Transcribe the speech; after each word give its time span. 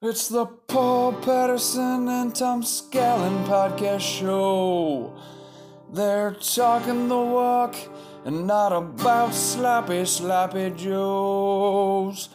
It's 0.00 0.28
the 0.28 0.46
Paul 0.46 1.12
Patterson 1.12 2.06
and 2.06 2.32
Tom 2.32 2.62
Scallon 2.62 3.44
podcast 3.46 3.98
show. 3.98 5.12
They're 5.92 6.34
talking 6.34 7.08
the 7.08 7.18
walk 7.18 7.74
and 8.24 8.46
not 8.46 8.72
about 8.72 9.34
sloppy, 9.34 10.04
sloppy 10.04 10.70
joes. 10.70 12.28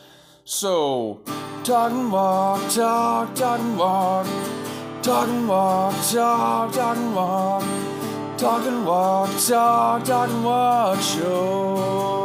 So, 0.44 1.22
talking 1.64 2.12
walk, 2.12 2.70
talk, 2.70 3.34
talking 3.34 3.78
walk, 3.78 4.28
talking 5.02 5.48
walk, 5.48 5.96
talk, 6.12 6.74
talking 6.74 7.16
walk, 7.16 7.64
talking 8.38 8.84
walk, 8.84 9.30
talk, 9.48 10.04
talking 10.04 10.44
walk 10.44 11.00
show. 11.00 12.23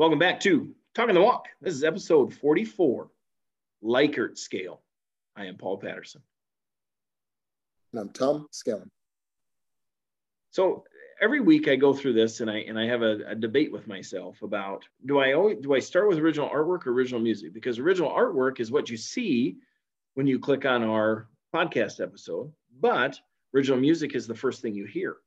Welcome 0.00 0.18
back 0.18 0.40
to 0.40 0.74
Talking 0.94 1.14
the 1.14 1.20
Walk. 1.20 1.48
This 1.60 1.74
is 1.74 1.84
episode 1.84 2.32
44, 2.32 3.10
Likert 3.84 4.38
Scale. 4.38 4.80
I 5.36 5.44
am 5.44 5.58
Paul 5.58 5.76
Patterson. 5.76 6.22
And 7.92 8.00
I'm 8.00 8.08
Tom 8.08 8.46
Scallon. 8.50 8.88
So 10.52 10.84
every 11.20 11.40
week 11.40 11.68
I 11.68 11.76
go 11.76 11.92
through 11.92 12.14
this 12.14 12.40
and 12.40 12.50
I 12.50 12.60
and 12.60 12.78
I 12.78 12.86
have 12.86 13.02
a, 13.02 13.18
a, 13.26 13.34
debate 13.34 13.70
with 13.70 13.86
myself 13.86 14.40
about 14.40 14.86
do 15.04 15.18
I 15.18 15.34
always 15.34 15.58
do 15.60 15.74
I 15.74 15.80
start 15.80 16.08
with 16.08 16.16
original 16.16 16.48
artwork 16.48 16.86
or 16.86 16.92
original 16.92 17.20
music? 17.20 17.52
Because 17.52 17.78
original 17.78 18.10
artwork 18.10 18.58
is 18.58 18.70
what 18.70 18.88
you 18.88 18.96
see 18.96 19.58
when 20.14 20.26
you 20.26 20.38
click 20.38 20.64
on 20.64 20.82
our 20.82 21.28
podcast 21.54 22.00
episode, 22.00 22.50
but 22.80 23.20
original 23.54 23.78
music 23.78 24.14
is 24.14 24.26
the 24.26 24.34
first 24.34 24.62
thing 24.62 24.74
you 24.74 24.86
hear. 24.86 25.18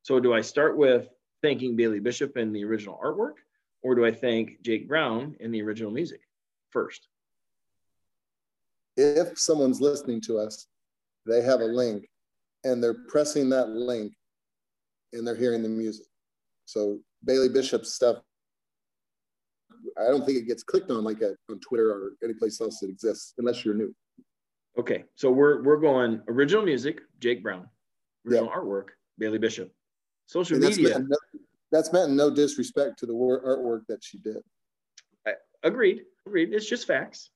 So 0.00 0.18
do 0.18 0.32
I 0.32 0.40
start 0.40 0.78
with 0.78 1.10
thanking 1.42 1.76
Bailey 1.76 2.00
Bishop 2.00 2.36
and 2.36 2.56
the 2.56 2.64
original 2.64 2.98
artwork? 3.04 3.34
Or 3.84 3.94
do 3.94 4.04
I 4.04 4.10
thank 4.10 4.62
Jake 4.62 4.88
Brown 4.88 5.36
in 5.38 5.52
the 5.52 5.62
original 5.62 5.92
music 5.92 6.20
first? 6.70 7.06
If 8.96 9.38
someone's 9.38 9.80
listening 9.80 10.22
to 10.22 10.38
us, 10.38 10.66
they 11.26 11.42
have 11.42 11.60
a 11.60 11.66
link 11.66 12.08
and 12.64 12.82
they're 12.82 13.04
pressing 13.08 13.50
that 13.50 13.68
link 13.68 14.14
and 15.12 15.26
they're 15.26 15.36
hearing 15.36 15.62
the 15.62 15.68
music. 15.68 16.06
So 16.64 16.98
Bailey 17.24 17.50
Bishop's 17.50 17.94
stuff, 17.94 18.16
I 20.00 20.06
don't 20.06 20.24
think 20.24 20.38
it 20.38 20.48
gets 20.48 20.62
clicked 20.62 20.90
on 20.90 21.04
like 21.04 21.20
a, 21.20 21.34
on 21.50 21.60
Twitter 21.60 21.90
or 21.90 22.12
any 22.24 22.32
place 22.32 22.60
else 22.60 22.80
that 22.80 22.88
exists 22.88 23.34
unless 23.36 23.64
you're 23.64 23.74
new. 23.74 23.94
Okay, 24.78 25.04
so 25.14 25.30
we're 25.30 25.62
we're 25.62 25.76
going 25.76 26.20
original 26.26 26.64
music, 26.64 27.00
Jake 27.20 27.42
Brown, 27.44 27.68
original 28.26 28.50
artwork, 28.50 28.88
Bailey 29.18 29.38
Bishop, 29.38 29.70
social 30.26 30.58
media 30.58 30.98
that's 31.74 31.92
meant 31.92 32.12
no 32.12 32.30
disrespect 32.30 33.00
to 33.00 33.06
the 33.06 33.12
artwork 33.12 33.86
that 33.88 33.98
she 34.02 34.18
did. 34.18 34.36
I, 35.26 35.32
agreed. 35.64 36.02
Agreed. 36.24 36.52
It's 36.52 36.68
just 36.68 36.86
facts. 36.86 37.30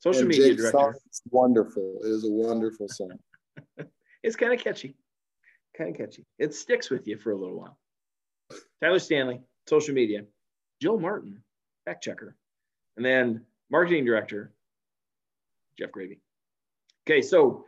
Social 0.00 0.20
and 0.20 0.28
media 0.28 0.54
director. 0.54 0.98
It's 1.06 1.22
wonderful. 1.30 2.00
It 2.04 2.08
is 2.08 2.24
a 2.24 2.30
wonderful 2.30 2.86
song. 2.90 3.18
it's 4.22 4.36
kind 4.36 4.52
of 4.52 4.62
catchy. 4.62 4.94
Kind 5.76 5.90
of 5.90 5.96
catchy. 5.96 6.26
It 6.38 6.54
sticks 6.54 6.90
with 6.90 7.08
you 7.08 7.16
for 7.16 7.32
a 7.32 7.36
little 7.36 7.58
while. 7.58 7.78
Tyler 8.82 8.98
Stanley, 8.98 9.40
social 9.66 9.94
media. 9.94 10.24
Jill 10.82 11.00
Martin, 11.00 11.42
fact 11.86 12.04
checker. 12.04 12.36
And 12.98 13.06
then 13.06 13.46
marketing 13.70 14.04
director, 14.04 14.52
Jeff 15.78 15.92
Gravy. 15.92 16.20
Okay, 17.08 17.22
so 17.22 17.64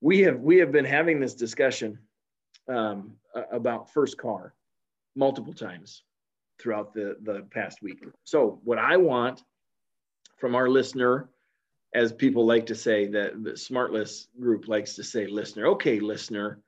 we 0.00 0.20
have 0.22 0.40
we 0.40 0.56
have 0.56 0.72
been 0.72 0.84
having 0.84 1.20
this 1.20 1.34
discussion 1.34 1.98
um, 2.68 3.12
about 3.52 3.92
first 3.92 4.18
car 4.18 4.54
multiple 5.14 5.52
times 5.52 6.02
throughout 6.60 6.92
the, 6.94 7.16
the 7.22 7.46
past 7.50 7.82
week. 7.82 8.04
So, 8.24 8.60
what 8.64 8.78
I 8.78 8.96
want 8.96 9.42
from 10.38 10.54
our 10.54 10.68
listener, 10.68 11.28
as 11.94 12.12
people 12.12 12.46
like 12.46 12.66
to 12.66 12.74
say, 12.74 13.06
that 13.08 13.42
the 13.42 13.52
Smartless 13.52 14.28
group 14.40 14.68
likes 14.68 14.94
to 14.94 15.04
say, 15.04 15.26
listener, 15.26 15.66
okay, 15.68 16.00
listener, 16.00 16.60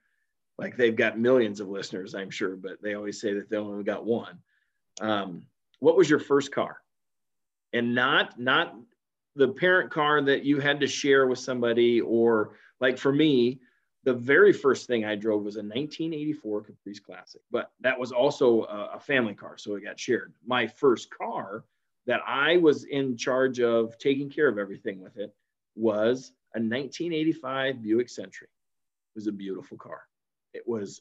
like 0.59 0.77
they've 0.77 0.97
got 0.97 1.19
millions 1.19 1.61
of 1.61 1.69
listeners, 1.69 2.15
I'm 2.15 2.31
sure, 2.31 2.57
but 2.57 2.83
they 2.83 2.95
always 2.95 3.21
say 3.21 3.35
that 3.35 3.51
they 3.51 3.57
only 3.57 3.85
got 3.85 4.05
one. 4.05 4.39
Um, 5.01 5.43
what 5.81 5.97
was 5.97 6.09
your 6.09 6.21
first 6.21 6.53
car? 6.53 6.79
And 7.73 7.95
not 7.95 8.39
not 8.39 8.77
the 9.35 9.49
parent 9.49 9.91
car 9.91 10.23
that 10.23 10.45
you 10.45 10.61
had 10.61 10.79
to 10.81 10.87
share 10.87 11.27
with 11.27 11.41
somebody, 11.41 12.01
or 12.01 12.57
like 12.81 12.99
for 12.99 13.13
me, 13.13 13.61
the 14.05 14.15
very 14.15 14.53
first 14.53 14.87
thing 14.87 15.05
I 15.05 15.15
drove 15.15 15.43
was 15.43 15.57
a 15.57 15.61
1984 15.61 16.63
Caprice 16.63 17.01
Classic, 17.01 17.41
but 17.51 17.73
that 17.81 17.99
was 17.99 18.13
also 18.13 18.65
a, 18.65 18.91
a, 18.95 19.01
family 19.01 19.35
car, 19.35 19.57
so 19.57 19.75
it 19.75 19.85
got 19.85 19.99
shared. 19.99 20.35
My 20.47 20.67
first 20.67 21.09
car 21.11 21.65
that 22.07 22.21
I 22.27 22.59
was 22.59 22.85
in 22.85 23.17
charge 23.17 23.61
of 23.61 23.97
taking 23.99 24.29
care 24.29 24.47
of 24.47 24.59
everything 24.59 25.01
with 25.01 25.17
it 25.17 25.35
was 25.75 26.33
a 26.55 26.61
1985 26.61 27.83
Buick 27.83 28.11
Century. 28.11 28.49
It 28.49 29.19
was 29.19 29.27
a 29.27 29.33
beautiful 29.33 29.79
car. 29.79 30.03
It 30.53 30.69
was, 30.69 31.01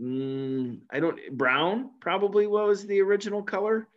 mm, 0.00 0.80
I 0.90 1.00
don't, 1.00 1.18
brown 1.32 1.90
probably 2.00 2.46
was 2.46 2.86
the 2.86 3.00
original 3.02 3.42
color. 3.42 3.88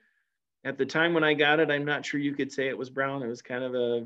At 0.65 0.77
the 0.77 0.85
time 0.85 1.13
when 1.13 1.23
I 1.23 1.35
got 1.35 1.61
it, 1.61 1.71
I'm 1.71 1.85
not 1.85 2.05
sure 2.05 2.19
you 2.19 2.33
could 2.33 2.51
say 2.51 2.67
it 2.67 2.77
was 2.77 2.89
brown. 2.89 3.23
It 3.23 3.27
was 3.27 3.41
kind 3.41 3.63
of 3.63 3.75
a, 3.75 4.05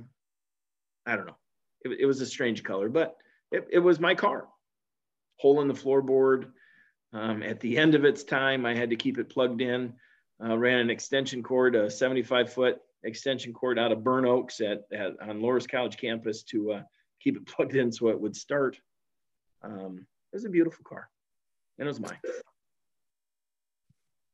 I 1.08 1.16
don't 1.16 1.26
know. 1.26 1.38
It, 1.84 2.02
it 2.02 2.06
was 2.06 2.22
a 2.22 2.26
strange 2.28 2.64
color, 2.64 2.90
but 2.90 3.18
it, 3.52 3.68
it 3.72 3.80
was 3.80 4.00
my 4.00 4.16
car. 4.16 4.48
Hole 5.38 5.62
in 5.62 5.68
the 5.68 5.74
floorboard. 5.74 6.52
Um, 7.14 7.42
at 7.42 7.60
the 7.60 7.78
end 7.78 7.96
of 7.96 8.06
its 8.06 8.24
time, 8.24 8.66
I 8.66 8.76
had 8.76 8.92
to 8.92 8.96
keep 8.96 9.18
it 9.18 9.30
plugged 9.30 9.62
in. 9.62 9.94
Uh, 10.44 10.58
ran 10.58 10.80
an 10.80 10.90
extension 10.90 11.44
cord, 11.44 11.76
a 11.76 11.90
75 11.90 12.54
foot 12.54 12.80
extension 13.04 13.54
cord 13.54 13.80
out 13.80 13.92
of 13.92 14.04
Burn 14.04 14.26
Oaks 14.26 14.62
at, 14.62 14.84
at 14.94 15.20
on 15.22 15.42
Loras 15.42 15.70
College 15.70 15.98
campus 15.98 16.44
to 16.44 16.74
uh, 16.74 16.82
keep 17.22 17.36
it 17.36 17.46
plugged 17.48 17.76
in 17.76 17.92
so 17.92 18.10
it 18.10 18.20
would 18.20 18.36
start. 18.36 18.78
Um, 19.64 20.06
it 20.31 20.36
was 20.36 20.46
a 20.46 20.50
beautiful 20.50 20.86
car, 20.88 21.10
and 21.78 21.88
it 21.88 21.90
was 21.90 22.00
mine. 22.00 22.18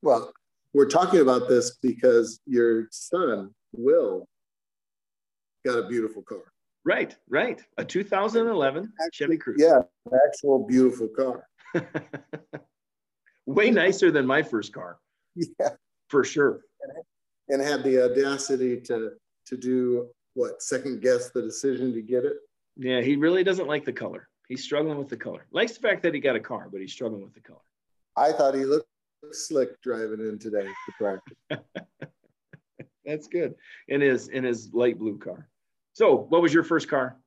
Well, 0.02 0.32
we're 0.74 0.90
talking 0.90 1.22
about 1.22 1.48
this 1.48 1.78
because 1.82 2.40
your 2.46 2.88
son, 2.92 3.56
Will, 3.76 4.28
got 5.66 5.80
a 5.80 5.88
beautiful 5.88 6.22
car. 6.22 6.44
Right, 6.86 7.16
right. 7.30 7.62
A 7.78 7.84
2011 7.84 8.94
actually, 9.04 9.10
Chevy 9.12 9.38
Cruze. 9.38 9.56
Yeah, 9.58 9.82
actual 10.28 10.66
beautiful 10.68 11.08
car. 11.08 11.48
Way 13.48 13.72
nicer 13.72 14.12
than 14.12 14.28
my 14.28 14.44
first 14.44 14.72
car. 14.72 15.00
Yeah, 15.36 15.70
for 16.10 16.24
sure. 16.24 16.62
And 17.50 17.62
had 17.62 17.84
the 17.84 18.06
audacity 18.06 18.80
to 18.82 19.12
to 19.48 19.58
do 19.58 20.08
what 20.36 20.62
second 20.62 21.02
guess 21.02 21.32
the 21.32 21.42
decision 21.42 21.94
to 21.94 22.02
get 22.02 22.24
it. 22.24 22.38
Yeah, 22.78 23.02
he 23.02 23.16
really 23.16 23.44
doesn't 23.44 23.68
like 23.68 23.86
the 23.86 23.94
color. 23.94 24.28
He's 24.48 24.64
struggling 24.64 24.98
with 24.98 25.10
the 25.10 25.18
color. 25.18 25.46
Likes 25.52 25.74
the 25.74 25.80
fact 25.80 26.04
that 26.04 26.14
he 26.14 26.20
got 26.20 26.36
a 26.36 26.40
car, 26.40 26.68
but 26.72 26.82
he's 26.82 26.92
struggling 26.92 27.24
with 27.24 27.34
the 27.34 27.42
color. 27.42 27.60
I 28.16 28.32
thought 28.32 28.54
he 28.54 28.66
looked 28.66 28.88
slick 29.32 29.82
driving 29.82 30.20
in 30.20 30.38
today 30.38 30.66
to 30.66 30.94
practice. 31.00 31.38
That's 33.06 33.28
good. 33.28 33.56
In 33.88 34.02
his 34.02 34.28
in 34.28 34.44
his 34.44 34.72
light 34.74 35.00
blue 35.00 35.18
car. 35.18 35.48
So, 35.96 36.26
what 36.28 36.42
was 36.42 36.54
your 36.54 36.66
first 36.66 36.90
car? 36.90 37.18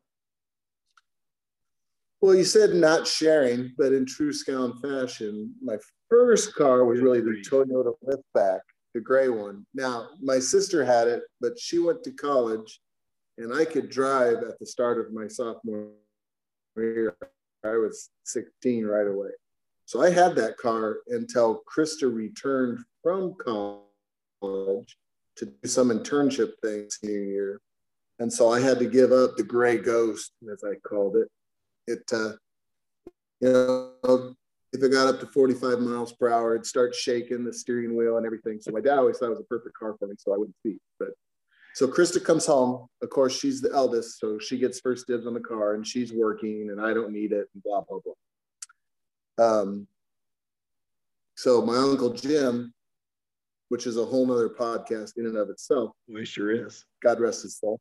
Well, 2.20 2.34
you 2.34 2.44
said 2.44 2.74
not 2.74 3.06
sharing, 3.06 3.72
but 3.78 3.94
in 3.94 4.04
true 4.04 4.30
Scallon 4.30 4.78
fashion, 4.82 5.54
my 5.62 5.76
first 6.10 6.54
car 6.54 6.84
was 6.84 7.00
really 7.00 7.22
the 7.22 7.42
Toyota 7.48 7.94
liftback, 8.04 8.58
the 8.92 9.00
gray 9.00 9.30
one. 9.30 9.64
Now, 9.72 10.08
my 10.20 10.38
sister 10.38 10.84
had 10.84 11.08
it, 11.08 11.22
but 11.40 11.58
she 11.58 11.78
went 11.78 12.04
to 12.04 12.10
college, 12.10 12.82
and 13.38 13.54
I 13.54 13.64
could 13.64 13.88
drive 13.88 14.42
at 14.42 14.58
the 14.58 14.66
start 14.66 15.00
of 15.00 15.14
my 15.14 15.28
sophomore 15.28 15.88
year. 16.76 17.16
I 17.64 17.70
was 17.70 18.10
16 18.24 18.84
right 18.84 19.06
away. 19.06 19.30
So 19.86 20.02
I 20.02 20.10
had 20.10 20.36
that 20.36 20.58
car 20.58 20.98
until 21.06 21.62
Krista 21.74 22.14
returned 22.14 22.80
from 23.02 23.34
college 23.42 24.98
to 25.36 25.46
do 25.46 25.68
some 25.68 25.88
internship 25.88 26.50
thing 26.62 26.90
senior 26.90 27.24
year. 27.24 27.60
And 28.18 28.32
so 28.32 28.52
I 28.52 28.60
had 28.60 28.78
to 28.80 28.86
give 28.86 29.12
up 29.12 29.36
the 29.36 29.44
gray 29.44 29.78
ghost, 29.78 30.32
as 30.52 30.64
I 30.64 30.74
called 30.86 31.16
it. 31.16 31.28
It, 31.86 32.02
uh, 32.12 32.32
you 33.40 33.52
know, 33.52 34.34
if 34.72 34.82
it 34.82 34.92
got 34.92 35.08
up 35.08 35.20
to 35.20 35.26
45 35.26 35.80
miles 35.80 36.12
per 36.12 36.28
hour, 36.28 36.54
it'd 36.54 36.66
start 36.66 36.94
shaking 36.94 37.44
the 37.44 37.52
steering 37.52 37.96
wheel 37.96 38.16
and 38.16 38.26
everything. 38.26 38.60
So 38.60 38.72
my 38.72 38.80
dad 38.80 38.98
always 38.98 39.18
thought 39.18 39.26
it 39.26 39.30
was 39.30 39.40
a 39.40 39.44
perfect 39.44 39.76
car 39.76 39.94
for 39.98 40.08
me, 40.08 40.14
so 40.18 40.34
I 40.34 40.36
wouldn't 40.36 40.56
speak. 40.56 40.78
But 40.98 41.10
so 41.74 41.86
Krista 41.86 42.22
comes 42.22 42.44
home. 42.44 42.88
Of 43.02 43.10
course, 43.10 43.38
she's 43.38 43.60
the 43.60 43.72
eldest, 43.72 44.18
so 44.18 44.38
she 44.38 44.58
gets 44.58 44.80
first 44.80 45.06
dibs 45.06 45.26
on 45.26 45.34
the 45.34 45.40
car, 45.40 45.74
and 45.74 45.86
she's 45.86 46.12
working, 46.12 46.70
and 46.70 46.80
I 46.80 46.92
don't 46.92 47.12
need 47.12 47.32
it, 47.32 47.48
and 47.54 47.62
blah 47.62 47.82
blah 47.82 47.98
blah. 48.04 49.46
Um, 49.46 49.86
so 51.36 51.62
my 51.62 51.76
uncle 51.76 52.12
Jim, 52.12 52.74
which 53.68 53.86
is 53.86 53.96
a 53.96 54.04
whole 54.04 54.26
nother 54.26 54.48
podcast 54.48 55.12
in 55.16 55.26
and 55.26 55.36
of 55.36 55.50
itself. 55.50 55.92
Well, 56.08 56.24
sure 56.24 56.50
is. 56.50 56.84
God 57.00 57.20
rest 57.20 57.42
his 57.42 57.56
soul. 57.56 57.80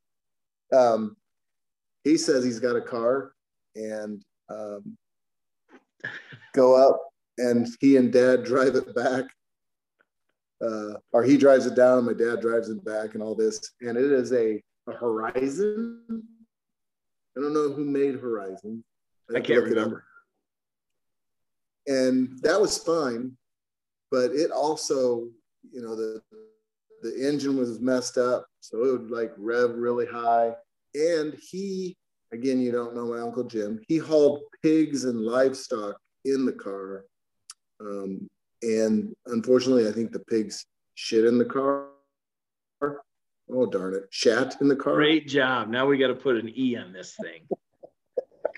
Um, 0.75 1.16
he 2.04 2.18
says 2.18 2.44
he's 2.44 2.60
got 2.60 2.75
a 2.75 2.81
car 2.81 3.34
and 3.75 4.24
um, 4.50 4.98
go 6.54 6.75
up 6.75 7.02
and 7.38 7.68
he 7.80 7.98
and 7.98 8.12
dad 8.12 8.44
drive 8.44 8.75
it 8.75 8.96
back 8.96 9.25
uh, 10.62 10.94
or 11.12 11.24
he 11.24 11.38
drives 11.38 11.66
it 11.66 11.75
down 11.75 12.00
and 12.00 12.08
my 12.08 12.14
dad 12.14 12.42
drives 12.42 12.69
it 12.69 12.84
back 12.84 13.14
and 13.14 13.22
all 13.22 13.36
this. 13.36 13.74
And 13.81 13.98
it 13.98 14.12
is 14.12 14.31
a, 14.34 14.62
a 14.88 14.94
Horizon. 14.94 16.02
I 16.10 17.42
don't 17.42 17.54
know 17.54 17.72
who 17.72 17.86
made 17.86 18.16
Horizon. 18.16 18.84
I, 19.34 19.38
I 19.38 19.42
can't 19.42 19.64
remember. 19.64 20.04
And 21.86 22.38
that 22.42 22.60
was 22.60 22.78
fine, 22.78 23.31
but 24.12 24.31
it 24.31 24.52
also, 24.52 25.30
you 25.72 25.81
know, 25.81 25.96
the 25.96 26.22
the 27.04 27.28
engine 27.28 27.56
was 27.56 27.80
messed 27.80 28.18
up, 28.18 28.46
so 28.68 28.84
it 28.84 28.92
would 28.92 29.12
like 29.12 29.31
rev 29.38 29.72
really 29.75 30.06
high. 30.06 30.52
And 30.94 31.34
he, 31.36 31.96
again, 32.34 32.60
you 32.60 32.74
don't 32.74 32.96
know 32.96 33.06
my 33.06 33.19
uncle 33.19 33.46
Jim. 33.46 33.80
He 33.88 33.98
hauled 33.98 34.42
pigs 34.62 35.06
and 35.06 35.22
livestock 35.22 35.96
in 36.25 36.46
the 36.46 36.52
car. 36.52 37.06
Um, 37.80 38.28
and 38.62 39.14
unfortunately, 39.28 39.88
I 39.88 39.94
think 39.94 40.12
the 40.12 40.19
pigs 40.19 40.66
shit 40.96 41.24
in 41.24 41.38
the 41.38 41.46
car. 41.46 41.86
Oh, 43.50 43.66
darn 43.66 43.94
it. 43.94 44.08
Shat 44.10 44.58
in 44.60 44.68
the 44.68 44.75
car. 44.75 44.96
Great 44.96 45.30
job. 45.30 45.69
Now 45.69 45.86
we 45.86 45.98
got 45.98 46.08
to 46.08 46.16
put 46.16 46.36
an 46.36 46.52
E 46.54 46.75
on 46.75 46.92
this 46.92 47.16
thing. 47.22 47.48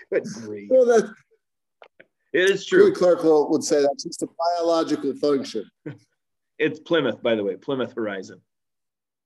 Good 0.12 0.24
grief. 0.24 0.70
Well, 0.72 0.86
that, 0.86 1.14
it 2.34 2.50
is 2.50 2.66
true. 2.66 2.92
Clark 2.96 3.20
would 3.24 3.64
say 3.64 3.84
that's 3.84 4.06
just 4.06 4.24
a 4.24 4.28
biological 4.58 5.14
function. 5.14 5.70
it's 6.58 6.80
Plymouth, 6.80 7.22
by 7.22 7.36
the 7.36 7.44
way, 7.44 7.58
Plymouth 7.58 7.94
Horizon. 7.94 8.42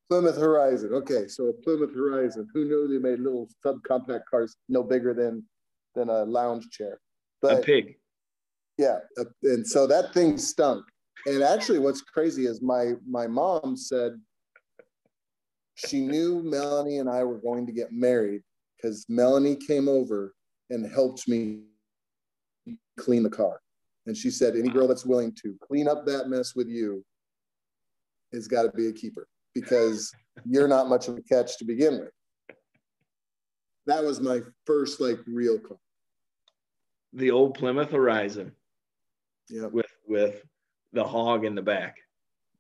Plymouth 0.10 0.38
Horizon. 0.38 0.94
Okay, 0.94 1.28
so 1.28 1.54
Plymouth 1.64 1.94
Horizon. 1.96 2.48
Who 2.54 2.66
knew 2.66 2.88
they 2.88 3.00
made 3.00 3.20
little 3.20 3.48
subcompact 3.66 4.24
cars 4.30 4.56
no 4.70 4.84
bigger 4.84 5.14
than 5.14 5.44
than 5.96 6.10
a 6.10 6.24
lounge 6.24 6.70
chair? 6.70 7.00
But, 7.42 7.60
a 7.60 7.62
pig. 7.62 7.96
Yeah, 8.78 9.00
and 9.44 9.66
so 9.68 9.88
that 9.88 10.14
thing 10.14 10.38
stunk. 10.38 10.86
And 11.26 11.42
actually, 11.42 11.80
what's 11.80 12.02
crazy 12.02 12.46
is 12.46 12.62
my 12.62 12.94
my 13.08 13.28
mom 13.28 13.78
said 13.78 14.20
she 15.76 16.02
knew 16.02 16.44
Melanie 16.44 17.00
and 17.00 17.10
I 17.10 17.24
were 17.24 17.40
going 17.40 17.66
to 17.66 17.72
get 17.72 17.92
married 17.92 18.42
because 18.76 19.06
Melanie 19.10 19.56
came 19.56 19.88
over 19.88 20.34
and 20.70 20.86
helped 20.86 21.28
me 21.28 21.62
clean 23.00 23.24
the 23.24 23.30
car. 23.30 23.60
And 24.06 24.16
she 24.16 24.30
said, 24.30 24.56
any 24.56 24.70
girl 24.70 24.88
that's 24.88 25.06
willing 25.06 25.34
to 25.44 25.56
clean 25.62 25.88
up 25.88 26.06
that 26.06 26.28
mess 26.28 26.56
with 26.56 26.68
you 26.68 27.04
has 28.34 28.48
got 28.48 28.64
to 28.64 28.72
be 28.72 28.88
a 28.88 28.92
keeper 28.92 29.28
because 29.54 30.12
you're 30.46 30.68
not 30.68 30.90
much 30.90 31.08
of 31.08 31.18
a 31.18 31.22
catch 31.22 31.58
to 31.58 31.66
begin 31.66 32.00
with. 32.00 32.58
That 33.86 34.04
was 34.04 34.22
my 34.22 34.42
first 34.66 35.02
like 35.02 35.20
real 35.28 35.60
car. 35.60 35.78
The 37.14 37.32
old 37.32 37.56
Plymouth 37.56 37.92
Horizon 37.92 38.54
yeah. 39.50 39.68
with 39.68 39.92
with 40.08 40.44
the 40.94 41.04
hog 41.04 41.46
in 41.46 41.56
the 41.56 41.62
back. 41.62 41.98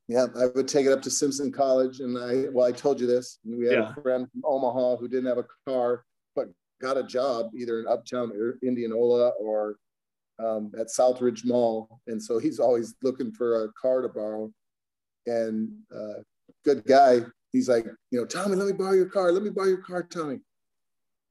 Yeah, 0.07 0.25
I 0.37 0.47
would 0.53 0.67
take 0.67 0.85
it 0.85 0.91
up 0.91 1.01
to 1.03 1.09
Simpson 1.09 1.51
College, 1.51 2.01
and 2.01 2.17
I 2.17 2.49
well, 2.51 2.67
I 2.67 2.71
told 2.71 2.99
you 2.99 3.07
this. 3.07 3.39
We 3.45 3.65
had 3.65 3.75
yeah. 3.75 3.93
a 3.95 4.01
friend 4.01 4.27
from 4.31 4.41
Omaha 4.45 4.97
who 4.97 5.07
didn't 5.07 5.27
have 5.27 5.37
a 5.37 5.45
car, 5.67 6.03
but 6.35 6.47
got 6.81 6.97
a 6.97 7.03
job 7.03 7.51
either 7.55 7.79
in 7.79 7.87
Uptown 7.87 8.31
or 8.31 8.57
Indianola 8.61 9.29
or 9.39 9.77
um, 10.39 10.71
at 10.77 10.87
Southridge 10.87 11.45
Mall, 11.45 12.01
and 12.07 12.21
so 12.21 12.37
he's 12.37 12.59
always 12.59 12.95
looking 13.01 13.31
for 13.31 13.63
a 13.63 13.71
car 13.81 14.01
to 14.01 14.09
borrow. 14.09 14.51
And 15.25 15.71
uh, 15.95 16.21
good 16.65 16.83
guy, 16.85 17.19
he's 17.51 17.69
like, 17.69 17.85
you 18.11 18.19
know, 18.19 18.25
Tommy, 18.25 18.55
let 18.55 18.67
me 18.67 18.73
borrow 18.73 18.93
your 18.93 19.09
car. 19.09 19.31
Let 19.31 19.43
me 19.43 19.49
borrow 19.49 19.67
your 19.67 19.81
car, 19.81 20.03
Tommy. 20.03 20.39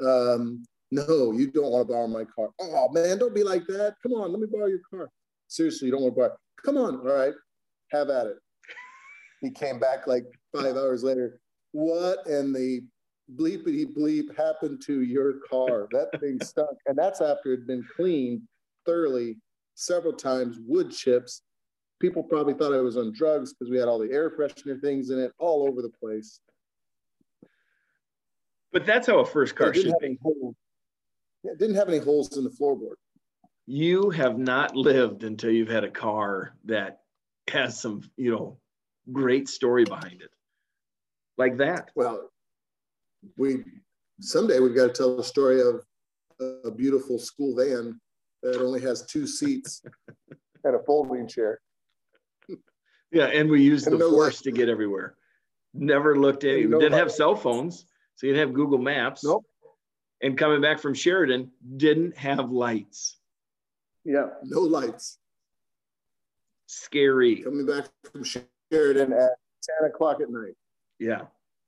Um, 0.05 0.65
no, 0.91 1.33
you 1.33 1.51
don't 1.51 1.71
want 1.71 1.89
to 1.89 1.93
borrow 1.93 2.07
my 2.07 2.25
car. 2.25 2.51
Oh 2.61 2.91
man, 2.93 3.19
don't 3.19 3.35
be 3.35 3.45
like 3.45 3.67
that. 3.67 3.95
Come 4.03 4.13
on, 4.13 4.31
let 4.31 4.41
me 4.41 4.47
borrow 4.51 4.67
your 4.67 4.81
car 4.91 5.09
seriously, 5.53 5.87
you 5.87 5.93
don't 5.93 6.03
want 6.03 6.15
to 6.15 6.21
borrow. 6.21 6.37
Come 6.65 6.77
on, 6.77 6.97
all 6.97 7.17
right, 7.17 7.35
have 7.91 8.09
at 8.09 8.27
it. 8.27 8.37
He 9.41 9.51
came 9.51 9.79
back 9.79 10.07
like 10.07 10.25
five 10.55 10.77
hours 10.77 11.03
later. 11.03 11.41
What 11.73 12.27
and 12.27 12.55
the 12.55 12.83
bleepity 13.37 13.87
bleep 13.87 14.37
happened 14.37 14.83
to 14.87 15.03
your 15.03 15.35
car? 15.51 15.89
That 15.91 16.09
thing 16.21 16.39
stunk. 16.43 16.79
And 16.87 16.97
that's 16.97 17.21
after 17.21 17.53
it 17.53 17.61
had 17.61 17.67
been 17.67 17.85
cleaned 17.97 18.43
thoroughly 18.87 19.37
several 19.75 20.13
times, 20.13 20.59
wood 20.67 20.91
chips. 20.91 21.43
People 22.03 22.23
probably 22.23 22.53
thought 22.53 22.75
I 22.75 22.81
was 22.81 22.99
on 22.99 23.13
drugs 23.13 23.55
because 23.55 23.71
we 23.71 23.79
had 23.79 23.89
all 23.89 23.99
the 23.99 24.11
air 24.11 24.31
freshener 24.31 24.79
things 24.79 25.09
in 25.09 25.19
it 25.19 25.33
all 25.39 25.67
over 25.67 25.81
the 25.81 25.89
place. 25.89 26.41
But 28.73 28.85
that's 28.85 29.07
how 29.07 29.21
a 29.21 29.25
first 29.25 29.57
car 29.57 29.73
should 29.73 29.95
be. 30.01 30.19
Yeah, 31.45 31.53
it 31.53 31.59
didn't 31.59 31.77
have 31.77 31.89
any 31.89 31.99
holes 31.99 32.37
in 32.37 32.45
the 32.45 32.51
floorboard 32.51 32.97
you 33.67 34.11
have 34.11 34.39
not 34.39 34.75
lived 34.75 35.25
until 35.25 35.51
you've 35.51 35.69
had 35.69 35.85
a 35.85 35.91
car 35.91 36.55
that 36.65 37.01
has 37.49 37.81
some, 37.81 38.03
you 38.17 38.31
know, 38.31 38.59
great 39.13 39.49
story 39.49 39.85
behind 39.85 40.23
it. 40.23 40.31
Like 41.39 41.57
that. 41.59 41.91
Well, 41.95 42.31
we 43.37 43.65
someday 44.21 44.61
we've 44.61 44.77
got 44.77 44.89
to 44.89 44.93
tell 44.93 45.17
the 45.17 45.25
story 45.25 45.61
of 45.61 45.83
a 46.65 46.71
beautiful 46.71 47.19
school 47.19 47.55
van 47.57 48.01
that 48.43 48.61
only 48.61 48.81
has 48.81 49.07
two 49.07 49.27
seats 49.27 49.83
and 50.65 50.77
a 50.77 50.83
folding 50.85 51.27
chair. 51.27 51.61
Yeah, 53.13 53.27
and 53.27 53.51
we 53.51 53.63
used 53.63 53.87
and 53.87 53.95
the 53.95 53.99
no 53.99 54.11
force 54.11 54.39
light. 54.39 54.45
to 54.45 54.53
get 54.53 54.69
everywhere. 54.69 55.15
Never 55.75 56.19
looked 56.19 56.45
at. 56.45 56.59
No 56.69 56.81
didn't 56.81 56.99
have 56.99 57.13
cell 57.13 57.37
phones, 57.37 57.85
so 58.17 58.27
you 58.27 58.33
didn't 58.33 58.49
have 58.49 58.55
Google 58.55 58.79
Maps. 58.79 59.23
Nope. 59.23 59.45
And 60.23 60.39
coming 60.39 60.61
back 60.61 60.81
from 60.81 60.95
Sheridan, 60.95 61.51
didn't 61.77 62.17
have 62.17 62.51
lights. 62.51 63.19
Yeah, 64.05 64.29
no 64.45 64.61
lights. 64.61 65.19
Scary. 66.67 67.43
Coming 67.43 67.67
back 67.67 67.87
from 68.11 68.25
Sheridan 68.25 69.13
at 69.13 69.31
10 69.81 69.91
o'clock 69.91 70.21
at 70.21 70.31
night. 70.31 70.55
Yeah, 70.99 71.23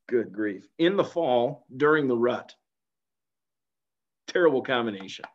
good 0.08 0.32
grief. 0.32 0.67
In 0.79 0.97
the 0.97 1.05
fall, 1.05 1.67
during 1.76 2.08
the 2.08 2.17
rut. 2.17 2.55
Terrible 4.29 4.62
combination. 4.62 5.26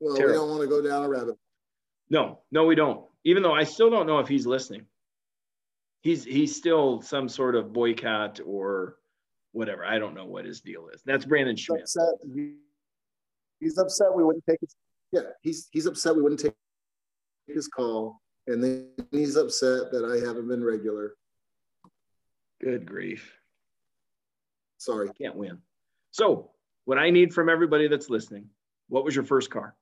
Well, 0.00 0.16
Terrible. 0.16 0.32
we 0.32 0.38
don't 0.38 0.50
want 0.50 0.62
to 0.62 0.68
go 0.68 0.82
down 0.88 1.04
a 1.04 1.08
rabbit. 1.08 1.36
No, 2.10 2.40
no, 2.50 2.64
we 2.64 2.74
don't. 2.74 3.04
Even 3.24 3.42
though 3.42 3.54
I 3.54 3.64
still 3.64 3.90
don't 3.90 4.06
know 4.06 4.18
if 4.18 4.28
he's 4.28 4.46
listening. 4.46 4.86
He's 6.02 6.24
he's 6.24 6.54
still 6.54 7.00
some 7.00 7.28
sort 7.30 7.54
of 7.54 7.72
boycott 7.72 8.38
or 8.44 8.96
whatever. 9.52 9.84
I 9.86 9.98
don't 9.98 10.14
know 10.14 10.26
what 10.26 10.44
his 10.44 10.60
deal 10.60 10.88
is. 10.92 11.00
That's 11.06 11.24
Brandon 11.24 11.56
Schmidt. 11.56 11.80
He's 11.80 11.96
upset, 11.96 12.54
he's 13.60 13.78
upset 13.78 14.14
we 14.14 14.22
wouldn't 14.22 14.44
take 14.46 14.60
his 14.60 14.76
yeah, 15.12 15.20
he's 15.42 15.68
he's 15.70 15.86
upset 15.86 16.16
we 16.16 16.22
wouldn't 16.22 16.40
take 16.40 16.54
his 17.46 17.68
call, 17.68 18.20
and 18.48 18.62
then 18.62 18.88
he's 19.12 19.36
upset 19.36 19.92
that 19.92 20.04
I 20.04 20.26
haven't 20.26 20.48
been 20.48 20.62
regular. 20.62 21.14
Good 22.60 22.84
grief. 22.84 23.32
Sorry. 24.78 25.08
Can't 25.20 25.36
win. 25.36 25.58
So, 26.10 26.50
what 26.84 26.98
I 26.98 27.10
need 27.10 27.32
from 27.32 27.48
everybody 27.48 27.88
that's 27.88 28.10
listening, 28.10 28.46
what 28.88 29.04
was 29.04 29.14
your 29.14 29.24
first 29.24 29.50
car? 29.50 29.74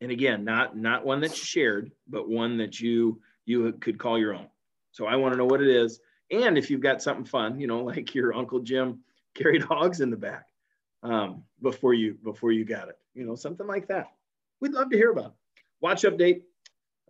And 0.00 0.10
again, 0.10 0.44
not 0.44 0.76
not 0.76 1.04
one 1.04 1.20
that 1.20 1.30
you 1.30 1.44
shared, 1.44 1.92
but 2.08 2.28
one 2.28 2.56
that 2.58 2.80
you 2.80 3.20
you 3.44 3.72
could 3.72 3.98
call 3.98 4.18
your 4.18 4.34
own. 4.34 4.48
So 4.92 5.06
I 5.06 5.16
want 5.16 5.32
to 5.32 5.38
know 5.38 5.46
what 5.46 5.62
it 5.62 5.68
is. 5.68 6.00
And 6.30 6.56
if 6.56 6.70
you've 6.70 6.80
got 6.80 7.02
something 7.02 7.24
fun, 7.24 7.60
you 7.60 7.66
know, 7.66 7.80
like 7.84 8.14
your 8.14 8.34
Uncle 8.34 8.60
Jim 8.60 9.00
carried 9.34 9.62
hogs 9.62 10.00
in 10.00 10.10
the 10.10 10.16
back 10.16 10.46
um, 11.02 11.42
before 11.62 11.94
you 11.94 12.14
before 12.22 12.52
you 12.52 12.64
got 12.64 12.88
it, 12.88 12.98
you 13.14 13.24
know, 13.26 13.34
something 13.34 13.66
like 13.66 13.88
that. 13.88 14.06
We'd 14.60 14.72
love 14.72 14.90
to 14.90 14.96
hear 14.96 15.10
about. 15.10 15.26
It. 15.26 15.32
Watch 15.80 16.02
update. 16.02 16.42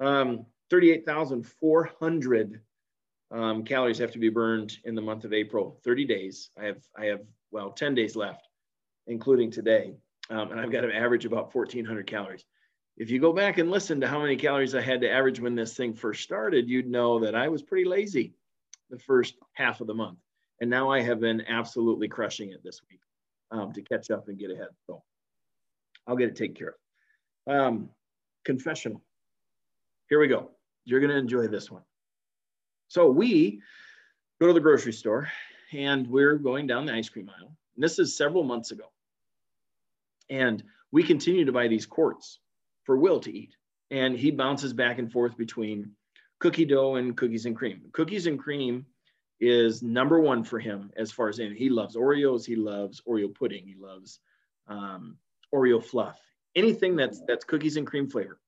Um, 0.00 0.46
38,400 0.70 2.60
um, 3.32 3.64
calories 3.64 3.98
have 3.98 4.12
to 4.12 4.18
be 4.18 4.28
burned 4.28 4.78
in 4.84 4.94
the 4.94 5.02
month 5.02 5.24
of 5.24 5.32
April. 5.32 5.80
30 5.84 6.04
days. 6.04 6.50
I 6.58 6.66
have 6.66 6.82
I 6.96 7.06
have 7.06 7.20
well 7.50 7.72
10 7.72 7.94
days 7.94 8.14
left, 8.16 8.46
including 9.06 9.50
today, 9.50 9.94
um, 10.30 10.52
and 10.52 10.60
I've 10.60 10.70
got 10.72 10.82
to 10.82 10.94
average 10.94 11.24
about 11.24 11.54
1,400 11.54 12.06
calories. 12.06 12.44
If 13.00 13.10
you 13.10 13.18
go 13.18 13.32
back 13.32 13.56
and 13.56 13.70
listen 13.70 13.98
to 14.02 14.06
how 14.06 14.20
many 14.20 14.36
calories 14.36 14.74
I 14.74 14.82
had 14.82 15.00
to 15.00 15.10
average 15.10 15.40
when 15.40 15.54
this 15.54 15.74
thing 15.74 15.94
first 15.94 16.22
started, 16.22 16.68
you'd 16.68 16.86
know 16.86 17.20
that 17.20 17.34
I 17.34 17.48
was 17.48 17.62
pretty 17.62 17.88
lazy 17.88 18.34
the 18.90 18.98
first 18.98 19.36
half 19.54 19.80
of 19.80 19.86
the 19.86 19.94
month, 19.94 20.18
and 20.60 20.68
now 20.68 20.90
I 20.90 21.00
have 21.00 21.18
been 21.18 21.42
absolutely 21.48 22.08
crushing 22.08 22.50
it 22.50 22.62
this 22.62 22.82
week 22.90 23.00
um, 23.52 23.72
to 23.72 23.80
catch 23.80 24.10
up 24.10 24.28
and 24.28 24.38
get 24.38 24.50
ahead. 24.50 24.68
So 24.86 25.02
I'll 26.06 26.14
get 26.14 26.28
it 26.28 26.36
taken 26.36 26.54
care 26.54 26.74
of. 27.46 27.54
Um, 27.54 27.88
confessional. 28.44 29.00
Here 30.10 30.20
we 30.20 30.28
go. 30.28 30.50
You're 30.84 31.00
going 31.00 31.08
to 31.08 31.16
enjoy 31.16 31.46
this 31.46 31.70
one. 31.70 31.82
So 32.88 33.08
we 33.08 33.62
go 34.42 34.48
to 34.48 34.52
the 34.52 34.60
grocery 34.60 34.92
store 34.92 35.26
and 35.72 36.06
we're 36.06 36.36
going 36.36 36.66
down 36.66 36.84
the 36.84 36.92
ice 36.92 37.08
cream 37.08 37.30
aisle. 37.30 37.56
And 37.76 37.82
this 37.82 37.98
is 37.98 38.14
several 38.14 38.44
months 38.44 38.72
ago. 38.72 38.92
And 40.28 40.62
we 40.92 41.02
continue 41.02 41.46
to 41.46 41.52
buy 41.52 41.66
these 41.66 41.86
quarts 41.86 42.40
for 42.90 42.96
Will 42.96 43.20
to 43.20 43.32
eat. 43.32 43.54
And 43.92 44.16
he 44.16 44.32
bounces 44.32 44.72
back 44.72 44.98
and 44.98 45.10
forth 45.10 45.36
between 45.36 45.92
cookie 46.40 46.64
dough 46.64 46.96
and 46.96 47.16
cookies 47.16 47.46
and 47.46 47.54
cream. 47.54 47.82
Cookies 47.92 48.26
and 48.26 48.36
cream 48.36 48.84
is 49.38 49.80
number 49.80 50.18
one 50.18 50.42
for 50.42 50.58
him 50.58 50.90
as 50.96 51.12
far 51.12 51.28
as 51.28 51.38
in. 51.38 51.54
He 51.54 51.68
loves 51.70 51.94
Oreos. 51.94 52.44
He 52.44 52.56
loves 52.56 53.00
Oreo 53.08 53.32
pudding. 53.32 53.64
He 53.64 53.76
loves 53.78 54.18
um, 54.66 55.16
Oreo 55.54 55.82
fluff 55.82 56.18
anything 56.56 56.96
that's 56.96 57.20
that's 57.26 57.44
cookies 57.44 57.76
and 57.76 57.86
cream 57.86 58.08
flavor. 58.08 58.40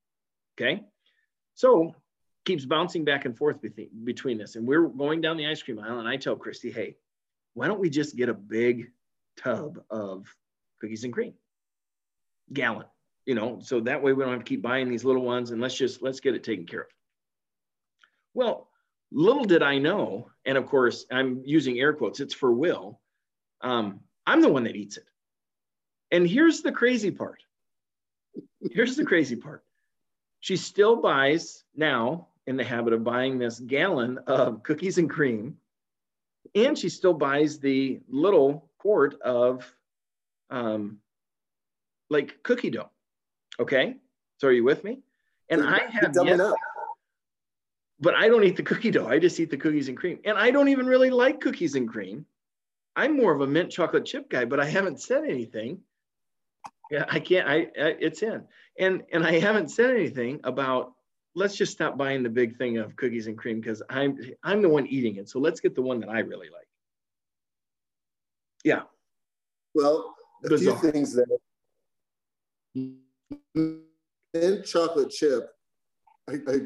Okay. 0.58 0.82
So 1.54 1.94
keeps 2.44 2.64
bouncing 2.64 3.04
back 3.04 3.24
and 3.24 3.36
forth 3.36 3.60
between, 3.62 3.90
between 4.04 4.38
this. 4.38 4.56
And 4.56 4.66
we're 4.66 4.88
going 4.88 5.20
down 5.20 5.36
the 5.36 5.46
ice 5.46 5.62
cream 5.62 5.78
aisle, 5.78 6.00
and 6.00 6.08
I 6.08 6.16
tell 6.16 6.34
Christy, 6.34 6.72
hey, 6.72 6.96
why 7.54 7.68
don't 7.68 7.78
we 7.78 7.90
just 7.90 8.16
get 8.16 8.28
a 8.28 8.34
big 8.34 8.90
tub 9.36 9.78
of 9.90 10.26
cookies 10.80 11.04
and 11.04 11.12
cream? 11.12 11.34
Gallon, 12.52 12.86
you 13.26 13.34
know, 13.34 13.60
so 13.62 13.80
that 13.80 14.02
way 14.02 14.12
we 14.12 14.24
don't 14.24 14.32
have 14.32 14.40
to 14.40 14.48
keep 14.48 14.62
buying 14.62 14.88
these 14.88 15.04
little 15.04 15.22
ones 15.22 15.50
and 15.50 15.60
let's 15.60 15.76
just 15.76 16.02
let's 16.02 16.20
get 16.20 16.34
it 16.34 16.44
taken 16.44 16.66
care 16.66 16.82
of. 16.82 16.86
Well, 18.34 18.68
little 19.10 19.44
did 19.44 19.62
I 19.62 19.78
know, 19.78 20.30
and 20.44 20.56
of 20.56 20.66
course 20.66 21.06
I'm 21.10 21.42
using 21.44 21.78
air 21.78 21.92
quotes, 21.92 22.20
it's 22.20 22.34
for 22.34 22.52
Will. 22.52 23.00
Um, 23.60 24.00
I'm 24.26 24.40
the 24.40 24.48
one 24.48 24.64
that 24.64 24.76
eats 24.76 24.96
it. 24.96 25.06
And 26.10 26.28
here's 26.28 26.62
the 26.62 26.72
crazy 26.72 27.10
part. 27.10 27.42
Here's 28.70 28.96
the 28.96 29.04
crazy 29.04 29.36
part. 29.36 29.64
She 30.40 30.56
still 30.56 30.96
buys 30.96 31.64
now 31.74 32.28
in 32.46 32.56
the 32.56 32.64
habit 32.64 32.92
of 32.92 33.04
buying 33.04 33.38
this 33.38 33.60
gallon 33.60 34.18
of 34.26 34.62
cookies 34.62 34.98
and 34.98 35.08
cream. 35.08 35.56
And 36.54 36.76
she 36.76 36.88
still 36.88 37.14
buys 37.14 37.58
the 37.58 38.00
little 38.08 38.70
quart 38.78 39.20
of 39.22 39.64
um, 40.50 40.98
like 42.10 42.42
cookie 42.42 42.70
dough. 42.70 42.90
Okay. 43.60 43.96
So 44.38 44.48
are 44.48 44.52
you 44.52 44.64
with 44.64 44.84
me? 44.84 45.00
And 45.48 45.62
I 45.62 45.86
have 45.90 46.14
yet, 46.24 46.40
but 48.00 48.14
I 48.14 48.28
don't 48.28 48.42
eat 48.42 48.56
the 48.56 48.62
cookie 48.62 48.90
dough. 48.90 49.06
I 49.06 49.18
just 49.18 49.38
eat 49.38 49.50
the 49.50 49.56
cookies 49.56 49.88
and 49.88 49.96
cream. 49.96 50.18
And 50.24 50.36
I 50.36 50.50
don't 50.50 50.68
even 50.68 50.86
really 50.86 51.10
like 51.10 51.40
cookies 51.40 51.76
and 51.76 51.88
cream. 51.88 52.26
I'm 52.96 53.16
more 53.16 53.32
of 53.32 53.40
a 53.40 53.46
mint 53.46 53.70
chocolate 53.70 54.04
chip 54.04 54.28
guy, 54.28 54.44
but 54.44 54.60
I 54.60 54.66
haven't 54.66 55.00
said 55.00 55.24
anything. 55.24 55.80
Yeah, 56.90 57.04
I 57.08 57.20
can't. 57.20 57.48
I, 57.48 57.54
I 57.80 57.96
it's 58.00 58.22
in, 58.22 58.42
and 58.78 59.02
and 59.12 59.24
I 59.24 59.38
haven't 59.38 59.70
said 59.70 59.90
anything 59.90 60.40
about. 60.44 60.92
Let's 61.34 61.56
just 61.56 61.72
stop 61.72 61.96
buying 61.96 62.22
the 62.22 62.28
big 62.28 62.58
thing 62.58 62.76
of 62.76 62.94
cookies 62.96 63.26
and 63.26 63.38
cream 63.38 63.60
because 63.60 63.82
I'm 63.88 64.18
I'm 64.42 64.60
the 64.60 64.68
one 64.68 64.86
eating 64.86 65.16
it. 65.16 65.30
So 65.30 65.38
let's 65.38 65.60
get 65.60 65.74
the 65.74 65.80
one 65.80 66.00
that 66.00 66.10
I 66.10 66.18
really 66.18 66.50
like. 66.50 66.68
Yeah. 68.64 68.82
Well, 69.74 70.14
a 70.44 70.48
Bizarre. 70.50 70.78
few 70.78 70.90
things 70.90 71.14
there. 71.14 71.24
Mint 73.54 74.64
chocolate 74.64 75.10
chip. 75.10 75.50
I, 76.28 76.34
I 76.48 76.58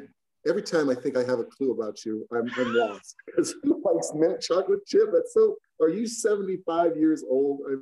every 0.48 0.62
time 0.62 0.88
I 0.88 0.94
think 0.94 1.16
I 1.16 1.24
have 1.24 1.38
a 1.38 1.44
clue 1.44 1.72
about 1.72 2.04
you, 2.04 2.26
I'm, 2.32 2.50
I'm 2.56 2.74
lost 2.74 3.16
because 3.26 3.54
who 3.62 3.82
likes 3.84 4.12
mint 4.14 4.40
chocolate 4.40 4.86
chip? 4.86 5.08
That's 5.12 5.34
so. 5.34 5.56
Are 5.80 5.90
you 5.90 6.06
75 6.06 6.96
years 6.96 7.22
old? 7.28 7.60
I 7.70 7.76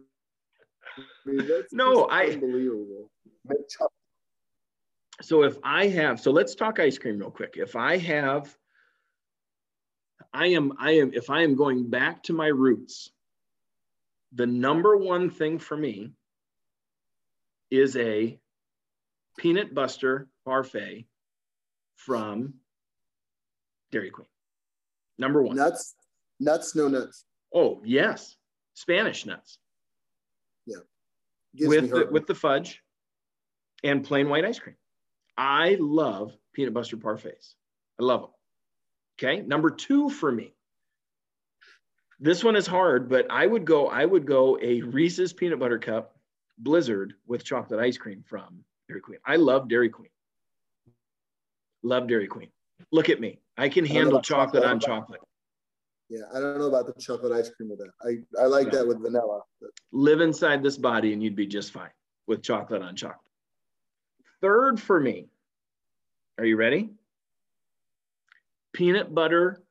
mean, 1.24 1.46
that's 1.46 1.72
no, 1.72 2.04
I 2.06 2.26
unbelievable. 2.26 3.10
Mint 3.46 3.60
chocolate. 3.68 3.90
So 5.22 5.44
if 5.44 5.56
I 5.62 5.86
have, 5.88 6.20
so 6.20 6.32
let's 6.32 6.56
talk 6.56 6.80
ice 6.80 6.98
cream 6.98 7.18
real 7.18 7.30
quick. 7.30 7.54
If 7.56 7.76
I 7.76 7.98
have, 7.98 8.54
I 10.32 10.48
am, 10.48 10.72
I 10.78 10.92
am, 10.92 11.12
if 11.14 11.30
I 11.30 11.42
am 11.42 11.54
going 11.54 11.88
back 11.88 12.24
to 12.24 12.32
my 12.32 12.48
roots, 12.48 13.12
the 14.32 14.46
number 14.46 14.96
one 14.96 15.30
thing 15.30 15.60
for 15.60 15.76
me 15.76 16.10
is 17.70 17.96
a 17.96 18.38
peanut 19.38 19.74
buster 19.74 20.28
parfait 20.44 21.06
from 21.96 22.54
Dairy 23.92 24.10
Queen. 24.10 24.26
Number 25.18 25.42
one. 25.42 25.56
Nuts, 25.56 25.94
nuts, 26.40 26.74
no 26.74 26.88
nuts. 26.88 27.24
Oh 27.52 27.80
yes, 27.84 28.36
Spanish 28.74 29.26
nuts. 29.26 29.58
Yeah. 30.66 30.78
Gives 31.54 31.68
with 31.68 31.90
the, 31.90 32.08
with 32.10 32.26
the 32.26 32.34
fudge 32.34 32.82
and 33.82 34.04
plain 34.04 34.28
white 34.28 34.44
ice 34.44 34.58
cream. 34.58 34.76
I 35.36 35.76
love 35.78 36.32
peanut 36.52 36.74
butter 36.74 36.96
parfaits. 36.96 37.54
I 38.00 38.04
love 38.04 38.22
them. 38.22 38.30
Okay, 39.18 39.42
number 39.42 39.70
two 39.70 40.10
for 40.10 40.30
me. 40.30 40.52
This 42.18 42.42
one 42.42 42.56
is 42.56 42.66
hard, 42.66 43.08
but 43.08 43.26
I 43.30 43.46
would 43.46 43.64
go. 43.64 43.88
I 43.88 44.04
would 44.04 44.26
go 44.26 44.58
a 44.60 44.82
Reese's 44.82 45.32
peanut 45.32 45.58
butter 45.58 45.78
cup 45.78 46.16
blizzard 46.58 47.14
with 47.26 47.44
chocolate 47.44 47.80
ice 47.80 47.96
cream 47.96 48.24
from 48.26 48.64
Dairy 48.88 49.00
Queen. 49.00 49.18
I 49.24 49.36
love 49.36 49.68
Dairy 49.68 49.88
Queen. 49.88 50.10
Love 51.82 52.08
Dairy 52.08 52.26
Queen. 52.26 52.48
Look 52.92 53.08
at 53.08 53.20
me. 53.20 53.38
I 53.56 53.68
can 53.68 53.84
handle 53.84 54.18
I 54.18 54.20
chocolate, 54.20 54.62
chocolate 54.62 54.64
on 54.64 54.80
chocolate. 54.80 55.20
Yeah, 56.08 56.22
I 56.34 56.40
don't 56.40 56.58
know 56.58 56.66
about 56.66 56.86
the 56.86 57.00
chocolate 57.00 57.32
ice 57.32 57.50
cream 57.50 57.70
with 57.70 57.78
that. 57.78 57.90
I, 58.02 58.42
I 58.42 58.46
like 58.46 58.70
that 58.72 58.86
with 58.86 59.00
vanilla. 59.00 59.40
But. 59.60 59.70
Live 59.92 60.20
inside 60.20 60.62
this 60.62 60.76
body 60.76 61.12
and 61.12 61.22
you'd 61.22 61.36
be 61.36 61.46
just 61.46 61.72
fine 61.72 61.90
with 62.26 62.42
chocolate 62.42 62.82
on 62.82 62.94
chocolate. 62.96 63.20
Third 64.40 64.80
for 64.80 65.00
me, 65.00 65.28
are 66.38 66.44
you 66.44 66.56
ready? 66.56 66.90
Peanut 68.72 69.14
butter 69.14 69.62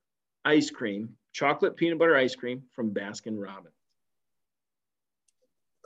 ice 0.45 0.69
cream, 0.69 1.15
chocolate 1.33 1.75
peanut 1.75 1.99
butter 1.99 2.15
ice 2.15 2.35
cream 2.35 2.63
from 2.73 2.91
Baskin 2.91 3.41
Robbins. 3.41 3.75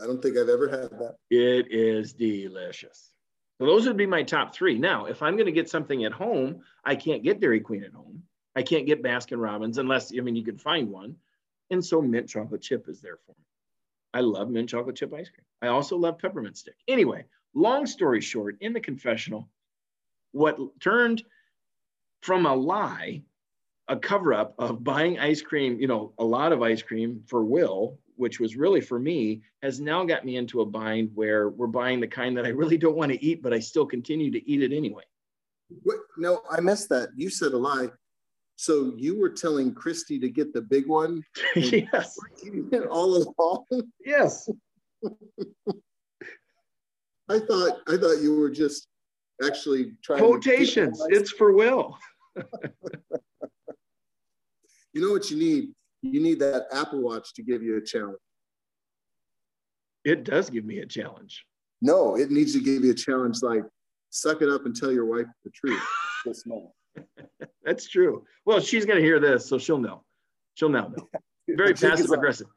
I 0.02 0.06
don't 0.06 0.22
think 0.22 0.38
I've 0.38 0.50
ever 0.50 0.70
had 0.70 0.92
that. 1.00 1.16
It 1.30 1.68
is 1.72 2.14
delicious. 2.14 3.12
So 3.60 3.66
those 3.66 3.88
would 3.88 3.98
be 3.98 4.06
my 4.06 4.24
top 4.24 4.54
three. 4.54 4.78
Now, 4.78 5.06
if 5.06 5.22
I'm 5.22 5.36
going 5.36 5.48
to 5.48 5.52
get 5.52 5.70
something 5.70 6.06
at 6.06 6.12
home, 6.12 6.62
I 6.84 6.96
can't 6.96 7.24
get 7.24 7.40
Dairy 7.40 7.60
Queen 7.60 7.84
at 7.84 7.94
home. 7.94 8.24
I 8.56 8.62
can't 8.62 8.86
get 8.86 9.04
Baskin 9.04 9.42
Robbins 9.42 9.78
unless, 9.78 10.12
I 10.16 10.22
mean, 10.22 10.36
you 10.36 10.44
can 10.44 10.58
find 10.58 10.90
one. 10.90 11.16
And 11.70 11.84
so 11.84 12.02
mint 12.02 12.30
chocolate 12.30 12.62
chip 12.62 12.88
is 12.88 13.02
there 13.02 13.18
for 13.26 13.32
me. 13.32 13.46
I 14.14 14.22
love 14.22 14.50
mint 14.50 14.70
chocolate 14.70 14.96
chip 14.96 15.14
ice 15.14 15.30
cream. 15.30 15.46
I 15.62 15.68
also 15.68 15.98
love 15.98 16.20
peppermint 16.20 16.58
stick. 16.58 16.76
Anyway, 16.88 17.26
long 17.54 17.86
story 17.86 18.22
short, 18.22 18.58
in 18.62 18.74
the 18.74 18.80
confessional, 18.80 19.50
what 20.32 20.58
turned 20.80 21.24
from 22.22 22.46
a 22.46 22.56
lie, 22.56 23.24
a 23.88 23.98
cover 23.98 24.34
up 24.34 24.56
of 24.60 24.84
buying 24.84 25.20
ice 25.20 25.42
cream, 25.42 25.80
you 25.80 25.88
know, 25.88 26.14
a 26.18 26.24
lot 26.24 26.52
of 26.52 26.62
ice 26.62 26.82
cream 26.82 27.24
for 27.28 27.44
Will 27.44 27.98
which 28.18 28.40
was 28.40 28.56
really 28.56 28.82
for 28.82 29.00
me, 29.00 29.42
has 29.62 29.80
now 29.80 30.04
got 30.04 30.26
me 30.26 30.38
into 30.38 30.62
a 30.62 30.66
bind 30.66 31.12
where 31.16 31.50
we're 31.50 31.68
buying 31.68 32.00
the 32.00 32.08
kind 32.08 32.36
that 32.38 32.46
I 32.46 32.50
really 32.50 32.78
don't 32.78 32.98
want 32.98 33.12
to 33.12 33.24
eat, 33.24 33.42
but 33.42 33.54
I 33.54 33.60
still 33.60 33.86
continue 33.86 34.32
to 34.32 34.50
eat 34.50 34.62
it 34.62 34.76
anyway. 34.76 35.04
What? 35.84 35.98
No, 36.18 36.42
I 36.50 36.62
missed 36.62 36.90
that. 36.90 37.10
You 37.16 37.30
said 37.30 37.54
a 37.54 37.58
lie. 37.58 37.90
So 38.56 38.94
you 38.98 39.20
were 39.20 39.30
telling 39.30 39.74
Christy 39.74 40.20
to 40.20 40.30
get 40.30 40.54
the 40.54 40.62
big 40.62 40.88
one? 40.88 41.24
yes. 41.56 42.18
All 42.90 43.34
along? 43.38 43.66
Yes. 44.04 44.50
I 47.30 47.40
thought 47.40 47.82
I 47.88 47.98
thought 47.98 48.22
you 48.22 48.38
were 48.38 48.50
just 48.50 48.88
actually 49.44 49.94
trying 50.04 50.20
quotations. 50.20 51.04
It's 51.10 51.32
for 51.32 51.52
Will. 51.54 51.98
you 54.94 55.06
know 55.06 55.12
what 55.12 55.30
you 55.30 55.38
need? 55.38 55.70
You 56.14 56.22
need 56.22 56.40
that 56.40 56.66
Apple 56.72 57.02
Watch 57.02 57.34
to 57.36 57.44
give 57.44 57.62
you 57.62 57.78
a 57.78 57.82
challenge. 57.82 58.18
It 60.06 60.24
does 60.24 60.50
give 60.50 60.66
me 60.66 60.80
a 60.80 60.86
challenge. 60.86 61.44
No, 61.82 62.16
it 62.16 62.32
needs 62.32 62.54
to 62.54 62.60
give 62.60 62.84
you 62.84 62.92
a 62.92 62.96
challenge 62.96 63.42
like 63.42 63.64
suck 64.10 64.42
it 64.42 64.50
up 64.50 64.66
and 64.66 64.76
tell 64.76 64.92
your 64.92 65.06
wife 65.06 65.28
the 65.44 65.52
truth. 65.52 65.82
this 66.26 66.46
moment. 66.46 66.72
That's 67.64 67.88
true. 67.88 68.24
Well, 68.46 68.60
she's 68.60 68.86
going 68.86 68.98
to 68.98 69.04
hear 69.04 69.20
this, 69.20 69.48
so 69.48 69.58
she'll 69.58 69.78
know. 69.78 70.04
She'll 70.56 70.70
now 70.70 70.88
know. 70.88 71.10
Very 71.50 71.74
passive 71.74 72.12
aggressive. 72.12 72.48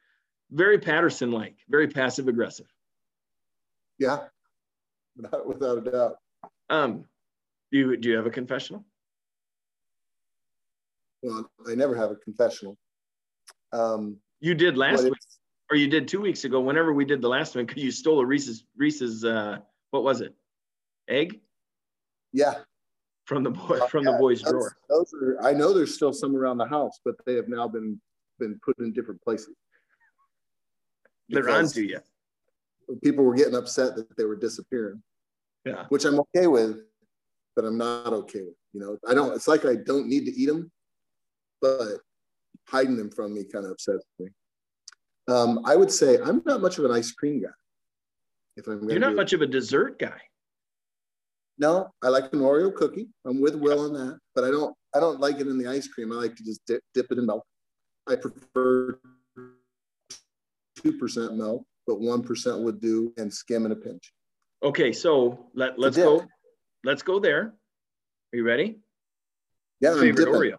Very 0.50 0.78
Patterson 0.78 1.30
like, 1.30 1.54
very 1.68 1.86
passive 1.86 2.26
aggressive. 2.26 2.66
Yeah, 4.00 4.18
without, 5.14 5.46
without 5.46 5.78
a 5.78 5.90
doubt. 5.90 6.16
Um, 6.68 7.04
do 7.70 7.78
you, 7.78 7.96
do 7.96 8.08
you 8.08 8.16
have 8.16 8.26
a 8.26 8.30
confessional? 8.30 8.84
Well, 11.22 11.48
I 11.68 11.76
never 11.76 11.94
have 11.94 12.10
a 12.10 12.16
confessional. 12.16 12.76
Um, 13.72 14.16
you 14.40 14.54
did 14.54 14.76
last 14.76 15.04
week, 15.04 15.12
or 15.70 15.76
you 15.76 15.88
did 15.88 16.08
two 16.08 16.20
weeks 16.20 16.44
ago. 16.44 16.60
Whenever 16.60 16.92
we 16.92 17.04
did 17.04 17.20
the 17.20 17.28
last 17.28 17.54
one, 17.54 17.66
because 17.66 17.82
you 17.82 17.90
stole 17.90 18.20
a 18.20 18.26
Reese's 18.26 18.64
Reese's. 18.76 19.24
Uh, 19.24 19.58
what 19.90 20.02
was 20.04 20.20
it? 20.20 20.34
Egg. 21.08 21.40
Yeah. 22.32 22.54
From 23.24 23.44
the 23.44 23.50
boy 23.50 23.78
from 23.86 24.04
yeah, 24.04 24.12
the 24.12 24.18
boys' 24.18 24.42
drawer. 24.42 24.76
Those 24.88 25.12
are. 25.14 25.44
I 25.44 25.52
know 25.52 25.72
there's 25.72 25.94
still 25.94 26.12
some 26.12 26.34
around 26.34 26.58
the 26.58 26.66
house, 26.66 26.98
but 27.04 27.14
they 27.26 27.34
have 27.34 27.48
now 27.48 27.68
been 27.68 28.00
been 28.38 28.58
put 28.64 28.78
in 28.78 28.92
different 28.92 29.22
places. 29.22 29.54
They're 31.28 31.48
onto 31.48 31.82
you. 31.82 32.00
People 33.04 33.24
were 33.24 33.34
getting 33.34 33.54
upset 33.54 33.94
that 33.94 34.16
they 34.16 34.24
were 34.24 34.34
disappearing. 34.34 35.00
Yeah. 35.64 35.84
Which 35.90 36.04
I'm 36.04 36.18
okay 36.20 36.48
with, 36.48 36.80
but 37.54 37.64
I'm 37.64 37.78
not 37.78 38.12
okay 38.12 38.40
with. 38.40 38.56
You 38.72 38.80
know, 38.80 38.98
I 39.06 39.14
don't. 39.14 39.32
It's 39.34 39.46
like 39.46 39.64
I 39.64 39.76
don't 39.76 40.08
need 40.08 40.24
to 40.24 40.32
eat 40.32 40.46
them, 40.46 40.72
but 41.60 41.98
hiding 42.68 42.96
them 42.96 43.10
from 43.10 43.34
me 43.34 43.44
kind 43.44 43.64
of 43.64 43.72
upsets 43.72 44.04
me. 44.18 44.28
Um, 45.28 45.60
I 45.64 45.76
would 45.76 45.90
say 45.90 46.18
I'm 46.18 46.42
not 46.44 46.60
much 46.60 46.78
of 46.78 46.84
an 46.84 46.90
ice 46.90 47.12
cream 47.12 47.42
guy. 47.42 47.48
If 48.56 48.66
I'm 48.66 48.88
you're 48.88 48.98
not 48.98 49.14
much 49.14 49.32
of 49.32 49.42
a 49.42 49.46
dessert 49.46 49.98
guy. 49.98 50.20
No, 51.58 51.90
I 52.02 52.08
like 52.08 52.32
an 52.32 52.40
Oreo 52.40 52.74
cookie. 52.74 53.08
I'm 53.26 53.40
with 53.40 53.54
Will 53.54 53.80
on 53.80 53.92
that, 53.92 54.18
but 54.34 54.44
I 54.44 54.50
don't. 54.50 54.74
I 54.94 54.98
don't 54.98 55.20
like 55.20 55.38
it 55.38 55.46
in 55.46 55.58
the 55.58 55.68
ice 55.68 55.86
cream. 55.86 56.10
I 56.10 56.16
like 56.16 56.34
to 56.36 56.42
just 56.42 56.60
dip, 56.66 56.82
dip 56.94 57.06
it 57.12 57.18
in 57.18 57.26
milk. 57.26 57.44
I 58.08 58.16
prefer 58.16 58.98
two 60.82 60.98
percent 60.98 61.36
milk, 61.36 61.64
but 61.86 62.00
one 62.00 62.22
percent 62.22 62.60
would 62.60 62.80
do, 62.80 63.12
and 63.18 63.32
skim 63.32 63.66
in 63.66 63.72
a 63.72 63.76
pinch. 63.76 64.12
Okay, 64.62 64.92
so 64.92 65.46
let 65.54 65.78
let's 65.78 65.96
go. 65.96 66.24
Let's 66.82 67.02
go 67.02 67.20
there. 67.20 67.54
Are 68.32 68.36
you 68.36 68.44
ready? 68.44 68.80
Yeah, 69.80 69.94
Favorite. 69.94 70.28
Oreo. 70.28 70.56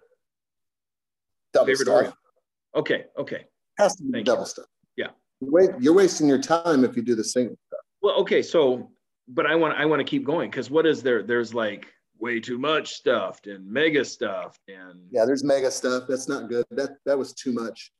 Double 1.53 1.67
Favorite 1.67 1.86
stuff. 1.86 2.05
Oreo. 2.05 2.79
Okay, 2.79 3.05
okay. 3.17 3.46
Has 3.77 3.96
to 3.98 4.03
be 4.03 4.12
Thank 4.12 4.25
double 4.25 4.43
you. 4.43 4.48
stuff. 4.48 4.65
Yeah. 4.96 5.08
You're, 5.41 5.79
you're 5.81 5.93
wasting 5.93 6.27
your 6.27 6.41
time 6.41 6.84
if 6.84 6.96
you 6.96 7.01
do 7.01 7.15
the 7.15 7.24
single 7.24 7.55
stuff. 7.67 7.79
Well, 8.01 8.15
okay, 8.22 8.41
so 8.41 8.91
but 9.27 9.46
I 9.46 9.55
want 9.55 9.77
I 9.77 9.86
want 9.86 10.00
to 10.00 10.03
keep 10.03 10.24
going 10.25 10.50
because 10.50 10.70
what 10.70 10.86
is 10.86 11.01
there? 11.03 11.24
There's 11.24 11.53
like 11.53 11.88
way 12.20 12.39
too 12.39 12.58
much 12.58 12.93
stuffed 12.93 13.48
and 13.48 13.65
mega 13.70 14.05
stuffed 14.05 14.62
and 14.67 15.01
Yeah, 15.12 15.25
there's 15.25 15.43
mega 15.43 15.72
stuff. 15.72 16.03
That's 16.08 16.27
not 16.27 16.50
good. 16.50 16.65
That 16.72 16.91
that 17.05 17.17
was 17.17 17.34
too 17.34 17.53
much. 17.53 17.91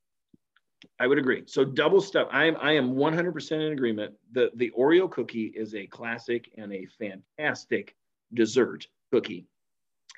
I 1.00 1.08
would 1.08 1.18
agree. 1.20 1.44
So 1.46 1.64
double 1.64 2.02
stuff. 2.02 2.28
I 2.32 2.46
am 2.46 2.58
I 2.60 2.74
am 2.74 2.96
100% 2.96 3.52
in 3.52 3.74
agreement. 3.74 4.14
The 4.32 4.52
the 4.56 4.72
Oreo 4.78 5.10
cookie 5.10 5.54
is 5.56 5.76
a 5.76 5.86
classic 5.88 6.52
and 6.58 6.74
a 6.74 6.88
fantastic 7.00 7.96
dessert 8.34 8.88
cookie, 9.12 9.48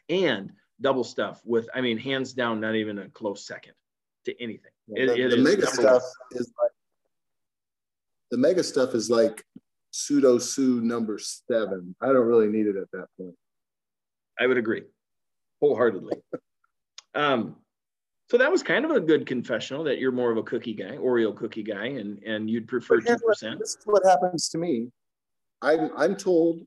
and 0.10 0.52
double 0.84 1.04
stuff 1.04 1.42
with 1.46 1.68
I 1.74 1.82
mean 1.82 1.98
hands 1.98 2.34
down 2.34 2.60
not 2.60 2.76
even 2.76 3.00
a 3.00 3.10
close 3.10 3.48
second 3.48 3.74
to 4.26 4.40
anything. 4.42 4.72
It- 4.90 5.08
the 5.08 5.26
it 5.26 5.30
the 5.30 5.38
mega 5.38 5.66
stuff 5.66 6.04
one. 6.04 6.42
is 6.42 6.54
like 6.62 6.72
the 8.30 8.38
mega 8.38 8.64
stuff 8.64 8.94
is 8.94 9.10
like 9.10 9.44
pseudo 9.92 10.38
sue 10.38 10.82
number 10.82 11.18
seven. 11.18 11.96
I 12.02 12.08
don't 12.08 12.28
really 12.28 12.48
need 12.48 12.68
it 12.68 12.76
at 12.76 12.92
that 12.92 13.08
point. 13.18 13.36
I 14.40 14.46
would 14.46 14.58
agree 14.58 14.84
wholeheartedly. 15.62 16.18
um, 17.16 17.56
so 18.30 18.38
that 18.38 18.52
was 18.52 18.64
kind 18.64 18.84
of 18.84 18.92
a 18.92 19.00
good 19.00 19.26
confessional 19.26 19.84
that 19.86 20.00
you're 20.00 20.12
more 20.12 20.32
of 20.32 20.38
a 20.38 20.44
cookie 20.44 20.74
guy, 20.74 20.98
Oreo 20.98 21.36
cookie 21.36 21.64
guy, 21.64 21.86
and 21.86 22.22
and 22.24 22.50
you'd 22.50 22.68
prefer 22.68 23.00
two 23.00 23.18
percent. 23.26 23.60
This 23.60 23.70
is 23.70 23.86
what 23.86 24.04
happens 24.06 24.50
to 24.50 24.58
me. 24.58 24.90
I'm 25.62 25.92
I'm 25.96 26.16
told 26.16 26.66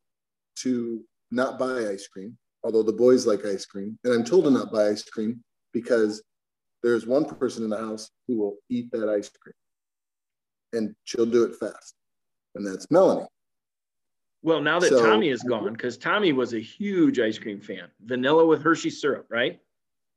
to 0.60 1.04
not 1.30 1.58
buy 1.58 1.88
ice 1.90 2.06
cream, 2.06 2.38
although 2.66 2.82
the 2.82 2.92
boys 2.92 3.26
like 3.28 3.46
ice 3.46 3.64
cream, 3.64 3.96
and 4.02 4.12
I'm 4.12 4.24
told 4.24 4.44
to 4.44 4.50
not 4.50 4.72
buy 4.72 4.88
ice 4.88 5.04
cream 5.04 5.42
because 5.72 6.20
there's 6.82 7.06
one 7.06 7.24
person 7.24 7.62
in 7.62 7.70
the 7.70 7.78
house 7.78 8.10
who 8.26 8.36
will 8.38 8.56
eat 8.68 8.90
that 8.90 9.08
ice 9.08 9.30
cream, 9.40 9.54
and 10.72 10.94
she'll 11.04 11.26
do 11.26 11.44
it 11.44 11.54
fast, 11.54 11.94
and 12.56 12.66
that's 12.66 12.90
Melanie. 12.90 13.28
Well, 14.42 14.60
now 14.60 14.80
that 14.80 14.88
So- 14.88 15.00
Tommy 15.00 15.28
is 15.28 15.44
gone, 15.44 15.72
because 15.72 15.96
Tommy 15.96 16.32
was 16.32 16.54
a 16.54 16.58
huge 16.60 17.20
ice 17.20 17.38
cream 17.38 17.60
fan, 17.60 17.88
vanilla 18.00 18.44
with 18.44 18.62
Hershey 18.62 18.90
syrup, 18.90 19.26
right? 19.30 19.60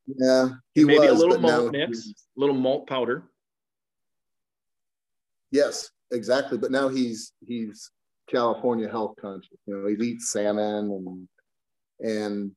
Yeah, 0.07 0.49
he 0.73 0.85
Maybe 0.85 1.01
was, 1.01 1.11
a 1.11 1.13
little 1.13 1.37
malt 1.39 1.71
mix, 1.71 2.03
he's- 2.05 2.27
little 2.35 2.55
malt 2.55 2.87
powder. 2.87 3.29
Yes, 5.51 5.91
exactly. 6.11 6.57
But 6.57 6.71
now 6.71 6.89
he's 6.89 7.31
he's 7.45 7.91
California 8.27 8.89
health 8.89 9.15
conscious. 9.21 9.57
You 9.67 9.75
know, 9.77 9.87
he 9.87 9.95
eats 10.13 10.31
salmon 10.31 10.91
and 10.91 11.27
and 11.99 12.51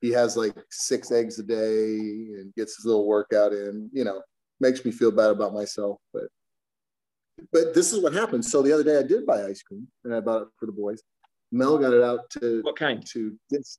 he 0.00 0.10
has 0.10 0.36
like 0.36 0.54
six 0.70 1.10
eggs 1.10 1.38
a 1.38 1.42
day 1.42 1.96
and 1.96 2.54
gets 2.54 2.76
his 2.76 2.84
little 2.84 3.06
workout 3.06 3.52
in. 3.52 3.90
You 3.92 4.04
know, 4.04 4.22
makes 4.60 4.84
me 4.84 4.90
feel 4.90 5.10
bad 5.10 5.30
about 5.30 5.54
myself, 5.54 5.98
but 6.12 6.24
but 7.52 7.74
this 7.74 7.92
is 7.92 8.02
what 8.02 8.12
happened. 8.12 8.44
So 8.44 8.62
the 8.62 8.72
other 8.72 8.84
day 8.84 8.98
I 8.98 9.02
did 9.02 9.24
buy 9.26 9.44
ice 9.44 9.62
cream 9.62 9.86
and 10.04 10.14
I 10.14 10.20
bought 10.20 10.42
it 10.42 10.48
for 10.58 10.66
the 10.66 10.72
boys. 10.72 11.02
Mel 11.52 11.78
got 11.78 11.92
it 11.92 12.02
out 12.02 12.28
to 12.30 12.60
What 12.62 12.76
kind? 12.76 13.04
to 13.12 13.36
this 13.50 13.78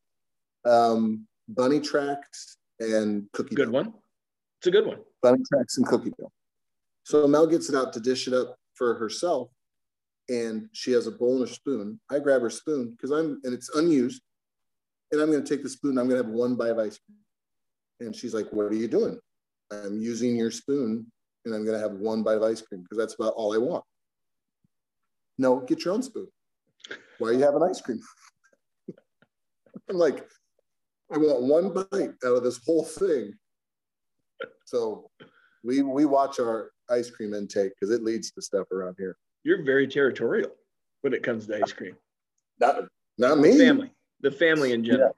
um, 0.65 1.27
bunny 1.47 1.79
tracks 1.79 2.57
and 2.79 3.27
cookie 3.33 3.55
Good 3.55 3.65
dough 3.65 3.71
one. 3.71 3.93
It's 4.59 4.67
a 4.67 4.71
good 4.71 4.85
one. 4.87 4.99
bunny 5.21 5.43
tracks 5.51 5.77
and 5.77 5.85
cookie 5.85 6.11
dough. 6.19 6.31
So 7.03 7.27
Mel 7.27 7.47
gets 7.47 7.69
it 7.69 7.75
out 7.75 7.93
to 7.93 7.99
dish 7.99 8.27
it 8.27 8.33
up 8.33 8.55
for 8.75 8.95
herself, 8.95 9.49
and 10.29 10.67
she 10.73 10.91
has 10.91 11.05
a 11.07 11.11
bowl 11.11 11.41
and 11.41 11.49
a 11.49 11.53
spoon. 11.53 11.99
I 12.09 12.19
grab 12.19 12.41
her 12.41 12.49
spoon 12.49 12.91
because 12.91 13.11
I'm 13.11 13.39
and 13.43 13.53
it's 13.53 13.69
unused, 13.75 14.21
and 15.11 15.21
I'm 15.21 15.31
going 15.31 15.43
to 15.43 15.49
take 15.49 15.63
the 15.63 15.69
spoon. 15.69 15.97
I'm 15.97 16.07
going 16.07 16.21
to 16.21 16.27
have 16.27 16.33
one 16.33 16.55
bite 16.55 16.71
of 16.71 16.79
ice 16.79 16.99
cream, 16.99 17.17
and 17.99 18.15
she's 18.15 18.33
like, 18.33 18.51
"What 18.51 18.65
are 18.65 18.75
you 18.75 18.87
doing?" 18.87 19.19
I'm 19.71 19.99
using 19.99 20.35
your 20.35 20.51
spoon, 20.51 21.05
and 21.45 21.53
I'm 21.53 21.65
going 21.65 21.79
to 21.79 21.81
have 21.81 21.97
one 21.97 22.23
bite 22.23 22.37
of 22.37 22.43
ice 22.43 22.61
cream 22.61 22.81
because 22.81 22.97
that's 22.97 23.15
about 23.15 23.33
all 23.33 23.53
I 23.53 23.57
want. 23.57 23.83
No, 25.37 25.59
get 25.59 25.85
your 25.85 25.93
own 25.93 26.03
spoon. 26.03 26.27
Why 27.17 27.29
are 27.29 27.33
you 27.33 27.39
having 27.39 27.63
ice 27.63 27.81
cream? 27.81 28.01
I'm 29.89 29.97
like, 29.97 30.27
I 31.11 31.17
want 31.17 31.43
one 31.43 31.73
bite 31.73 32.13
out 32.25 32.35
of 32.35 32.43
this 32.43 32.59
whole 32.65 32.83
thing. 32.83 33.33
So 34.65 35.09
we 35.63 35.81
we 35.81 36.05
watch 36.05 36.39
our 36.39 36.71
ice 36.89 37.09
cream 37.09 37.33
intake 37.33 37.73
because 37.75 37.93
it 37.93 38.03
leads 38.03 38.31
to 38.31 38.41
stuff 38.41 38.71
around 38.71 38.95
here. 38.97 39.17
You're 39.43 39.63
very 39.63 39.87
territorial 39.87 40.51
when 41.01 41.13
it 41.13 41.23
comes 41.23 41.47
to 41.47 41.57
ice 41.57 41.73
cream. 41.73 41.95
Not 42.59 42.85
not 43.17 43.39
me. 43.39 43.57
family, 43.57 43.91
the 44.21 44.31
family 44.31 44.73
in 44.73 44.83
general. 44.83 45.15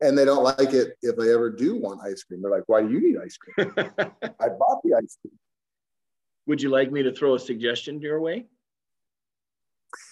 And 0.00 0.16
they 0.16 0.24
don't 0.24 0.44
like 0.44 0.72
it 0.72 0.96
if 1.02 1.18
I 1.18 1.32
ever 1.32 1.50
do 1.50 1.76
want 1.76 2.00
ice 2.04 2.22
cream. 2.22 2.42
They're 2.42 2.50
like, 2.50 2.62
"Why 2.66 2.82
do 2.82 2.90
you 2.90 3.00
need 3.00 3.18
ice 3.18 3.36
cream?" 3.36 3.72
I 3.76 4.48
bought 4.48 4.80
the 4.84 4.94
ice 4.94 5.18
cream. 5.20 5.36
Would 6.46 6.62
you 6.62 6.68
like 6.70 6.92
me 6.92 7.02
to 7.02 7.12
throw 7.12 7.34
a 7.34 7.38
suggestion 7.38 8.00
your 8.00 8.20
way? 8.20 8.46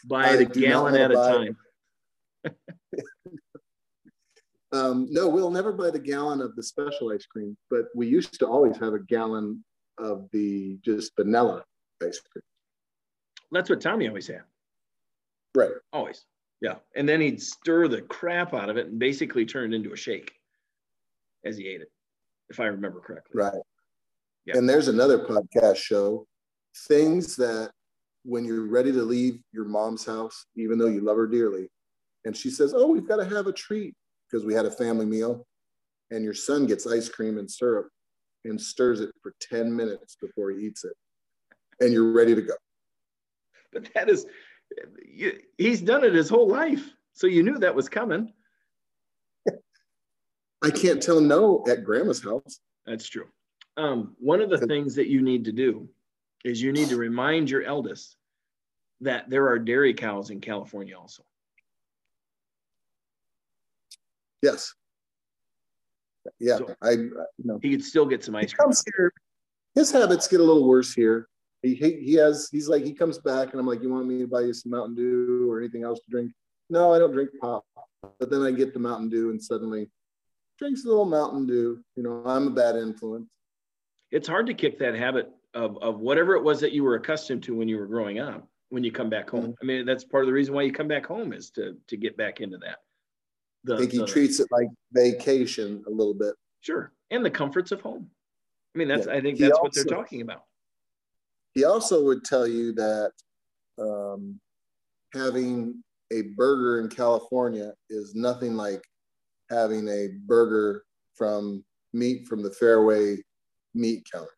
Buy 0.05 0.31
I 0.31 0.35
it 0.35 0.41
a 0.41 0.45
gallon 0.47 0.97
at 0.97 1.13
a 1.13 1.15
time. 1.15 1.57
Um, 4.73 5.09
no, 5.11 5.29
we'll 5.29 5.51
never 5.51 5.73
buy 5.73 5.91
the 5.91 5.99
gallon 5.99 6.41
of 6.41 6.55
the 6.55 6.63
special 6.63 7.11
ice 7.11 7.25
cream, 7.25 7.57
but 7.71 7.87
we 7.95 8.07
used 8.07 8.39
to 8.39 8.47
always 8.47 8.77
have 8.77 8.93
a 8.93 8.99
gallon 8.99 9.65
of 9.99 10.29
the 10.33 10.79
just 10.85 11.13
vanilla 11.17 11.65
ice 12.03 12.21
cream. 12.21 12.43
That's 13.51 13.71
what 13.71 13.81
Tommy 13.81 14.09
always 14.09 14.27
had. 14.27 14.43
Right. 15.55 15.71
Always. 15.93 16.27
Yeah. 16.61 16.77
And 16.97 17.09
then 17.09 17.21
he'd 17.21 17.41
stir 17.41 17.89
the 17.89 18.03
crap 18.03 18.55
out 18.55 18.71
of 18.71 18.77
it 18.77 18.89
and 18.89 18.99
basically 18.99 19.47
turn 19.47 19.73
it 19.73 19.77
into 19.77 19.93
a 19.93 19.97
shake 19.97 20.33
as 21.45 21.57
he 21.57 21.69
ate 21.69 21.81
it, 21.81 21.91
if 22.51 22.59
I 22.61 22.67
remember 22.67 23.01
correctly. 23.01 23.41
Right. 23.41 23.63
Yeah. 24.45 24.57
And 24.57 24.69
there's 24.69 24.89
another 24.89 25.19
podcast 25.19 25.77
show, 25.77 26.27
things 26.89 27.37
that 27.37 27.71
when 28.25 28.45
you're 28.45 28.67
ready 28.67 28.93
to 28.93 29.03
leave 29.03 29.41
your 29.53 29.65
mom's 29.65 30.05
house, 30.05 30.47
even 30.57 30.79
though 30.79 30.87
you 30.87 31.01
love 31.01 31.17
her 31.17 31.27
dearly, 31.27 31.69
and 32.25 32.37
she 32.37 32.51
says, 32.51 32.75
Oh, 32.75 32.89
we've 32.89 33.07
got 33.07 33.17
to 33.17 33.25
have 33.25 33.47
a 33.47 33.53
treat 33.53 33.95
because 34.29 34.45
we 34.45 34.55
had 34.55 34.67
a 34.67 34.71
family 34.71 35.07
meal, 35.07 35.47
and 36.11 36.25
your 36.25 36.35
son 36.35 36.67
gets 36.67 36.87
ice 36.87 37.09
cream 37.09 37.39
and 37.39 37.51
syrup 37.51 37.89
and 38.45 38.61
stirs 38.61 39.01
it 39.01 39.11
for 39.23 39.35
10 39.41 39.75
minutes 39.75 40.17
before 40.21 40.51
he 40.51 40.67
eats 40.67 40.85
it, 40.85 40.93
and 41.81 41.93
you're 41.93 42.13
ready 42.13 42.35
to 42.35 42.43
go. 42.43 42.55
But 43.73 43.89
that 43.95 44.09
is, 44.09 44.27
he's 45.57 45.81
done 45.81 46.05
it 46.05 46.15
his 46.15 46.29
whole 46.29 46.49
life. 46.49 46.85
So 47.13 47.27
you 47.27 47.43
knew 47.43 47.59
that 47.59 47.75
was 47.75 47.89
coming. 47.89 48.33
I 50.63 50.71
can't 50.71 51.03
tell 51.03 51.21
no 51.21 51.65
at 51.69 51.85
grandma's 51.85 52.23
house. 52.23 52.61
That's 52.87 53.09
true. 53.09 53.27
Um, 53.77 54.15
one 54.19 54.41
of 54.41 54.51
the 54.51 54.59
things 54.67 54.95
that 54.97 55.09
you 55.09 55.23
need 55.23 55.45
to 55.45 55.53
do 55.53 55.89
is 56.45 56.61
you 56.63 56.73
need 56.73 56.89
to 56.89 56.97
remind 56.97 57.51
your 57.51 57.63
eldest 57.63 58.17
that 59.01 59.29
there 59.31 59.49
are 59.49 59.59
dairy 59.59 59.95
cows 59.95 60.31
in 60.31 60.41
California 60.41 60.97
also. 60.99 61.23
Yes. 64.43 64.75
Yeah, 66.39 66.59
So- 66.59 66.75
I, 66.83 66.91
you 66.93 67.13
know, 67.39 67.59
He 67.63 67.71
could 67.71 67.85
still 67.85 68.07
get 68.07 68.23
some 68.25 68.35
ice 68.37 68.51
he 68.51 68.57
cream. 68.57 68.67
comes 68.67 68.83
here. 68.97 69.13
His 69.75 69.91
habits 69.91 70.29
get 70.29 70.41
a 70.41 70.43
little 70.45 70.67
worse 70.69 70.93
here. 70.93 71.29
He, 71.63 71.75
he 71.75 72.01
he 72.01 72.15
has 72.15 72.49
he's 72.53 72.69
like 72.69 72.85
he 72.85 72.93
comes 72.93 73.19
back 73.19 73.51
and 73.51 73.61
I'm 73.61 73.67
like, 73.67 73.83
you 73.83 73.91
want 73.91 74.07
me 74.07 74.19
to 74.21 74.27
buy 74.29 74.43
you 74.43 74.55
some 74.55 74.71
Mountain 74.71 74.95
Dew 74.95 75.51
or 75.51 75.59
anything 75.59 75.83
else 75.83 75.99
to 76.01 76.11
drink? 76.11 76.33
No, 76.71 76.93
I 76.95 76.99
don't 76.99 77.13
drink 77.13 77.31
pop. 77.41 77.65
But 78.21 78.31
then 78.31 78.43
I 78.43 78.53
get 78.53 78.73
the 78.73 78.79
Mountain 78.79 79.09
Dew 79.09 79.31
and 79.31 79.43
suddenly 79.43 79.91
drinks 80.59 80.85
a 80.85 80.89
little 80.89 81.05
Mountain 81.05 81.47
Dew. 81.47 81.81
You 81.97 82.03
know, 82.05 82.23
I'm 82.25 82.47
a 82.49 82.51
bad 82.51 82.77
influence. 82.77 83.29
It's 84.13 84.29
hard 84.29 84.47
to 84.47 84.55
kick 84.55 84.79
that 84.79 84.95
habit 84.95 85.31
of, 85.55 85.77
of 85.83 85.99
whatever 85.99 86.35
it 86.37 86.43
was 86.43 86.61
that 86.61 86.73
you 86.73 86.85
were 86.85 86.95
accustomed 86.95 87.43
to 87.45 87.55
when 87.55 87.69
you 87.69 87.79
were 87.79 87.87
growing 87.87 88.19
up 88.21 88.47
when 88.71 88.85
you 88.85 88.93
come 88.93 89.11
back 89.11 89.29
home. 89.31 89.45
Mm-hmm. 89.47 89.53
I 89.63 89.65
mean, 89.65 89.87
that's 89.87 90.05
part 90.05 90.23
of 90.23 90.27
the 90.29 90.33
reason 90.33 90.55
why 90.55 90.63
you 90.63 90.73
come 90.73 90.89
back 90.89 91.07
home 91.07 91.33
is 91.33 91.51
to 91.53 91.77
to 91.89 91.97
get 91.97 92.17
back 92.17 92.41
into 92.41 92.59
that. 92.59 92.79
The, 93.65 93.75
I 93.75 93.79
think 93.79 93.93
he 93.93 93.99
the- 93.99 94.07
treats 94.07 94.39
it 94.41 94.49
like 94.53 94.69
vacation 94.93 95.83
a 95.87 95.91
little 95.91 96.15
bit. 96.15 96.35
sure. 96.61 96.93
And 97.11 97.25
the 97.25 97.31
comforts 97.31 97.73
of 97.73 97.81
home. 97.81 98.11
I 98.75 98.79
mean, 98.79 98.89
that's 98.89 99.07
Yeah. 99.07 99.15
I 99.15 99.21
think 99.21 99.39
He 99.39 99.45
that's 99.45 99.59
what 99.61 99.73
they're 99.75 99.85
talking 99.85 100.21
about. 100.21 100.43
He 101.55 101.65
also 101.65 102.05
would 102.05 102.25
tell 102.25 102.47
you 102.47 102.73
that 102.75 103.13
um, 103.79 104.41
having 105.15 105.83
a 106.13 106.23
burger 106.37 106.81
in 106.81 106.89
California 106.89 107.73
is 107.91 108.15
nothing 108.15 108.55
like 108.55 108.83
having 109.51 109.89
a 109.89 110.09
burger 110.27 110.85
from 111.17 111.65
meat 111.93 112.27
from 112.27 112.43
the 112.43 112.51
Fareway 112.51 113.19
meat 113.75 114.07
counter. 114.13 114.31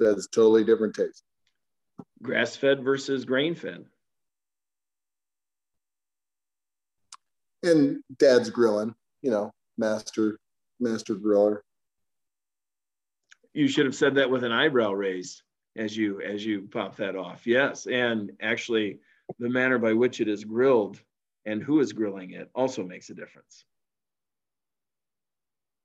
That's 0.00 0.28
totally 0.28 0.64
different 0.64 0.94
taste. 0.94 1.22
Grass 2.22 2.56
fed 2.56 2.82
versus 2.82 3.24
grain 3.24 3.54
fed. 3.54 3.84
And 7.62 8.02
dad's 8.18 8.50
grilling, 8.50 8.94
you 9.22 9.30
know, 9.30 9.50
master 9.78 10.38
master 10.80 11.14
griller. 11.14 11.60
You 13.54 13.68
should 13.68 13.86
have 13.86 13.94
said 13.94 14.16
that 14.16 14.30
with 14.30 14.44
an 14.44 14.52
eyebrow 14.52 14.92
raised 14.92 15.42
as 15.76 15.96
you 15.96 16.20
as 16.20 16.44
you 16.44 16.68
pop 16.70 16.96
that 16.96 17.16
off. 17.16 17.46
Yes, 17.46 17.86
and 17.86 18.32
actually, 18.42 18.98
the 19.38 19.48
manner 19.48 19.78
by 19.78 19.92
which 19.94 20.20
it 20.20 20.28
is 20.28 20.44
grilled 20.44 21.00
and 21.46 21.62
who 21.62 21.80
is 21.80 21.92
grilling 21.92 22.32
it 22.32 22.50
also 22.54 22.84
makes 22.84 23.10
a 23.10 23.14
difference. 23.14 23.64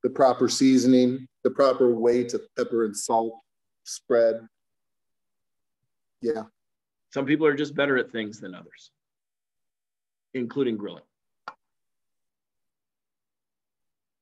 the 0.04 0.10
proper 0.10 0.48
seasoning, 0.48 1.28
the 1.44 1.52
proper 1.52 1.94
way 1.94 2.24
to 2.24 2.40
pepper 2.58 2.86
and 2.86 2.96
salt 2.96 3.34
spread. 3.84 4.48
Yeah. 6.22 6.44
Some 7.14 7.26
people 7.26 7.46
are 7.48 7.56
just 7.56 7.76
better 7.76 7.98
at 7.98 8.12
things 8.12 8.40
than 8.40 8.54
others, 8.54 8.92
including 10.34 10.78
grilling. 10.78 11.04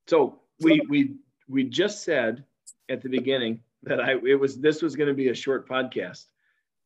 So 0.07 0.39
we 0.61 0.81
we 0.87 1.15
we 1.49 1.65
just 1.65 2.03
said 2.03 2.45
at 2.89 3.01
the 3.01 3.09
beginning 3.09 3.59
that 3.83 3.99
I 3.99 4.13
it 4.25 4.39
was 4.39 4.59
this 4.59 4.81
was 4.81 4.95
going 4.95 5.09
to 5.09 5.13
be 5.13 5.29
a 5.29 5.35
short 5.35 5.67
podcast. 5.67 6.25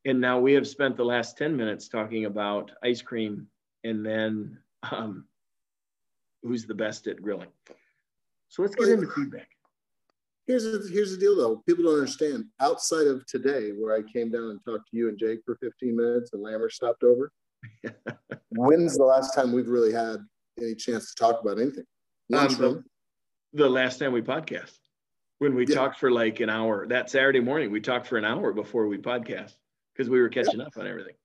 And 0.05 0.19
now 0.19 0.39
we 0.39 0.53
have 0.53 0.67
spent 0.67 0.97
the 0.97 1.05
last 1.05 1.37
10 1.37 1.55
minutes 1.55 1.87
talking 1.87 2.25
about 2.25 2.71
ice 2.83 3.03
cream 3.03 3.47
and 3.83 4.03
then 4.03 4.57
um, 4.91 5.25
who's 6.41 6.65
the 6.65 6.73
best 6.73 7.07
at 7.07 7.21
grilling. 7.21 7.49
So 8.49 8.63
let's 8.63 8.75
get 8.75 8.89
into 8.89 9.07
feedback. 9.07 9.47
Here's 10.47 10.63
the, 10.63 10.89
here's 10.91 11.11
the 11.11 11.17
deal 11.17 11.35
though. 11.37 11.63
People 11.67 11.85
don't 11.85 11.99
understand. 11.99 12.45
Outside 12.59 13.07
of 13.07 13.25
today, 13.27 13.69
where 13.69 13.95
I 13.95 14.01
came 14.01 14.31
down 14.31 14.49
and 14.49 14.59
talked 14.65 14.89
to 14.89 14.97
you 14.97 15.07
and 15.09 15.17
Jake 15.17 15.39
for 15.45 15.55
15 15.55 15.95
minutes 15.95 16.33
and 16.33 16.43
Lammer 16.43 16.69
stopped 16.71 17.03
over, 17.03 17.31
when's 18.49 18.97
the 18.97 19.03
last 19.03 19.33
time 19.35 19.51
we've 19.51 19.69
really 19.69 19.93
had 19.93 20.17
any 20.59 20.75
chance 20.75 21.13
to 21.13 21.23
talk 21.23 21.41
about 21.41 21.59
anything? 21.59 21.85
Um, 22.33 22.47
the, 22.47 22.83
the, 23.53 23.69
last 23.69 23.99
time 23.99 24.13
we 24.13 24.21
podcast, 24.21 24.77
when 25.41 25.55
we 25.55 25.65
yeah. 25.65 25.73
talked 25.73 25.97
for 25.97 26.11
like 26.11 26.39
an 26.39 26.51
hour, 26.51 26.85
that 26.85 27.09
Saturday 27.09 27.39
morning, 27.39 27.71
we 27.71 27.81
talked 27.81 28.05
for 28.05 28.19
an 28.19 28.23
hour 28.23 28.53
before 28.53 28.85
we 28.85 28.99
podcast 28.99 29.55
because 29.91 30.07
we 30.07 30.21
were 30.21 30.29
catching 30.29 30.59
yeah. 30.59 30.67
up 30.67 30.77
on 30.77 30.85
everything. 30.85 31.15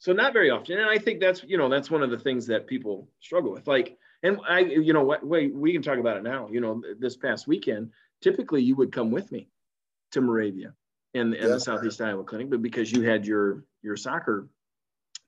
So 0.00 0.12
not 0.12 0.32
very 0.32 0.50
often, 0.50 0.80
and 0.80 0.90
I 0.90 0.98
think 0.98 1.20
that's 1.20 1.44
you 1.44 1.56
know 1.56 1.68
that's 1.68 1.88
one 1.88 2.02
of 2.02 2.10
the 2.10 2.18
things 2.18 2.48
that 2.48 2.66
people 2.66 3.08
struggle 3.20 3.52
with. 3.52 3.68
Like, 3.68 3.96
and 4.24 4.40
I 4.48 4.58
you 4.58 4.92
know 4.92 5.04
what 5.04 5.24
wait 5.24 5.54
we 5.54 5.72
can 5.72 5.82
talk 5.82 5.98
about 5.98 6.16
it 6.16 6.24
now. 6.24 6.48
You 6.50 6.60
know, 6.60 6.82
this 6.98 7.16
past 7.16 7.46
weekend, 7.46 7.92
typically 8.20 8.64
you 8.64 8.74
would 8.74 8.90
come 8.90 9.12
with 9.12 9.30
me 9.30 9.48
to 10.10 10.20
Moravia 10.20 10.74
and, 11.14 11.32
and 11.32 11.44
yeah. 11.44 11.48
the 11.50 11.60
Southeast 11.60 12.00
Iowa 12.00 12.24
Clinic, 12.24 12.50
but 12.50 12.60
because 12.60 12.90
you 12.90 13.02
had 13.02 13.24
your 13.24 13.62
your 13.82 13.96
soccer 13.96 14.48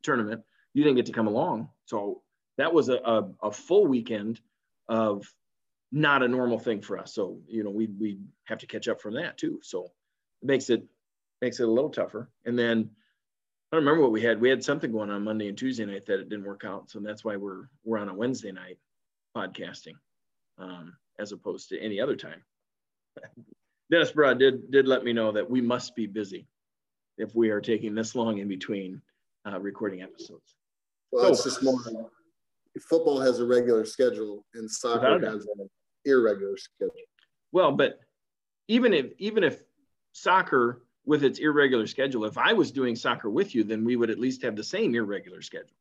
tournament, 0.03 0.43
you 0.75 0.83
didn't 0.83 0.97
get 0.97 1.07
to 1.07 1.13
come 1.13 1.29
along. 1.29 1.69
So 1.85 2.23
that 2.59 2.75
was 2.75 2.89
a, 2.89 2.97
a, 2.97 3.31
a 3.41 3.53
full 3.53 3.87
weekend 3.87 4.41
of 4.89 5.33
not 5.92 6.22
a 6.22 6.29
normal 6.29 6.59
thing 6.59 6.81
for 6.81 6.99
us. 6.99 7.14
So 7.14 7.38
you 7.49 7.64
know 7.64 7.70
we 7.70 7.87
we 7.87 8.18
have 8.44 8.59
to 8.59 8.66
catch 8.66 8.88
up 8.88 9.01
from 9.01 9.14
that 9.14 9.38
too. 9.38 9.61
So 9.62 9.92
it 10.42 10.46
makes 10.46 10.70
it 10.70 10.85
makes 11.40 11.61
it 11.61 11.68
a 11.68 11.70
little 11.70 11.90
tougher. 11.90 12.31
And 12.44 12.59
then 12.59 12.90
I 13.70 13.77
don't 13.77 13.85
remember 13.85 14.03
what 14.03 14.12
we 14.12 14.22
had. 14.22 14.40
We 14.40 14.49
had 14.49 14.62
something 14.62 14.92
going 14.92 15.11
on 15.11 15.25
Monday 15.25 15.49
and 15.49 15.59
Tuesday 15.59 15.85
night 15.85 16.07
that 16.07 16.20
it 16.20 16.29
didn't 16.29 16.44
work 16.44 16.64
out. 16.64 16.90
So 16.90 17.01
that's 17.01 17.25
why 17.25 17.37
we're 17.37 17.68
we're 17.85 17.99
on 17.99 18.09
a 18.09 18.14
Wednesday 18.14 18.53
night 18.53 18.79
podcasting, 19.37 19.94
um, 20.59 20.96
as 21.18 21.33
opposed 21.33 21.68
to 21.70 21.81
any 21.81 22.01
other 22.01 22.16
time. 22.16 22.42
Dennis 23.90 24.12
Broad 24.12 24.38
did 24.38 24.70
did 24.70 24.87
let 24.87 25.05
me 25.05 25.12
know 25.12 25.33
that 25.33 25.49
we 25.49 25.61
must 25.61 25.94
be 25.94 26.07
busy 26.07 26.46
if 27.18 27.35
we 27.35 27.51
are 27.51 27.61
taking 27.61 27.94
this 27.94 28.14
long 28.14 28.38
in 28.38 28.49
between 28.49 29.01
uh, 29.46 29.59
recording 29.61 30.03
episodes. 30.03 30.55
Well, 31.12 31.25
so, 31.25 31.31
it's 31.33 31.44
just 31.44 31.62
more. 31.62 31.79
Football 32.83 33.21
has 33.21 33.41
a 33.41 33.47
regular 33.47 33.85
schedule, 33.85 34.45
and 34.55 34.71
soccer 34.71 35.19
has 35.19 35.47
an 35.59 35.69
irregular 36.05 36.57
schedule. 36.57 36.95
Well, 37.53 37.73
but 37.73 38.01
even 38.69 38.93
if 38.93 39.12
even 39.19 39.45
if 39.45 39.62
soccer 40.12 40.83
with 41.07 41.23
its 41.23 41.39
irregular 41.39 41.87
schedule. 41.87 42.25
If 42.25 42.37
I 42.37 42.53
was 42.53 42.71
doing 42.73 42.97
soccer 42.97 43.31
with 43.31 43.55
you, 43.55 43.62
then 43.62 43.85
we 43.85 43.97
would 43.97 44.11
at 44.11 44.19
least 44.19 44.43
have 44.43 44.57
the 44.57 44.65
same 44.65 44.95
irregular 44.95 45.41
schedule. 45.41 45.77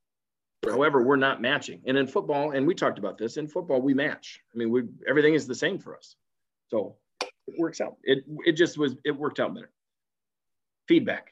However, 0.63 1.01
we're 1.01 1.15
not 1.15 1.41
matching. 1.41 1.81
And 1.85 1.97
in 1.97 2.07
football, 2.07 2.51
and 2.51 2.65
we 2.65 2.73
talked 2.73 2.97
about 2.97 3.17
this, 3.17 3.37
in 3.37 3.47
football, 3.47 3.81
we 3.81 3.93
match. 3.93 4.39
I 4.53 4.57
mean, 4.57 4.69
we 4.69 4.83
everything 5.07 5.33
is 5.33 5.47
the 5.47 5.55
same 5.55 5.77
for 5.77 5.97
us. 5.97 6.15
So 6.69 6.95
it 7.21 7.55
works 7.57 7.81
out. 7.81 7.97
It 8.03 8.23
it 8.45 8.53
just 8.53 8.77
was 8.77 8.95
it 9.03 9.11
worked 9.11 9.39
out 9.39 9.53
better. 9.53 9.71
Feedback. 10.87 11.31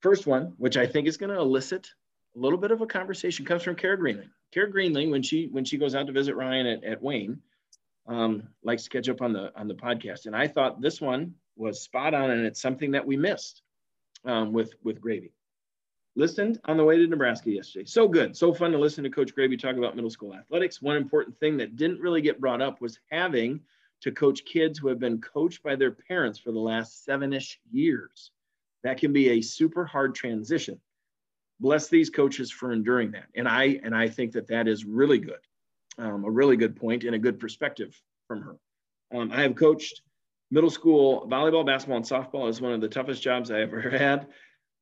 First 0.00 0.26
one, 0.26 0.54
which 0.56 0.76
I 0.76 0.86
think 0.86 1.06
is 1.06 1.16
going 1.16 1.30
to 1.30 1.38
elicit 1.38 1.88
a 2.34 2.38
little 2.38 2.58
bit 2.58 2.70
of 2.70 2.80
a 2.80 2.86
conversation, 2.86 3.44
comes 3.44 3.62
from 3.62 3.76
Kara 3.76 3.98
Greenling. 3.98 4.30
Kara 4.52 4.70
Greenling, 4.70 5.10
when 5.10 5.22
she 5.22 5.48
when 5.48 5.64
she 5.64 5.78
goes 5.78 5.94
out 5.94 6.06
to 6.06 6.12
visit 6.12 6.34
Ryan 6.34 6.66
at, 6.66 6.84
at 6.84 7.02
Wayne, 7.02 7.40
um, 8.06 8.48
likes 8.62 8.84
to 8.84 8.90
catch 8.90 9.08
up 9.08 9.22
on 9.22 9.32
the 9.32 9.52
on 9.58 9.68
the 9.68 9.74
podcast. 9.74 10.26
And 10.26 10.36
I 10.36 10.48
thought 10.48 10.80
this 10.80 11.00
one 11.00 11.34
was 11.56 11.80
spot 11.80 12.14
on, 12.14 12.30
and 12.30 12.46
it's 12.46 12.60
something 12.60 12.92
that 12.92 13.06
we 13.06 13.16
missed 13.16 13.62
um, 14.24 14.52
with 14.52 14.74
with 14.82 15.00
Gravy. 15.00 15.32
Listened 16.14 16.60
on 16.66 16.76
the 16.76 16.84
way 16.84 16.98
to 16.98 17.06
Nebraska 17.06 17.50
yesterday. 17.50 17.86
So 17.86 18.06
good, 18.06 18.36
so 18.36 18.52
fun 18.52 18.72
to 18.72 18.78
listen 18.78 19.02
to 19.04 19.10
Coach 19.10 19.34
Gravy 19.34 19.56
talk 19.56 19.76
about 19.76 19.96
middle 19.96 20.10
school 20.10 20.34
athletics. 20.34 20.82
One 20.82 20.96
important 20.96 21.38
thing 21.38 21.56
that 21.56 21.76
didn't 21.76 22.00
really 22.00 22.20
get 22.20 22.40
brought 22.40 22.60
up 22.60 22.82
was 22.82 22.98
having 23.10 23.60
to 24.02 24.12
coach 24.12 24.44
kids 24.44 24.78
who 24.78 24.88
have 24.88 24.98
been 24.98 25.20
coached 25.20 25.62
by 25.62 25.76
their 25.76 25.92
parents 25.92 26.38
for 26.38 26.52
the 26.52 26.58
last 26.58 27.04
seven-ish 27.04 27.60
years. 27.70 28.30
That 28.82 28.98
can 28.98 29.12
be 29.12 29.30
a 29.30 29.40
super 29.40 29.86
hard 29.86 30.14
transition. 30.14 30.78
Bless 31.62 31.86
these 31.86 32.10
coaches 32.10 32.50
for 32.50 32.72
enduring 32.72 33.12
that, 33.12 33.26
and 33.36 33.46
I 33.46 33.78
and 33.84 33.94
I 33.94 34.08
think 34.08 34.32
that 34.32 34.48
that 34.48 34.66
is 34.66 34.84
really 34.84 35.18
good, 35.18 35.38
um, 35.96 36.24
a 36.24 36.30
really 36.30 36.56
good 36.56 36.74
point 36.74 37.04
and 37.04 37.14
a 37.14 37.20
good 37.20 37.38
perspective 37.38 37.96
from 38.26 38.42
her. 38.42 38.56
Um, 39.14 39.30
I 39.30 39.42
have 39.42 39.54
coached 39.54 40.02
middle 40.50 40.70
school 40.70 41.28
volleyball, 41.30 41.64
basketball, 41.64 41.98
and 41.98 42.04
softball 42.04 42.48
is 42.48 42.60
one 42.60 42.72
of 42.72 42.80
the 42.80 42.88
toughest 42.88 43.22
jobs 43.22 43.52
I 43.52 43.60
ever 43.60 43.80
had. 43.96 44.26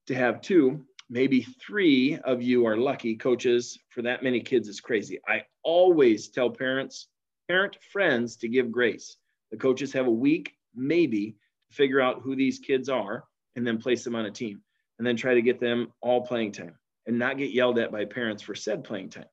To 0.07 0.14
have 0.14 0.40
two, 0.40 0.87
maybe 1.11 1.43
three 1.43 2.19
of 2.25 2.40
you 2.40 2.64
are 2.64 2.79
lucky 2.79 3.14
coaches 3.14 3.79
for 3.90 4.01
that 4.01 4.23
many 4.23 4.40
kids 4.40 4.66
is 4.66 4.81
crazy. 4.81 5.21
I 5.29 5.43
always 5.62 6.31
tell 6.31 6.49
parents, 6.49 7.09
parent 7.47 7.77
friends 7.93 8.37
to 8.38 8.49
give 8.49 8.73
grace. 8.73 9.19
The 9.51 9.59
coaches 9.59 9.93
have 9.93 10.07
a 10.07 10.11
week, 10.11 10.55
maybe, 10.75 11.37
to 11.69 11.77
figure 11.77 12.01
out 12.01 12.23
who 12.23 12.35
these 12.35 12.59
kids 12.59 12.88
are 12.88 13.25
and 13.55 13.66
then 13.66 13.77
place 13.77 14.03
them 14.03 14.16
on 14.16 14.25
a 14.25 14.31
team 14.31 14.62
and 15.01 15.07
then 15.07 15.17
try 15.17 15.33
to 15.33 15.41
get 15.41 15.59
them 15.59 15.91
all 16.03 16.21
playing 16.21 16.53
time 16.53 16.75
and 17.07 17.19
not 17.19 17.39
get 17.39 17.53
yelled 17.53 17.79
at 17.79 17.91
by 17.91 18.05
parents 18.05 18.43
for 18.43 18.55
said 18.55 18.85
playing 18.85 19.09
time. 19.09 19.25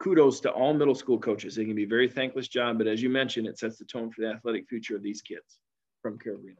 Kudos 0.00 0.40
to 0.40 0.50
all 0.50 0.74
middle 0.74 0.96
school 0.96 1.16
coaches. 1.16 1.56
It 1.56 1.66
can 1.66 1.76
be 1.76 1.84
a 1.84 1.88
very 1.88 2.08
thankless 2.08 2.48
job, 2.48 2.76
but 2.76 2.88
as 2.88 3.00
you 3.00 3.08
mentioned, 3.08 3.46
it 3.46 3.56
sets 3.56 3.78
the 3.78 3.84
tone 3.84 4.10
for 4.10 4.22
the 4.22 4.30
athletic 4.30 4.68
future 4.68 4.96
of 4.96 5.04
these 5.04 5.22
kids 5.22 5.60
from 6.02 6.18
Carolina. 6.18 6.56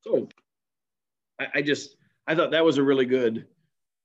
So 0.00 0.28
I, 1.38 1.46
I 1.54 1.62
just 1.62 1.94
I 2.26 2.34
thought 2.34 2.50
that 2.50 2.64
was 2.64 2.78
a 2.78 2.82
really 2.82 3.04
good 3.04 3.46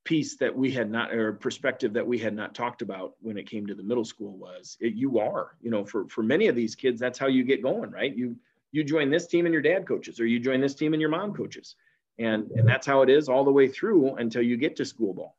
piece 0.04 0.36
that 0.36 0.56
we 0.56 0.70
had 0.70 0.88
not 0.88 1.12
or 1.12 1.32
perspective 1.32 1.92
that 1.94 2.06
we 2.06 2.16
had 2.16 2.36
not 2.36 2.54
talked 2.54 2.82
about 2.82 3.14
when 3.20 3.36
it 3.36 3.50
came 3.50 3.66
to 3.66 3.74
the 3.74 3.82
middle 3.82 4.04
school 4.04 4.38
was 4.38 4.76
it, 4.80 4.94
you 4.94 5.18
are 5.18 5.56
you 5.60 5.70
know 5.70 5.84
for 5.84 6.08
for 6.08 6.22
many 6.22 6.46
of 6.46 6.54
these 6.54 6.74
kids 6.74 6.98
that's 6.98 7.18
how 7.18 7.26
you 7.26 7.44
get 7.44 7.60
going 7.60 7.90
right 7.90 8.16
you 8.16 8.34
you 8.72 8.82
join 8.82 9.10
this 9.10 9.26
team 9.26 9.44
and 9.44 9.52
your 9.52 9.60
dad 9.60 9.86
coaches 9.86 10.18
or 10.18 10.26
you 10.26 10.40
join 10.40 10.60
this 10.60 10.74
team 10.74 10.94
and 10.94 11.02
your 11.02 11.10
mom 11.10 11.34
coaches 11.34 11.76
and 12.20 12.50
and 12.52 12.68
that's 12.68 12.86
how 12.86 13.02
it 13.02 13.10
is 13.10 13.28
all 13.28 13.44
the 13.44 13.52
way 13.52 13.66
through 13.66 14.14
until 14.16 14.42
you 14.42 14.56
get 14.56 14.76
to 14.76 14.84
school 14.84 15.12
ball 15.12 15.36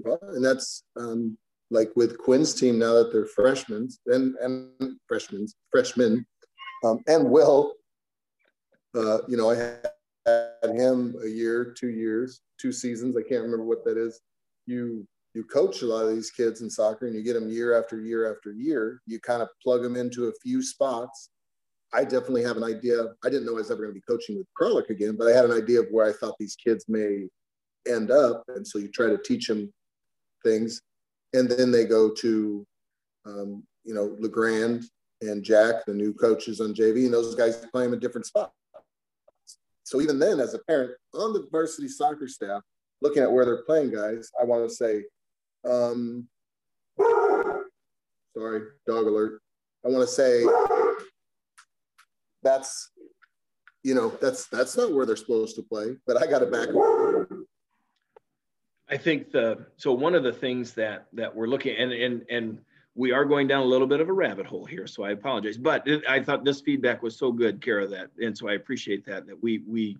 well 0.00 0.18
and 0.22 0.44
that's 0.44 0.84
um 0.96 1.36
like 1.70 1.90
with 1.96 2.18
quinn's 2.18 2.54
team 2.54 2.78
now 2.78 2.92
that 2.92 3.10
they're 3.12 3.26
freshmen 3.26 3.88
and 4.06 4.34
and 4.36 4.70
freshmen 5.08 5.46
freshmen 5.72 6.24
um, 6.84 7.00
and 7.08 7.28
will 7.28 7.74
uh, 8.94 9.18
you 9.28 9.36
know, 9.36 9.50
I 9.50 9.56
had 9.56 10.70
him 10.70 11.16
a 11.22 11.28
year, 11.28 11.74
two 11.78 11.88
years, 11.88 12.40
two 12.60 12.72
seasons. 12.72 13.16
I 13.16 13.22
can't 13.22 13.42
remember 13.42 13.64
what 13.64 13.84
that 13.84 13.98
is. 13.98 14.20
You 14.66 15.06
you 15.34 15.44
coach 15.44 15.82
a 15.82 15.86
lot 15.86 16.06
of 16.06 16.14
these 16.14 16.30
kids 16.30 16.60
in 16.60 16.70
soccer, 16.70 17.06
and 17.06 17.14
you 17.14 17.24
get 17.24 17.34
them 17.34 17.50
year 17.50 17.76
after 17.76 18.00
year 18.00 18.32
after 18.32 18.52
year. 18.52 19.00
You 19.06 19.18
kind 19.20 19.42
of 19.42 19.48
plug 19.62 19.82
them 19.82 19.96
into 19.96 20.28
a 20.28 20.32
few 20.42 20.62
spots. 20.62 21.30
I 21.94 22.02
definitely 22.02 22.42
have 22.42 22.56
an 22.56 22.64
idea. 22.64 23.06
I 23.24 23.30
didn't 23.30 23.46
know 23.46 23.52
I 23.52 23.56
was 23.56 23.70
ever 23.70 23.82
going 23.82 23.94
to 23.94 24.00
be 24.00 24.04
coaching 24.08 24.36
with 24.36 24.48
Kralik 24.60 24.90
again, 24.90 25.14
but 25.16 25.28
I 25.28 25.34
had 25.34 25.44
an 25.44 25.52
idea 25.52 25.80
of 25.80 25.86
where 25.90 26.06
I 26.06 26.12
thought 26.12 26.34
these 26.38 26.56
kids 26.56 26.86
may 26.88 27.28
end 27.86 28.10
up, 28.10 28.42
and 28.48 28.66
so 28.66 28.78
you 28.78 28.88
try 28.88 29.06
to 29.06 29.18
teach 29.18 29.46
them 29.46 29.72
things, 30.42 30.80
and 31.32 31.48
then 31.48 31.70
they 31.70 31.84
go 31.84 32.10
to, 32.10 32.66
um, 33.26 33.62
you 33.84 33.94
know, 33.94 34.16
Legrand 34.18 34.84
and 35.20 35.44
Jack, 35.44 35.86
the 35.86 35.94
new 35.94 36.12
coaches 36.12 36.60
on 36.60 36.74
JV, 36.74 37.04
and 37.04 37.14
those 37.14 37.34
guys 37.36 37.64
play 37.72 37.84
them 37.84 37.94
in 37.94 38.00
different 38.00 38.26
spots. 38.26 38.52
So 39.84 40.00
even 40.00 40.18
then, 40.18 40.40
as 40.40 40.54
a 40.54 40.58
parent 40.60 40.92
on 41.14 41.32
the 41.32 41.46
varsity 41.52 41.88
soccer 41.88 42.26
staff, 42.26 42.62
looking 43.02 43.22
at 43.22 43.30
where 43.30 43.44
they're 43.44 43.62
playing 43.62 43.92
guys, 43.92 44.30
I 44.40 44.44
want 44.44 44.68
to 44.68 44.74
say, 44.74 45.04
um, 45.68 46.26
sorry, 48.36 48.62
dog 48.86 49.06
alert. 49.06 49.40
I 49.84 49.88
want 49.88 50.08
to 50.08 50.12
say 50.12 50.44
that's, 52.44 52.90
you 53.82 53.94
know, 53.94 54.10
that's 54.20 54.46
that's 54.46 54.76
not 54.76 54.92
where 54.92 55.06
they're 55.06 55.16
supposed 55.16 55.56
to 55.56 55.62
play. 55.62 55.96
But 56.06 56.22
I 56.22 56.26
got 56.26 56.42
it 56.42 56.52
back. 56.52 56.68
I 58.88 58.96
think 58.96 59.32
the 59.32 59.66
so 59.76 59.92
one 59.92 60.14
of 60.14 60.22
the 60.22 60.32
things 60.32 60.74
that 60.74 61.06
that 61.14 61.34
we're 61.34 61.46
looking 61.46 61.76
and 61.76 61.92
and 61.92 62.22
and 62.30 62.58
we 62.94 63.10
are 63.10 63.24
going 63.24 63.48
down 63.48 63.62
a 63.62 63.66
little 63.66 63.88
bit 63.88 64.00
of 64.00 64.08
a 64.08 64.12
rabbit 64.12 64.46
hole 64.46 64.64
here, 64.64 64.86
so 64.86 65.02
I 65.02 65.10
apologize. 65.10 65.58
But 65.58 65.88
I 66.08 66.22
thought 66.22 66.44
this 66.44 66.60
feedback 66.60 67.02
was 67.02 67.16
so 67.16 67.32
good, 67.32 67.60
Kara, 67.60 67.88
that 67.88 68.10
and 68.22 68.36
so 68.36 68.48
I 68.48 68.52
appreciate 68.52 69.04
that 69.06 69.26
that 69.26 69.42
we 69.42 69.62
we 69.66 69.96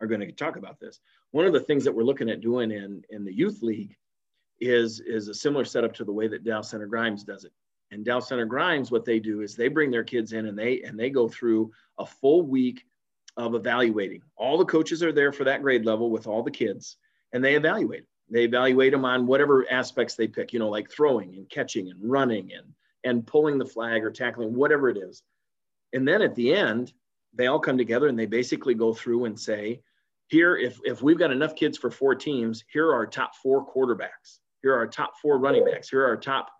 are 0.00 0.06
going 0.06 0.20
to 0.20 0.30
talk 0.32 0.56
about 0.56 0.78
this. 0.78 1.00
One 1.32 1.46
of 1.46 1.52
the 1.52 1.60
things 1.60 1.82
that 1.84 1.92
we're 1.92 2.04
looking 2.04 2.30
at 2.30 2.40
doing 2.40 2.70
in 2.70 3.02
in 3.10 3.24
the 3.24 3.34
youth 3.34 3.62
league 3.62 3.96
is 4.60 5.00
is 5.00 5.28
a 5.28 5.34
similar 5.34 5.64
setup 5.64 5.94
to 5.94 6.04
the 6.04 6.12
way 6.12 6.28
that 6.28 6.44
Dallas 6.44 6.70
Center 6.70 6.86
Grimes 6.86 7.24
does 7.24 7.44
it. 7.44 7.52
And 7.90 8.04
Dallas 8.04 8.28
Center 8.28 8.46
Grimes, 8.46 8.90
what 8.90 9.04
they 9.04 9.20
do 9.20 9.42
is 9.42 9.54
they 9.54 9.68
bring 9.68 9.90
their 9.90 10.04
kids 10.04 10.32
in 10.32 10.46
and 10.46 10.58
they 10.58 10.82
and 10.82 10.98
they 10.98 11.10
go 11.10 11.28
through 11.28 11.70
a 11.98 12.06
full 12.06 12.42
week 12.42 12.84
of 13.36 13.54
evaluating. 13.54 14.22
All 14.36 14.58
the 14.58 14.64
coaches 14.64 15.02
are 15.02 15.12
there 15.12 15.32
for 15.32 15.44
that 15.44 15.62
grade 15.62 15.84
level 15.84 16.10
with 16.10 16.26
all 16.26 16.42
the 16.42 16.50
kids, 16.50 16.96
and 17.32 17.44
they 17.44 17.54
evaluate. 17.54 18.04
They 18.28 18.44
evaluate 18.44 18.92
them 18.92 19.04
on 19.04 19.26
whatever 19.26 19.70
aspects 19.70 20.14
they 20.14 20.26
pick, 20.26 20.52
you 20.52 20.58
know, 20.58 20.68
like 20.68 20.90
throwing 20.90 21.36
and 21.36 21.48
catching 21.48 21.90
and 21.90 21.98
running 22.02 22.52
and 22.52 22.72
and 23.04 23.26
pulling 23.26 23.58
the 23.58 23.64
flag 23.64 24.04
or 24.04 24.10
tackling, 24.10 24.54
whatever 24.54 24.88
it 24.88 24.96
is. 24.96 25.22
And 25.92 26.06
then 26.06 26.22
at 26.22 26.34
the 26.34 26.52
end, 26.52 26.92
they 27.32 27.46
all 27.46 27.60
come 27.60 27.78
together 27.78 28.08
and 28.08 28.18
they 28.18 28.26
basically 28.26 28.74
go 28.74 28.92
through 28.92 29.26
and 29.26 29.38
say, 29.38 29.80
here, 30.28 30.56
if, 30.56 30.80
if 30.84 31.02
we've 31.02 31.18
got 31.18 31.30
enough 31.30 31.54
kids 31.54 31.78
for 31.78 31.90
four 31.90 32.16
teams, 32.16 32.64
here 32.72 32.86
are 32.88 32.94
our 32.94 33.06
top 33.06 33.36
four 33.36 33.64
quarterbacks. 33.64 34.40
Here 34.62 34.72
are 34.74 34.78
our 34.78 34.86
top 34.88 35.12
four 35.22 35.38
running 35.38 35.64
backs. 35.64 35.88
Here 35.88 36.02
are 36.02 36.08
our 36.08 36.16
top, 36.16 36.50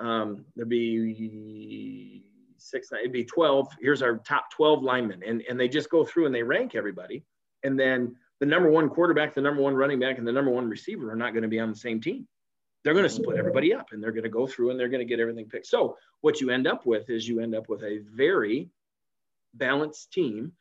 um, 0.00 0.44
there'd 0.56 0.68
be 0.68 2.22
six, 2.56 2.88
it'd 2.92 3.12
be 3.12 3.24
12. 3.24 3.68
Here's 3.80 4.02
our 4.02 4.18
top 4.18 4.50
12 4.50 4.82
linemen. 4.82 5.22
And, 5.26 5.42
and 5.48 5.60
they 5.60 5.68
just 5.68 5.90
go 5.90 6.04
through 6.04 6.26
and 6.26 6.34
they 6.34 6.42
rank 6.42 6.74
everybody. 6.74 7.24
And 7.62 7.78
then 7.78 8.16
the 8.40 8.46
number 8.46 8.70
one 8.70 8.88
quarterback, 8.88 9.34
the 9.34 9.40
number 9.40 9.62
one 9.62 9.74
running 9.74 10.00
back, 10.00 10.18
and 10.18 10.26
the 10.26 10.32
number 10.32 10.50
one 10.50 10.68
receiver 10.68 11.10
are 11.10 11.16
not 11.16 11.32
going 11.32 11.42
to 11.42 11.48
be 11.48 11.60
on 11.60 11.70
the 11.70 11.76
same 11.76 12.00
team. 12.00 12.26
They're 12.82 12.94
going 12.94 13.04
to 13.04 13.10
split 13.10 13.36
everybody 13.36 13.74
up 13.74 13.88
and 13.92 14.02
they're 14.02 14.12
going 14.12 14.24
to 14.24 14.30
go 14.30 14.46
through 14.46 14.70
and 14.70 14.80
they're 14.80 14.88
going 14.88 15.06
to 15.06 15.08
get 15.08 15.20
everything 15.20 15.44
picked. 15.44 15.66
So 15.66 15.98
what 16.22 16.40
you 16.40 16.48
end 16.48 16.66
up 16.66 16.86
with 16.86 17.10
is 17.10 17.28
you 17.28 17.40
end 17.40 17.54
up 17.54 17.68
with 17.68 17.82
a 17.82 18.00
very 18.14 18.70
balanced 19.52 20.12
team. 20.12 20.52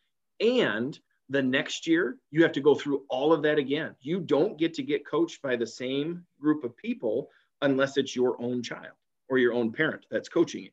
And 0.41 0.99
the 1.29 1.41
next 1.41 1.87
year, 1.87 2.17
you 2.29 2.43
have 2.43 2.51
to 2.53 2.61
go 2.61 2.75
through 2.75 3.03
all 3.09 3.31
of 3.31 3.43
that 3.43 3.57
again. 3.57 3.95
You 4.01 4.19
don't 4.19 4.57
get 4.57 4.73
to 4.73 4.83
get 4.83 5.07
coached 5.07 5.41
by 5.41 5.55
the 5.55 5.67
same 5.67 6.25
group 6.41 6.65
of 6.65 6.75
people 6.75 7.29
unless 7.61 7.95
it's 7.95 8.15
your 8.15 8.41
own 8.41 8.63
child 8.63 8.95
or 9.29 9.37
your 9.37 9.53
own 9.53 9.71
parent 9.71 10.05
that's 10.09 10.29
coaching 10.29 10.63
you. 10.63 10.71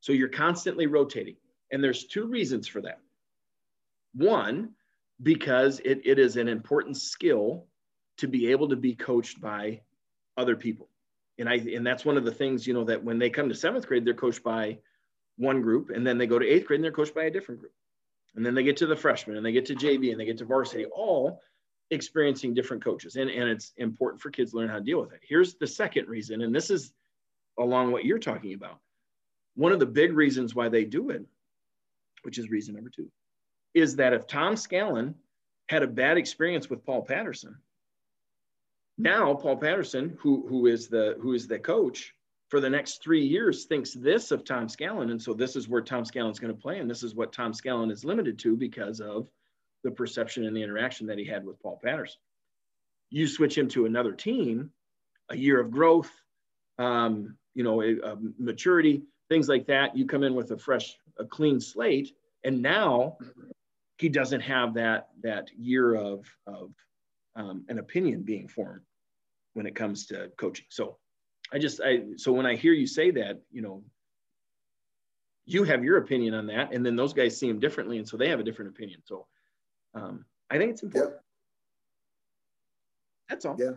So 0.00 0.12
you're 0.12 0.28
constantly 0.28 0.86
rotating. 0.86 1.36
And 1.70 1.82
there's 1.82 2.04
two 2.04 2.26
reasons 2.26 2.66
for 2.66 2.80
that. 2.82 3.00
One, 4.14 4.70
because 5.22 5.80
it, 5.80 6.02
it 6.04 6.18
is 6.18 6.36
an 6.36 6.48
important 6.48 6.96
skill 6.96 7.66
to 8.18 8.28
be 8.28 8.50
able 8.50 8.68
to 8.68 8.76
be 8.76 8.94
coached 8.94 9.40
by 9.40 9.80
other 10.36 10.56
people. 10.56 10.88
And 11.38 11.48
I 11.48 11.54
and 11.54 11.86
that's 11.86 12.04
one 12.04 12.16
of 12.16 12.24
the 12.24 12.32
things, 12.32 12.66
you 12.66 12.74
know, 12.74 12.84
that 12.84 13.04
when 13.04 13.18
they 13.18 13.30
come 13.30 13.48
to 13.48 13.54
seventh 13.54 13.86
grade, 13.86 14.04
they're 14.04 14.14
coached 14.14 14.42
by 14.42 14.78
one 15.36 15.62
group, 15.62 15.90
and 15.90 16.04
then 16.04 16.18
they 16.18 16.26
go 16.26 16.38
to 16.38 16.46
eighth 16.46 16.66
grade 16.66 16.78
and 16.78 16.84
they're 16.84 16.90
coached 16.90 17.14
by 17.14 17.24
a 17.24 17.30
different 17.30 17.60
group. 17.60 17.72
And 18.34 18.44
then 18.44 18.54
they 18.54 18.62
get 18.62 18.76
to 18.78 18.86
the 18.86 18.96
freshman 18.96 19.36
and 19.36 19.46
they 19.46 19.52
get 19.52 19.66
to 19.66 19.74
JV 19.74 20.10
and 20.10 20.20
they 20.20 20.24
get 20.24 20.38
to 20.38 20.44
varsity, 20.44 20.84
all 20.86 21.40
experiencing 21.90 22.54
different 22.54 22.84
coaches. 22.84 23.16
And, 23.16 23.30
and 23.30 23.48
it's 23.48 23.72
important 23.76 24.20
for 24.20 24.30
kids 24.30 24.50
to 24.50 24.58
learn 24.58 24.68
how 24.68 24.76
to 24.76 24.84
deal 24.84 25.00
with 25.00 25.12
it. 25.12 25.20
Here's 25.22 25.54
the 25.54 25.66
second 25.66 26.08
reason, 26.08 26.42
and 26.42 26.54
this 26.54 26.70
is 26.70 26.92
along 27.58 27.92
what 27.92 28.04
you're 28.04 28.18
talking 28.18 28.54
about. 28.54 28.78
One 29.54 29.72
of 29.72 29.80
the 29.80 29.86
big 29.86 30.12
reasons 30.12 30.54
why 30.54 30.68
they 30.68 30.84
do 30.84 31.10
it, 31.10 31.24
which 32.22 32.38
is 32.38 32.50
reason 32.50 32.74
number 32.74 32.90
two, 32.90 33.10
is 33.74 33.96
that 33.96 34.12
if 34.12 34.26
Tom 34.26 34.54
Scallon 34.54 35.14
had 35.68 35.82
a 35.82 35.88
bad 35.88 36.16
experience 36.16 36.70
with 36.70 36.84
Paul 36.84 37.02
Patterson, 37.02 37.56
now 38.96 39.34
Paul 39.34 39.56
Patterson, 39.56 40.16
who, 40.20 40.46
who 40.48 40.66
is 40.66 40.88
the 40.88 41.16
who 41.20 41.32
is 41.32 41.46
the 41.46 41.58
coach 41.58 42.14
for 42.48 42.60
the 42.60 42.70
next 42.70 43.02
three 43.02 43.24
years, 43.24 43.64
thinks 43.64 43.92
this 43.92 44.30
of 44.30 44.44
Tom 44.44 44.68
Scallon, 44.68 45.10
and 45.10 45.20
so 45.20 45.34
this 45.34 45.54
is 45.54 45.68
where 45.68 45.82
Tom 45.82 46.04
Scallon's 46.04 46.38
going 46.40 46.54
to 46.54 46.60
play, 46.60 46.78
and 46.78 46.90
this 46.90 47.02
is 47.02 47.14
what 47.14 47.32
Tom 47.32 47.52
Scallon 47.52 47.92
is 47.92 48.04
limited 48.04 48.38
to 48.40 48.56
because 48.56 49.00
of 49.00 49.28
the 49.84 49.90
perception 49.90 50.44
and 50.46 50.56
the 50.56 50.62
interaction 50.62 51.06
that 51.06 51.18
he 51.18 51.24
had 51.24 51.44
with 51.44 51.60
Paul 51.62 51.78
Patterson. 51.82 52.20
You 53.10 53.26
switch 53.26 53.56
him 53.56 53.68
to 53.68 53.86
another 53.86 54.12
team, 54.12 54.70
a 55.28 55.36
year 55.36 55.60
of 55.60 55.70
growth, 55.70 56.10
um, 56.78 57.36
you 57.58 57.64
know, 57.64 57.82
a, 57.82 57.96
a 58.12 58.16
maturity, 58.38 59.02
things 59.28 59.48
like 59.48 59.66
that. 59.66 59.96
You 59.96 60.06
come 60.06 60.22
in 60.22 60.36
with 60.36 60.52
a 60.52 60.56
fresh, 60.56 60.96
a 61.18 61.24
clean 61.24 61.58
slate, 61.60 62.14
and 62.44 62.62
now 62.62 63.18
he 63.98 64.08
doesn't 64.08 64.42
have 64.42 64.74
that 64.74 65.08
that 65.24 65.50
year 65.58 65.96
of 65.96 66.24
of 66.46 66.70
um, 67.34 67.64
an 67.68 67.80
opinion 67.80 68.22
being 68.22 68.46
formed 68.46 68.82
when 69.54 69.66
it 69.66 69.74
comes 69.74 70.06
to 70.06 70.30
coaching. 70.38 70.66
So 70.68 70.98
I 71.52 71.58
just 71.58 71.80
I 71.84 72.04
so 72.16 72.30
when 72.32 72.46
I 72.46 72.54
hear 72.54 72.72
you 72.72 72.86
say 72.86 73.10
that, 73.10 73.40
you 73.50 73.60
know, 73.60 73.82
you 75.44 75.64
have 75.64 75.82
your 75.82 75.96
opinion 75.96 76.34
on 76.34 76.46
that, 76.46 76.72
and 76.72 76.86
then 76.86 76.94
those 76.94 77.12
guys 77.12 77.36
see 77.36 77.48
him 77.48 77.58
differently, 77.58 77.98
and 77.98 78.06
so 78.06 78.16
they 78.16 78.28
have 78.28 78.38
a 78.38 78.44
different 78.44 78.70
opinion. 78.70 79.00
So 79.04 79.26
um, 79.96 80.24
I 80.48 80.58
think 80.58 80.70
it's 80.70 80.84
important. 80.84 81.14
Yeah. 81.14 81.20
That's 83.30 83.44
all. 83.44 83.56
Yeah. 83.58 83.72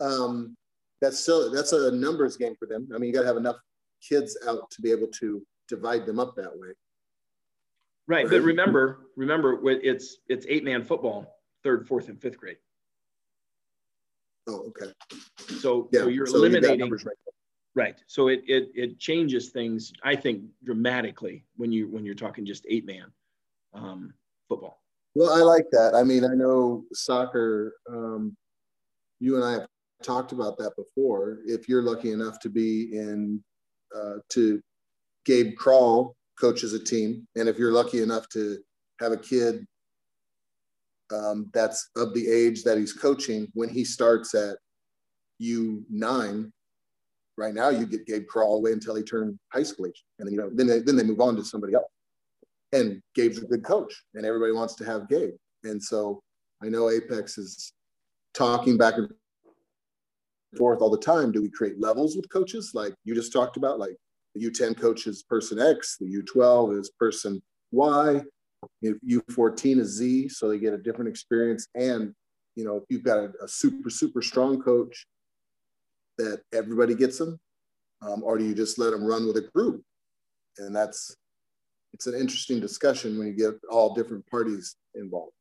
Um, 0.00 0.56
that's 1.02 1.18
still 1.18 1.50
that's 1.50 1.72
a 1.72 1.90
numbers 1.90 2.36
game 2.36 2.54
for 2.54 2.66
them. 2.66 2.88
I 2.94 2.98
mean, 2.98 3.08
you 3.08 3.14
got 3.14 3.22
to 3.22 3.26
have 3.26 3.36
enough 3.36 3.56
kids 4.00 4.38
out 4.48 4.70
to 4.70 4.80
be 4.80 4.90
able 4.92 5.08
to 5.08 5.44
divide 5.68 6.06
them 6.06 6.18
up 6.18 6.34
that 6.36 6.56
way. 6.56 6.68
Right, 8.06 8.28
but 8.28 8.40
remember, 8.40 9.08
remember, 9.16 9.60
it's 9.68 10.18
it's 10.28 10.46
eight 10.48 10.64
man 10.64 10.84
football, 10.84 11.40
third, 11.62 11.86
fourth, 11.86 12.08
and 12.08 12.20
fifth 12.20 12.38
grade. 12.38 12.56
Oh, 14.48 14.68
okay. 14.68 14.92
So, 15.60 15.88
yeah, 15.92 16.00
so 16.00 16.08
you're 16.08 16.26
so 16.26 16.36
eliminating. 16.36 16.86
You 16.86 16.96
right. 16.96 17.16
right. 17.74 18.02
So 18.06 18.28
it, 18.28 18.42
it 18.46 18.70
it 18.74 18.98
changes 18.98 19.50
things, 19.50 19.92
I 20.02 20.16
think, 20.16 20.42
dramatically 20.64 21.44
when 21.56 21.72
you 21.72 21.88
when 21.88 22.04
you're 22.04 22.14
talking 22.14 22.44
just 22.44 22.64
eight 22.68 22.86
man 22.86 23.06
um, 23.74 24.14
football. 24.48 24.82
Well, 25.14 25.32
I 25.32 25.42
like 25.42 25.66
that. 25.72 25.94
I 25.94 26.02
mean, 26.02 26.24
I 26.24 26.34
know 26.34 26.84
soccer. 26.92 27.74
Um, 27.88 28.36
you 29.20 29.36
and 29.36 29.44
I 29.44 29.52
have 29.52 29.66
talked 30.02 30.32
about 30.32 30.58
that 30.58 30.72
before. 30.76 31.38
If 31.46 31.68
you're 31.68 31.82
lucky 31.82 32.12
enough 32.12 32.38
to 32.40 32.48
be 32.48 32.96
in 32.96 33.42
uh, 33.94 34.16
to 34.30 34.60
Gabe 35.24 35.56
Crawl 35.56 36.16
coaches 36.40 36.72
a 36.72 36.78
team. 36.78 37.26
And 37.36 37.48
if 37.48 37.58
you're 37.58 37.72
lucky 37.72 38.02
enough 38.02 38.28
to 38.30 38.58
have 39.00 39.12
a 39.12 39.16
kid 39.16 39.66
um, 41.12 41.50
that's 41.52 41.90
of 41.96 42.14
the 42.14 42.28
age 42.28 42.64
that 42.64 42.78
he's 42.78 42.92
coaching, 42.92 43.48
when 43.54 43.68
he 43.68 43.84
starts 43.84 44.34
at 44.34 44.56
U9, 45.40 46.50
right 47.36 47.54
now 47.54 47.68
you 47.68 47.86
get 47.86 48.06
Gabe 48.06 48.26
Crawl 48.26 48.56
away 48.56 48.72
until 48.72 48.94
he 48.94 49.02
turned 49.02 49.38
high 49.52 49.62
school 49.62 49.86
age. 49.86 50.04
And 50.18 50.26
then, 50.26 50.34
you 50.34 50.40
know, 50.40 50.50
then 50.52 50.66
they, 50.66 50.80
then 50.80 50.96
they 50.96 51.04
move 51.04 51.20
on 51.20 51.36
to 51.36 51.44
somebody 51.44 51.74
else. 51.74 51.90
And 52.72 53.02
Gabe's 53.14 53.38
a 53.38 53.46
good 53.46 53.64
coach 53.64 53.94
and 54.14 54.24
everybody 54.24 54.52
wants 54.52 54.74
to 54.76 54.84
have 54.84 55.08
Gabe. 55.08 55.34
And 55.64 55.82
so 55.82 56.22
I 56.62 56.68
know 56.68 56.90
Apex 56.90 57.36
is 57.38 57.72
talking 58.34 58.78
back 58.78 58.94
and 58.96 59.12
forth 60.56 60.80
all 60.80 60.90
the 60.90 60.98
time. 60.98 61.32
Do 61.32 61.42
we 61.42 61.50
create 61.50 61.80
levels 61.80 62.16
with 62.16 62.28
coaches 62.30 62.72
like 62.74 62.94
you 63.04 63.14
just 63.14 63.32
talked 63.32 63.56
about, 63.56 63.78
like 63.78 63.96
the 64.34 64.44
U10 64.48 64.78
coach 64.78 65.06
is 65.06 65.22
person 65.22 65.60
X, 65.60 65.96
the 65.98 66.06
U12 66.06 66.78
is 66.78 66.90
person 66.98 67.42
Y, 67.72 68.22
U14 68.84 69.78
is 69.78 69.88
Z, 69.96 70.28
so 70.28 70.48
they 70.48 70.58
get 70.58 70.74
a 70.74 70.78
different 70.78 71.08
experience. 71.08 71.68
And 71.74 72.14
you 72.54 72.64
know, 72.64 72.76
if 72.76 72.84
you've 72.90 73.02
got 73.02 73.18
a, 73.18 73.32
a 73.42 73.48
super 73.48 73.90
super 73.90 74.22
strong 74.22 74.60
coach, 74.60 75.06
that 76.18 76.42
everybody 76.52 76.94
gets 76.94 77.18
them, 77.18 77.40
um, 78.02 78.22
or 78.22 78.38
do 78.38 78.44
you 78.44 78.54
just 78.54 78.78
let 78.78 78.90
them 78.90 79.04
run 79.04 79.26
with 79.26 79.36
a 79.36 79.48
group? 79.54 79.82
And 80.58 80.74
that's 80.74 81.16
it's 81.92 82.06
an 82.06 82.14
interesting 82.14 82.60
discussion 82.60 83.18
when 83.18 83.28
you 83.28 83.34
get 83.34 83.54
all 83.70 83.94
different 83.94 84.26
parties 84.30 84.76
involved. 84.94 85.32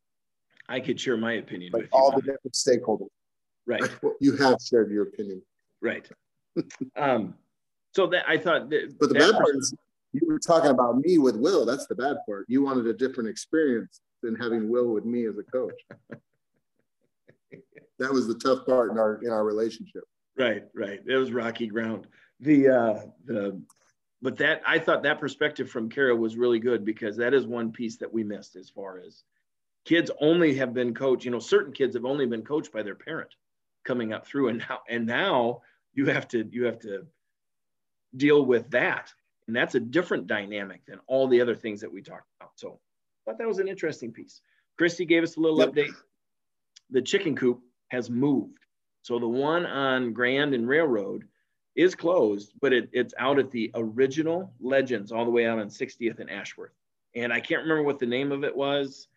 I 0.68 0.80
could 0.80 1.00
share 1.00 1.18
my 1.18 1.34
opinion 1.34 1.72
like 1.74 1.84
with 1.84 1.92
all 1.92 2.12
the 2.12 2.22
different 2.22 2.54
stakeholders. 2.54 3.10
Right. 3.72 3.90
you 4.20 4.36
have 4.36 4.58
shared 4.62 4.92
your 4.92 5.04
opinion. 5.04 5.42
Right. 5.82 6.10
um, 6.98 7.36
so 7.94 8.08
that 8.08 8.26
I 8.28 8.38
thought 8.38 8.70
that, 8.70 8.96
but 9.00 9.10
the 9.10 9.16
bad 9.16 9.34
part 9.34 9.56
is 9.56 9.74
you 10.12 10.28
were 10.28 10.40
talking 10.40 10.72
about 10.72 10.98
me 10.98 11.18
with 11.18 11.38
Will. 11.38 11.66
That's 11.66 11.88
the 11.88 11.96
bad 11.96 12.18
part. 12.26 12.46
You 12.50 12.64
wanted 12.64 12.88
a 12.88 12.94
different 12.94 13.30
experience 13.30 14.02
than 14.22 14.36
having 14.36 14.70
Will 14.70 14.90
with 14.90 15.06
me 15.06 15.26
as 15.26 15.38
a 15.38 15.44
coach. 15.44 15.80
that 18.00 18.12
was 18.12 18.28
the 18.28 18.36
tough 18.36 18.66
part 18.66 18.92
in 18.92 18.98
our 18.98 19.22
in 19.24 19.30
our 19.30 19.46
relationship. 19.46 20.04
Right, 20.38 20.64
right. 20.74 21.00
It 21.06 21.16
was 21.16 21.32
rocky 21.32 21.68
ground. 21.68 22.08
The 22.42 22.70
uh 22.70 23.00
the 23.26 23.62
but 24.22 24.38
that 24.38 24.62
I 24.68 24.80
thought 24.80 25.04
that 25.04 25.20
perspective 25.20 25.70
from 25.70 25.90
Kara 25.90 26.16
was 26.16 26.36
really 26.36 26.60
good 26.60 26.84
because 26.84 27.16
that 27.18 27.34
is 27.34 27.48
one 27.48 27.72
piece 27.72 27.98
that 27.98 28.14
we 28.14 28.24
missed 28.24 28.58
as 28.58 28.70
far 28.70 29.00
as 29.00 29.24
kids 29.86 30.12
only 30.20 30.56
have 30.56 30.74
been 30.74 30.94
coached, 30.94 31.26
you 31.26 31.32
know, 31.32 31.40
certain 31.40 31.74
kids 31.74 31.96
have 31.96 32.06
only 32.06 32.26
been 32.26 32.44
coached 32.44 32.72
by 32.72 32.84
their 32.84 32.96
parent 32.96 33.34
coming 33.84 34.14
up 34.14 34.26
through 34.26 34.50
and 34.50 34.60
now 34.60 34.80
and 34.88 35.06
now 35.06 35.62
you 35.94 36.08
have 36.08 36.28
to 36.30 36.48
you 36.52 36.66
have 36.66 36.80
to 36.80 37.06
deal 38.16 38.46
with 38.46 38.70
that. 38.72 39.14
And 39.48 39.56
that's 39.56 39.76
a 39.76 39.80
different 39.80 40.28
dynamic 40.28 40.86
than 40.86 41.00
all 41.08 41.28
the 41.28 41.42
other 41.42 41.56
things 41.56 41.82
that 41.82 41.92
we 41.92 42.02
talked 42.02 42.28
about. 42.40 42.52
So 42.56 42.80
I 43.26 43.32
thought 43.32 43.40
that 43.40 43.48
was 43.48 43.60
an 43.60 43.68
interesting 43.68 44.12
piece. 44.12 44.42
Christy 44.78 45.06
gave 45.06 45.24
us 45.24 45.38
a 45.38 45.40
little 45.40 45.60
yep. 45.60 45.70
update. 45.70 45.94
The 46.90 47.02
chicken 47.02 47.36
coop 47.36 47.62
has 47.90 48.10
moved. 48.10 48.60
So 49.02 49.20
the 49.20 49.28
one 49.28 49.66
on 49.66 50.14
Grand 50.14 50.54
and 50.54 50.68
Railroad 50.68 51.26
is 51.76 51.96
closed, 51.96 52.54
but 52.62 52.74
it, 52.74 52.90
it's 52.92 53.14
out 53.18 53.40
at 53.40 53.52
the 53.52 53.72
original 53.76 54.54
Legends 54.60 55.12
all 55.12 55.26
the 55.26 55.32
way 55.32 55.46
out 55.48 55.60
on 55.60 55.68
60th 55.68 56.20
and 56.20 56.30
Ashworth. 56.30 56.74
And 57.16 57.34
I 57.34 57.40
can't 57.40 57.64
remember 57.64 57.84
what 57.84 58.00
the 58.00 58.06
name 58.06 58.32
of 58.32 58.44
it 58.44 58.56
was, 58.56 59.08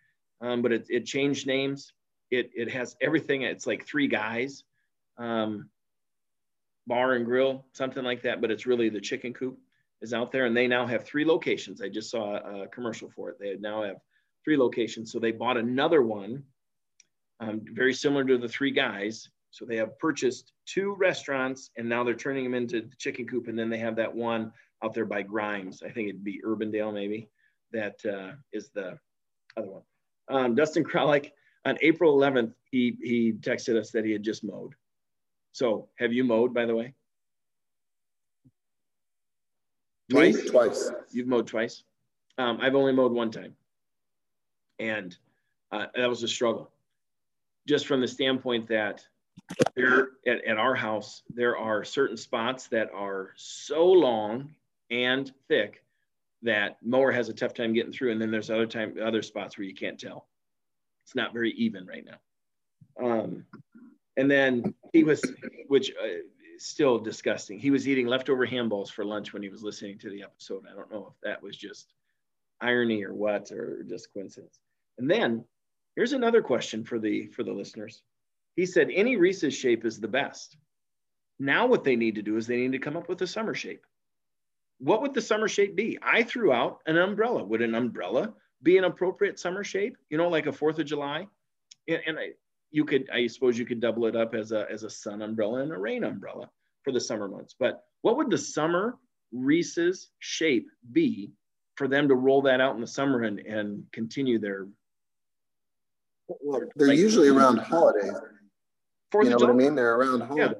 um, 0.40 0.62
but 0.62 0.72
it, 0.72 0.86
it 0.88 1.06
changed 1.06 1.46
names. 1.46 1.92
It, 2.30 2.50
it 2.54 2.70
has 2.70 2.96
everything. 3.00 3.42
It's 3.42 3.66
like 3.66 3.86
three 3.86 4.08
guys. 4.08 4.64
Um, 5.18 5.68
bar 6.86 7.14
and 7.14 7.24
grill, 7.24 7.64
something 7.72 8.04
like 8.04 8.22
that, 8.22 8.40
but 8.40 8.50
it's 8.50 8.66
really 8.66 8.88
the 8.88 9.00
chicken 9.00 9.32
coop 9.32 9.58
is 10.02 10.12
out 10.12 10.32
there. 10.32 10.46
And 10.46 10.56
they 10.56 10.66
now 10.66 10.86
have 10.86 11.04
three 11.04 11.24
locations. 11.24 11.80
I 11.80 11.88
just 11.88 12.10
saw 12.10 12.62
a 12.62 12.68
commercial 12.68 13.10
for 13.10 13.30
it. 13.30 13.38
They 13.40 13.56
now 13.56 13.82
have 13.82 13.96
three 14.44 14.56
locations. 14.56 15.10
So 15.10 15.18
they 15.18 15.32
bought 15.32 15.56
another 15.56 16.02
one, 16.02 16.42
um, 17.40 17.62
very 17.72 17.94
similar 17.94 18.24
to 18.24 18.38
the 18.38 18.48
three 18.48 18.70
guys. 18.70 19.28
So 19.50 19.64
they 19.64 19.76
have 19.76 19.98
purchased 19.98 20.52
two 20.66 20.94
restaurants 20.98 21.70
and 21.76 21.88
now 21.88 22.04
they're 22.04 22.14
turning 22.14 22.44
them 22.44 22.54
into 22.54 22.82
the 22.82 22.96
chicken 22.98 23.26
coop. 23.26 23.48
And 23.48 23.58
then 23.58 23.70
they 23.70 23.78
have 23.78 23.96
that 23.96 24.14
one 24.14 24.52
out 24.82 24.94
there 24.94 25.06
by 25.06 25.22
Grimes. 25.22 25.82
I 25.82 25.90
think 25.90 26.08
it'd 26.08 26.24
be 26.24 26.40
Urbandale 26.44 26.92
maybe. 26.92 27.28
That 27.72 28.04
uh, 28.04 28.32
is 28.52 28.70
the 28.74 28.98
other 29.56 29.68
one. 29.68 29.82
Um, 30.28 30.54
Dustin 30.54 30.84
Kralik 30.84 31.30
on 31.64 31.78
April 31.80 32.16
11th, 32.16 32.52
he, 32.70 32.96
he 33.02 33.32
texted 33.32 33.78
us 33.78 33.90
that 33.92 34.04
he 34.04 34.12
had 34.12 34.22
just 34.22 34.44
mowed. 34.44 34.74
So 35.52 35.88
have 35.98 36.12
you 36.12 36.24
mowed, 36.24 36.52
by 36.52 36.66
the 36.66 36.74
way? 36.74 36.94
Twice? 40.10 40.44
Twice. 40.50 40.90
You've 41.12 41.28
mowed 41.28 41.46
twice? 41.46 41.84
Um, 42.36 42.58
I've 42.60 42.74
only 42.74 42.92
mowed 42.92 43.12
one 43.12 43.30
time. 43.30 43.54
And 44.78 45.16
uh, 45.72 45.86
that 45.94 46.08
was 46.08 46.22
a 46.22 46.28
struggle. 46.28 46.70
Just 47.66 47.86
from 47.86 48.00
the 48.00 48.08
standpoint 48.08 48.68
that 48.68 49.06
there 49.74 50.10
at, 50.26 50.44
at 50.44 50.58
our 50.58 50.74
house, 50.74 51.22
there 51.32 51.56
are 51.56 51.84
certain 51.84 52.16
spots 52.16 52.66
that 52.68 52.90
are 52.92 53.30
so 53.36 53.86
long 53.86 54.54
and 54.90 55.32
thick 55.48 55.82
that 56.42 56.76
mower 56.82 57.10
has 57.10 57.28
a 57.28 57.32
tough 57.32 57.54
time 57.54 57.72
getting 57.72 57.92
through. 57.92 58.12
And 58.12 58.20
then 58.20 58.30
there's 58.30 58.50
other 58.50 58.66
time, 58.66 58.96
other 59.02 59.22
spots 59.22 59.56
where 59.56 59.66
you 59.66 59.74
can't 59.74 59.98
tell. 59.98 60.26
It's 61.04 61.14
not 61.14 61.32
very 61.32 61.52
even 61.52 61.86
right 61.86 62.04
now. 62.04 62.18
Um, 63.04 63.44
and 64.16 64.30
then 64.30 64.74
he 64.92 65.04
was, 65.04 65.22
which 65.68 65.90
uh, 65.90 66.20
still 66.58 66.98
disgusting. 66.98 67.58
He 67.58 67.70
was 67.70 67.88
eating 67.88 68.06
leftover 68.06 68.46
handballs 68.46 68.90
for 68.90 69.04
lunch 69.04 69.32
when 69.32 69.42
he 69.42 69.48
was 69.48 69.62
listening 69.62 69.98
to 69.98 70.10
the 70.10 70.22
episode. 70.22 70.64
I 70.70 70.74
don't 70.74 70.90
know 70.90 71.12
if 71.12 71.20
that 71.22 71.42
was 71.42 71.56
just 71.56 71.92
irony 72.60 73.04
or 73.04 73.12
what, 73.12 73.50
or 73.52 73.82
just 73.88 74.12
coincidence. 74.12 74.60
And 74.98 75.10
then 75.10 75.44
here's 75.96 76.12
another 76.12 76.42
question 76.42 76.84
for 76.84 76.98
the 76.98 77.26
for 77.28 77.42
the 77.42 77.52
listeners. 77.52 78.02
He 78.56 78.66
said 78.66 78.88
any 78.90 79.16
Reese's 79.16 79.54
shape 79.54 79.84
is 79.84 79.98
the 79.98 80.08
best. 80.08 80.56
Now 81.38 81.66
what 81.66 81.84
they 81.84 81.96
need 81.96 82.14
to 82.14 82.22
do 82.22 82.36
is 82.36 82.46
they 82.46 82.56
need 82.56 82.72
to 82.72 82.78
come 82.78 82.96
up 82.96 83.08
with 83.08 83.20
a 83.22 83.26
summer 83.26 83.54
shape. 83.54 83.84
What 84.78 85.02
would 85.02 85.14
the 85.14 85.20
summer 85.20 85.48
shape 85.48 85.74
be? 85.74 85.98
I 86.02 86.22
threw 86.22 86.52
out 86.52 86.80
an 86.86 86.96
umbrella. 86.96 87.42
Would 87.44 87.62
an 87.62 87.74
umbrella 87.74 88.34
be 88.64 88.78
an 88.78 88.84
appropriate 88.84 89.38
summer 89.38 89.62
shape? 89.62 89.96
You 90.10 90.18
know, 90.18 90.28
like 90.28 90.46
a 90.46 90.52
Fourth 90.52 90.80
of 90.80 90.86
July. 90.86 91.28
And, 91.86 92.00
and 92.06 92.18
I, 92.18 92.30
you 92.72 92.84
could, 92.84 93.08
I 93.10 93.28
suppose 93.28 93.56
you 93.56 93.66
could 93.66 93.78
double 93.78 94.06
it 94.06 94.16
up 94.16 94.34
as 94.34 94.50
a, 94.50 94.66
as 94.72 94.82
a 94.82 94.90
sun 94.90 95.22
umbrella 95.22 95.60
and 95.60 95.70
a 95.70 95.78
rain 95.78 96.02
umbrella 96.02 96.50
for 96.82 96.92
the 96.92 97.00
summer 97.00 97.28
months. 97.28 97.54
But 97.56 97.84
what 98.02 98.16
would 98.16 98.30
the 98.30 98.38
summer 98.38 98.96
Reese's 99.32 100.10
shape 100.18 100.66
be 100.92 101.30
for 101.76 101.86
them 101.86 102.08
to 102.08 102.14
roll 102.14 102.42
that 102.42 102.60
out 102.60 102.74
in 102.74 102.80
the 102.80 102.86
summer 102.86 103.22
and, 103.22 103.38
and 103.38 103.84
continue 103.92 104.38
their? 104.38 104.66
Well, 106.26 106.62
they're 106.74 106.88
like, 106.88 106.98
usually 106.98 107.28
around 107.28 107.58
holidays. 107.58 108.12
Fourth 109.12 109.26
you 109.26 109.30
know 109.30 109.36
what 109.36 109.50
I 109.50 109.52
mean? 109.52 109.74
They're 109.74 109.94
around 109.94 110.22
holidays. 110.22 110.56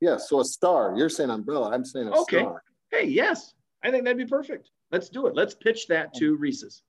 Yeah. 0.00 0.12
yeah. 0.12 0.16
So 0.16 0.40
a 0.40 0.44
star. 0.44 0.94
You're 0.96 1.10
saying 1.10 1.30
umbrella. 1.30 1.70
I'm 1.70 1.84
saying 1.84 2.08
a 2.08 2.20
okay. 2.22 2.40
star. 2.40 2.62
Hey, 2.90 3.06
yes. 3.06 3.52
I 3.84 3.90
think 3.90 4.04
that'd 4.04 4.16
be 4.16 4.26
perfect. 4.26 4.70
Let's 4.90 5.08
do 5.08 5.26
it. 5.26 5.34
Let's 5.36 5.54
pitch 5.54 5.86
that 5.88 6.14
to 6.14 6.36
Reese's. 6.36 6.82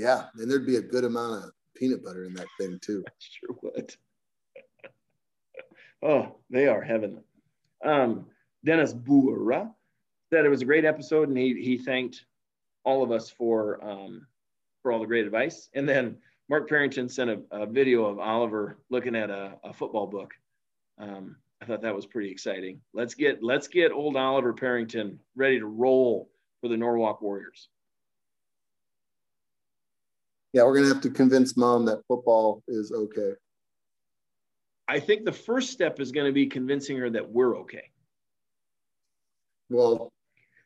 Yeah, 0.00 0.24
and 0.36 0.50
there'd 0.50 0.64
be 0.64 0.76
a 0.76 0.82
good 0.82 1.04
amount 1.04 1.44
of 1.44 1.50
peanut 1.76 2.02
butter 2.02 2.24
in 2.24 2.32
that 2.32 2.46
thing 2.58 2.78
too. 2.80 3.04
sure 3.18 3.54
would. 3.60 3.94
oh, 6.02 6.36
they 6.48 6.68
are 6.68 6.80
heavenly. 6.80 7.22
Um, 7.84 8.24
Dennis 8.64 8.94
Bura 8.94 9.70
said 10.30 10.46
it 10.46 10.48
was 10.48 10.62
a 10.62 10.64
great 10.64 10.86
episode, 10.86 11.28
and 11.28 11.36
he 11.36 11.52
he 11.62 11.76
thanked 11.76 12.24
all 12.84 13.02
of 13.02 13.10
us 13.10 13.28
for 13.28 13.84
um, 13.84 14.26
for 14.82 14.90
all 14.90 15.00
the 15.00 15.06
great 15.06 15.26
advice. 15.26 15.68
And 15.74 15.86
then 15.86 16.16
Mark 16.48 16.66
Parrington 16.66 17.10
sent 17.10 17.28
a, 17.28 17.40
a 17.50 17.66
video 17.66 18.06
of 18.06 18.18
Oliver 18.18 18.78
looking 18.88 19.14
at 19.14 19.28
a, 19.28 19.58
a 19.64 19.72
football 19.74 20.06
book. 20.06 20.32
Um, 20.98 21.36
I 21.60 21.66
thought 21.66 21.82
that 21.82 21.94
was 21.94 22.06
pretty 22.06 22.30
exciting. 22.30 22.80
Let's 22.94 23.14
get 23.14 23.42
let's 23.42 23.68
get 23.68 23.92
old 23.92 24.16
Oliver 24.16 24.54
Parrington 24.54 25.20
ready 25.36 25.58
to 25.58 25.66
roll 25.66 26.30
for 26.62 26.68
the 26.68 26.76
Norwalk 26.78 27.20
Warriors 27.20 27.68
yeah, 30.52 30.62
we're 30.64 30.74
gonna 30.74 30.88
have 30.88 31.02
to 31.02 31.10
convince 31.10 31.56
mom 31.56 31.84
that 31.86 32.02
football 32.06 32.62
is 32.68 32.92
okay. 32.92 33.32
I 34.90 34.98
think 34.98 35.24
the 35.24 35.32
first 35.32 35.70
step 35.70 36.00
is 36.00 36.10
going 36.10 36.26
to 36.26 36.32
be 36.32 36.48
convincing 36.48 36.96
her 36.96 37.08
that 37.10 37.30
we're 37.30 37.56
okay. 37.58 37.90
Well, 39.68 40.12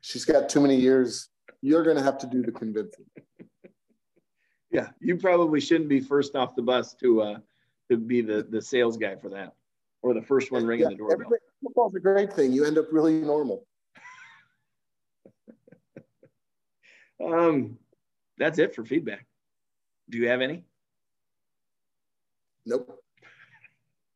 she's 0.00 0.24
got 0.24 0.48
too 0.48 0.62
many 0.62 0.76
years. 0.76 1.28
You're 1.60 1.84
going 1.84 1.98
to 1.98 2.02
have 2.02 2.16
to 2.18 2.26
do 2.26 2.40
the 2.42 2.50
convincing. 2.50 3.04
yeah, 4.70 4.88
you 4.98 5.18
probably 5.18 5.60
shouldn't 5.60 5.90
be 5.90 6.00
first 6.00 6.36
off 6.36 6.56
the 6.56 6.62
bus 6.62 6.94
to 7.02 7.20
uh, 7.20 7.38
to 7.90 7.98
be 7.98 8.22
the 8.22 8.46
the 8.48 8.62
sales 8.62 8.96
guy 8.96 9.14
for 9.16 9.28
that, 9.28 9.52
or 10.00 10.14
the 10.14 10.22
first 10.22 10.50
one 10.50 10.64
ringing 10.64 10.84
yeah, 10.84 10.90
the 10.90 10.96
doorbell. 10.96 11.28
Football's 11.62 11.94
a 11.94 12.00
great 12.00 12.32
thing. 12.32 12.50
You 12.50 12.64
end 12.64 12.78
up 12.78 12.86
really 12.92 13.20
normal. 13.20 13.66
um, 17.22 17.76
that's 18.38 18.58
it 18.58 18.74
for 18.74 18.86
feedback. 18.86 19.26
Do 20.10 20.18
you 20.18 20.28
have 20.28 20.40
any? 20.40 20.64
Nope. 22.66 23.00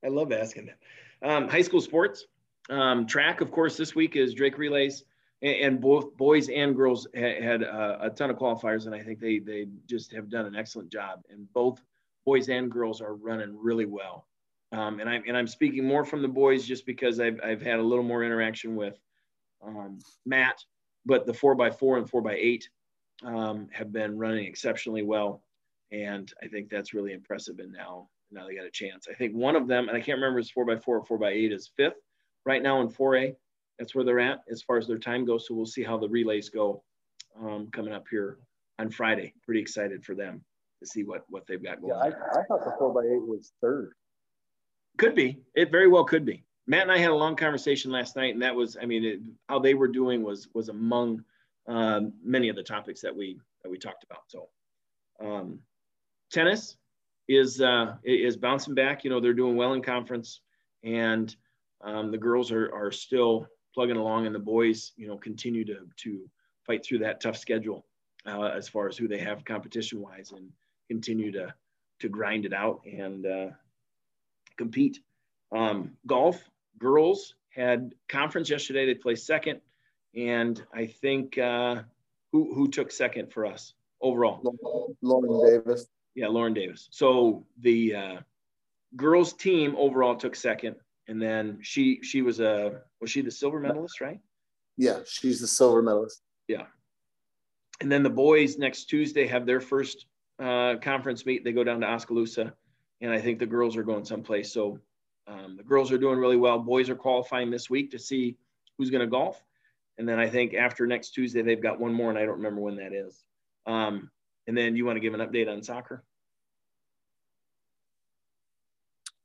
I 0.05 0.09
love 0.09 0.33
asking 0.33 0.67
that. 0.67 1.29
Um, 1.29 1.49
high 1.49 1.63
school 1.63 1.81
sports, 1.81 2.27
um, 2.71 3.07
track, 3.07 3.41
of 3.41 3.51
course, 3.51 3.77
this 3.77 3.95
week 3.95 4.17
is 4.17 4.35
Drake 4.35 4.59
Relays, 4.59 5.05
and, 5.43 5.57
and 5.57 5.81
both 5.81 6.17
boys 6.17 6.49
and 6.49 6.77
girls 6.77 7.07
ha- 7.17 7.43
had 7.43 7.65
uh, 7.65 7.99
a 8.01 8.11
ton 8.11 8.31
of 8.31 8.37
qualifiers, 8.37 8.87
and 8.87 8.95
I 8.95 9.03
think 9.03 9.19
they 9.19 9.39
they 9.39 9.67
just 9.87 10.13
have 10.13 10.31
done 10.31 10.47
an 10.47 10.55
excellent 10.55 10.93
job. 10.93 11.23
And 11.31 11.53
both 11.53 11.83
boys 12.25 12.49
and 12.49 12.71
girls 12.71 13.01
are 13.01 13.15
running 13.15 13.57
really 13.59 13.87
well. 13.87 14.27
Um, 14.71 15.01
and 15.01 15.09
I'm 15.09 15.23
and 15.27 15.37
I'm 15.37 15.47
speaking 15.47 15.85
more 15.85 16.05
from 16.05 16.23
the 16.23 16.29
boys 16.29 16.67
just 16.67 16.87
because 16.87 17.21
I've 17.21 17.41
I've 17.43 17.63
had 17.63 17.81
a 17.81 17.83
little 17.83 18.05
more 18.05 18.23
interaction 18.23 18.77
with 18.77 18.99
um, 19.67 19.99
Matt, 20.27 20.63
but 21.07 21.27
the 21.27 21.35
four 21.35 21.55
by 21.55 21.71
four 21.71 21.97
and 21.99 22.09
four 22.09 22.23
by 22.23 22.35
eight 22.35 22.69
um, 23.25 23.69
have 23.73 23.93
been 23.93 24.19
running 24.19 24.47
exceptionally 24.47 25.03
well 25.03 25.43
and 25.93 26.33
I 26.43 26.49
think 26.49 26.69
that's 26.69 26.95
really 26.95 27.13
impressive. 27.13 27.59
And 27.59 27.73
now, 27.73 28.09
now 28.31 28.47
they 28.47 28.55
got 28.55 28.67
a 28.67 28.71
chance. 28.71 29.07
I 29.11 29.15
think 29.15 29.35
one 29.35 29.57
of 29.57 29.67
them, 29.67 29.89
and 29.89 29.97
I 29.97 30.01
can't 30.01 30.19
remember 30.19 30.39
is 30.39 30.51
four 30.51 30.65
by 30.65 30.77
four 30.77 30.99
or 30.99 31.05
four 31.05 31.19
by 31.19 31.31
eight, 31.31 31.53
is 31.53 31.71
fifth 31.77 31.97
right 32.45 32.63
now 32.63 32.81
in 32.81 32.89
4A. 32.89 33.35
That's 33.79 33.95
where 33.95 34.05
they're 34.05 34.21
at 34.21 34.41
as 34.51 34.63
far 34.63 34.77
as 34.77 34.87
their 34.87 34.99
time 34.99 35.25
goes. 35.25 35.47
So 35.47 35.55
we'll 35.55 35.67
see 35.67 35.85
how 35.85 35.99
the 35.99 36.09
relays 36.09 36.49
go 36.49 36.83
um, 37.41 37.69
coming 37.73 37.93
up 37.93 38.07
here 38.11 38.39
on 38.79 38.91
Friday. 38.91 39.35
Pretty 39.45 39.61
excited 39.61 40.05
for 40.05 40.15
them 40.15 40.45
to 40.81 40.87
see 40.87 41.05
what 41.05 41.25
what 41.29 41.47
they've 41.47 41.63
got 41.63 41.81
going. 41.81 41.93
Yeah, 41.95 42.01
I, 42.01 42.41
I 42.41 42.45
thought 42.45 42.65
the 42.65 42.75
four 42.79 42.93
by 42.93 43.03
eight 43.03 43.27
was 43.27 43.53
third. 43.61 43.93
Could 44.97 45.15
be. 45.15 45.39
It 45.55 45.71
very 45.71 45.87
well 45.87 46.05
could 46.05 46.25
be. 46.25 46.45
Matt 46.67 46.83
and 46.83 46.93
I 46.93 46.99
had 46.99 47.11
a 47.11 47.15
long 47.15 47.37
conversation 47.37 47.91
last 47.91 48.15
night, 48.17 48.35
and 48.35 48.43
that 48.43 48.55
was, 48.55 48.77
I 48.81 48.85
mean, 48.85 49.05
it, 49.05 49.21
how 49.49 49.59
they 49.59 49.75
were 49.75 49.89
doing 49.89 50.23
was 50.23 50.49
was 50.55 50.69
among 50.69 51.25
um, 51.67 52.13
many 52.23 52.49
of 52.49 52.57
the 52.57 52.63
topics 52.63 53.01
that 53.03 53.15
we 53.15 53.39
that 53.63 53.71
we 53.71 53.79
talked 53.79 54.05
about. 54.05 54.23
So 54.27 54.49
um, 55.21 55.61
tennis 56.31 56.77
is 57.29 57.61
uh, 57.61 57.95
is 58.05 58.37
bouncing 58.37 58.75
back. 58.75 59.05
You 59.05 59.11
know, 59.11 59.21
they're 59.21 59.35
doing 59.35 59.57
well 59.57 59.75
in 59.75 59.83
conference, 59.83 60.41
and 60.83 61.35
um, 61.83 62.11
the 62.11 62.19
girls 62.19 62.51
are 62.51 62.73
are 62.75 62.91
still 62.91 63.47
plugging 63.75 63.97
along, 63.97 64.27
and 64.27 64.35
the 64.35 64.41
boys, 64.41 64.93
you 64.97 65.07
know, 65.07 65.17
continue 65.17 65.65
to 65.65 65.87
to 66.05 66.29
fight 66.67 66.85
through 66.85 66.99
that 66.99 67.21
tough 67.21 67.37
schedule 67.37 67.87
uh, 68.27 68.51
as 68.55 68.69
far 68.69 68.89
as 68.89 68.97
who 68.97 69.09
they 69.09 69.19
have 69.19 69.45
competition 69.45 70.01
wise, 70.01 70.33
and 70.33 70.51
continue 70.89 71.31
to 71.33 71.55
to 72.01 72.09
grind 72.09 72.45
it 72.45 72.53
out 72.53 72.81
and 72.85 73.27
uh, 73.27 73.49
compete. 74.57 75.01
Um, 75.53 75.93
golf 76.07 76.43
girls 76.79 77.35
had 77.51 77.95
conference 78.09 78.51
yesterday. 78.51 78.87
They 78.87 78.95
placed 78.95 79.27
second, 79.27 79.61
and 80.15 80.63
I 80.73 80.87
think 80.87 81.37
uh, 81.39 81.83
who 82.33 82.55
who 82.55 82.69
took 82.69 82.91
second 82.91 83.33
for 83.33 83.47
us 83.47 83.75
overall? 84.01 84.41
Lauren 85.03 85.65
Davis. 85.67 85.87
Yeah, 86.19 86.27
Lauren 86.27 86.53
Davis. 86.53 86.89
So 86.91 87.47
the 87.61 87.95
uh, 87.95 88.17
girls 88.97 89.35
team 89.35 89.77
overall 89.79 90.17
took 90.17 90.35
second, 90.35 90.75
and 91.07 91.23
then 91.23 91.61
she 91.63 92.01
she 92.03 92.23
was 92.23 92.41
a 92.41 92.81
was 93.01 93.09
she 93.09 93.21
the 93.21 93.31
silver 93.31 93.61
medalist, 93.61 94.01
right? 94.01 94.19
Yeah, 94.77 94.99
she's 95.07 95.41
the 95.41 95.47
silver 95.47 95.81
medalist. 95.81 96.23
Yeah, 96.49 96.65
and 97.81 97.91
then 97.91 98.03
the 98.03 98.11
boys 98.11 98.59
next 98.59 98.87
Tuesday 98.87 99.29
have 99.29 99.47
their 99.47 99.61
first 99.61 100.07
uh, 100.41 100.75
conference 100.83 101.25
meet. 101.25 101.45
They 101.45 101.53
go 101.53 101.63
down 101.63 101.83
to 101.83 101.87
Oskaloosa, 101.87 102.53
and 103.01 103.13
I 103.13 103.21
think 103.21 103.39
the 103.39 103.47
girls 103.47 103.77
are 103.77 103.85
going 103.85 104.05
someplace. 104.05 104.53
So 104.53 104.81
um, 105.29 105.57
the 105.57 105.63
girls 105.63 105.93
are 105.93 105.99
doing 105.99 106.19
really 106.19 106.37
well. 106.37 106.59
Boys 106.59 106.91
are 106.91 106.97
qualifying 106.97 107.49
this 107.49 107.71
week 107.71 107.93
to 107.93 107.99
see 108.01 108.37
who's 108.77 108.91
going 108.91 109.03
to 109.03 109.07
golf, 109.07 109.41
and 109.99 110.09
then 110.09 110.19
I 110.19 110.29
think 110.29 110.55
after 110.55 110.85
next 110.85 111.11
Tuesday 111.11 111.43
they've 111.43 111.63
got 111.63 111.79
one 111.79 111.95
more, 111.95 112.11
and 112.11 112.19
I 112.19 112.23
don't 112.23 112.39
remember 112.39 112.61
when 112.61 112.75
that 112.79 112.93
is. 112.93 113.23
Um, 113.67 114.11
and 114.49 114.57
then 114.57 114.75
you 114.75 114.85
want 114.85 114.97
to 114.97 115.01
give 115.01 115.15
an 115.15 115.21
update 115.21 115.49
on 115.49 115.63
soccer? 115.63 116.03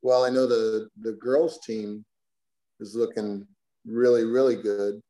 Well, 0.04 0.26
I 0.26 0.30
know 0.30 0.46
the 0.46 0.90
the 1.02 1.14
girls 1.14 1.60
team 1.66 2.06
is 2.80 2.94
looking 2.94 3.48
really 3.86 4.26
really 4.26 4.58
good. 4.58 5.02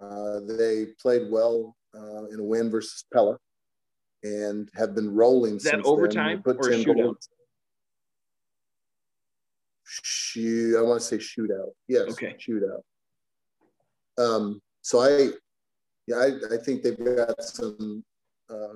Uh, 0.00 0.40
they 0.46 0.86
played 1.00 1.30
well 1.30 1.74
uh, 1.96 2.26
in 2.26 2.38
a 2.38 2.44
win 2.44 2.70
versus 2.70 3.04
Pella, 3.12 3.38
and 4.22 4.70
have 4.74 4.94
been 4.94 5.12
rolling. 5.12 5.56
Is 5.56 5.64
that 5.64 5.80
overtime 5.84 6.42
or 6.44 6.54
shootout? 6.54 6.94
Goals. 6.94 7.28
Shoot, 9.84 10.78
I 10.78 10.82
want 10.82 11.00
to 11.00 11.06
say 11.06 11.16
shootout. 11.18 11.70
Yes, 11.88 12.12
okay, 12.12 12.36
shootout. 12.38 12.82
Um, 14.18 14.62
so 14.82 15.00
I, 15.00 15.30
yeah, 16.06 16.16
I, 16.16 16.54
I 16.54 16.56
think 16.64 16.82
they've 16.82 16.96
got 17.16 17.42
some 17.42 18.04
uh, 18.48 18.74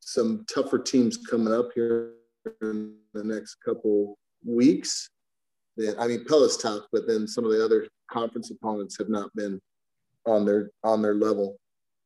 some 0.00 0.44
tougher 0.52 0.78
teams 0.78 1.16
coming 1.16 1.52
up 1.52 1.68
here 1.74 2.14
in 2.62 2.94
the 3.12 3.24
next 3.24 3.56
couple 3.56 4.18
weeks. 4.44 5.10
Then 5.76 5.94
I 5.98 6.06
mean, 6.06 6.24
Pella's 6.24 6.56
tough, 6.56 6.84
but 6.92 7.06
then 7.06 7.26
some 7.26 7.44
of 7.44 7.52
the 7.52 7.64
other 7.64 7.88
conference 8.10 8.50
opponents 8.50 8.96
have 8.98 9.08
not 9.08 9.34
been 9.34 9.60
on 10.26 10.44
their 10.44 10.70
on 10.82 11.02
their 11.02 11.14
level. 11.14 11.56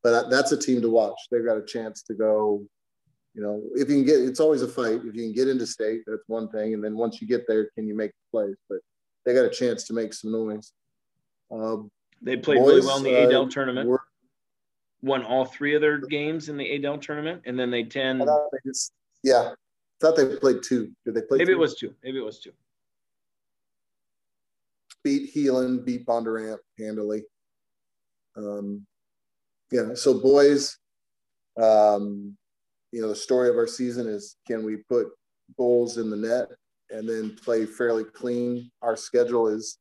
But 0.02 0.30
that's 0.30 0.52
a 0.52 0.56
team 0.56 0.80
to 0.82 0.90
watch. 0.90 1.18
They've 1.30 1.44
got 1.44 1.58
a 1.58 1.64
chance 1.64 2.02
to 2.04 2.14
go. 2.14 2.64
You 3.34 3.42
know, 3.42 3.62
if 3.74 3.88
you 3.88 3.96
can 3.96 4.04
get, 4.04 4.20
it's 4.20 4.40
always 4.40 4.62
a 4.62 4.68
fight. 4.68 5.00
If 5.04 5.14
you 5.14 5.22
can 5.22 5.32
get 5.32 5.48
into 5.48 5.66
state, 5.66 6.00
that's 6.06 6.22
one 6.26 6.48
thing, 6.48 6.74
and 6.74 6.82
then 6.82 6.96
once 6.96 7.20
you 7.20 7.28
get 7.28 7.46
there, 7.46 7.70
can 7.76 7.86
you 7.86 7.94
make 7.94 8.10
the 8.10 8.30
plays? 8.32 8.56
But 8.68 8.78
they 9.24 9.34
got 9.34 9.44
a 9.44 9.50
chance 9.50 9.84
to 9.84 9.92
make 9.92 10.14
some 10.14 10.32
noise. 10.32 10.72
Uh, 11.50 11.76
they 12.22 12.36
played 12.36 12.58
boys, 12.58 12.68
really 12.68 12.86
well 12.86 12.96
in 12.98 13.02
the 13.04 13.14
Adel 13.14 13.44
uh, 13.44 13.50
tournament. 13.50 14.00
Won 15.02 15.22
all 15.22 15.44
three 15.44 15.74
of 15.74 15.80
their 15.80 15.98
games 15.98 16.48
in 16.48 16.56
the 16.56 16.68
Adel 16.68 16.98
tournament, 16.98 17.42
and 17.44 17.58
then 17.58 17.70
they 17.70 17.84
ten. 17.84 18.26
Just, 18.66 18.92
yeah, 19.22 19.50
thought 20.00 20.16
they 20.16 20.36
played 20.36 20.62
two. 20.62 20.92
Did 21.04 21.14
they 21.14 21.22
play? 21.22 21.38
Maybe 21.38 21.52
two? 21.52 21.58
it 21.58 21.58
was 21.58 21.74
two. 21.74 21.94
Maybe 22.02 22.18
it 22.18 22.24
was 22.24 22.40
two. 22.40 22.52
Beat 25.04 25.34
Heelan, 25.34 25.84
beat 25.84 26.06
Bondurant 26.06 26.58
handily. 26.78 27.22
Um, 28.36 28.86
yeah. 29.70 29.94
So 29.94 30.20
boys, 30.20 30.78
um, 31.60 32.36
you 32.92 33.02
know, 33.02 33.08
the 33.08 33.16
story 33.16 33.48
of 33.48 33.56
our 33.56 33.66
season 33.66 34.06
is 34.06 34.36
can 34.46 34.64
we 34.64 34.76
put 34.88 35.08
goals 35.56 35.98
in 35.98 36.10
the 36.10 36.16
net 36.16 36.48
and 36.90 37.08
then 37.08 37.36
play 37.36 37.66
fairly 37.66 38.04
clean? 38.04 38.70
Our 38.82 38.96
schedule 38.96 39.48
is 39.48 39.78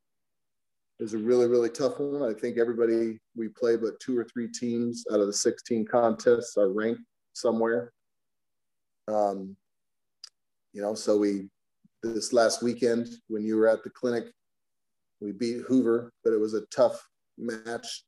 is 0.99 1.13
a 1.13 1.17
really, 1.17 1.47
really 1.47 1.69
tough 1.69 1.99
one. 1.99 2.23
I 2.23 2.33
think 2.33 2.57
everybody 2.57 3.19
we 3.35 3.49
play, 3.49 3.77
but 3.77 3.99
two 3.99 4.17
or 4.17 4.25
three 4.25 4.47
teams 4.51 5.05
out 5.11 5.19
of 5.19 5.27
the 5.27 5.33
16 5.33 5.85
contests 5.85 6.57
are 6.57 6.71
ranked 6.71 7.03
somewhere. 7.33 7.93
Um, 9.07 9.55
you 10.77 10.83
know, 10.83 10.93
so 10.93 11.17
we, 11.17 11.49
this 12.03 12.33
last 12.33 12.61
weekend 12.61 13.07
when 13.29 13.43
you 13.43 13.57
were 13.57 13.67
at 13.67 13.83
the 13.83 13.89
clinic, 13.89 14.25
we 15.19 15.31
beat 15.31 15.61
Hoover, 15.67 16.13
but 16.23 16.33
it 16.33 16.39
was 16.39 16.53
a 16.53 16.67
tough 16.67 17.03
match. 17.35 18.03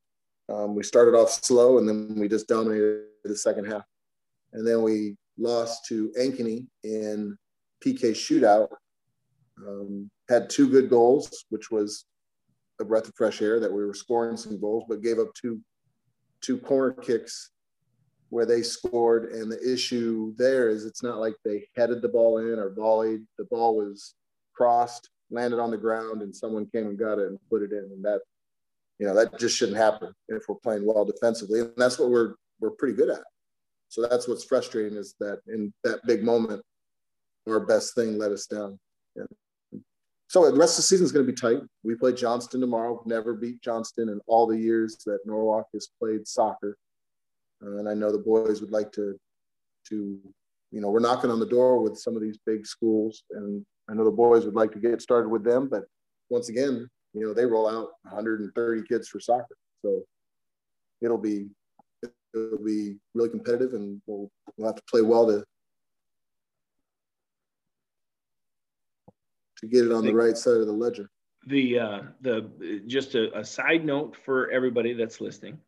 Um, 0.53 0.75
we 0.75 0.83
started 0.83 1.17
off 1.17 1.31
slow 1.31 1.79
and 1.79 1.89
then 1.89 2.13
we 2.15 2.27
just 2.27 2.47
dominated 2.47 3.05
the 3.23 3.35
second 3.35 3.65
half. 3.65 3.81
And 4.53 4.67
then 4.67 4.83
we 4.83 5.17
lost 5.39 5.85
to 5.87 6.13
Ankeny 6.19 6.67
in 6.83 7.35
PK 7.83 8.11
shootout. 8.11 8.67
Um, 9.67 10.11
had 10.29 10.47
two 10.47 10.69
good 10.69 10.91
goals, 10.91 11.45
which 11.49 11.71
was 11.71 12.05
a 12.79 12.85
breath 12.85 13.07
of 13.07 13.15
fresh 13.15 13.41
air 13.41 13.59
that 13.59 13.73
we 13.73 13.83
were 13.83 13.95
scoring 13.95 14.37
some 14.37 14.61
goals, 14.61 14.83
but 14.87 15.01
gave 15.01 15.17
up 15.17 15.33
two 15.33 15.59
two 16.41 16.59
corner 16.59 16.93
kicks 16.93 17.49
where 18.29 18.45
they 18.45 18.61
scored. 18.61 19.31
And 19.31 19.51
the 19.51 19.73
issue 19.73 20.33
there 20.37 20.69
is 20.69 20.85
it's 20.85 21.03
not 21.03 21.19
like 21.19 21.35
they 21.43 21.67
headed 21.75 22.01
the 22.01 22.09
ball 22.09 22.37
in 22.37 22.59
or 22.59 22.73
volleyed. 22.73 23.25
The 23.37 23.45
ball 23.45 23.75
was 23.75 24.15
crossed, 24.53 25.09
landed 25.29 25.59
on 25.59 25.71
the 25.71 25.77
ground, 25.77 26.21
and 26.21 26.35
someone 26.35 26.67
came 26.67 26.87
and 26.87 26.97
got 26.97 27.19
it 27.19 27.27
and 27.27 27.39
put 27.49 27.61
it 27.61 27.71
in. 27.71 27.89
And 27.91 28.03
that, 28.03 28.21
you 28.99 29.07
know, 29.07 29.13
that 29.15 29.39
just 29.39 29.57
shouldn't 29.57 29.77
happen 29.77 30.13
if 30.27 30.43
we're 30.47 30.55
playing 30.55 30.85
well 30.85 31.05
defensively. 31.05 31.61
And 31.61 31.73
that's 31.77 31.99
what 31.99 32.09
we're 32.09 32.35
we're 32.59 32.71
pretty 32.71 32.95
good 32.95 33.09
at. 33.09 33.23
So 33.87 34.05
that's 34.07 34.27
what's 34.27 34.43
frustrating 34.43 34.97
is 34.97 35.15
that 35.19 35.39
in 35.47 35.73
that 35.83 36.05
big 36.05 36.23
moment, 36.23 36.61
our 37.47 37.59
best 37.59 37.95
thing 37.95 38.17
let 38.17 38.31
us 38.31 38.45
down. 38.45 38.79
Yeah. 39.15 39.23
So 40.27 40.49
the 40.51 40.57
rest 40.57 40.73
of 40.73 40.83
the 40.83 40.87
season 40.87 41.05
is 41.05 41.11
going 41.11 41.25
to 41.25 41.31
be 41.31 41.35
tight. 41.35 41.63
We 41.83 41.95
play 41.95 42.13
Johnston 42.13 42.61
tomorrow. 42.61 43.01
Never 43.05 43.33
beat 43.33 43.61
Johnston 43.63 44.09
in 44.09 44.21
all 44.27 44.45
the 44.45 44.57
years 44.57 44.97
that 45.07 45.19
Norwalk 45.25 45.65
has 45.73 45.89
played 45.99 46.27
soccer. 46.27 46.77
And 47.61 47.89
I 47.89 47.93
know 47.93 48.11
the 48.11 48.17
boys 48.17 48.61
would 48.61 48.71
like 48.71 48.91
to, 48.93 49.19
to, 49.89 50.19
you 50.71 50.81
know, 50.81 50.89
we're 50.89 50.99
knocking 50.99 51.31
on 51.31 51.39
the 51.39 51.45
door 51.45 51.81
with 51.81 51.97
some 51.97 52.15
of 52.15 52.21
these 52.21 52.37
big 52.45 52.65
schools, 52.65 53.23
and 53.31 53.65
I 53.89 53.93
know 53.93 54.05
the 54.05 54.11
boys 54.11 54.45
would 54.45 54.55
like 54.55 54.71
to 54.73 54.79
get 54.79 55.01
started 55.01 55.29
with 55.29 55.43
them. 55.43 55.67
But 55.67 55.83
once 56.29 56.49
again, 56.49 56.87
you 57.13 57.25
know, 57.25 57.33
they 57.33 57.45
roll 57.45 57.67
out 57.67 57.89
130 58.03 58.83
kids 58.87 59.07
for 59.07 59.19
soccer, 59.19 59.57
so 59.81 60.03
it'll 61.01 61.17
be 61.17 61.47
it'll 62.33 62.63
be 62.63 62.95
really 63.13 63.29
competitive, 63.29 63.73
and 63.73 64.01
we'll 64.05 64.29
we'll 64.57 64.67
have 64.67 64.75
to 64.75 64.83
play 64.89 65.01
well 65.01 65.27
to 65.27 65.43
to 69.57 69.67
get 69.67 69.85
it 69.85 69.91
on 69.91 70.05
the 70.05 70.13
right 70.13 70.37
side 70.37 70.57
of 70.57 70.67
the 70.67 70.73
ledger. 70.73 71.09
The 71.47 71.79
uh, 71.79 71.99
the 72.21 72.81
just 72.85 73.15
a, 73.15 73.37
a 73.37 73.43
side 73.43 73.85
note 73.85 74.15
for 74.23 74.49
everybody 74.51 74.93
that's 74.93 75.19
listening. 75.19 75.59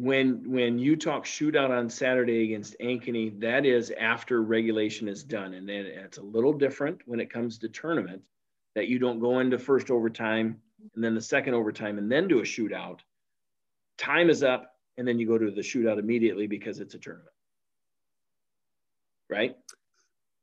When 0.00 0.50
when 0.50 0.78
you 0.78 0.96
talk 0.96 1.26
shootout 1.26 1.68
on 1.68 1.90
Saturday 1.90 2.44
against 2.44 2.74
Ankeny, 2.80 3.38
that 3.40 3.66
is 3.66 3.92
after 4.00 4.42
regulation 4.42 5.08
is 5.08 5.22
done, 5.22 5.52
and 5.52 5.68
then 5.68 5.84
it's 5.84 6.16
a 6.16 6.22
little 6.22 6.54
different 6.54 7.02
when 7.04 7.20
it 7.20 7.30
comes 7.30 7.58
to 7.58 7.68
tournament. 7.68 8.22
That 8.76 8.88
you 8.88 8.98
don't 8.98 9.20
go 9.20 9.40
into 9.40 9.58
first 9.58 9.90
overtime 9.90 10.60
and 10.94 11.04
then 11.04 11.14
the 11.14 11.20
second 11.20 11.54
overtime 11.54 11.98
and 11.98 12.10
then 12.10 12.28
do 12.28 12.38
a 12.38 12.42
shootout. 12.42 13.00
Time 13.98 14.30
is 14.30 14.42
up, 14.42 14.72
and 14.96 15.06
then 15.06 15.18
you 15.18 15.26
go 15.26 15.36
to 15.36 15.50
the 15.50 15.60
shootout 15.60 15.98
immediately 15.98 16.46
because 16.46 16.80
it's 16.80 16.94
a 16.94 16.98
tournament. 16.98 17.34
Right? 19.28 19.56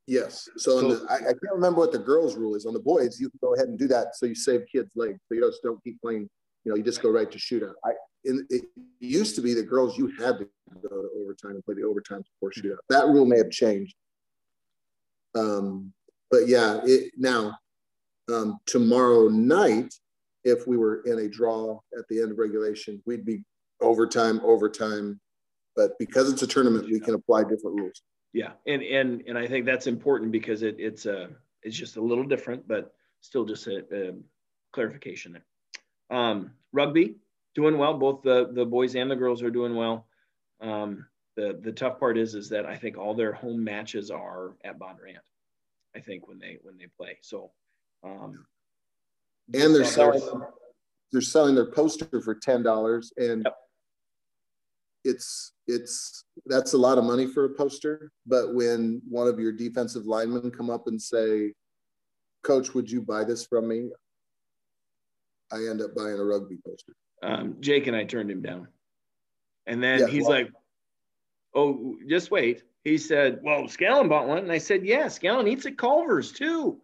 Yes. 0.06 0.48
So, 0.58 0.80
so 0.80 0.96
the, 0.96 1.12
I, 1.12 1.16
I, 1.16 1.20
can't 1.20 1.54
remember 1.54 1.80
what 1.80 1.92
the 1.92 2.00
girls' 2.00 2.36
rule 2.36 2.56
is. 2.56 2.66
On 2.66 2.74
the 2.74 2.80
boys, 2.80 3.20
you 3.20 3.30
can 3.30 3.40
go 3.42 3.56
ahead 3.56 3.68
and 3.68 3.78
do 3.78 3.88
that, 3.88 4.16
so 4.16 4.26
you 4.26 4.36
save 4.36 4.66
kids' 4.72 4.92
legs. 4.96 5.20
So 5.28 5.36
you 5.36 5.42
just 5.42 5.64
don't 5.64 5.84
keep 5.84 6.00
playing. 6.02 6.30
You 6.64 6.72
know, 6.72 6.76
you 6.78 6.84
just 6.84 7.02
go 7.02 7.10
right 7.10 7.30
to 7.32 7.38
shootout. 7.38 7.74
I 7.84 7.92
in, 8.28 8.46
it 8.50 8.66
used 9.00 9.36
to 9.36 9.42
be 9.42 9.54
the 9.54 9.64
girls 9.64 9.98
you 9.98 10.08
had 10.20 10.38
to 10.40 10.48
go 10.82 10.90
to 10.90 11.10
overtime 11.22 11.52
and 11.52 11.66
play 11.66 11.76
the 11.76 11.84
overtime 11.84 12.24
before 12.24 12.52
shootout. 12.52 12.78
That 12.90 13.08
rule 13.08 13.26
may 13.26 13.38
have 13.38 13.50
changed. 13.50 13.96
Um, 15.36 15.94
but 16.30 16.48
yeah, 16.48 16.80
it 16.84 17.12
now 17.18 17.58
um, 18.32 18.60
tomorrow 18.66 19.30
night, 19.30 19.94
if 20.44 20.68
we 20.68 20.78
were 20.78 21.02
in 21.06 21.20
a 21.20 21.28
draw 21.28 21.80
at 21.98 22.08
the 22.10 22.22
end 22.22 22.32
of 22.32 22.38
regulation, 22.38 23.02
we'd 23.06 23.26
be 23.26 23.44
overtime, 23.82 24.42
overtime. 24.44 25.20
But 25.76 25.98
because 26.00 26.32
it's 26.32 26.42
a 26.42 26.48
tournament, 26.48 26.90
we 26.90 27.00
can 27.00 27.14
apply 27.14 27.44
different 27.44 27.80
rules. 27.80 28.02
Yeah, 28.34 28.52
and 28.66 28.82
and 28.82 29.24
and 29.28 29.38
I 29.38 29.48
think 29.48 29.66
that's 29.66 29.88
important 29.88 30.32
because 30.32 30.64
it, 30.64 30.76
it's 30.80 31.06
a 31.06 31.30
it's 31.64 31.78
just 31.78 31.98
a 31.98 32.02
little 32.02 32.24
different, 32.24 32.68
but 32.68 32.94
still 33.22 33.46
just 33.46 33.68
a, 33.68 33.84
a 33.92 34.14
clarification 34.74 35.34
there. 35.34 36.18
Um, 36.18 36.52
rugby 36.74 37.16
doing 37.58 37.78
well. 37.78 37.94
Both 37.96 38.22
the 38.22 38.50
the 38.54 38.66
boys 38.66 38.96
and 38.96 39.12
the 39.12 39.16
girls 39.16 39.44
are 39.44 39.50
doing 39.50 39.76
well. 39.76 40.08
Um, 40.62 41.06
the 41.36 41.60
the 41.62 41.74
tough 41.74 42.00
part 42.00 42.18
is 42.18 42.36
is 42.36 42.48
that 42.50 42.66
I 42.66 42.78
think 42.78 42.98
all 42.98 43.14
their 43.14 43.34
home 43.34 43.64
matches 43.64 44.10
are 44.10 44.56
at 44.64 44.80
Bondurant. 44.80 45.26
I 45.96 46.00
think 46.00 46.28
when 46.28 46.40
they 46.40 46.60
when 46.62 46.78
they 46.78 46.88
play. 46.96 47.18
So, 47.22 47.52
um, 48.04 48.46
and 49.54 49.76
they're 49.76 49.84
selling 49.84 50.22
they're 51.12 51.22
selling 51.22 51.56
their 51.56 51.72
poster 51.72 52.22
for 52.22 52.36
ten 52.36 52.64
dollars, 52.64 53.12
and 53.18 53.42
yep 53.44 53.58
it's 55.08 55.54
it's 55.68 56.26
that's 56.46 56.74
a 56.74 56.78
lot 56.78 56.98
of 56.98 57.04
money 57.04 57.26
for 57.26 57.46
a 57.46 57.50
poster 57.50 58.12
but 58.26 58.54
when 58.54 59.02
one 59.10 59.28
of 59.28 59.40
your 59.40 59.54
defensive 59.54 60.06
linemen 60.06 60.52
come 60.52 60.70
up 60.70 60.88
and 60.88 61.02
say 61.02 61.54
coach 62.44 62.74
would 62.74 62.92
you 62.92 63.02
buy 63.02 63.24
this 63.24 63.46
from 63.46 63.68
me 63.68 63.90
i 65.52 65.56
end 65.56 65.82
up 65.82 65.96
buying 65.96 66.20
a 66.20 66.24
rugby 66.24 66.58
poster 66.66 66.94
um, 67.24 67.56
jake 67.60 67.88
and 67.88 67.96
i 67.96 68.04
turned 68.04 68.30
him 68.30 68.42
down 68.42 68.68
and 69.66 69.82
then 69.82 70.00
yeah, 70.00 70.08
he's 70.08 70.24
well, 70.24 70.32
like 70.32 70.52
oh 71.56 71.96
just 72.08 72.32
wait 72.32 72.64
he 72.84 72.98
said 72.98 73.40
well 73.44 73.64
scallon 73.64 74.10
bought 74.10 74.28
one 74.28 74.40
and 74.40 74.52
i 74.52 74.58
said 74.58 74.86
yeah 74.86 75.06
scallon 75.06 75.48
eats 75.48 75.66
at 75.66 75.78
culver's 75.78 76.32
too 76.32 76.80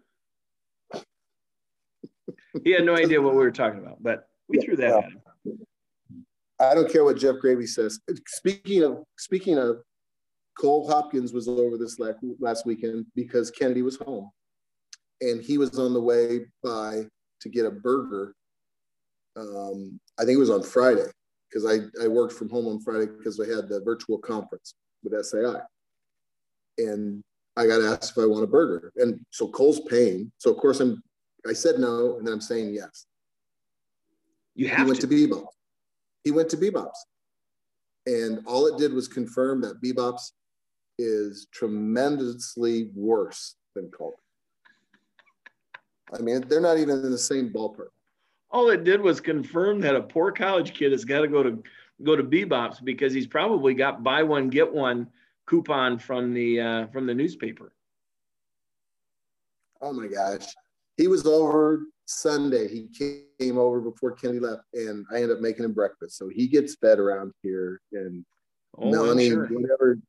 he 2.63 2.71
had 2.71 2.85
no 2.85 2.95
idea 2.95 3.21
what 3.21 3.33
we 3.33 3.39
were 3.39 3.51
talking 3.51 3.79
about 3.79 4.01
but 4.01 4.27
we 4.47 4.59
threw 4.59 4.75
that 4.75 4.89
yeah. 4.89 4.97
at 4.97 5.03
him 5.05 5.21
I 6.59 6.73
don't 6.73 6.91
care 6.91 7.03
what 7.03 7.17
Jeff 7.17 7.39
Gravy 7.39 7.67
says. 7.67 7.99
Speaking 8.27 8.83
of 8.83 9.03
speaking 9.17 9.57
of, 9.57 9.77
Cole 10.59 10.87
Hopkins 10.87 11.33
was 11.33 11.47
over 11.47 11.77
this 11.77 11.99
last 12.39 12.65
weekend 12.65 13.05
because 13.15 13.49
Kennedy 13.51 13.81
was 13.81 13.97
home, 13.97 14.29
and 15.21 15.41
he 15.41 15.57
was 15.57 15.77
on 15.79 15.93
the 15.93 16.01
way 16.01 16.41
by 16.63 17.03
to 17.41 17.49
get 17.49 17.65
a 17.65 17.71
burger. 17.71 18.35
Um, 19.35 19.99
I 20.19 20.25
think 20.25 20.35
it 20.35 20.39
was 20.39 20.49
on 20.49 20.63
Friday 20.63 21.05
because 21.49 21.65
I, 21.65 22.03
I 22.03 22.07
worked 22.07 22.33
from 22.33 22.49
home 22.49 22.67
on 22.67 22.79
Friday 22.79 23.05
because 23.05 23.39
I 23.39 23.45
had 23.45 23.69
the 23.69 23.81
virtual 23.83 24.17
conference 24.17 24.75
with 25.03 25.25
SAI. 25.25 25.59
And 26.77 27.23
I 27.55 27.67
got 27.67 27.81
asked 27.81 28.17
if 28.17 28.23
I 28.23 28.25
want 28.25 28.43
a 28.43 28.47
burger. 28.47 28.91
And 28.97 29.19
so 29.31 29.47
Cole's 29.47 29.81
paying. 29.81 30.31
So 30.37 30.51
of 30.51 30.57
course 30.57 30.79
I'm 30.79 31.01
I 31.47 31.53
said 31.53 31.77
no, 31.77 32.17
and 32.17 32.25
then 32.25 32.33
I'm 32.33 32.41
saying 32.41 32.73
yes. 32.73 33.05
You 34.55 34.69
have 34.69 34.79
He 34.79 34.85
went 34.85 35.01
to. 35.01 35.07
to 35.07 35.13
Bebop's. 35.13 35.55
He 36.23 36.31
went 36.31 36.49
to 36.49 36.57
Bebop's. 36.57 37.05
And 38.05 38.39
all 38.45 38.67
it 38.67 38.77
did 38.77 38.93
was 38.93 39.07
confirm 39.07 39.61
that 39.61 39.81
Bebop's 39.81 40.33
is 40.97 41.47
tremendously 41.51 42.91
worse 42.95 43.55
than 43.75 43.89
Cole. 43.89 44.15
I 46.13 46.21
mean, 46.21 46.41
they're 46.47 46.61
not 46.61 46.77
even 46.77 47.03
in 47.03 47.11
the 47.11 47.17
same 47.17 47.51
ballpark. 47.51 47.87
All 48.53 48.69
it 48.69 48.83
did 48.85 49.01
was 49.01 49.19
confirm 49.19 49.81
that 49.81 49.95
a 49.95 50.01
poor 50.01 50.31
college 50.31 50.73
kid 50.73 50.91
has 50.93 51.03
got 51.03 51.21
to 51.21 51.27
go 51.27 51.43
to 51.43 51.61
go 52.03 52.15
to 52.15 52.23
Bebop's 52.23 52.79
because 52.79 53.13
he's 53.13 53.27
probably 53.27 53.73
got 53.73 54.03
buy 54.03 54.23
one 54.23 54.49
get 54.49 54.71
one 54.71 55.07
coupon 55.47 55.99
from 55.99 56.33
the 56.33 56.61
uh, 56.61 56.87
from 56.87 57.05
the 57.05 57.13
newspaper. 57.13 57.73
Oh 59.81 59.91
my 59.91 60.07
gosh. 60.07 60.45
He 60.95 61.07
was 61.07 61.25
over 61.25 61.81
Sunday. 62.05 62.67
He 62.67 62.87
came 63.39 63.57
over 63.57 63.81
before 63.81 64.11
Kenny 64.11 64.39
left, 64.39 64.61
and 64.73 65.05
I 65.11 65.15
ended 65.15 65.31
up 65.31 65.39
making 65.39 65.65
him 65.65 65.73
breakfast. 65.73 66.17
So 66.17 66.29
he 66.29 66.47
gets 66.47 66.75
fed 66.75 66.99
around 66.99 67.33
here. 67.41 67.81
And 67.91 68.23
Oh, 68.77 68.89
Melanie, 68.89 69.29
sure. 69.29 69.47
whatever, 69.47 69.99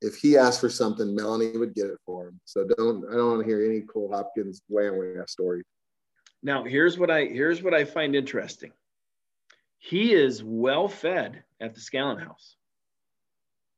if 0.00 0.16
he 0.16 0.36
asked 0.36 0.60
for 0.60 0.68
something, 0.68 1.14
Melanie 1.14 1.56
would 1.56 1.74
get 1.74 1.86
it 1.86 1.98
for 2.06 2.28
him. 2.28 2.40
So 2.44 2.64
don't, 2.76 3.04
I 3.10 3.16
don't 3.16 3.30
want 3.30 3.40
to 3.42 3.46
hear 3.46 3.64
any 3.64 3.80
Cole 3.80 4.10
Hopkins 4.12 4.62
wham 4.68 4.96
wham 4.96 5.24
story. 5.26 5.62
Now, 6.42 6.64
here's 6.64 6.98
what 6.98 7.10
I 7.10 7.24
here's 7.24 7.62
what 7.62 7.74
I 7.74 7.84
find 7.84 8.14
interesting. 8.14 8.72
He 9.78 10.12
is 10.12 10.42
well 10.42 10.88
fed 10.88 11.42
at 11.60 11.74
the 11.74 11.80
Scallon 11.80 12.20
House. 12.20 12.56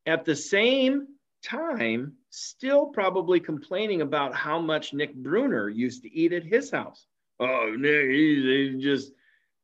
At 0.06 0.24
the 0.24 0.36
same 0.36 1.08
time, 1.42 2.14
still 2.30 2.86
probably 2.86 3.40
complaining 3.40 4.02
about 4.02 4.34
how 4.34 4.60
much 4.60 4.92
Nick 4.92 5.14
Bruner 5.14 5.68
used 5.68 6.02
to 6.02 6.12
eat 6.12 6.32
at 6.32 6.44
his 6.44 6.70
house. 6.70 7.06
Oh, 7.38 7.74
Nick, 7.78 8.10
he's, 8.10 8.44
he's 8.44 8.82
just 8.82 9.12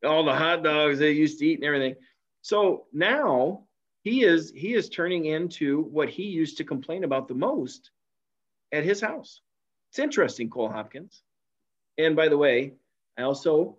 all 0.03 0.25
the 0.25 0.33
hot 0.33 0.63
dogs 0.63 0.99
they 0.99 1.11
used 1.11 1.39
to 1.39 1.45
eat 1.45 1.59
and 1.59 1.65
everything. 1.65 1.95
So 2.41 2.85
now 2.93 3.63
he 4.03 4.23
is 4.23 4.51
he 4.55 4.73
is 4.73 4.89
turning 4.89 5.25
into 5.25 5.81
what 5.81 6.09
he 6.09 6.23
used 6.23 6.57
to 6.57 6.63
complain 6.63 7.03
about 7.03 7.27
the 7.27 7.35
most 7.35 7.91
at 8.71 8.83
his 8.83 9.01
house. 9.01 9.41
It's 9.89 9.99
interesting, 9.99 10.49
Cole 10.49 10.69
Hopkins. 10.69 11.21
And 11.97 12.15
by 12.15 12.29
the 12.29 12.37
way, 12.37 12.73
I 13.17 13.23
also 13.23 13.77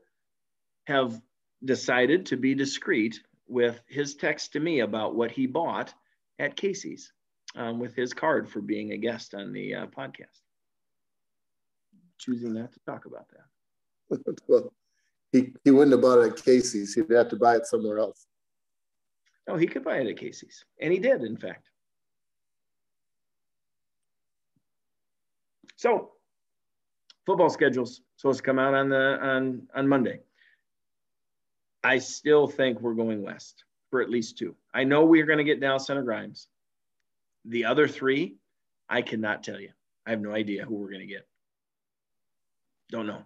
have 0.86 1.20
decided 1.64 2.26
to 2.26 2.36
be 2.36 2.55
discreet 2.55 3.20
with 3.47 3.80
his 3.89 4.14
text 4.14 4.53
to 4.53 4.61
me 4.61 4.80
about 4.80 5.14
what 5.14 5.30
he 5.30 5.47
bought 5.47 5.95
at 6.39 6.57
Casey's 6.57 7.12
um, 7.57 7.78
with 7.78 7.95
his 7.95 8.12
card 8.12 8.49
for 8.49 8.61
being 8.61 8.93
a 8.93 8.97
guest 8.97 9.34
on 9.34 9.53
the 9.53 9.74
uh, 9.74 9.86
podcast. 9.86 10.43
Choosing 12.18 12.55
not 12.55 12.72
to 12.72 12.80
talk 12.86 13.07
about 13.07 13.26
that. 13.30 14.39
well, 14.49 14.72
he, 15.32 15.53
he 15.64 15.70
wouldn't 15.70 15.93
have 15.93 16.03
bought 16.03 16.20
it 16.20 16.32
at 16.32 16.45
Casey's. 16.45 16.95
He'd 16.95 17.11
have 17.11 17.28
to 17.28 17.36
buy 17.36 17.57
it 17.57 17.66
somewhere 17.66 17.99
else. 17.99 18.26
No, 19.47 19.57
he 19.57 19.66
could 19.66 19.84
buy 19.84 19.99
it 19.99 20.07
at 20.07 20.18
Casey's, 20.18 20.64
and 20.80 20.93
he 20.93 20.99
did, 20.99 21.22
in 21.22 21.36
fact. 21.36 21.68
So, 25.76 26.12
football 27.29 27.51
schedules 27.51 28.01
supposed 28.16 28.39
to 28.39 28.43
come 28.43 28.59
out 28.59 28.72
on 28.72 28.89
the 28.89 29.18
on 29.20 29.68
on 29.74 29.87
Monday. 29.87 30.20
I 31.85 31.99
still 31.99 32.47
think 32.47 32.81
we're 32.81 32.95
going 32.95 33.22
west 33.22 33.64
for 33.91 34.01
at 34.01 34.09
least 34.09 34.39
two. 34.39 34.57
I 34.72 34.85
know 34.85 35.05
we're 35.05 35.26
going 35.26 35.37
to 35.37 35.45
get 35.45 35.61
Dallas 35.61 35.87
Center 35.87 36.03
Grimes. 36.03 36.49
The 37.45 37.66
other 37.66 37.87
three, 37.87 38.37
I 38.89 39.03
cannot 39.03 39.45
tell 39.45 39.61
you. 39.61 39.68
I 40.07 40.11
have 40.11 40.22
no 40.22 40.33
idea 40.33 40.64
who 40.64 40.76
we're 40.76 40.89
going 40.89 41.01
to 41.01 41.07
get. 41.07 41.29
Don't 42.91 43.07
know. 43.07 43.22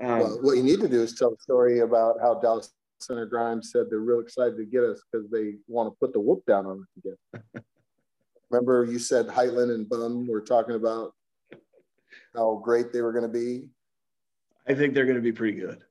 Um, 0.00 0.18
well, 0.18 0.38
what 0.42 0.56
you 0.56 0.64
need 0.64 0.80
to 0.80 0.88
do 0.88 1.00
is 1.00 1.14
tell 1.14 1.32
a 1.32 1.40
story 1.40 1.78
about 1.78 2.16
how 2.20 2.34
Dallas 2.34 2.72
Center 2.98 3.24
Grimes 3.24 3.70
said 3.70 3.86
they're 3.88 4.00
real 4.00 4.18
excited 4.18 4.56
to 4.56 4.64
get 4.64 4.82
us 4.82 5.00
because 5.12 5.30
they 5.30 5.54
want 5.68 5.92
to 5.92 5.96
put 6.00 6.12
the 6.12 6.20
whoop 6.20 6.44
down 6.44 6.66
on 6.66 6.80
us 6.80 6.88
again. 6.98 7.64
Remember, 8.50 8.84
you 8.84 8.98
said 8.98 9.28
Heitland 9.28 9.72
and 9.72 9.88
Bum 9.88 10.26
were 10.26 10.40
talking 10.40 10.74
about 10.74 11.14
how 12.34 12.60
great 12.64 12.92
they 12.92 13.02
were 13.02 13.12
going 13.12 13.22
to 13.22 13.28
be. 13.28 13.68
I 14.68 14.74
think 14.74 14.94
they're 14.94 15.04
going 15.04 15.16
to 15.16 15.22
be 15.22 15.32
pretty 15.32 15.58
good. 15.58 15.82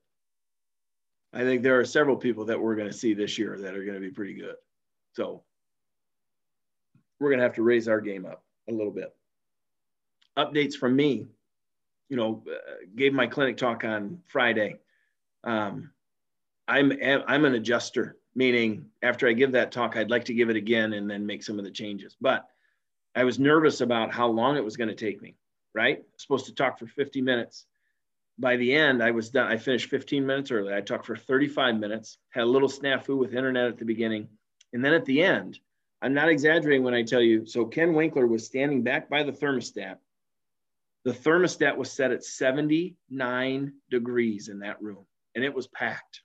I 1.32 1.40
think 1.40 1.62
there 1.62 1.78
are 1.78 1.84
several 1.84 2.16
people 2.16 2.46
that 2.46 2.60
we're 2.60 2.76
going 2.76 2.90
to 2.90 2.96
see 2.96 3.14
this 3.14 3.38
year 3.38 3.58
that 3.58 3.74
are 3.74 3.84
going 3.84 3.94
to 3.94 4.00
be 4.00 4.10
pretty 4.10 4.34
good. 4.34 4.56
So 5.14 5.42
we're 7.18 7.30
going 7.30 7.38
to 7.38 7.44
have 7.44 7.54
to 7.54 7.62
raise 7.62 7.88
our 7.88 8.00
game 8.00 8.26
up 8.26 8.42
a 8.68 8.72
little 8.72 8.92
bit. 8.92 9.14
Updates 10.36 10.74
from 10.74 10.94
me, 10.94 11.26
you 12.08 12.16
know, 12.16 12.42
uh, 12.50 12.86
gave 12.94 13.12
my 13.12 13.26
clinic 13.26 13.56
talk 13.56 13.84
on 13.84 14.20
Friday. 14.26 14.78
Um, 15.44 15.90
I'm 16.68 16.92
I'm 17.26 17.44
an 17.44 17.54
adjuster, 17.54 18.16
meaning 18.34 18.86
after 19.02 19.28
I 19.28 19.32
give 19.32 19.52
that 19.52 19.72
talk, 19.72 19.96
I'd 19.96 20.10
like 20.10 20.24
to 20.26 20.34
give 20.34 20.50
it 20.50 20.56
again 20.56 20.92
and 20.94 21.08
then 21.08 21.24
make 21.24 21.42
some 21.42 21.58
of 21.58 21.64
the 21.64 21.70
changes. 21.70 22.16
But 22.20 22.46
I 23.14 23.24
was 23.24 23.38
nervous 23.38 23.80
about 23.80 24.12
how 24.12 24.26
long 24.26 24.56
it 24.56 24.64
was 24.64 24.76
going 24.76 24.88
to 24.88 24.94
take 24.94 25.22
me. 25.22 25.36
Right, 25.76 26.02
supposed 26.16 26.46
to 26.46 26.54
talk 26.54 26.78
for 26.78 26.86
50 26.86 27.20
minutes 27.20 27.66
by 28.38 28.56
the 28.56 28.74
end, 28.74 29.02
I 29.02 29.10
was 29.10 29.30
done. 29.30 29.50
I 29.50 29.56
finished 29.56 29.88
15 29.88 30.26
minutes 30.26 30.50
early. 30.50 30.74
I 30.74 30.80
talked 30.80 31.06
for 31.06 31.16
35 31.16 31.78
minutes, 31.78 32.18
had 32.30 32.44
a 32.44 32.46
little 32.46 32.68
snafu 32.68 33.16
with 33.16 33.34
internet 33.34 33.66
at 33.66 33.78
the 33.78 33.84
beginning. 33.84 34.28
And 34.72 34.84
then 34.84 34.92
at 34.92 35.04
the 35.06 35.22
end, 35.22 35.58
I'm 36.02 36.12
not 36.12 36.28
exaggerating 36.28 36.84
when 36.84 36.94
I 36.94 37.02
tell 37.02 37.22
you. 37.22 37.46
So 37.46 37.64
Ken 37.64 37.94
Winkler 37.94 38.26
was 38.26 38.44
standing 38.44 38.82
back 38.82 39.08
by 39.08 39.22
the 39.22 39.32
thermostat. 39.32 39.96
The 41.04 41.12
thermostat 41.12 41.76
was 41.76 41.90
set 41.90 42.10
at 42.10 42.24
79 42.24 43.72
degrees 43.90 44.48
in 44.48 44.58
that 44.58 44.82
room, 44.82 45.06
and 45.34 45.44
it 45.44 45.54
was 45.54 45.68
packed. 45.68 46.20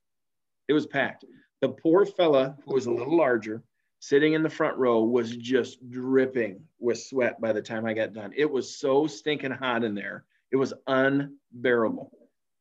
It 0.68 0.74
was 0.74 0.88
packed. 0.88 1.24
The 1.62 1.70
poor 1.70 2.06
fella, 2.06 2.58
who 2.66 2.74
was 2.74 2.88
a 2.88 2.92
little 2.92 3.16
larger, 3.16 3.64
sitting 4.02 4.34
in 4.34 4.42
the 4.42 4.50
front 4.50 4.76
row, 4.78 5.04
was 5.04 5.38
just 5.38 5.88
dripping 5.92 6.60
with 6.80 7.00
sweat 7.00 7.40
by 7.40 7.54
the 7.54 7.62
time 7.62 7.86
I 7.86 7.94
got 7.94 8.14
done. 8.14 8.34
It 8.36 8.50
was 8.50 8.76
so 8.76 9.06
stinking 9.06 9.52
hot 9.52 9.84
in 9.84 9.94
there. 9.94 10.26
It 10.52 10.56
was 10.56 10.74
unbearable. 10.88 12.12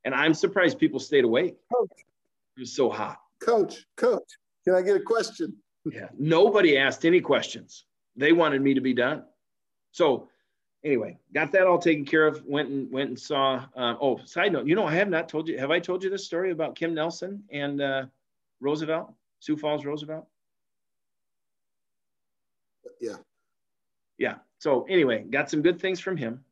And 0.05 0.15
I'm 0.15 0.35
surprised 0.35 0.79
people 0.79 1.01
stayed 1.01 1.25
awake. 1.25 1.57
Coach, 1.75 1.91
It 2.57 2.61
was 2.61 2.73
so 2.77 2.91
hot. 2.91 3.19
coach, 3.43 3.87
coach, 3.97 4.23
can 4.65 4.75
I 4.75 4.83
get 4.83 4.97
a 4.97 5.01
question? 5.01 5.57
Yeah. 5.91 6.09
Nobody 6.19 6.77
asked 6.77 7.07
any 7.07 7.23
questions. 7.23 7.87
They 8.17 8.33
wanted 8.33 8.61
me 8.61 8.75
to 8.75 8.83
be 8.83 8.93
done. 8.93 9.25
So 9.93 10.29
anyway, 10.85 11.19
got 11.33 11.53
that 11.53 11.67
all 11.67 11.79
taken 11.79 12.05
care 12.05 12.27
of. 12.27 12.45
Went 12.45 12.69
and 12.69 12.93
went 12.93 13.09
and 13.09 13.19
saw. 13.19 13.65
Um, 13.75 13.97
oh, 14.01 14.21
side 14.27 14.53
note, 14.53 14.67
you 14.67 14.75
know, 14.75 14.87
I 14.87 14.95
have 14.95 15.09
not 15.09 15.27
told 15.31 15.49
you. 15.49 15.57
Have 15.59 15.71
I 15.71 15.79
told 15.81 16.05
you 16.05 16.11
this 16.11 16.27
story 16.27 16.51
about 16.51 16.77
Kim 16.77 16.93
Nelson 16.93 17.43
and 17.51 17.81
uh, 17.81 18.05
Roosevelt, 18.61 19.11
Sioux 19.39 19.57
Falls 19.57 19.87
Roosevelt? 19.87 20.27
Yeah. 23.01 23.17
Yeah. 24.19 24.35
So 24.59 24.85
anyway, 24.89 25.25
got 25.29 25.51
some 25.51 25.63
good 25.63 25.81
things 25.81 26.01
from 26.01 26.17
him, 26.17 26.45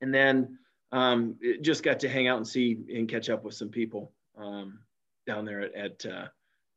and 0.00 0.12
then 0.12 0.58
um, 0.92 1.36
just 1.60 1.82
got 1.82 2.00
to 2.00 2.08
hang 2.08 2.28
out 2.28 2.38
and 2.38 2.46
see 2.46 2.78
and 2.94 3.08
catch 3.08 3.30
up 3.30 3.44
with 3.44 3.54
some 3.54 3.68
people 3.68 4.12
um, 4.36 4.80
down 5.26 5.44
there 5.44 5.60
at 5.60 5.74
at, 5.74 6.06
uh, 6.06 6.26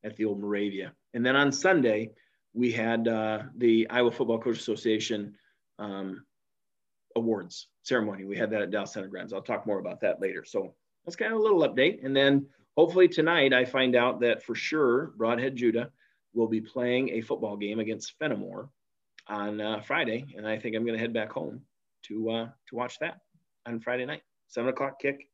at 0.04 0.16
the 0.16 0.26
old 0.26 0.40
Moravia. 0.40 0.94
And 1.14 1.26
then 1.26 1.36
on 1.36 1.52
Sunday, 1.52 2.12
we 2.54 2.72
had 2.72 3.08
uh, 3.08 3.44
the 3.58 3.90
Iowa 3.90 4.12
Football 4.12 4.40
Coach 4.40 4.60
Association 4.60 5.36
um, 5.80 6.24
awards 7.16 7.68
ceremony. 7.84 8.26
We 8.26 8.38
had 8.38 8.52
that 8.52 8.62
at 8.62 8.72
Dallas 8.72 8.94
Center 8.94 9.08
Grimes. 9.08 9.34
I'll 9.34 9.42
talk 9.42 9.66
more 9.66 9.80
about 9.80 10.02
that 10.02 10.22
later. 10.22 10.44
So 10.46 10.76
that's 11.06 11.16
kind 11.16 11.34
of 11.34 11.40
a 11.40 11.42
little 11.42 11.68
update. 11.68 12.06
And 12.06 12.16
then 12.16 12.46
hopefully 12.78 13.08
tonight, 13.08 13.54
I 13.54 13.66
find 13.66 13.96
out 13.96 14.20
that 14.22 14.44
for 14.44 14.56
sure 14.56 15.14
Brodhead 15.18 15.56
Juda 15.58 15.90
will 16.34 16.48
be 16.48 16.62
playing 16.62 17.10
a 17.10 17.22
football 17.22 17.58
game 17.58 17.80
against 17.80 18.18
Fennimore 18.20 18.70
on 19.28 19.62
uh, 19.62 19.82
Friday, 19.82 20.26
and 20.36 20.48
I 20.48 20.58
think 20.58 20.76
I'm 20.76 20.86
going 20.86 20.98
to 20.98 21.02
head 21.02 21.14
back 21.14 21.32
home 21.32 21.62
to 22.04 22.30
uh, 22.32 22.46
to 22.70 22.76
watch 22.76 23.00
that 23.00 23.20
on 23.66 23.80
Friday 23.80 24.06
night, 24.06 24.22
seven 24.48 24.70
o'clock 24.70 25.00
kick. 25.00 25.28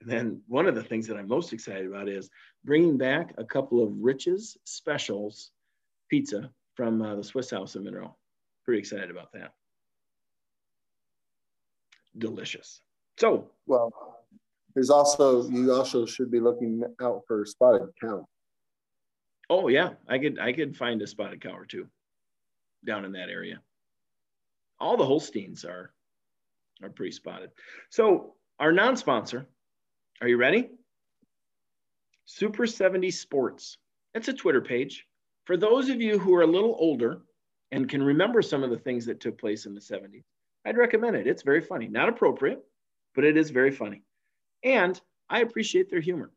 And 0.00 0.10
then 0.10 0.42
one 0.46 0.66
of 0.66 0.74
the 0.74 0.82
things 0.82 1.06
that 1.06 1.16
I'm 1.16 1.28
most 1.28 1.52
excited 1.52 1.86
about 1.86 2.08
is 2.08 2.28
bringing 2.64 2.98
back 2.98 3.34
a 3.38 3.44
couple 3.44 3.82
of 3.82 3.92
Rich's 3.98 4.56
Specials 4.64 5.52
pizza 6.10 6.50
from 6.74 7.00
uh, 7.00 7.16
the 7.16 7.24
Swiss 7.24 7.50
House 7.50 7.76
in 7.76 7.84
Monroe. 7.84 8.14
Pretty 8.64 8.80
excited 8.80 9.10
about 9.10 9.32
that. 9.32 9.52
Delicious. 12.18 12.82
So 13.18 13.50
Well, 13.66 13.92
there's 14.74 14.90
also, 14.90 15.48
you 15.48 15.72
also 15.72 16.04
should 16.04 16.30
be 16.30 16.40
looking 16.40 16.82
out 17.00 17.22
for 17.26 17.46
spotted 17.46 17.88
cow. 18.00 18.26
Oh 19.48 19.68
yeah, 19.68 19.90
I 20.08 20.18
could 20.18 20.38
I 20.38 20.52
could 20.52 20.76
find 20.76 21.00
a 21.02 21.06
spotted 21.06 21.40
cow 21.40 21.56
or 21.56 21.66
two 21.66 21.88
down 22.84 23.04
in 23.04 23.12
that 23.12 23.28
area. 23.28 23.60
All 24.78 24.96
the 24.96 25.06
Holsteins 25.06 25.64
are 25.64 25.92
are 26.82 26.90
pretty 26.90 27.12
spotted. 27.12 27.50
So 27.90 28.34
our 28.58 28.72
non-sponsor, 28.72 29.46
are 30.20 30.28
you 30.28 30.36
ready? 30.36 30.70
Super 32.24 32.66
70 32.66 33.10
Sports. 33.10 33.78
It's 34.14 34.28
a 34.28 34.32
Twitter 34.32 34.60
page. 34.60 35.06
For 35.44 35.56
those 35.56 35.88
of 35.88 36.00
you 36.00 36.18
who 36.18 36.34
are 36.34 36.42
a 36.42 36.46
little 36.46 36.76
older, 36.78 37.22
and 37.72 37.88
can 37.88 38.02
remember 38.02 38.42
some 38.42 38.62
of 38.62 38.70
the 38.70 38.78
things 38.78 39.06
that 39.06 39.20
took 39.20 39.38
place 39.38 39.66
in 39.66 39.74
the 39.74 39.80
70s, 39.80 40.24
I'd 40.64 40.76
recommend 40.76 41.16
it. 41.16 41.26
It's 41.26 41.42
very 41.42 41.60
funny. 41.60 41.88
Not 41.88 42.08
appropriate, 42.08 42.64
but 43.14 43.24
it 43.24 43.36
is 43.36 43.50
very 43.50 43.70
funny. 43.70 44.02
And 44.64 45.00
I 45.28 45.40
appreciate 45.40 45.90
their 45.90 46.00
humor. 46.00 46.30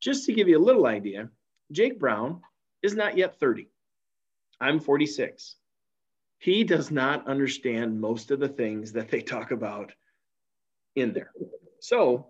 Just 0.00 0.26
to 0.26 0.32
give 0.32 0.48
you 0.48 0.58
a 0.58 0.62
little 0.62 0.86
idea, 0.86 1.30
Jake 1.72 1.98
Brown 1.98 2.40
is 2.82 2.94
not 2.94 3.16
yet 3.16 3.38
30. 3.38 3.68
I'm 4.60 4.80
46. 4.80 5.56
He 6.38 6.64
does 6.64 6.90
not 6.90 7.26
understand 7.26 8.00
most 8.00 8.30
of 8.30 8.40
the 8.40 8.48
things 8.48 8.92
that 8.92 9.08
they 9.10 9.20
talk 9.20 9.50
about 9.50 9.92
in 10.96 11.12
there. 11.12 11.32
So 11.80 12.26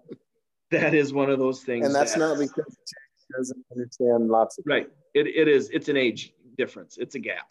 that 0.70 0.94
is 0.94 1.12
one 1.12 1.30
of 1.30 1.38
those 1.38 1.62
things. 1.62 1.86
And 1.86 1.94
that's 1.94 2.14
that, 2.14 2.18
not 2.18 2.38
because 2.38 2.76
he 2.76 3.36
doesn't 3.36 3.64
understand 3.70 4.28
lots 4.28 4.58
of 4.58 4.64
right. 4.66 4.88
It, 5.14 5.26
it 5.26 5.48
is. 5.48 5.70
It's 5.70 5.88
an 5.88 5.96
age 5.96 6.32
difference. 6.56 6.98
It's 6.98 7.14
a 7.14 7.18
gap. 7.18 7.48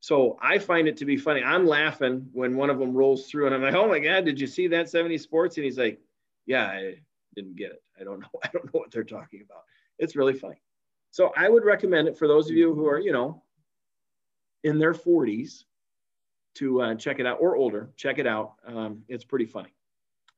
So 0.00 0.36
I 0.42 0.58
find 0.58 0.88
it 0.88 0.96
to 0.98 1.04
be 1.04 1.16
funny. 1.16 1.42
I'm 1.42 1.66
laughing 1.66 2.28
when 2.32 2.56
one 2.56 2.70
of 2.70 2.78
them 2.78 2.92
rolls 2.92 3.26
through, 3.26 3.46
and 3.46 3.54
I'm 3.54 3.62
like, 3.62 3.74
"Oh 3.74 3.88
my 3.88 3.98
god, 3.98 4.24
did 4.24 4.40
you 4.40 4.46
see 4.46 4.66
that 4.68 4.90
70 4.90 5.16
Sports?" 5.18 5.56
And 5.56 5.64
he's 5.64 5.78
like, 5.78 6.00
"Yeah, 6.46 6.66
I 6.66 6.96
didn't 7.34 7.56
get 7.56 7.72
it. 7.72 7.82
I 8.00 8.04
don't 8.04 8.20
know. 8.20 8.28
I 8.44 8.48
don't 8.52 8.64
know 8.66 8.80
what 8.80 8.90
they're 8.90 9.04
talking 9.04 9.42
about." 9.42 9.62
It's 9.98 10.16
really 10.16 10.34
funny. 10.34 10.60
So 11.12 11.30
I 11.36 11.48
would 11.48 11.64
recommend 11.64 12.08
it 12.08 12.16
for 12.16 12.26
those 12.26 12.48
of 12.48 12.56
you 12.56 12.74
who 12.74 12.88
are, 12.88 12.98
you 12.98 13.12
know, 13.12 13.42
in 14.64 14.78
their 14.78 14.94
40s 14.94 15.64
to 16.54 16.80
uh, 16.80 16.94
check 16.94 17.20
it 17.20 17.26
out 17.26 17.36
or 17.38 17.54
older. 17.54 17.90
Check 17.96 18.18
it 18.18 18.26
out. 18.26 18.54
Um, 18.66 19.02
it's 19.08 19.22
pretty 19.22 19.44
funny. 19.44 19.74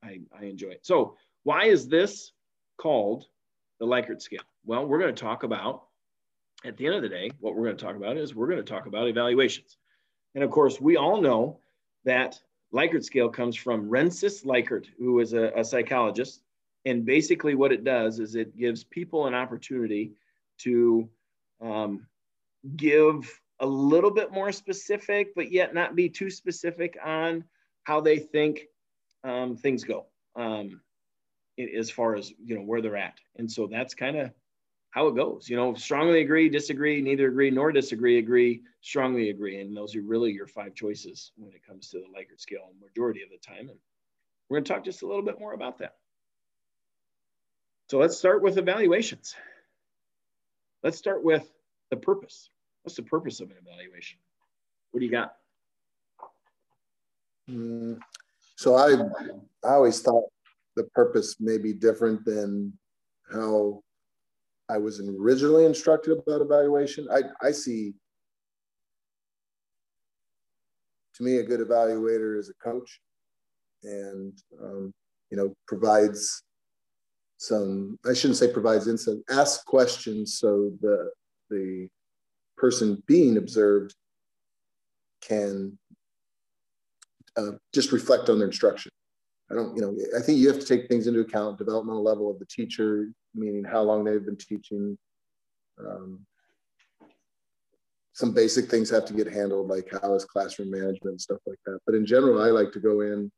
I, 0.03 0.19
I 0.37 0.43
enjoy 0.43 0.69
it. 0.69 0.85
So 0.85 1.15
why 1.43 1.65
is 1.65 1.87
this 1.87 2.33
called 2.77 3.25
the 3.79 3.85
Likert 3.85 4.21
scale? 4.21 4.41
Well, 4.65 4.85
we're 4.85 4.99
going 4.99 5.15
to 5.15 5.21
talk 5.21 5.43
about, 5.43 5.83
at 6.65 6.75
the 6.75 6.85
end 6.85 6.95
of 6.95 7.01
the 7.01 7.09
day, 7.09 7.31
what 7.39 7.55
we're 7.55 7.65
going 7.65 7.77
to 7.77 7.83
talk 7.83 7.95
about 7.95 8.17
is 8.17 8.35
we're 8.35 8.47
going 8.47 8.63
to 8.63 8.63
talk 8.63 8.85
about 8.85 9.07
evaluations. 9.07 9.77
And 10.35 10.43
of 10.43 10.51
course, 10.51 10.81
we 10.81 10.97
all 10.97 11.21
know 11.21 11.59
that 12.03 12.37
Likert 12.73 13.05
scale 13.05 13.29
comes 13.29 13.55
from 13.55 13.89
Rensis 13.89 14.45
Likert, 14.45 14.87
who 14.99 15.21
is 15.21 15.31
a, 15.31 15.53
a 15.55 15.63
psychologist. 15.63 16.41
And 16.83 17.05
basically, 17.05 17.55
what 17.55 17.71
it 17.71 17.85
does 17.85 18.19
is 18.19 18.35
it 18.35 18.57
gives 18.57 18.83
people 18.83 19.27
an 19.27 19.33
opportunity 19.33 20.11
to 20.59 21.09
um, 21.61 22.07
give 22.75 23.41
a 23.59 23.65
little 23.65 24.11
bit 24.11 24.31
more 24.31 24.51
specific, 24.51 25.33
but 25.35 25.51
yet 25.51 25.73
not 25.73 25.95
be 25.95 26.09
too 26.09 26.29
specific 26.29 26.97
on 27.03 27.43
how 27.83 28.01
they 28.01 28.19
think 28.19 28.67
um, 29.23 29.55
things 29.55 29.83
go. 29.83 30.05
Um, 30.35 30.81
as 31.57 31.89
far 31.89 32.15
as 32.15 32.33
you 32.43 32.55
know 32.55 32.63
where 32.63 32.81
they're 32.81 32.97
at. 32.97 33.17
And 33.37 33.49
so 33.49 33.67
that's 33.67 33.93
kind 33.93 34.17
of 34.17 34.31
how 34.89 35.07
it 35.07 35.15
goes 35.15 35.49
you 35.49 35.57
know 35.57 35.73
strongly 35.73 36.21
agree 36.21 36.47
disagree 36.47 37.01
neither 37.01 37.27
agree 37.27 37.49
nor 37.49 37.71
disagree 37.71 38.17
agree 38.17 38.61
strongly 38.85 39.31
agree. 39.31 39.59
And 39.59 39.75
those 39.75 39.95
are 39.95 40.01
really 40.01 40.31
your 40.31 40.45
five 40.45 40.75
choices 40.75 41.31
when 41.37 41.51
it 41.53 41.65
comes 41.65 41.89
to 41.89 41.97
the 41.97 42.05
likert 42.05 42.39
scale 42.39 42.69
majority 42.79 43.23
of 43.23 43.29
the 43.29 43.37
time. 43.37 43.69
And 43.69 43.79
we're 44.47 44.57
going 44.57 44.63
to 44.63 44.73
talk 44.73 44.85
just 44.85 45.01
a 45.01 45.07
little 45.07 45.23
bit 45.23 45.39
more 45.39 45.53
about 45.53 45.79
that. 45.79 45.95
So 47.89 47.97
let's 47.97 48.17
start 48.17 48.43
with 48.43 48.59
evaluations 48.59 49.35
let's 50.85 50.99
start 50.99 51.23
with 51.23 51.51
the 51.89 51.97
purpose. 51.97 52.51
What's 52.83 52.95
the 52.95 53.01
purpose 53.01 53.41
of 53.41 53.49
an 53.49 53.57
evaluation? 53.59 54.19
What 54.91 54.99
do 54.99 55.05
you 55.05 55.11
got? 55.11 55.33
Mm, 57.49 57.99
so 58.55 58.75
i 58.75 58.93
i 59.67 59.73
always 59.73 60.01
thought 60.01 60.23
the 60.75 60.85
purpose 60.95 61.35
may 61.39 61.57
be 61.57 61.73
different 61.73 62.23
than 62.25 62.73
how 63.31 63.81
I 64.69 64.77
was 64.77 64.99
originally 65.19 65.65
instructed 65.65 66.17
about 66.17 66.41
evaluation. 66.41 67.07
I, 67.11 67.21
I 67.45 67.51
see, 67.51 67.93
to 71.15 71.23
me, 71.23 71.37
a 71.37 71.43
good 71.43 71.59
evaluator 71.59 72.37
is 72.37 72.49
a 72.49 72.63
coach 72.63 72.99
and, 73.83 74.33
um, 74.61 74.91
you 75.29 75.37
know, 75.37 75.53
provides 75.67 76.43
some, 77.37 77.99
I 78.05 78.13
shouldn't 78.13 78.37
say 78.37 78.51
provides 78.51 78.87
insight, 78.87 79.17
asks 79.29 79.63
questions 79.63 80.39
so 80.39 80.71
the, 80.81 81.11
the 81.49 81.89
person 82.57 83.01
being 83.07 83.37
observed 83.37 83.93
can 85.21 85.77
uh, 87.37 87.51
just 87.73 87.91
reflect 87.91 88.29
on 88.29 88.39
their 88.39 88.47
instruction. 88.47 88.91
I 89.51 89.55
don't, 89.55 89.75
you 89.75 89.81
know, 89.81 89.95
I 90.17 90.21
think 90.21 90.39
you 90.39 90.47
have 90.47 90.59
to 90.59 90.65
take 90.65 90.87
things 90.87 91.07
into 91.07 91.19
account, 91.19 91.57
developmental 91.57 92.03
level 92.03 92.31
of 92.31 92.39
the 92.39 92.45
teacher, 92.45 93.09
meaning 93.35 93.63
how 93.63 93.81
long 93.81 94.03
they've 94.03 94.25
been 94.25 94.37
teaching. 94.37 94.97
Um, 95.79 96.25
some 98.13 98.33
basic 98.33 98.71
things 98.71 98.89
have 98.89 99.05
to 99.05 99.13
get 99.13 99.31
handled, 99.31 99.67
like 99.67 99.91
how 100.01 100.13
is 100.13 100.25
classroom 100.25 100.71
management 100.71 101.03
and 101.03 101.21
stuff 101.21 101.39
like 101.45 101.59
that. 101.65 101.79
But 101.85 101.95
in 101.95 102.05
general, 102.05 102.41
I 102.41 102.47
like 102.47 102.71
to 102.71 102.79
go 102.79 103.01
in 103.01 103.29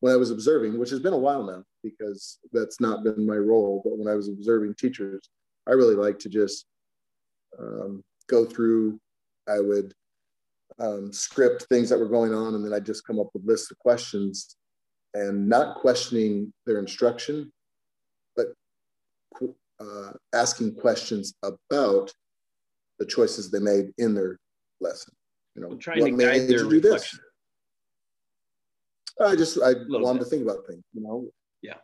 when 0.00 0.12
I 0.12 0.16
was 0.16 0.30
observing, 0.30 0.78
which 0.78 0.90
has 0.90 1.00
been 1.00 1.12
a 1.12 1.18
while 1.18 1.44
now 1.44 1.62
because 1.82 2.38
that's 2.52 2.80
not 2.80 3.04
been 3.04 3.26
my 3.26 3.36
role. 3.36 3.80
But 3.84 3.98
when 3.98 4.08
I 4.08 4.14
was 4.14 4.28
observing 4.28 4.74
teachers, 4.74 5.28
I 5.68 5.72
really 5.72 5.94
like 5.94 6.18
to 6.20 6.28
just 6.28 6.66
um, 7.58 8.02
go 8.28 8.44
through. 8.44 9.00
I 9.48 9.60
would 9.60 9.94
um, 10.78 11.12
script 11.12 11.66
things 11.70 11.88
that 11.88 11.98
were 11.98 12.08
going 12.08 12.34
on, 12.34 12.54
and 12.54 12.64
then 12.64 12.74
I'd 12.74 12.86
just 12.86 13.06
come 13.06 13.18
up 13.18 13.28
with 13.32 13.44
lists 13.44 13.70
of 13.70 13.78
questions 13.78 14.56
and 15.14 15.48
not 15.48 15.76
questioning 15.76 16.52
their 16.66 16.78
instruction, 16.78 17.50
but 18.34 18.48
uh, 19.80 20.12
asking 20.34 20.74
questions 20.74 21.34
about 21.42 22.12
the 22.98 23.06
choices 23.06 23.50
they 23.50 23.60
made 23.60 23.92
in 23.98 24.14
their 24.14 24.38
lesson. 24.80 25.14
You 25.54 25.62
know, 25.62 25.76
trying 25.76 26.00
what 26.00 26.10
to 26.10 26.16
guide 26.16 26.48
their 26.48 26.64
do 26.64 26.68
reflection. 26.68 27.20
I 29.20 29.36
just 29.36 29.58
I 29.62 29.74
wanted 29.88 30.18
bit. 30.18 30.24
to 30.24 30.30
think 30.30 30.42
about 30.42 30.66
things. 30.68 30.84
You 30.92 31.02
know. 31.02 31.28
Yeah. 31.62 31.76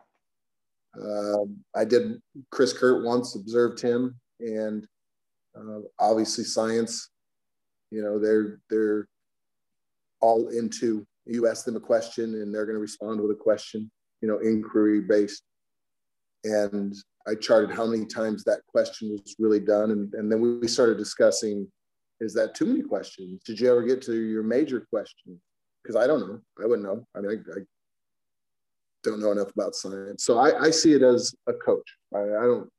Uh, 1.00 1.44
I 1.74 1.84
did. 1.84 2.20
Chris 2.50 2.72
Kurt 2.72 3.04
once 3.04 3.34
observed 3.34 3.80
him, 3.80 4.14
and 4.40 4.86
uh, 5.56 5.80
obviously 5.98 6.44
science. 6.44 7.10
You 7.90 8.02
know, 8.02 8.18
they're 8.18 8.60
they're 8.70 9.06
all 10.20 10.48
into 10.48 11.06
you 11.26 11.48
ask 11.48 11.64
them 11.64 11.76
a 11.76 11.80
question 11.80 12.24
and 12.34 12.54
they're 12.54 12.66
going 12.66 12.76
to 12.76 12.80
respond 12.80 13.20
with 13.20 13.30
a 13.30 13.40
question, 13.40 13.90
you 14.20 14.28
know, 14.28 14.38
inquiry 14.38 15.00
based. 15.00 15.42
And 16.44 16.94
I 17.26 17.34
charted 17.36 17.70
how 17.70 17.86
many 17.86 18.06
times 18.06 18.42
that 18.44 18.60
question 18.66 19.10
was 19.12 19.36
really 19.38 19.60
done. 19.60 19.92
And, 19.92 20.12
and 20.14 20.30
then 20.30 20.40
we 20.60 20.66
started 20.66 20.98
discussing 20.98 21.70
is 22.20 22.34
that 22.34 22.54
too 22.54 22.66
many 22.66 22.82
questions? 22.82 23.42
Did 23.44 23.58
you 23.58 23.68
ever 23.68 23.82
get 23.82 24.00
to 24.02 24.14
your 24.14 24.44
major 24.44 24.86
question? 24.92 25.40
Because 25.82 25.96
I 25.96 26.06
don't 26.06 26.20
know. 26.20 26.40
I 26.62 26.66
wouldn't 26.66 26.86
know. 26.86 27.06
I 27.14 27.20
mean, 27.20 27.44
I, 27.54 27.58
I 27.58 27.62
don't 29.02 29.20
know 29.20 29.32
enough 29.32 29.50
about 29.50 29.74
science. 29.74 30.24
So 30.24 30.38
I, 30.38 30.66
I 30.66 30.70
see 30.70 30.92
it 30.92 31.02
as 31.02 31.34
a 31.48 31.52
coach. 31.52 31.96
I, 32.14 32.20
I 32.20 32.44
don't 32.46 32.70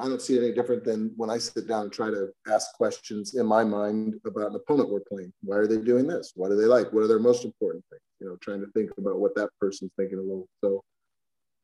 I 0.00 0.08
don't 0.08 0.20
see 0.20 0.36
it 0.36 0.42
any 0.42 0.52
different 0.52 0.84
than 0.84 1.12
when 1.16 1.30
I 1.30 1.38
sit 1.38 1.68
down 1.68 1.82
and 1.82 1.92
try 1.92 2.10
to 2.10 2.28
ask 2.52 2.74
questions 2.74 3.34
in 3.34 3.46
my 3.46 3.62
mind 3.62 4.14
about 4.26 4.50
an 4.50 4.56
opponent 4.56 4.90
we're 4.90 5.00
playing. 5.00 5.32
Why 5.42 5.56
are 5.58 5.68
they 5.68 5.78
doing 5.78 6.08
this? 6.08 6.32
What 6.34 6.48
do 6.48 6.56
they 6.56 6.66
like? 6.66 6.92
What 6.92 7.04
are 7.04 7.08
their 7.08 7.20
most 7.20 7.44
important 7.44 7.84
things? 7.90 8.02
You 8.20 8.28
know, 8.28 8.36
trying 8.40 8.60
to 8.60 8.66
think 8.72 8.90
about 8.98 9.20
what 9.20 9.36
that 9.36 9.50
person's 9.60 9.92
thinking 9.96 10.18
a 10.18 10.22
little. 10.22 10.48
So 10.60 10.82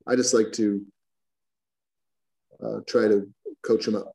I 0.07 0.14
just 0.14 0.34
like 0.34 0.53
to 0.53 0.86
uh, 2.62 2.80
try 2.86 3.09
to 3.09 3.28
coach 3.66 3.86
them 3.86 3.96
up. 3.96 4.12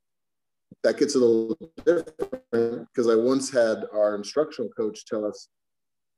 That 0.84 0.98
gets 0.98 1.16
a 1.16 1.20
little 1.20 1.58
different 1.86 2.88
because 2.94 3.10
I 3.10 3.16
once 3.16 3.50
had 3.50 3.84
our 3.94 4.16
instructional 4.16 4.70
coach 4.70 5.06
tell 5.06 5.26
us 5.26 5.50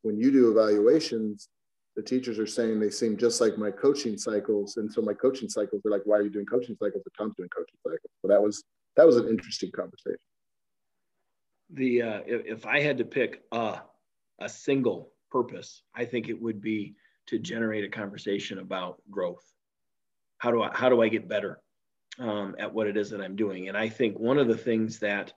when 0.01 0.17
you 0.17 0.31
do 0.31 0.51
evaluations, 0.51 1.49
the 1.95 2.01
teachers 2.01 2.39
are 2.39 2.47
saying 2.47 2.79
they 2.79 2.89
seem 2.89 3.17
just 3.17 3.41
like 3.41 3.57
my 3.57 3.71
coaching 3.71 4.17
cycles. 4.17 4.77
And 4.77 4.91
so 4.91 5.01
my 5.01 5.13
coaching 5.13 5.49
cycles 5.49 5.81
are 5.85 5.91
like, 5.91 6.03
why 6.05 6.17
are 6.17 6.21
you 6.21 6.29
doing 6.29 6.45
coaching 6.45 6.75
cycles? 6.81 7.03
But 7.03 7.13
Tom's 7.17 7.35
doing 7.35 7.49
coaching 7.49 7.77
cycles. 7.83 8.11
So 8.21 8.27
that 8.27 8.41
was 8.41 8.63
that 8.95 9.05
was 9.05 9.17
an 9.17 9.27
interesting 9.27 9.71
conversation. 9.71 10.19
The 11.71 12.01
uh, 12.01 12.19
if, 12.25 12.59
if 12.59 12.65
I 12.65 12.79
had 12.79 12.97
to 12.99 13.05
pick 13.05 13.43
a 13.51 13.81
a 14.39 14.49
single 14.49 15.11
purpose, 15.29 15.83
I 15.95 16.05
think 16.05 16.29
it 16.29 16.41
would 16.41 16.61
be 16.61 16.95
to 17.27 17.37
generate 17.37 17.83
a 17.83 17.89
conversation 17.89 18.59
about 18.59 19.01
growth. 19.11 19.43
How 20.37 20.51
do 20.51 20.61
I 20.63 20.71
how 20.73 20.89
do 20.89 21.01
I 21.01 21.09
get 21.09 21.27
better 21.27 21.59
um, 22.17 22.55
at 22.59 22.73
what 22.73 22.87
it 22.87 22.97
is 22.97 23.09
that 23.09 23.21
I'm 23.21 23.35
doing? 23.35 23.67
And 23.67 23.77
I 23.77 23.89
think 23.89 24.17
one 24.17 24.37
of 24.37 24.47
the 24.47 24.57
things 24.57 24.99
that 24.99 25.33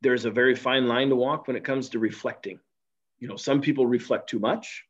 there's 0.00 0.24
a 0.24 0.30
very 0.30 0.54
fine 0.54 0.88
line 0.88 1.10
to 1.10 1.16
walk 1.16 1.46
when 1.46 1.56
it 1.56 1.64
comes 1.64 1.88
to 1.90 1.98
reflecting. 1.98 2.58
You 3.22 3.28
know, 3.28 3.36
some 3.36 3.60
people 3.60 3.86
reflect 3.86 4.28
too 4.28 4.40
much 4.40 4.84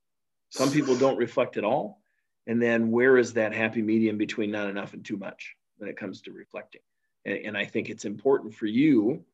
some 0.53 0.71
people 0.71 0.95
don't 0.95 1.17
reflect 1.17 1.57
at 1.57 1.65
all. 1.65 2.03
And 2.47 2.61
then 2.61 2.91
where 2.91 3.17
is 3.17 3.33
that 3.33 3.55
happy 3.55 3.81
medium 3.81 4.19
between 4.19 4.51
not 4.51 4.69
enough 4.69 4.93
and 4.93 5.03
too 5.03 5.17
much 5.17 5.57
when 5.79 5.89
it 5.89 5.97
comes 5.97 6.21
to 6.23 6.33
reflecting? 6.33 6.83
And, 7.25 7.39
and 7.39 7.57
I 7.57 7.65
think 7.65 7.89
it's 7.89 8.05
important 8.05 8.55
for 8.55 8.67
you 8.67 9.25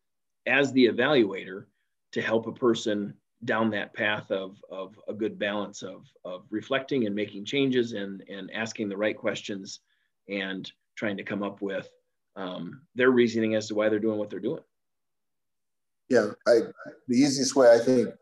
as 0.47 0.73
the 0.73 0.87
evaluator 0.87 1.65
to 2.13 2.23
help 2.23 2.47
a 2.47 2.53
person 2.53 3.15
down 3.45 3.71
that 3.71 3.95
path 3.95 4.31
of, 4.31 4.63
of 4.71 4.99
a 5.09 5.13
good 5.13 5.41
balance 5.41 5.83
of, 5.83 6.07
of 6.25 6.45
reflecting 6.51 7.07
and 7.07 7.17
making 7.17 7.45
changes 7.45 7.95
and, 7.95 8.23
and 8.29 8.49
asking 8.53 8.89
the 8.89 8.97
right 8.97 9.17
questions 9.17 9.81
and 10.29 10.71
trying 10.95 11.17
to 11.17 11.25
come 11.25 11.43
up 11.43 11.61
with 11.61 11.91
um, 12.37 12.83
their 12.95 13.11
reasoning 13.11 13.57
as 13.57 13.67
to 13.67 13.75
why 13.75 13.89
they're 13.89 13.99
doing 13.99 14.19
what 14.19 14.31
they're 14.31 14.39
doing. 14.39 14.63
Yeah, 16.09 16.31
I 16.47 16.61
the 17.09 17.17
easiest 17.17 17.57
way 17.57 17.71
I 17.71 17.79
think 17.79 18.15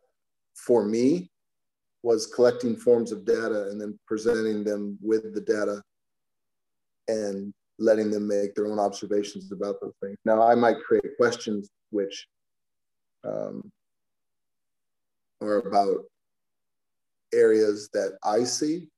for 0.57 0.85
me 0.85 1.31
was 2.03 2.27
collecting 2.27 2.77
forms 2.77 3.13
of 3.13 3.25
data 3.25 3.69
and 3.71 3.81
then 3.81 3.99
presenting 4.07 4.65
them 4.65 4.99
with 5.03 5.35
the 5.35 5.41
data 5.41 5.83
and 7.09 7.53
letting 7.79 8.11
them 8.11 8.27
make 8.27 8.55
their 8.55 8.67
own 8.67 8.79
observations 8.79 9.53
about 9.53 9.81
those 9.81 9.95
things. 10.03 10.17
Now, 10.25 10.43
I 10.43 10.55
might 10.55 10.79
create 10.81 11.17
questions 11.19 11.69
which 11.91 12.27
um, 13.25 13.71
are 15.41 15.59
about 15.59 16.05
areas 17.35 17.91
that 17.93 18.17
I 18.25 18.45
see, 18.45 18.89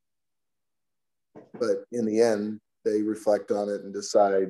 but 1.58 1.84
in 1.92 2.04
the 2.04 2.20
end, 2.20 2.60
they 2.84 3.02
reflect 3.02 3.50
on 3.50 3.68
it 3.68 3.82
and 3.82 3.92
decide 3.92 4.48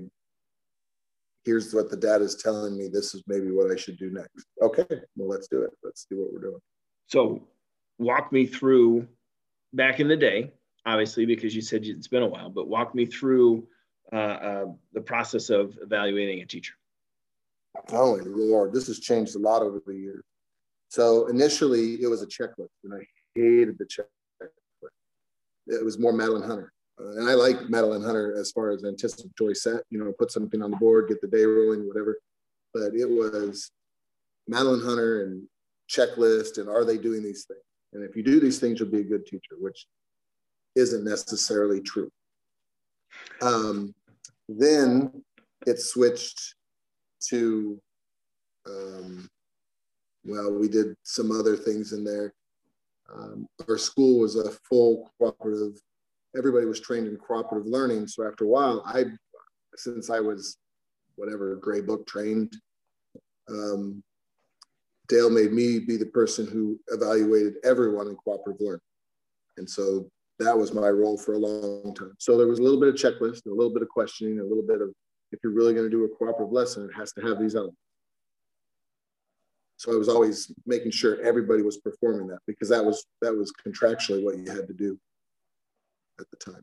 here's 1.44 1.72
what 1.72 1.90
the 1.90 1.96
data 1.96 2.24
is 2.24 2.34
telling 2.34 2.76
me. 2.76 2.88
This 2.88 3.14
is 3.14 3.22
maybe 3.26 3.50
what 3.50 3.70
i 3.70 3.76
should 3.76 3.98
do 3.98 4.11
next. 4.11 4.46
Okay 4.61 4.84
well 5.16 5.28
let's 5.28 5.48
do 5.48 5.62
it. 5.62 5.70
Let's 5.82 6.06
see 6.06 6.14
what 6.14 6.32
we're 6.32 6.40
doing 6.40 6.61
so 7.09 7.42
walk 7.98 8.32
me 8.32 8.46
through 8.46 9.06
back 9.72 10.00
in 10.00 10.09
the 10.09 10.16
day 10.16 10.52
obviously 10.86 11.26
because 11.26 11.54
you 11.54 11.61
said 11.61 11.84
it's 11.84 12.09
been 12.09 12.22
a 12.22 12.26
while 12.26 12.48
but 12.48 12.68
walk 12.68 12.94
me 12.94 13.04
through 13.04 13.66
uh, 14.12 14.16
uh, 14.16 14.64
the 14.94 15.00
process 15.00 15.50
of 15.50 15.76
evaluating 15.82 16.40
a 16.40 16.46
teacher. 16.46 16.72
Oh 17.92 18.18
lord 18.24 18.72
this 18.72 18.86
has 18.86 19.00
changed 19.00 19.36
a 19.36 19.38
lot 19.38 19.62
over 19.62 19.82
the 19.86 19.94
years. 19.94 20.24
So 20.88 21.26
initially 21.26 22.02
it 22.02 22.09
was 22.09 22.22
a 22.22 22.26
checklist 22.26 22.68
and 22.84 22.94
i 22.94 23.06
hated 23.34 23.76
the 23.78 23.84
checklist. 23.84 24.09
It 25.66 25.84
was 25.84 25.98
more 25.98 26.12
madeline 26.12 26.48
hunter. 26.48 26.72
Uh, 27.00 27.12
and 27.18 27.30
I 27.30 27.34
like 27.34 27.68
Madeline 27.68 28.02
Hunter 28.02 28.36
as 28.38 28.50
far 28.50 28.70
as 28.70 28.84
anticipatory 28.84 29.54
set, 29.54 29.82
you 29.90 29.98
know, 29.98 30.12
put 30.18 30.32
something 30.32 30.62
on 30.62 30.70
the 30.70 30.76
board, 30.76 31.09
get 31.09 31.20
the 31.20 31.28
day 31.28 31.44
rolling, 31.44 31.86
whatever. 31.86 32.18
But 32.74 32.94
it 32.94 33.09
was 33.09 33.70
Madeline 34.48 34.84
Hunter 34.84 35.24
and 35.24 35.42
checklist 35.89 36.59
and 36.59 36.68
are 36.68 36.84
they 36.84 36.99
doing 36.99 37.22
these 37.22 37.45
things? 37.45 37.61
And 37.93 38.05
if 38.05 38.16
you 38.16 38.22
do 38.22 38.41
these 38.41 38.59
things, 38.59 38.78
you'll 38.78 38.91
be 38.91 39.01
a 39.01 39.05
good 39.05 39.26
teacher, 39.26 39.57
which 39.59 39.86
isn't 40.76 41.05
necessarily 41.05 41.80
true. 41.80 42.11
Um, 43.41 43.95
then 44.49 45.24
it 45.66 45.80
switched 45.80 46.55
to, 47.30 47.80
um, 48.66 49.28
well, 50.24 50.53
we 50.53 50.68
did 50.68 50.95
some 51.03 51.30
other 51.32 51.57
things 51.57 51.93
in 51.93 52.05
there. 52.05 52.32
Um, 53.12 53.47
our 53.66 53.78
school 53.78 54.20
was 54.20 54.36
a 54.36 54.51
full 54.68 55.11
cooperative 55.18 55.80
everybody 56.36 56.66
was 56.66 56.80
trained 56.80 57.07
in 57.07 57.16
cooperative 57.16 57.66
learning. 57.66 58.07
So 58.07 58.26
after 58.26 58.45
a 58.45 58.49
while, 58.49 58.82
I, 58.84 59.05
since 59.76 60.11
I 60.11 60.20
was 60.20 60.59
whatever 61.16 61.57
gray 61.57 61.80
book 61.80 62.07
trained, 62.07 62.55
um, 63.49 64.03
Dale 65.09 65.30
made 65.30 65.52
me 65.52 65.78
be 65.78 65.96
the 65.96 66.06
person 66.06 66.46
who 66.46 66.78
evaluated 66.88 67.54
everyone 67.64 68.09
in 68.09 68.16
cooperative 68.16 68.61
learning. 68.61 68.80
And 69.56 69.68
so 69.68 70.11
that 70.38 70.56
was 70.56 70.72
my 70.72 70.88
role 70.88 71.18
for 71.18 71.34
a 71.34 71.38
long 71.38 71.94
time. 71.94 72.14
So 72.18 72.36
there 72.36 72.46
was 72.46 72.59
a 72.59 72.62
little 72.62 72.78
bit 72.78 72.88
of 72.88 72.94
checklist, 72.94 73.46
a 73.46 73.50
little 73.50 73.72
bit 73.72 73.82
of 73.82 73.88
questioning, 73.88 74.38
a 74.38 74.44
little 74.44 74.62
bit 74.62 74.80
of 74.80 74.90
if 75.32 75.40
you're 75.42 75.52
really 75.52 75.74
going 75.74 75.86
to 75.86 75.90
do 75.90 76.04
a 76.04 76.09
cooperative 76.09 76.52
lesson, 76.52 76.88
it 76.88 76.96
has 76.96 77.12
to 77.12 77.20
have 77.22 77.38
these 77.38 77.54
elements. 77.54 77.80
So 79.76 79.92
I 79.92 79.96
was 79.96 80.09
always 80.09 80.52
making 80.66 80.90
sure 80.90 81.20
everybody 81.22 81.62
was 81.62 81.76
performing 81.76 82.26
that 82.28 82.40
because 82.46 82.68
that 82.68 82.84
was 82.84 83.04
that 83.20 83.32
was 83.32 83.52
contractually 83.64 84.24
what 84.24 84.36
you 84.36 84.50
had 84.50 84.66
to 84.66 84.74
do 84.74 84.98
at 86.18 86.26
the 86.30 86.36
time. 86.36 86.62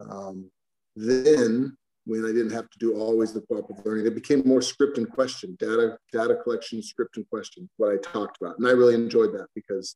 Um, 0.00 0.50
then, 0.96 1.76
when 2.08 2.24
I 2.24 2.28
didn't 2.28 2.52
have 2.52 2.70
to 2.70 2.78
do 2.78 2.98
always 2.98 3.34
the 3.34 3.42
cooperative 3.42 3.84
learning, 3.84 4.06
it 4.06 4.14
became 4.14 4.42
more 4.46 4.62
script 4.62 4.96
and 4.96 5.08
question, 5.10 5.56
data, 5.60 5.98
data 6.10 6.36
collection, 6.42 6.82
script 6.82 7.18
and 7.18 7.28
question, 7.28 7.68
what 7.76 7.92
I 7.92 7.96
talked 7.98 8.38
about. 8.40 8.58
And 8.58 8.66
I 8.66 8.70
really 8.70 8.94
enjoyed 8.94 9.34
that 9.34 9.48
because 9.54 9.94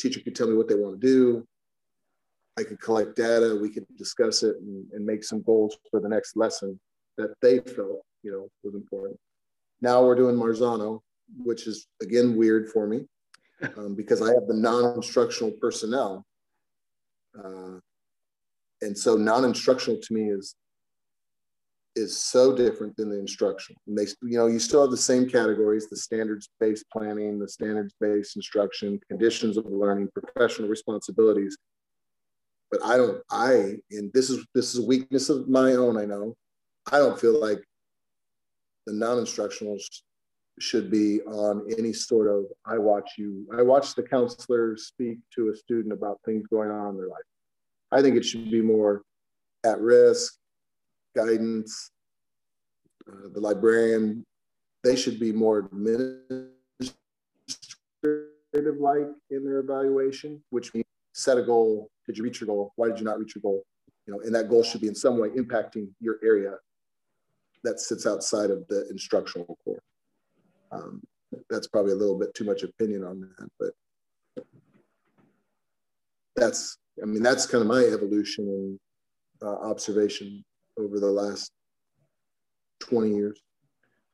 teacher 0.00 0.20
could 0.20 0.34
tell 0.34 0.48
me 0.48 0.56
what 0.56 0.66
they 0.66 0.74
want 0.74 1.00
to 1.00 1.06
do. 1.06 1.46
I 2.58 2.64
could 2.64 2.80
collect 2.80 3.14
data, 3.14 3.56
we 3.60 3.70
could 3.70 3.86
discuss 3.96 4.42
it 4.42 4.56
and, 4.56 4.84
and 4.92 5.06
make 5.06 5.22
some 5.22 5.42
goals 5.42 5.78
for 5.92 6.00
the 6.00 6.08
next 6.08 6.36
lesson 6.36 6.78
that 7.16 7.30
they 7.40 7.60
felt, 7.60 8.02
you 8.24 8.32
know, 8.32 8.48
was 8.64 8.74
important. 8.74 9.16
Now 9.80 10.04
we're 10.04 10.16
doing 10.16 10.34
Marzano, 10.34 11.02
which 11.36 11.68
is 11.68 11.86
again 12.02 12.36
weird 12.36 12.68
for 12.68 12.88
me 12.88 13.06
um, 13.76 13.94
because 13.94 14.20
I 14.22 14.34
have 14.34 14.48
the 14.48 14.54
non-instructional 14.54 15.52
personnel 15.52 16.24
uh, 17.38 17.78
and 18.82 18.98
so 18.98 19.16
non-instructional 19.16 20.00
to 20.00 20.14
me 20.14 20.30
is 20.30 20.56
is 21.96 22.16
so 22.16 22.54
different 22.54 22.96
than 22.96 23.10
the 23.10 23.18
instructional. 23.18 23.80
And 23.86 23.96
they, 23.96 24.06
you 24.22 24.38
know, 24.38 24.46
you 24.46 24.58
still 24.58 24.82
have 24.82 24.90
the 24.90 24.96
same 24.96 25.28
categories: 25.28 25.88
the 25.88 25.96
standards-based 25.96 26.84
planning, 26.92 27.38
the 27.38 27.48
standards-based 27.48 28.36
instruction, 28.36 29.00
conditions 29.08 29.56
of 29.56 29.66
learning, 29.66 30.08
professional 30.14 30.68
responsibilities. 30.68 31.56
But 32.70 32.84
I 32.84 32.96
don't. 32.96 33.22
I 33.30 33.76
and 33.90 34.12
this 34.12 34.30
is 34.30 34.44
this 34.54 34.74
is 34.74 34.80
a 34.84 34.86
weakness 34.86 35.28
of 35.30 35.48
my 35.48 35.72
own. 35.72 35.96
I 35.96 36.04
know. 36.04 36.36
I 36.92 36.98
don't 36.98 37.20
feel 37.20 37.38
like 37.38 37.62
the 38.86 38.92
non-instructionals 38.92 39.82
should 40.60 40.90
be 40.90 41.20
on 41.22 41.66
any 41.78 41.92
sort 41.92 42.28
of. 42.28 42.44
I 42.66 42.78
watch 42.78 43.12
you. 43.16 43.46
I 43.56 43.62
watch 43.62 43.94
the 43.94 44.02
counselor 44.02 44.76
speak 44.76 45.18
to 45.34 45.50
a 45.50 45.56
student 45.56 45.92
about 45.92 46.20
things 46.24 46.46
going 46.48 46.70
on 46.70 46.90
in 46.90 46.96
their 46.96 47.08
life 47.08 47.22
I 47.90 48.02
think 48.02 48.16
it 48.16 48.24
should 48.24 48.50
be 48.50 48.60
more 48.60 49.02
at 49.64 49.80
risk, 49.80 50.34
guidance, 51.18 51.90
uh, 53.10 53.28
the 53.34 53.40
librarian, 53.40 54.24
they 54.84 54.96
should 54.96 55.18
be 55.18 55.32
more 55.32 55.58
administrative 55.58 56.52
like 58.80 59.08
in 59.30 59.44
their 59.44 59.58
evaluation, 59.58 60.42
which 60.50 60.72
means 60.74 60.86
set 61.14 61.38
a 61.38 61.42
goal. 61.42 61.90
Did 62.06 62.16
you 62.16 62.24
reach 62.24 62.40
your 62.40 62.46
goal? 62.46 62.72
Why 62.76 62.88
did 62.88 62.98
you 62.98 63.04
not 63.04 63.18
reach 63.18 63.34
your 63.34 63.42
goal? 63.42 63.62
You 64.06 64.14
know, 64.14 64.20
and 64.20 64.34
that 64.34 64.48
goal 64.48 64.62
should 64.62 64.80
be 64.80 64.88
in 64.88 64.94
some 64.94 65.18
way 65.18 65.28
impacting 65.30 65.88
your 66.00 66.16
area 66.22 66.54
that 67.64 67.80
sits 67.80 68.06
outside 68.06 68.50
of 68.50 68.66
the 68.68 68.88
instructional 68.88 69.58
core. 69.64 69.82
Um, 70.70 71.02
that's 71.50 71.66
probably 71.66 71.92
a 71.92 71.96
little 71.96 72.18
bit 72.18 72.32
too 72.34 72.44
much 72.44 72.62
opinion 72.62 73.04
on 73.04 73.20
that, 73.20 73.48
but 73.58 74.44
that's 76.36 76.78
I 77.02 77.06
mean, 77.06 77.22
that's 77.22 77.46
kind 77.46 77.62
of 77.62 77.68
my 77.68 77.82
evolution 77.82 78.44
and 78.48 78.78
uh, 79.42 79.56
observation 79.70 80.44
over 80.78 81.00
the 81.00 81.10
last 81.10 81.50
20 82.80 83.14
years. 83.14 83.42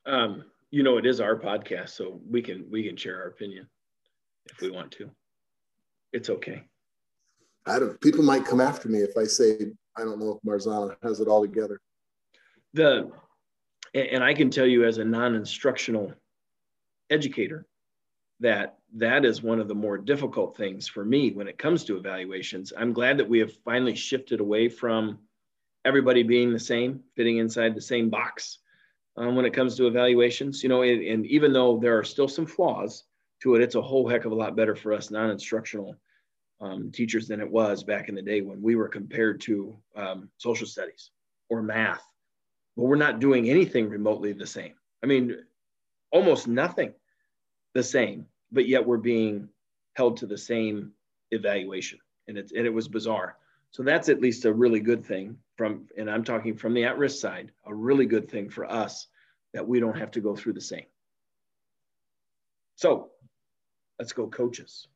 Um, 0.05 0.43
you 0.71 0.83
know, 0.83 0.97
it 0.97 1.05
is 1.05 1.21
our 1.21 1.39
podcast, 1.39 1.89
so 1.89 2.19
we 2.29 2.41
can 2.41 2.65
we 2.69 2.83
can 2.83 2.97
share 2.97 3.17
our 3.21 3.27
opinion 3.27 3.67
if 4.51 4.59
we 4.61 4.69
want 4.69 4.91
to. 4.93 5.09
It's 6.11 6.29
okay. 6.29 6.63
I 7.65 7.79
don't. 7.79 7.99
People 8.01 8.23
might 8.23 8.45
come 8.45 8.61
after 8.61 8.89
me 8.89 8.99
if 8.99 9.15
I 9.17 9.23
say 9.23 9.71
I 9.97 10.01
don't 10.01 10.19
know 10.19 10.37
if 10.37 10.47
Marzano 10.47 10.95
has 11.01 11.19
it 11.19 11.27
all 11.27 11.41
together. 11.41 11.79
The 12.73 13.09
and 13.93 14.23
I 14.23 14.33
can 14.33 14.49
tell 14.49 14.65
you 14.65 14.85
as 14.85 14.97
a 14.97 15.05
non-instructional 15.05 16.13
educator 17.09 17.65
that 18.41 18.77
that 18.97 19.23
is 19.23 19.41
one 19.41 19.61
of 19.61 19.69
the 19.69 19.75
more 19.75 19.97
difficult 19.97 20.57
things 20.57 20.87
for 20.87 21.05
me 21.05 21.31
when 21.31 21.47
it 21.47 21.57
comes 21.57 21.85
to 21.85 21.95
evaluations. 21.95 22.73
I'm 22.77 22.91
glad 22.91 23.17
that 23.17 23.29
we 23.29 23.39
have 23.39 23.53
finally 23.63 23.95
shifted 23.95 24.41
away 24.41 24.67
from 24.67 25.19
everybody 25.85 26.23
being 26.23 26.51
the 26.51 26.59
same, 26.59 27.01
fitting 27.15 27.37
inside 27.37 27.75
the 27.75 27.81
same 27.81 28.09
box 28.09 28.57
um, 29.15 29.35
when 29.35 29.45
it 29.45 29.53
comes 29.53 29.75
to 29.75 29.87
evaluations. 29.87 30.63
You 30.63 30.69
know, 30.69 30.81
and, 30.81 31.01
and, 31.03 31.25
even 31.27 31.53
though 31.53 31.77
there 31.77 31.97
are 31.97 32.03
still 32.03 32.27
some 32.27 32.45
flaws 32.45 33.03
to 33.43 33.55
it, 33.55 33.61
it's 33.61 33.75
a 33.75 33.81
whole 33.81 34.09
heck 34.09 34.25
of 34.25 34.31
a 34.31 34.35
lot 34.35 34.55
better 34.55 34.75
for 34.75 34.91
us 34.93 35.11
non-instructional 35.11 35.95
um, 36.59 36.91
teachers 36.91 37.27
than 37.27 37.39
it 37.39 37.49
was 37.49 37.83
back 37.83 38.09
in 38.09 38.15
the 38.15 38.21
day 38.21 38.41
when 38.41 38.61
we 38.61 38.75
were 38.75 38.89
compared 38.89 39.39
to 39.41 39.77
um, 39.95 40.29
social 40.37 40.67
studies 40.67 41.11
or 41.49 41.61
math. 41.61 42.03
But 42.75 42.83
we're 42.83 42.95
not 42.95 43.19
doing 43.19 43.49
anything 43.49 43.89
remotely 43.89 44.33
the 44.33 44.47
same. 44.47 44.73
I 45.03 45.05
mean, 45.05 45.37
almost 46.11 46.47
nothing 46.47 46.93
the 47.73 47.83
same, 47.83 48.25
but 48.51 48.67
yet 48.67 48.85
we're 48.85 48.97
being 48.97 49.49
held 49.93 50.17
to 50.17 50.25
the 50.25 50.37
same 50.37 50.91
evaluation. 51.31 51.99
And 52.27 52.37
it, 52.37 52.51
and 52.55 52.65
it 52.65 52.73
was 52.73 52.87
bizarre. 52.87 53.37
So 53.75 53.83
that's 53.83 54.07
at 54.07 54.21
least 54.21 54.45
a 54.45 54.53
really 54.53 54.79
good 54.79 55.03
thing 55.03 55.35
from, 55.57 55.89
and 55.97 56.09
I'm 56.09 56.23
talking 56.23 56.55
from 56.55 56.73
the 56.73 56.85
at-risk 56.85 57.19
side, 57.19 57.51
a 57.65 57.75
really 57.75 58.05
good 58.05 58.31
thing 58.31 58.49
for 58.49 58.63
us 58.71 59.07
that 59.53 59.67
we 59.67 59.81
don't 59.81 59.97
have 59.97 60.11
to 60.11 60.21
go 60.21 60.33
through 60.33 60.53
the 60.53 60.61
same. 60.61 60.85
So 62.77 63.09
let's 63.99 64.13
go 64.13 64.27
coaches. 64.27 64.87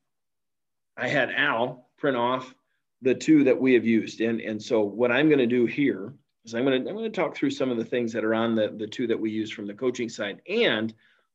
I 0.96 1.08
had 1.08 1.30
Al 1.30 1.90
print 1.98 2.16
off 2.16 2.54
the 3.02 3.14
two 3.14 3.44
that 3.44 3.60
we 3.60 3.74
have 3.74 3.84
used. 3.84 4.22
And, 4.22 4.40
and 4.40 4.62
so 4.62 4.80
what 4.80 5.12
I'm 5.12 5.28
going 5.28 5.40
to 5.40 5.46
do 5.46 5.66
here 5.66 6.14
is 6.46 6.54
I'm 6.54 6.64
going 6.64 6.82
to, 6.82 6.88
I'm 6.88 6.96
going 6.96 7.12
to 7.12 7.14
talk 7.14 7.36
through 7.36 7.50
some 7.50 7.70
of 7.70 7.76
the 7.76 7.84
things 7.84 8.14
that 8.14 8.24
are 8.24 8.34
on 8.34 8.54
the, 8.54 8.68
the 8.68 8.86
two 8.86 9.06
that 9.08 9.20
we 9.20 9.30
use 9.30 9.50
from 9.50 9.66
the 9.66 9.74
coaching 9.74 10.08
side 10.08 10.40
and 10.48 10.94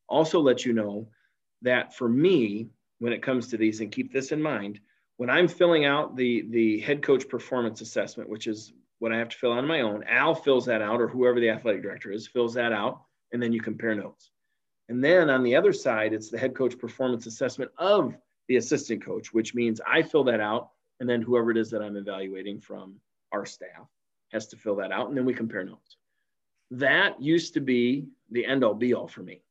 also 0.09 0.39
let 0.39 0.65
you 0.65 0.73
know 0.73 1.09
that 1.61 1.95
for 1.95 2.09
me, 2.09 2.69
when 2.97 3.13
it 3.13 3.21
comes 3.21 3.49
to 3.49 3.57
these, 3.57 3.81
and 3.81 3.91
keep 3.91 4.11
this 4.11 4.31
in 4.31 4.41
mind, 4.41 4.79
when 5.17 5.29
I'm 5.29 5.47
filling 5.47 5.85
out 5.85 6.15
the 6.15 6.45
the 6.49 6.79
head 6.81 7.01
coach 7.01 7.27
performance 7.27 7.81
assessment, 7.81 8.29
which 8.29 8.47
is 8.47 8.73
what 8.99 9.11
I 9.11 9.17
have 9.17 9.29
to 9.29 9.37
fill 9.37 9.51
out 9.51 9.59
on 9.59 9.67
my 9.67 9.81
own, 9.81 10.03
Al 10.03 10.35
fills 10.35 10.65
that 10.65 10.81
out, 10.81 11.01
or 11.01 11.07
whoever 11.07 11.39
the 11.39 11.49
athletic 11.49 11.81
director 11.81 12.11
is 12.11 12.27
fills 12.27 12.53
that 12.53 12.71
out, 12.71 13.01
and 13.31 13.41
then 13.41 13.51
you 13.51 13.61
compare 13.61 13.95
notes. 13.95 14.31
And 14.87 15.03
then 15.03 15.29
on 15.29 15.43
the 15.43 15.55
other 15.55 15.73
side, 15.73 16.13
it's 16.13 16.29
the 16.29 16.37
head 16.37 16.55
coach 16.55 16.77
performance 16.77 17.25
assessment 17.25 17.71
of 17.77 18.15
the 18.47 18.57
assistant 18.57 19.03
coach, 19.03 19.33
which 19.33 19.55
means 19.55 19.81
I 19.85 20.03
fill 20.03 20.23
that 20.25 20.39
out. 20.39 20.69
And 20.99 21.09
then 21.09 21.21
whoever 21.21 21.51
it 21.51 21.57
is 21.57 21.71
that 21.71 21.81
I'm 21.81 21.97
evaluating 21.97 22.59
from 22.59 22.95
our 23.31 23.45
staff 23.45 23.89
has 24.31 24.47
to 24.47 24.57
fill 24.57 24.75
that 24.77 24.91
out. 24.91 25.09
And 25.09 25.17
then 25.17 25.25
we 25.25 25.33
compare 25.33 25.63
notes. 25.63 25.97
That 26.71 27.21
used 27.21 27.53
to 27.55 27.61
be 27.61 28.07
the 28.31 28.45
end 28.45 28.63
all 28.63 28.73
be 28.73 28.93
all 28.93 29.07
for 29.07 29.23
me. 29.23 29.41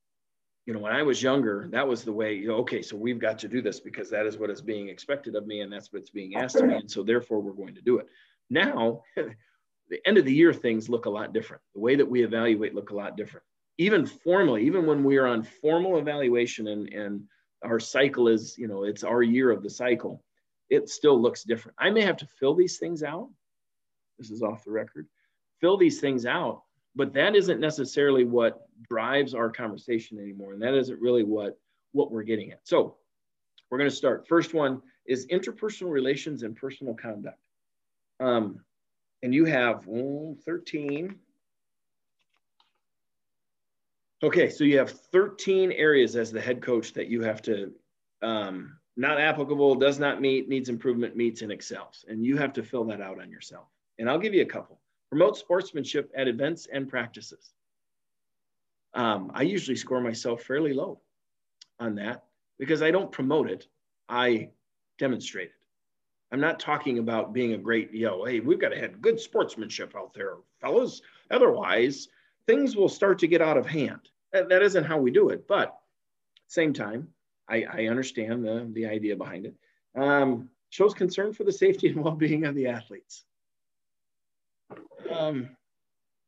You 0.66 0.72
know, 0.72 0.80
when 0.80 0.92
I 0.92 1.02
was 1.02 1.22
younger, 1.22 1.68
that 1.72 1.86
was 1.86 2.04
the 2.04 2.12
way, 2.12 2.34
you 2.34 2.48
know, 2.48 2.54
okay, 2.56 2.80
so 2.80 2.96
we've 2.96 3.18
got 3.18 3.38
to 3.40 3.48
do 3.48 3.60
this 3.60 3.80
because 3.80 4.08
that 4.10 4.24
is 4.24 4.38
what 4.38 4.50
is 4.50 4.62
being 4.62 4.88
expected 4.88 5.34
of 5.34 5.46
me 5.46 5.60
and 5.60 5.70
that's 5.70 5.92
what's 5.92 6.10
being 6.10 6.36
asked 6.36 6.56
of 6.56 6.66
me. 6.66 6.74
And 6.74 6.90
so 6.90 7.02
therefore 7.02 7.40
we're 7.40 7.52
going 7.52 7.74
to 7.74 7.82
do 7.82 7.98
it. 7.98 8.06
Now, 8.48 9.02
the 9.16 9.98
end 10.06 10.16
of 10.16 10.24
the 10.24 10.32
year 10.32 10.52
things 10.52 10.88
look 10.88 11.06
a 11.06 11.10
lot 11.10 11.34
different. 11.34 11.62
The 11.74 11.80
way 11.80 11.96
that 11.96 12.08
we 12.08 12.22
evaluate 12.22 12.74
look 12.74 12.90
a 12.90 12.96
lot 12.96 13.16
different. 13.16 13.44
Even 13.76 14.06
formally, 14.06 14.64
even 14.64 14.86
when 14.86 15.04
we 15.04 15.18
are 15.18 15.26
on 15.26 15.42
formal 15.42 15.98
evaluation 15.98 16.68
and, 16.68 16.88
and 16.92 17.24
our 17.62 17.80
cycle 17.80 18.28
is, 18.28 18.56
you 18.56 18.68
know, 18.68 18.84
it's 18.84 19.04
our 19.04 19.22
year 19.22 19.50
of 19.50 19.62
the 19.62 19.70
cycle, 19.70 20.22
it 20.70 20.88
still 20.88 21.20
looks 21.20 21.44
different. 21.44 21.76
I 21.78 21.90
may 21.90 22.02
have 22.02 22.16
to 22.18 22.26
fill 22.26 22.54
these 22.54 22.78
things 22.78 23.02
out. 23.02 23.28
This 24.18 24.30
is 24.30 24.42
off 24.42 24.64
the 24.64 24.70
record. 24.70 25.06
Fill 25.60 25.76
these 25.76 26.00
things 26.00 26.26
out, 26.26 26.62
but 26.96 27.12
that 27.14 27.34
isn't 27.34 27.60
necessarily 27.60 28.24
what 28.24 28.68
drives 28.88 29.34
our 29.34 29.50
conversation 29.50 30.18
anymore. 30.18 30.52
And 30.52 30.62
that 30.62 30.74
isn't 30.74 31.00
really 31.00 31.24
what, 31.24 31.58
what 31.92 32.10
we're 32.10 32.22
getting 32.22 32.52
at. 32.52 32.60
So 32.66 32.96
we're 33.70 33.78
going 33.78 33.90
to 33.90 33.96
start. 33.96 34.28
First 34.28 34.54
one 34.54 34.80
is 35.06 35.26
interpersonal 35.26 35.90
relations 35.90 36.42
and 36.42 36.54
personal 36.56 36.94
conduct. 36.94 37.38
Um, 38.20 38.60
and 39.22 39.34
you 39.34 39.44
have 39.46 39.88
oh, 39.88 40.36
13. 40.44 41.16
Okay, 44.22 44.48
so 44.48 44.64
you 44.64 44.78
have 44.78 44.90
13 44.90 45.72
areas 45.72 46.16
as 46.16 46.30
the 46.30 46.40
head 46.40 46.62
coach 46.62 46.92
that 46.92 47.08
you 47.08 47.22
have 47.22 47.42
to, 47.42 47.72
um, 48.22 48.78
not 48.96 49.20
applicable, 49.20 49.74
does 49.74 49.98
not 49.98 50.20
meet, 50.20 50.48
needs 50.48 50.68
improvement, 50.68 51.16
meets, 51.16 51.42
and 51.42 51.50
excels. 51.50 52.04
And 52.08 52.24
you 52.24 52.36
have 52.36 52.52
to 52.54 52.62
fill 52.62 52.84
that 52.84 53.00
out 53.00 53.20
on 53.20 53.30
yourself. 53.30 53.66
And 53.98 54.08
I'll 54.08 54.18
give 54.18 54.32
you 54.32 54.42
a 54.42 54.46
couple. 54.46 54.80
Promote 55.14 55.36
sportsmanship 55.36 56.10
at 56.16 56.26
events 56.26 56.66
and 56.72 56.88
practices. 56.88 57.52
Um, 58.94 59.30
I 59.32 59.42
usually 59.42 59.76
score 59.76 60.00
myself 60.00 60.42
fairly 60.42 60.72
low 60.72 60.98
on 61.78 61.94
that 61.94 62.24
because 62.58 62.82
I 62.82 62.90
don't 62.90 63.12
promote 63.12 63.48
it, 63.48 63.68
I 64.08 64.48
demonstrate 64.98 65.50
it. 65.50 65.54
I'm 66.32 66.40
not 66.40 66.58
talking 66.58 66.98
about 66.98 67.32
being 67.32 67.52
a 67.52 67.58
great, 67.58 67.92
you 67.92 68.06
know, 68.06 68.24
hey, 68.24 68.40
we've 68.40 68.58
got 68.58 68.70
to 68.70 68.80
have 68.80 69.00
good 69.00 69.20
sportsmanship 69.20 69.94
out 69.96 70.12
there, 70.14 70.38
fellas. 70.60 71.00
Otherwise, 71.30 72.08
things 72.48 72.74
will 72.74 72.88
start 72.88 73.20
to 73.20 73.28
get 73.28 73.40
out 73.40 73.56
of 73.56 73.66
hand. 73.66 74.10
That, 74.32 74.48
that 74.48 74.62
isn't 74.62 74.82
how 74.82 74.98
we 74.98 75.12
do 75.12 75.28
it. 75.28 75.46
But 75.46 75.78
same 76.48 76.72
time, 76.72 77.06
I, 77.48 77.62
I 77.72 77.86
understand 77.86 78.44
the, 78.44 78.68
the 78.72 78.86
idea 78.86 79.14
behind 79.14 79.46
it. 79.46 79.54
Um, 79.94 80.50
shows 80.70 80.92
concern 80.92 81.32
for 81.32 81.44
the 81.44 81.52
safety 81.52 81.86
and 81.86 82.02
well-being 82.02 82.46
of 82.46 82.56
the 82.56 82.66
athletes. 82.66 83.26
Um, 85.10 85.50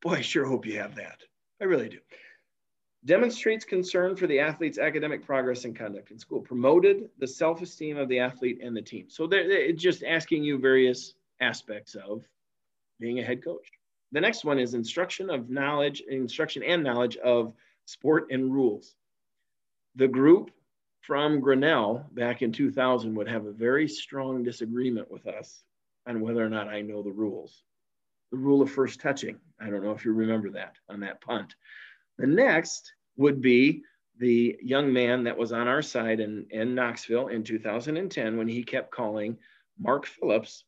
boy, 0.03 0.15
I 0.15 0.21
sure 0.21 0.45
hope 0.45 0.67
you 0.67 0.79
have 0.79 0.95
that. 0.97 1.23
I 1.61 1.65
really 1.65 1.89
do 1.89 1.99
demonstrates 3.07 3.65
concern 3.65 4.17
for 4.17 4.27
the 4.27 4.41
athlete's 4.41 4.79
academic 4.79 5.25
progress 5.25 5.65
and 5.65 5.77
conduct 5.77 6.11
in 6.11 6.19
school, 6.19 6.41
promoted 6.41 7.09
the 7.19 7.27
self-esteem 7.27 7.97
of 7.97 8.09
the 8.09 8.19
athlete 8.19 8.59
and 8.63 8.77
the 8.77 8.83
team. 8.83 9.07
So 9.09 9.27
they're, 9.27 9.49
they're 9.49 9.73
just 9.73 10.03
asking 10.03 10.43
you 10.43 10.59
various 10.59 11.15
aspects 11.41 11.95
of 11.95 12.25
being 12.99 13.21
a 13.21 13.23
head 13.23 13.45
coach. 13.45 13.71
The 14.11 14.21
next 14.21 14.45
one 14.45 14.59
is 14.59 14.75
instruction 14.75 15.31
of 15.31 15.49
knowledge, 15.49 16.03
instruction 16.09 16.63
and 16.65 16.83
knowledge 16.83 17.17
of 17.19 17.53
sport 17.85 18.27
and 18.31 18.53
rules. 18.53 18.97
The 19.95 20.09
group 20.09 20.51
from 21.01 21.41
Grinnell 21.41 22.05
back 22.13 22.43
in 22.43 22.51
2000 22.51 23.15
would 23.15 23.29
have 23.29 23.47
a 23.47 23.53
very 23.53 23.87
strong 23.87 24.43
disagreement 24.43 25.11
with 25.11 25.29
us 25.29 25.63
on 26.09 26.21
whether 26.21 26.45
or 26.45 26.49
not 26.49 26.69
I 26.69 26.81
know 26.81 27.03
the 27.03 27.13
rules. 27.13 27.63
The 28.33 28.39
rule 28.39 28.63
of 28.63 28.71
first 28.71 29.01
touching. 29.01 29.39
I 29.61 29.71
don't 29.71 29.85
know 29.85 29.93
if 29.93 30.05
you 30.05 30.13
remember 30.13 30.51
that 30.51 30.77
on 30.89 31.01
that 31.01 31.21
punt. 31.21 31.55
The 32.19 32.27
next 32.27 32.93
would 33.17 33.41
be 33.41 33.83
the 34.19 34.57
young 34.63 34.93
man 34.93 35.25
that 35.25 35.37
was 35.37 35.53
on 35.53 35.69
our 35.69 35.83
side 35.83 36.21
in, 36.21 36.47
in 36.51 36.75
Knoxville 36.75 37.29
in 37.29 37.45
2010 37.45 38.37
when 38.37 38.49
he 38.49 38.63
kept 38.63 38.91
calling 38.91 39.37
Mark 39.79 40.07
Phillips 40.07 40.65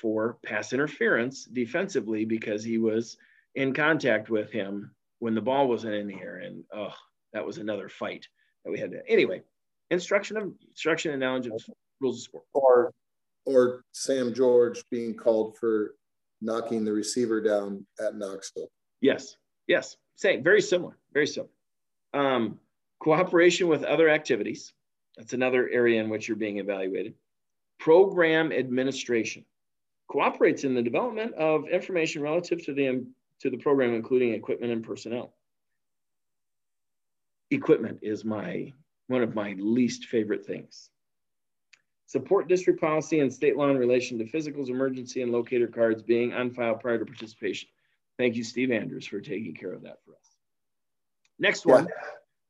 for 0.00 0.38
pass 0.44 0.72
interference 0.72 1.44
defensively 1.44 2.24
because 2.24 2.64
he 2.64 2.78
was 2.78 3.16
in 3.54 3.72
contact 3.74 4.30
with 4.30 4.50
him 4.50 4.90
when 5.18 5.34
the 5.34 5.40
ball 5.40 5.68
wasn't 5.68 5.94
in 5.94 6.06
the 6.06 6.20
air. 6.20 6.38
And 6.38 6.64
oh, 6.74 6.94
that 7.32 7.44
was 7.44 7.58
another 7.58 7.88
fight 7.88 8.26
that 8.64 8.70
we 8.70 8.78
had 8.78 8.90
to. 8.92 9.00
Anyway, 9.08 9.42
instruction 9.90 10.36
of 10.36 10.52
instruction 10.68 11.12
and 11.12 11.20
knowledge 11.20 11.46
of 11.46 11.62
rules 12.00 12.18
of 12.18 12.22
sport. 12.22 12.44
Or, 12.54 12.92
or 13.44 13.84
Sam 13.92 14.34
George 14.34 14.82
being 14.90 15.14
called 15.14 15.56
for 15.58 15.94
knocking 16.40 16.84
the 16.84 16.92
receiver 16.92 17.40
down 17.40 17.86
at 18.00 18.16
Knoxville. 18.16 18.70
Yes, 19.00 19.36
yes, 19.66 19.96
same, 20.16 20.42
very 20.42 20.60
similar, 20.60 20.96
very 21.12 21.26
similar. 21.26 21.50
Um, 22.14 22.58
cooperation 23.00 23.68
with 23.68 23.84
other 23.84 24.08
activities. 24.08 24.72
That's 25.16 25.32
another 25.32 25.68
area 25.70 26.00
in 26.00 26.08
which 26.08 26.28
you're 26.28 26.36
being 26.36 26.58
evaluated. 26.58 27.14
Program 27.78 28.52
administration 28.52 29.44
cooperates 30.08 30.64
in 30.64 30.74
the 30.74 30.82
development 30.82 31.34
of 31.34 31.68
information 31.68 32.22
relative 32.22 32.64
to 32.64 32.74
the, 32.74 33.04
to 33.40 33.50
the 33.50 33.58
program, 33.58 33.94
including 33.94 34.34
equipment 34.34 34.72
and 34.72 34.84
personnel. 34.84 35.34
Equipment 37.50 37.98
is 38.02 38.24
my 38.24 38.72
one 39.08 39.22
of 39.22 39.34
my 39.34 39.54
least 39.58 40.06
favorite 40.06 40.44
things. 40.44 40.90
Support 42.06 42.48
district 42.48 42.80
policy 42.80 43.18
and 43.20 43.32
state 43.32 43.56
law 43.56 43.68
in 43.68 43.76
relation 43.76 44.16
to 44.18 44.24
physicals, 44.24 44.68
emergency, 44.68 45.22
and 45.22 45.32
locator 45.32 45.66
cards 45.66 46.02
being 46.02 46.32
on 46.32 46.52
file 46.52 46.76
prior 46.76 46.98
to 46.98 47.04
participation. 47.04 47.68
Thank 48.16 48.36
you, 48.36 48.44
Steve 48.44 48.70
Andrews, 48.70 49.06
for 49.06 49.20
taking 49.20 49.54
care 49.54 49.72
of 49.72 49.82
that 49.82 49.98
for 50.04 50.12
us. 50.12 50.30
Next 51.38 51.66
one. 51.66 51.86
Yeah. 51.86 51.90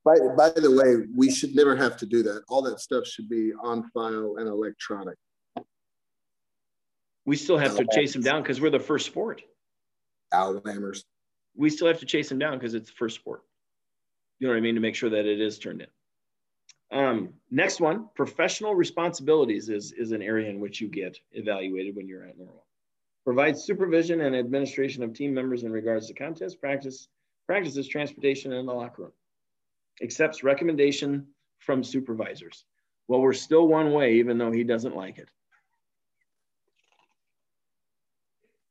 By, 0.04 0.18
by 0.36 0.50
the 0.50 0.70
way, 0.70 1.08
we 1.16 1.32
should 1.32 1.56
never 1.56 1.74
have 1.74 1.96
to 1.96 2.06
do 2.06 2.22
that. 2.22 2.42
All 2.48 2.62
that 2.62 2.80
stuff 2.80 3.06
should 3.06 3.28
be 3.28 3.52
on 3.60 3.90
file 3.90 4.36
and 4.38 4.46
electronic. 4.46 5.16
We 7.24 7.34
still 7.34 7.58
have 7.58 7.76
to 7.78 7.86
chase 7.90 8.12
them 8.12 8.22
down 8.22 8.42
because 8.42 8.60
we're 8.60 8.70
the 8.70 8.78
first 8.78 9.06
sport. 9.06 9.42
Alabamers. 10.32 11.02
We 11.56 11.70
still 11.70 11.88
have 11.88 11.98
to 12.00 12.06
chase 12.06 12.28
them 12.28 12.38
down 12.38 12.58
because 12.58 12.74
it's 12.74 12.90
the 12.90 12.96
first 12.96 13.16
sport. 13.16 13.42
You 14.38 14.46
know 14.46 14.52
what 14.52 14.58
I 14.58 14.60
mean? 14.60 14.76
To 14.76 14.80
make 14.80 14.94
sure 14.94 15.10
that 15.10 15.26
it 15.26 15.40
is 15.40 15.58
turned 15.58 15.80
in. 15.80 15.88
Um, 16.92 17.30
next 17.50 17.80
one, 17.80 18.08
professional 18.14 18.74
responsibilities 18.74 19.68
is, 19.68 19.92
is 19.92 20.12
an 20.12 20.22
area 20.22 20.48
in 20.48 20.60
which 20.60 20.80
you 20.80 20.88
get 20.88 21.18
evaluated 21.32 21.96
when 21.96 22.06
you're 22.06 22.24
at 22.24 22.38
Norwalk. 22.38 22.64
Provides 23.24 23.64
supervision 23.64 24.20
and 24.20 24.36
administration 24.36 25.02
of 25.02 25.12
team 25.12 25.34
members 25.34 25.64
in 25.64 25.72
regards 25.72 26.06
to 26.06 26.14
contest, 26.14 26.60
practice, 26.60 27.08
practices 27.46 27.88
transportation 27.88 28.52
in 28.52 28.66
the 28.66 28.72
locker 28.72 29.02
room, 29.02 29.12
accepts 30.00 30.44
recommendation 30.44 31.26
from 31.58 31.82
supervisors. 31.82 32.64
Well, 33.08 33.20
we're 33.20 33.32
still 33.32 33.66
one 33.66 33.92
way, 33.92 34.14
even 34.14 34.38
though 34.38 34.52
he 34.52 34.62
doesn't 34.62 34.96
like 34.96 35.18
it. 35.18 35.28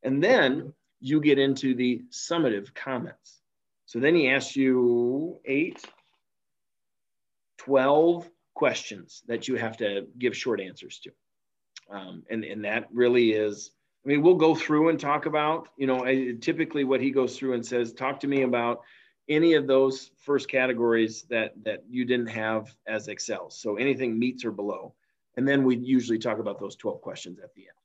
And 0.04 0.24
then 0.24 0.74
you 1.02 1.20
get 1.20 1.40
into 1.40 1.76
the 1.76 2.04
summative 2.12 2.74
comments. 2.74 3.42
So 3.88 4.00
then 4.00 4.16
he 4.16 4.30
asks 4.30 4.56
you 4.56 5.40
eight, 5.46 5.84
12 7.66 8.30
questions 8.54 9.24
that 9.28 9.48
you 9.48 9.56
have 9.56 9.78
to 9.78 10.08
give 10.18 10.36
short 10.36 10.62
answers 10.62 11.00
to. 11.00 11.12
Um, 11.90 12.24
and, 12.30 12.44
and 12.44 12.66
that 12.66 12.88
really 12.92 13.32
is 13.32 13.72
I 14.06 14.08
mean, 14.08 14.22
we'll 14.22 14.36
go 14.36 14.54
through 14.54 14.90
and 14.90 15.00
talk 15.00 15.26
about, 15.26 15.70
you 15.78 15.88
know, 15.88 16.06
typically 16.40 16.84
what 16.84 17.02
he 17.02 17.10
goes 17.10 17.38
through 17.38 17.54
and 17.54 17.66
says, 17.66 17.92
talk 17.92 18.20
to 18.20 18.28
me 18.28 18.44
about 18.44 18.82
any 19.28 19.56
of 19.56 19.66
those 19.66 20.12
first 20.18 20.48
categories 20.48 21.24
that 21.32 21.54
that 21.64 21.84
you 21.90 22.06
didn't 22.06 22.28
have 22.28 22.76
as 22.88 23.08
excels. 23.08 23.60
So 23.60 23.78
anything 23.78 24.18
meets 24.18 24.46
or 24.46 24.52
below. 24.52 24.94
And 25.38 25.48
then 25.48 25.64
we 25.64 25.78
usually 25.78 26.20
talk 26.20 26.38
about 26.38 26.60
those 26.60 26.76
12 26.76 27.02
questions 27.02 27.40
at 27.40 27.54
the 27.56 27.62
end 27.62 27.78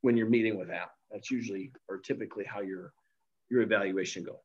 when 0.00 0.16
you're 0.16 0.28
meeting 0.28 0.58
with 0.58 0.68
that. 0.68 0.90
That's 1.12 1.30
usually 1.30 1.70
or 1.88 1.98
typically 1.98 2.44
how 2.44 2.60
your 2.60 2.92
your 3.48 3.62
evaluation 3.62 4.24
go. 4.24 4.40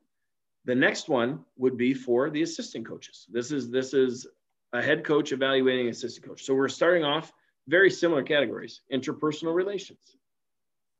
The 0.66 0.76
next 0.76 1.10
one 1.10 1.46
would 1.58 1.78
be 1.78 1.96
for 1.96 2.30
the 2.30 2.44
assistant 2.44 2.86
coaches. 2.86 3.26
This 3.32 3.52
is 3.52 3.72
this 3.72 3.96
is 3.96 4.28
a 4.74 4.82
head 4.82 5.04
coach 5.04 5.32
evaluating 5.32 5.88
assistant 5.88 6.26
coach. 6.26 6.44
So 6.44 6.54
we're 6.54 6.68
starting 6.68 7.04
off 7.04 7.32
very 7.68 7.90
similar 7.90 8.24
categories: 8.24 8.82
interpersonal 8.92 9.56
relations, 9.56 10.18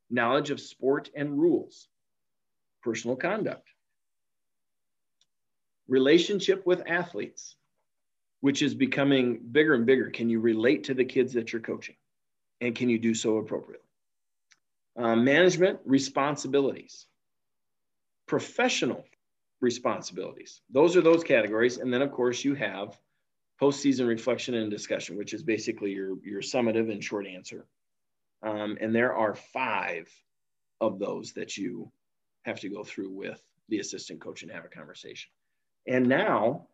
knowledge 0.10 0.52
of 0.52 0.60
sport 0.60 1.10
and 1.16 1.40
rules, 1.40 1.88
personal 2.84 3.16
conduct, 3.16 3.68
relationship 5.88 6.66
with 6.66 6.84
athletes, 6.88 7.56
which 8.42 8.62
is 8.62 8.74
becoming 8.74 9.40
bigger 9.52 9.74
and 9.74 9.86
bigger. 9.86 10.10
Can 10.10 10.30
you 10.30 10.40
relate 10.40 10.86
to 10.86 10.94
the 10.94 11.06
kids 11.06 11.34
that 11.34 11.52
you're 11.52 11.62
coaching? 11.62 11.96
And 12.62 12.76
can 12.76 12.90
you 12.90 13.00
do 13.00 13.14
so 13.14 13.38
appropriately? 13.38 13.86
Uh, 14.98 15.16
management 15.16 15.80
responsibilities, 15.86 17.06
professional 18.26 19.06
responsibilities. 19.62 20.62
Those 20.72 20.98
are 20.98 21.02
those 21.02 21.24
categories. 21.24 21.78
And 21.78 21.94
then, 21.94 22.02
of 22.02 22.12
course, 22.12 22.44
you 22.44 22.56
have 22.56 22.98
postseason 23.62 24.08
reflection 24.08 24.56
and 24.56 24.70
discussion, 24.70 25.18
which 25.18 25.34
is 25.34 25.44
basically 25.44 25.92
your, 25.92 26.18
your 26.24 26.42
summative 26.42 26.92
and 26.92 27.04
short 27.04 27.26
answer. 27.26 27.66
Um, 28.44 28.78
and 28.80 28.94
there 28.94 29.14
are 29.14 29.36
five 29.36 30.10
of 30.80 31.00
those 31.00 31.34
that 31.34 31.58
you 31.58 31.92
have 32.44 32.60
to 32.60 32.70
go 32.70 32.84
through 32.84 33.10
with 33.10 33.42
the 33.70 33.80
assistant 33.80 34.22
coach 34.22 34.44
and 34.44 34.52
have 34.52 34.66
a 34.66 34.70
conversation. 34.70 35.30
And 35.88 36.08
now, 36.08 36.68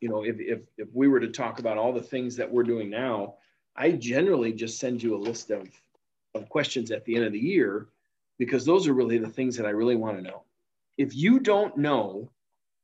you 0.00 0.08
know, 0.08 0.24
if, 0.24 0.38
if, 0.38 0.60
if 0.76 0.88
we 0.92 1.08
were 1.08 1.20
to 1.20 1.28
talk 1.28 1.58
about 1.58 1.78
all 1.78 1.92
the 1.92 2.02
things 2.02 2.36
that 2.36 2.50
we're 2.50 2.62
doing 2.64 2.90
now, 2.90 3.34
I 3.74 3.92
generally 3.92 4.52
just 4.52 4.78
send 4.78 5.02
you 5.02 5.16
a 5.16 5.18
list 5.18 5.50
of, 5.50 5.68
of 6.34 6.48
questions 6.48 6.90
at 6.90 7.04
the 7.04 7.16
end 7.16 7.24
of 7.24 7.32
the 7.32 7.38
year 7.38 7.88
because 8.38 8.64
those 8.64 8.86
are 8.86 8.92
really 8.92 9.18
the 9.18 9.28
things 9.28 9.56
that 9.56 9.66
I 9.66 9.70
really 9.70 9.96
want 9.96 10.16
to 10.16 10.22
know. 10.22 10.42
If 10.96 11.14
you 11.14 11.40
don't 11.40 11.76
know 11.76 12.30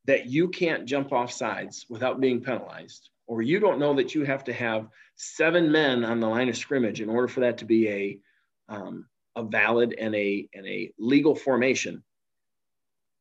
that 0.07 0.27
you 0.27 0.49
can't 0.49 0.85
jump 0.85 1.13
off 1.13 1.33
sides 1.33 1.87
without 1.89 2.21
being 2.21 2.41
penalized, 2.41 3.11
or 3.27 3.43
you 3.43 3.59
don't 3.59 3.79
know 3.79 3.95
that 3.95 4.15
you 4.15 4.25
have 4.25 4.45
to 4.45 4.53
have 4.53 4.89
seven 5.17 5.73
men 5.73 6.05
on 6.05 6.21
the 6.21 6.29
line 6.29 6.49
of 6.49 6.57
scrimmage 6.57 7.01
in 7.01 7.09
order 7.09 7.29
for 7.29 7.41
that 7.41 7.59
to 7.59 7.65
be 7.65 7.89
a, 7.89 8.19
um, 8.69 9.07
a 9.37 9.43
valid 9.43 9.95
and 9.99 10.15
a, 10.15 10.49
and 10.53 10.67
a 10.67 10.93
legal 10.99 11.35
formation, 11.35 12.03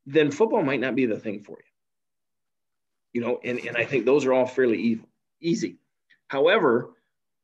then 0.06 0.32
football 0.32 0.64
might 0.64 0.82
not 0.82 0.96
be 0.96 1.06
the 1.06 1.20
thing 1.20 1.42
for 1.44 1.58
you. 1.58 1.64
You 3.14 3.22
know, 3.22 3.40
and, 3.44 3.60
and 3.60 3.78
I 3.78 3.86
think 3.86 4.06
those 4.06 4.26
are 4.26 4.34
all 4.34 4.46
fairly 4.46 4.80
evil, 4.80 5.08
easy. 5.40 5.78
However, 6.28 6.94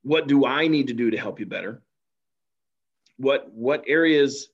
what 0.01 0.27
do 0.27 0.45
I 0.45 0.67
need 0.67 0.87
to 0.87 0.93
do 0.93 1.11
to 1.11 1.17
help 1.17 1.39
you 1.39 1.45
better? 1.45 1.81
What 3.17 3.51
what 3.51 3.83
areas 3.87 4.49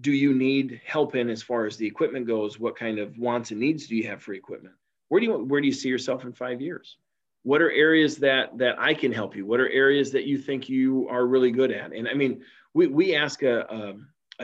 do 0.00 0.12
you 0.12 0.34
need 0.34 0.80
help 0.84 1.14
in 1.14 1.28
as 1.28 1.42
far 1.42 1.66
as 1.66 1.76
the 1.76 1.86
equipment 1.86 2.26
goes? 2.26 2.58
What 2.58 2.76
kind 2.76 2.98
of 2.98 3.16
wants 3.18 3.50
and 3.50 3.60
needs 3.60 3.86
do 3.86 3.96
you 3.96 4.06
have 4.08 4.22
for 4.22 4.32
equipment? 4.32 4.74
Where 5.08 5.20
do 5.20 5.26
you 5.26 5.38
where 5.44 5.60
do 5.60 5.66
you 5.66 5.72
see 5.72 5.88
yourself 5.88 6.24
in 6.24 6.32
five 6.32 6.60
years? 6.60 6.96
What 7.42 7.62
are 7.62 7.70
areas 7.70 8.16
that 8.18 8.56
that 8.58 8.78
I 8.78 8.94
can 8.94 9.12
help 9.12 9.34
you? 9.34 9.46
What 9.46 9.60
are 9.60 9.68
areas 9.68 10.10
that 10.12 10.24
you 10.24 10.38
think 10.38 10.68
you 10.68 11.08
are 11.08 11.26
really 11.26 11.50
good 11.50 11.72
at? 11.72 11.92
And 11.92 12.08
I 12.08 12.14
mean, 12.14 12.42
we 12.74 12.86
we 12.86 13.16
ask 13.16 13.42
a 13.42 13.62
a, 13.62 13.94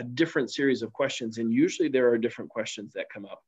a 0.01 0.03
different 0.03 0.51
series 0.51 0.83
of 0.83 0.93
questions, 0.93 1.39
and 1.39 1.53
usually 1.53 1.89
there 1.89 2.09
are 2.11 2.19
different 2.19 2.51
questions 2.51 2.93
that 2.95 3.11
come 3.11 3.25
up 3.25 3.43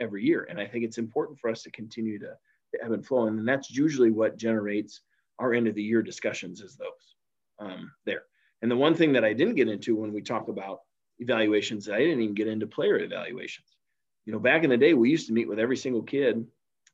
every 0.00 0.24
year. 0.24 0.46
And 0.48 0.60
I 0.60 0.66
think 0.66 0.84
it's 0.84 0.98
important 0.98 1.38
for 1.38 1.50
us 1.50 1.62
to 1.62 1.70
continue 1.70 2.18
to, 2.20 2.26
to 2.74 2.84
ebb 2.84 2.92
and 2.92 3.04
flow, 3.04 3.26
and 3.26 3.48
that's 3.48 3.70
usually 3.70 4.10
what 4.10 4.36
generates 4.36 5.00
our 5.38 5.54
end 5.54 5.68
of 5.68 5.74
the 5.74 5.82
year 5.82 6.02
discussions 6.02 6.60
is 6.60 6.76
those 6.76 7.16
um, 7.58 7.90
there. 8.04 8.22
And 8.62 8.70
the 8.70 8.76
one 8.76 8.94
thing 8.94 9.12
that 9.12 9.24
I 9.24 9.32
didn't 9.32 9.54
get 9.54 9.68
into 9.68 9.96
when 9.96 10.12
we 10.12 10.20
talk 10.20 10.48
about 10.48 10.80
evaluations. 11.18 11.88
I 11.88 11.98
didn't 11.98 12.20
even 12.20 12.34
get 12.34 12.48
into 12.48 12.66
player 12.66 12.98
evaluations. 12.98 13.66
You 14.24 14.32
know, 14.32 14.38
back 14.38 14.64
in 14.64 14.70
the 14.70 14.76
day, 14.76 14.94
we 14.94 15.10
used 15.10 15.26
to 15.28 15.32
meet 15.32 15.48
with 15.48 15.58
every 15.58 15.76
single 15.76 16.02
kid. 16.02 16.46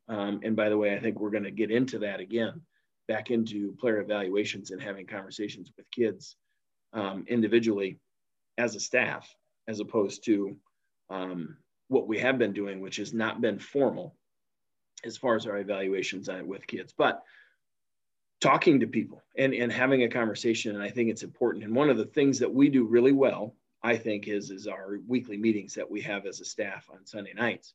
Um, 0.09 0.41
and 0.43 0.55
by 0.55 0.69
the 0.69 0.79
way, 0.79 0.95
I 0.95 1.01
think 1.01 1.19
we're 1.19 1.31
going 1.31 1.45
to 1.45 1.51
get 1.51 1.71
into 1.71 1.99
that 2.01 2.21
again, 2.21 2.61
back 3.09 3.31
into 3.31 3.73
player 3.81 4.01
evaluations 4.01 4.71
and 4.71 4.81
having 4.81 5.07
conversations 5.07 5.73
with 5.77 5.91
kids 5.91 6.37
um, 6.93 7.25
individually 7.29 7.99
as 8.57 8.77
a 8.77 8.81
staff, 8.81 9.29
as 9.67 9.81
opposed 9.81 10.25
to 10.27 10.57
um, 11.11 11.57
what 11.89 12.07
we 12.07 12.19
have 12.19 12.39
been 12.39 12.53
doing, 12.53 12.81
which 12.81 12.97
has 12.97 13.13
not 13.13 13.41
been 13.41 13.59
formal 13.59 14.15
as 15.05 15.17
far 15.17 15.37
as 15.37 15.47
our 15.47 15.59
evaluations 15.59 16.29
with 16.45 16.67
kids. 16.67 16.95
But 16.97 17.23
talking 18.41 18.81
to 18.81 18.87
people 18.87 19.23
and, 19.37 19.55
and 19.55 19.73
having 19.73 20.03
a 20.03 20.09
conversation, 20.09 20.75
and 20.75 20.83
I 20.83 20.91
think 20.91 21.11
it's 21.11 21.23
important. 21.23 21.65
And 21.65 21.75
one 21.75 21.91
of 21.91 21.97
the 21.97 22.05
things 22.05 22.39
that 22.39 22.53
we 22.53 22.69
do 22.69 22.85
really 22.85 23.13
well 23.13 23.55
I 23.85 23.99
think 23.99 24.29
is 24.29 24.51
is 24.51 24.67
our 24.67 24.99
weekly 25.07 25.37
meetings 25.37 25.75
that 25.75 25.89
we 25.89 26.01
have 26.01 26.25
as 26.25 26.41
a 26.41 26.45
staff 26.45 26.89
on 26.91 27.05
Sunday 27.05 27.35
nights, 27.35 27.75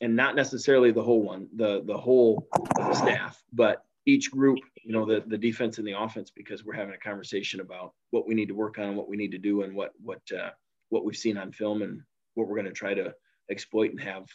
and 0.00 0.16
not 0.16 0.34
necessarily 0.34 0.90
the 0.90 1.02
whole 1.02 1.22
one, 1.22 1.48
the 1.54 1.82
the 1.86 1.96
whole 1.96 2.48
staff, 2.92 3.40
but 3.52 3.84
each 4.04 4.32
group, 4.32 4.58
you 4.82 4.92
know, 4.92 5.06
the 5.06 5.22
the 5.28 5.38
defense 5.38 5.78
and 5.78 5.86
the 5.86 5.96
offense, 5.96 6.28
because 6.28 6.64
we're 6.64 6.74
having 6.74 6.94
a 6.94 6.98
conversation 6.98 7.60
about 7.60 7.92
what 8.10 8.26
we 8.26 8.34
need 8.34 8.48
to 8.48 8.54
work 8.54 8.80
on, 8.80 8.96
what 8.96 9.08
we 9.08 9.16
need 9.16 9.30
to 9.30 9.38
do, 9.38 9.62
and 9.62 9.76
what 9.76 9.92
what 10.02 10.20
uh, 10.36 10.50
what 10.88 11.04
we've 11.04 11.16
seen 11.16 11.38
on 11.38 11.52
film, 11.52 11.82
and 11.82 12.02
what 12.34 12.48
we're 12.48 12.56
going 12.56 12.66
to 12.66 12.72
try 12.72 12.92
to 12.92 13.14
exploit 13.48 13.92
and 13.92 14.00
have 14.00 14.26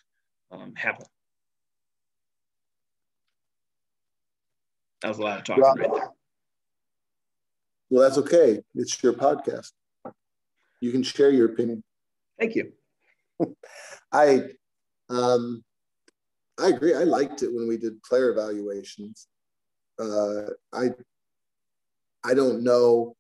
um, 0.52 0.74
happen. 0.74 1.06
That 5.02 5.10
was 5.10 5.18
a 5.18 5.22
lot 5.22 5.40
of 5.40 5.44
talking 5.44 5.64
well, 5.64 5.76
right 5.76 5.92
there. 5.92 6.10
Well, 7.90 8.04
that's 8.04 8.18
okay. 8.20 8.62
It's 8.74 9.04
your 9.04 9.14
podcast 9.14 9.72
you 10.82 10.92
can 10.92 11.04
share 11.04 11.30
your 11.30 11.52
opinion. 11.52 11.84
Thank 12.40 12.56
you. 12.56 12.72
I 14.12 14.44
um, 15.10 15.64
I 16.60 16.70
agree. 16.70 16.94
I 16.94 17.04
liked 17.04 17.44
it 17.44 17.54
when 17.54 17.68
we 17.68 17.78
did 17.78 18.02
player 18.04 18.32
evaluations. 18.32 19.28
Uh, 20.00 20.52
I 20.74 20.90
I 22.24 22.34
don't 22.34 22.64
know. 22.64 23.16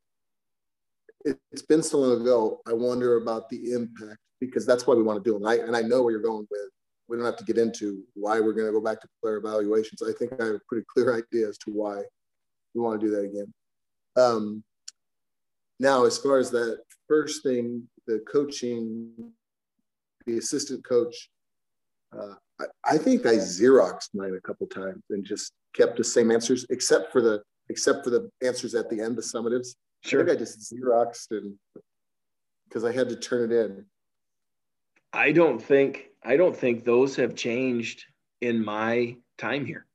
It, 1.26 1.38
has 1.51 1.62
been 1.62 1.84
so 1.84 1.99
long 1.99 2.22
ago. 2.22 2.62
I 2.68 2.74
wonder 2.74 3.18
about 3.18 3.49
the 3.49 3.72
impact 3.72 4.20
because 4.39 4.66
that's 4.66 4.88
why 4.88 4.95
we 4.95 5.03
want 5.03 5.24
to 5.24 5.30
do 5.30 5.34
them. 5.34 5.45
And 5.45 5.62
I, 5.62 5.66
and 5.66 5.76
I 5.76 5.82
know 5.82 6.01
where 6.01 6.12
you're 6.12 6.22
going 6.22 6.47
with. 6.49 6.70
We 7.07 7.18
don't 7.18 7.26
have 7.26 7.38
to 7.38 7.43
get 7.43 7.57
into 7.57 8.03
why 8.14 8.39
we're 8.39 8.53
going 8.53 8.68
to 8.68 8.72
go 8.72 8.82
back 8.82 9.01
to 9.01 9.07
player 9.22 9.38
evaluations. 9.38 10.01
I 10.01 10.14
think 10.18 10.32
I 10.34 10.45
have 10.45 10.55
a 10.55 10.62
pretty 10.68 10.86
clear 10.93 11.16
idea 11.34 11.49
as 11.49 11.57
to 11.60 11.72
why 11.72 12.01
we 12.74 12.82
want 12.82 12.99
to 12.99 13.05
do 13.05 13.12
that 13.16 13.24
again. 13.24 13.53
Um, 14.16 14.64
now, 15.80 16.05
as 16.05 16.18
far 16.18 16.38
as 16.38 16.51
that 16.51 16.80
first 17.10 17.43
thing, 17.43 17.84
the 18.07 18.24
coaching, 18.32 19.12
the 20.26 20.38
assistant 20.38 20.86
coach, 20.86 21.30
uh, 22.18 22.36
I, 22.62 22.66
I, 22.86 22.97
think 22.97 23.26
I 23.26 23.36
xeroxed 23.36 24.10
mine 24.14 24.36
a 24.38 24.47
couple 24.47 24.68
times 24.68 25.03
and 25.10 25.26
just 25.26 25.51
kept 25.74 25.97
the 25.97 26.03
same 26.03 26.32
answers, 26.32 26.66
except 26.70 27.12
for 27.12 27.22
the 27.22 27.41
except 27.70 28.03
for 28.03 28.10
the 28.10 28.30
answers 28.43 28.74
at 28.74 28.89
the 28.89 29.01
end, 29.01 29.16
the 29.16 29.22
summatives. 29.22 29.76
Sure. 30.03 30.22
I 30.22 30.26
think 30.26 30.38
I 30.38 30.39
just 30.39 30.74
xeroxed 30.74 31.32
and 31.32 31.53
because 32.68 32.84
I 32.84 32.91
had 32.91 33.10
to 33.10 33.16
turn 33.16 33.51
it 33.51 33.55
in. 33.55 33.86
I 35.14 35.32
don't 35.32 35.62
think 35.62 36.10
I 36.24 36.38
don't 36.38 36.55
think 36.55 36.86
those 36.86 37.16
have 37.18 37.36
changed 37.36 38.05
in 38.41 38.64
my 38.64 39.18
time 39.38 39.66
here. 39.66 39.86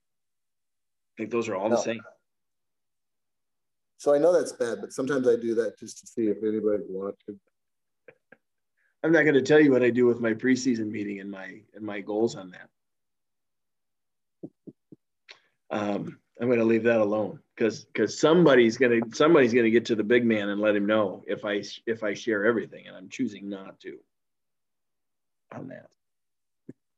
I 1.16 1.22
think 1.22 1.30
those 1.30 1.48
are 1.48 1.56
all 1.56 1.68
no. 1.68 1.76
the 1.76 1.82
same. 1.82 2.00
So 4.04 4.14
I 4.14 4.18
know 4.18 4.34
that's 4.34 4.52
bad, 4.52 4.82
but 4.82 4.92
sometimes 4.92 5.26
I 5.26 5.36
do 5.36 5.54
that 5.54 5.78
just 5.78 6.00
to 6.00 6.06
see 6.06 6.26
if 6.26 6.36
anybody's 6.42 6.84
watching. 6.90 7.40
I'm 9.02 9.12
not 9.12 9.22
going 9.22 9.32
to 9.32 9.40
tell 9.40 9.58
you 9.58 9.72
what 9.72 9.82
I 9.82 9.88
do 9.88 10.04
with 10.04 10.20
my 10.20 10.34
preseason 10.34 10.90
meeting 10.90 11.20
and 11.20 11.30
my 11.30 11.62
and 11.74 11.82
my 11.82 12.00
goals 12.00 12.36
on 12.36 12.50
that. 12.50 12.68
Um, 15.70 16.18
I'm 16.38 16.48
going 16.48 16.58
to 16.58 16.66
leave 16.66 16.82
that 16.82 17.00
alone 17.00 17.38
because 17.56 17.86
because 17.86 18.20
somebody's 18.20 18.76
going 18.76 19.00
to 19.00 19.16
somebody's 19.16 19.54
going 19.54 19.64
to 19.64 19.70
get 19.70 19.86
to 19.86 19.94
the 19.94 20.04
big 20.04 20.26
man 20.26 20.50
and 20.50 20.60
let 20.60 20.76
him 20.76 20.84
know 20.84 21.22
if 21.26 21.46
I 21.46 21.62
if 21.86 22.04
I 22.04 22.12
share 22.12 22.44
everything, 22.44 22.86
and 22.86 22.94
I'm 22.94 23.08
choosing 23.08 23.48
not 23.48 23.80
to 23.80 23.98
on 25.50 25.68
that. 25.68 25.88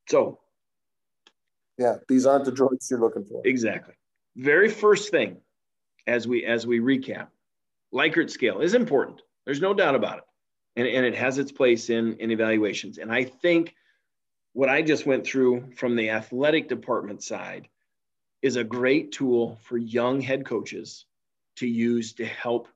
So, 0.09 0.41
yeah, 1.79 1.99
these 2.09 2.27
aren't 2.27 2.47
the 2.47 2.51
droids 2.51 2.91
you're 2.91 2.99
looking 2.99 3.27
for. 3.27 3.43
Exactly. 3.45 3.95
Very 4.35 4.71
first 4.71 5.13
thing 5.13 5.37
as 6.07 6.27
we 6.27 6.45
as 6.45 6.67
we 6.67 6.81
recap. 6.81 7.29
Likert 7.93 8.31
scale 8.31 8.61
is 8.61 8.75
important. 8.75 9.23
There's 9.45 9.61
no 9.61 9.75
doubt 9.75 9.95
about 9.95 10.19
it. 10.19 10.25
And, 10.77 10.87
and 10.87 11.07
it 11.07 11.15
has 11.15 11.39
its 11.39 11.53
place 11.53 11.89
in, 11.89 12.17
in 12.17 12.31
evaluations. 12.31 12.99
And 12.99 13.11
I 13.11 13.25
think 13.25 13.75
what 14.53 14.69
I 14.69 14.83
just 14.83 15.07
went 15.07 15.27
through 15.27 15.73
from 15.77 15.97
the 15.97 16.11
athletic 16.11 16.69
department 16.69 17.23
side 17.23 17.69
is 18.43 18.57
a 18.57 18.65
great 18.65 19.13
tool 19.13 19.59
for 19.63 19.79
young 19.79 20.21
head 20.21 20.45
coaches 20.45 21.07
to 21.57 21.67
use 21.67 22.13
to 22.15 22.27
help 22.27 22.69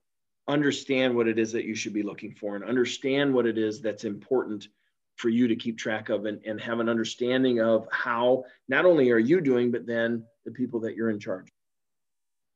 understand 0.49 1.15
what 1.15 1.29
it 1.29 1.39
is 1.39 1.53
that 1.53 1.65
you 1.65 1.75
should 1.75 1.93
be 1.93 2.03
looking 2.03 2.35
for 2.35 2.57
and 2.57 2.65
understand 2.65 3.33
what 3.33 3.47
it 3.47 3.59
is 3.59 3.81
that's 3.81 4.05
important 4.05 4.69
for 5.17 5.29
you 5.29 5.49
to 5.49 5.57
keep 5.57 5.77
track 5.77 6.09
of 6.09 6.25
and, 6.25 6.41
and 6.47 6.61
have 6.61 6.81
an 6.81 6.89
understanding 6.89 7.61
of 7.61 7.87
how 7.93 8.45
not 8.69 8.87
only 8.87 9.11
are 9.11 9.19
you 9.19 9.41
doing, 9.41 9.71
but 9.71 9.87
then 9.87 10.25
the 10.47 10.51
people 10.51 10.81
that 10.81 10.97
you're 10.97 11.11
in 11.11 11.21
charge 11.21 11.49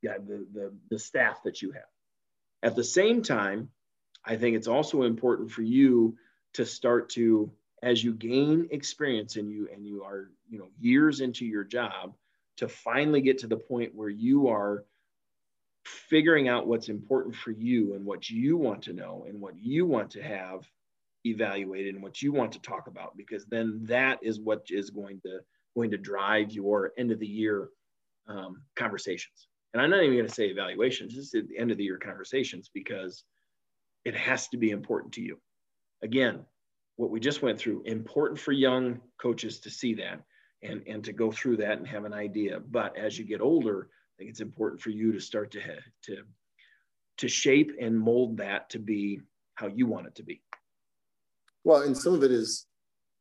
yeah, 0.05 0.19
the, 0.19 0.47
the, 0.53 0.73
the 0.91 0.99
staff 0.99 1.43
that 1.45 1.63
you 1.63 1.73
have. 1.73 1.89
At 2.63 2.77
the 2.77 2.85
same 2.85 3.23
time, 3.23 3.71
I 4.23 4.37
think 4.37 4.55
it's 4.55 4.69
also 4.69 5.03
important 5.03 5.51
for 5.51 5.63
you 5.63 6.19
to 6.55 6.67
start 6.67 7.09
to, 7.11 7.51
as 7.83 8.05
you 8.05 8.13
gain 8.13 8.69
experience 8.71 9.37
and 9.37 9.51
you 9.51 9.69
and 9.73 9.87
you 9.87 10.05
are, 10.05 10.31
you 10.51 10.59
know, 10.59 10.69
years 10.79 11.21
into 11.21 11.47
your 11.47 11.65
job, 11.65 12.15
to 12.59 12.69
finally 12.69 13.23
get 13.23 13.39
to 13.39 13.47
the 13.47 13.57
point 13.57 13.95
where 13.95 14.11
you 14.11 14.49
are 14.49 14.85
figuring 15.87 16.49
out 16.49 16.67
what's 16.67 16.91
important 16.91 17.35
for 17.35 17.51
you 17.51 17.95
and 17.95 18.05
what 18.05 18.29
you 18.29 18.59
want 18.59 18.83
to 18.83 18.93
know 18.93 19.25
and 19.27 19.41
what 19.41 19.55
you 19.57 19.87
want 19.87 20.11
to 20.11 20.23
have 20.23 20.69
evaluated 21.25 21.95
and 21.95 22.03
what 22.03 22.21
you 22.21 22.31
want 22.31 22.53
to 22.53 22.61
talk 22.61 22.89
about 22.89 23.17
because 23.17 23.47
then 23.47 23.81
that 23.85 24.19
is 24.23 24.39
what 24.39 24.67
is 24.69 24.91
going 24.91 25.19
to 25.23 25.41
going 25.75 25.91
to 25.91 25.97
drive 25.97 26.53
your 26.53 26.93
end 26.99 27.11
of 27.11 27.19
the 27.19 27.27
year 27.27 27.69
um, 28.29 28.63
conversations 28.77 29.49
and 29.75 29.83
I'm 29.83 29.91
not 29.91 30.05
even 30.05 30.17
going 30.17 30.29
to 30.29 30.35
say 30.35 30.47
evaluations, 30.47 31.15
this 31.15 31.35
is 31.35 31.49
the 31.49 31.59
end 31.59 31.73
of 31.73 31.77
the 31.77 31.85
year 31.85 31.99
conversations 31.99 32.71
because 32.73 33.25
it 34.05 34.15
has 34.15 34.49
to 34.49 34.57
be 34.57 34.71
important 34.71 35.13
to 35.15 35.21
you. 35.21 35.39
Again, 36.03 36.45
what 36.97 37.11
we 37.11 37.19
just 37.19 37.43
went 37.43 37.59
through 37.59 37.83
important 37.85 38.39
for 38.39 38.53
young 38.53 39.01
coaches 39.21 39.59
to 39.61 39.71
see 39.71 39.95
that 39.95 40.21
and 40.63 40.83
and 40.87 41.03
to 41.05 41.13
go 41.13 41.33
through 41.33 41.57
that 41.57 41.79
and 41.79 41.89
have 41.89 42.05
an 42.05 42.13
idea. 42.13 42.61
But 42.61 42.97
as 42.97 43.19
you 43.19 43.25
get 43.25 43.41
older 43.41 43.89
i 43.91 44.15
think 44.17 44.31
it's 44.31 44.41
important 44.41 44.81
for 44.81 44.91
you 44.91 45.13
to 45.13 45.21
start 45.21 45.51
to 45.51 45.61
to 46.05 46.19
to 47.19 47.29
shape 47.29 47.73
and 47.81 47.99
mold 47.99 48.37
that 48.37 48.71
to 48.71 48.79
be 48.79 49.21
how 49.57 49.67
you 49.67 49.87
want 49.87 50.07
it 50.07 50.15
to 50.15 50.23
be. 50.23 50.41
Well 51.65 51.83
and 51.83 51.97
some 51.97 52.15
of 52.15 52.23
it 52.23 52.31
is 52.31 52.67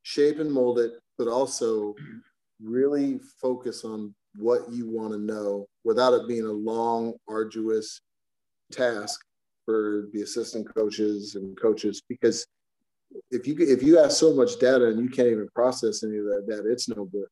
shape 0.04 0.40
and 0.40 0.52
mold 0.52 0.78
it 0.78 0.92
but 1.18 1.28
also 1.28 1.94
mm-hmm. 1.94 2.18
really 2.64 3.20
focus 3.42 3.84
on 3.84 4.14
what 4.36 4.72
you 4.72 4.90
want 4.90 5.14
to 5.14 5.20
know 5.20 5.68
without 5.84 6.14
it 6.14 6.28
being 6.28 6.46
a 6.46 6.52
long 6.52 7.14
arduous 7.28 8.02
task 8.72 9.20
for 9.66 10.10
the 10.14 10.22
assistant 10.22 10.74
coaches 10.74 11.36
and 11.36 11.60
coaches 11.60 12.02
because 12.10 12.46
if 13.32 13.48
you 13.48 13.56
if 13.60 13.84
you 13.84 13.98
have 13.98 14.12
so 14.12 14.34
much 14.34 14.60
data 14.60 14.88
and 14.88 15.00
you 15.00 15.10
can't 15.10 15.28
even 15.28 15.48
process 15.54 16.04
any 16.04 16.18
of 16.18 16.26
that 16.26 16.46
data, 16.48 16.72
it's 16.72 16.90
no 16.90 17.06
good. 17.06 17.28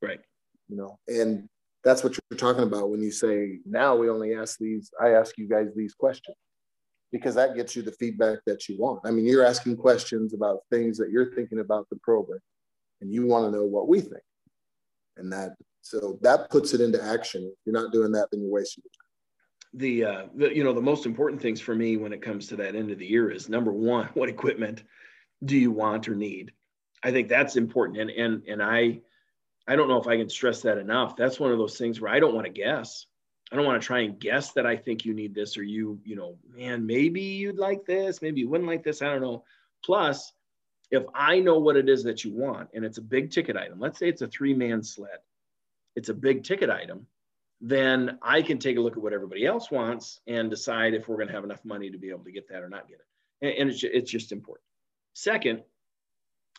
Right. 0.00 0.20
You 0.68 0.76
know, 0.76 0.98
and 1.06 1.48
that's 1.84 2.02
what 2.02 2.16
you're 2.30 2.38
talking 2.38 2.62
about 2.62 2.90
when 2.90 3.02
you 3.02 3.10
say 3.10 3.58
now 3.64 3.96
we 3.96 4.10
only 4.10 4.34
ask 4.34 4.58
these. 4.58 4.90
I 5.00 5.10
ask 5.10 5.36
you 5.38 5.48
guys 5.48 5.68
these 5.74 5.94
questions 5.94 6.36
because 7.12 7.34
that 7.34 7.56
gets 7.56 7.74
you 7.74 7.82
the 7.82 7.92
feedback 7.92 8.38
that 8.46 8.68
you 8.68 8.78
want. 8.78 9.00
I 9.04 9.10
mean, 9.10 9.24
you're 9.24 9.46
asking 9.46 9.76
questions 9.76 10.34
about 10.34 10.60
things 10.70 10.98
that 10.98 11.10
you're 11.10 11.34
thinking 11.34 11.60
about 11.60 11.88
the 11.90 11.96
program, 11.96 12.40
and 13.00 13.12
you 13.12 13.26
want 13.26 13.46
to 13.46 13.56
know 13.56 13.64
what 13.64 13.88
we 13.88 14.00
think, 14.00 14.22
and 15.16 15.32
that 15.32 15.52
so 15.82 16.18
that 16.22 16.50
puts 16.50 16.74
it 16.74 16.80
into 16.80 17.02
action. 17.02 17.42
If 17.44 17.58
you're 17.64 17.80
not 17.80 17.92
doing 17.92 18.12
that, 18.12 18.28
then 18.30 18.42
you're 18.42 18.50
wasting 18.50 18.82
your 18.84 18.90
time 18.90 19.08
the, 19.74 20.04
uh, 20.04 20.22
the 20.34 20.54
you 20.54 20.64
know 20.64 20.72
the 20.72 20.80
most 20.80 21.06
important 21.06 21.42
things 21.42 21.60
for 21.60 21.74
me 21.74 21.96
when 21.96 22.12
it 22.12 22.22
comes 22.22 22.46
to 22.48 22.56
that 22.56 22.74
end 22.74 22.90
of 22.90 22.98
the 22.98 23.06
year 23.06 23.30
is 23.30 23.48
number 23.48 23.72
one 23.72 24.06
what 24.14 24.28
equipment 24.28 24.82
do 25.44 25.56
you 25.56 25.70
want 25.70 26.08
or 26.08 26.14
need? 26.14 26.52
I 27.02 27.12
think 27.12 27.28
that's 27.28 27.56
important. 27.56 27.98
And 27.98 28.10
and 28.10 28.42
and 28.48 28.62
I 28.62 29.00
I 29.66 29.76
don't 29.76 29.88
know 29.88 30.00
if 30.00 30.06
I 30.06 30.16
can 30.16 30.28
stress 30.28 30.62
that 30.62 30.78
enough. 30.78 31.16
That's 31.16 31.38
one 31.38 31.52
of 31.52 31.58
those 31.58 31.76
things 31.76 32.00
where 32.00 32.10
I 32.10 32.20
don't 32.20 32.34
want 32.34 32.46
to 32.46 32.52
guess. 32.52 33.06
I 33.52 33.56
don't 33.56 33.64
want 33.64 33.80
to 33.80 33.86
try 33.86 34.00
and 34.00 34.18
guess 34.18 34.52
that 34.52 34.66
I 34.66 34.76
think 34.76 35.04
you 35.04 35.14
need 35.14 35.34
this 35.34 35.56
or 35.56 35.62
you, 35.62 35.98
you 36.04 36.16
know, 36.16 36.36
man, 36.54 36.86
maybe 36.86 37.22
you'd 37.22 37.58
like 37.58 37.86
this, 37.86 38.20
maybe 38.20 38.40
you 38.40 38.48
wouldn't 38.48 38.68
like 38.68 38.82
this. 38.82 39.00
I 39.00 39.06
don't 39.06 39.22
know. 39.22 39.44
Plus, 39.82 40.32
if 40.90 41.04
I 41.14 41.40
know 41.40 41.58
what 41.58 41.76
it 41.76 41.88
is 41.88 42.04
that 42.04 42.24
you 42.24 42.34
want 42.34 42.68
and 42.74 42.84
it's 42.84 42.98
a 42.98 43.02
big 43.02 43.30
ticket 43.30 43.56
item, 43.56 43.80
let's 43.80 43.98
say 43.98 44.08
it's 44.08 44.20
a 44.20 44.26
three 44.26 44.52
man 44.52 44.82
sled, 44.82 45.18
it's 45.98 46.08
a 46.08 46.14
big 46.14 46.44
ticket 46.44 46.70
item, 46.70 47.06
then 47.60 48.18
I 48.22 48.40
can 48.40 48.58
take 48.58 48.76
a 48.76 48.80
look 48.80 48.96
at 48.96 49.02
what 49.02 49.12
everybody 49.12 49.44
else 49.44 49.70
wants 49.70 50.20
and 50.28 50.48
decide 50.48 50.94
if 50.94 51.08
we're 51.08 51.16
going 51.16 51.26
to 51.26 51.34
have 51.34 51.44
enough 51.44 51.64
money 51.64 51.90
to 51.90 51.98
be 51.98 52.10
able 52.10 52.24
to 52.24 52.32
get 52.32 52.48
that 52.48 52.62
or 52.62 52.68
not 52.68 52.88
get 52.88 53.00
it. 53.00 53.58
And, 53.60 53.68
it's, 53.70 53.82
it's 53.82 54.10
just 54.10 54.30
important. 54.30 54.64
Second, 55.14 55.62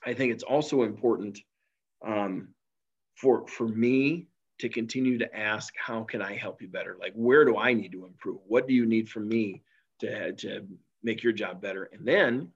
I 0.06 0.14
think 0.14 0.34
it's 0.34 0.44
also 0.44 0.84
important 0.84 1.40
um, 2.06 2.50
for 3.16 3.48
for 3.48 3.68
me 3.68 4.28
to 4.60 4.70
continue 4.70 5.18
to 5.18 5.36
ask, 5.36 5.74
how 5.78 6.04
can 6.04 6.22
I 6.22 6.36
help 6.36 6.62
you 6.62 6.68
better? 6.68 6.98
Like, 7.00 7.14
where 7.16 7.46
do 7.46 7.58
I 7.58 7.74
need 7.74 7.94
to 7.94 8.06
improve? 8.06 8.40
What 8.46 8.68
do 8.68 8.74
you 8.74 8.86
need 8.86 9.10
from 9.10 9.28
me 9.28 9.64
to 10.02 10.34
to 10.34 10.68
make 11.02 11.24
your 11.24 11.34
job 11.34 11.62
better? 11.62 11.90
And 11.94 12.06
then, 12.06 12.52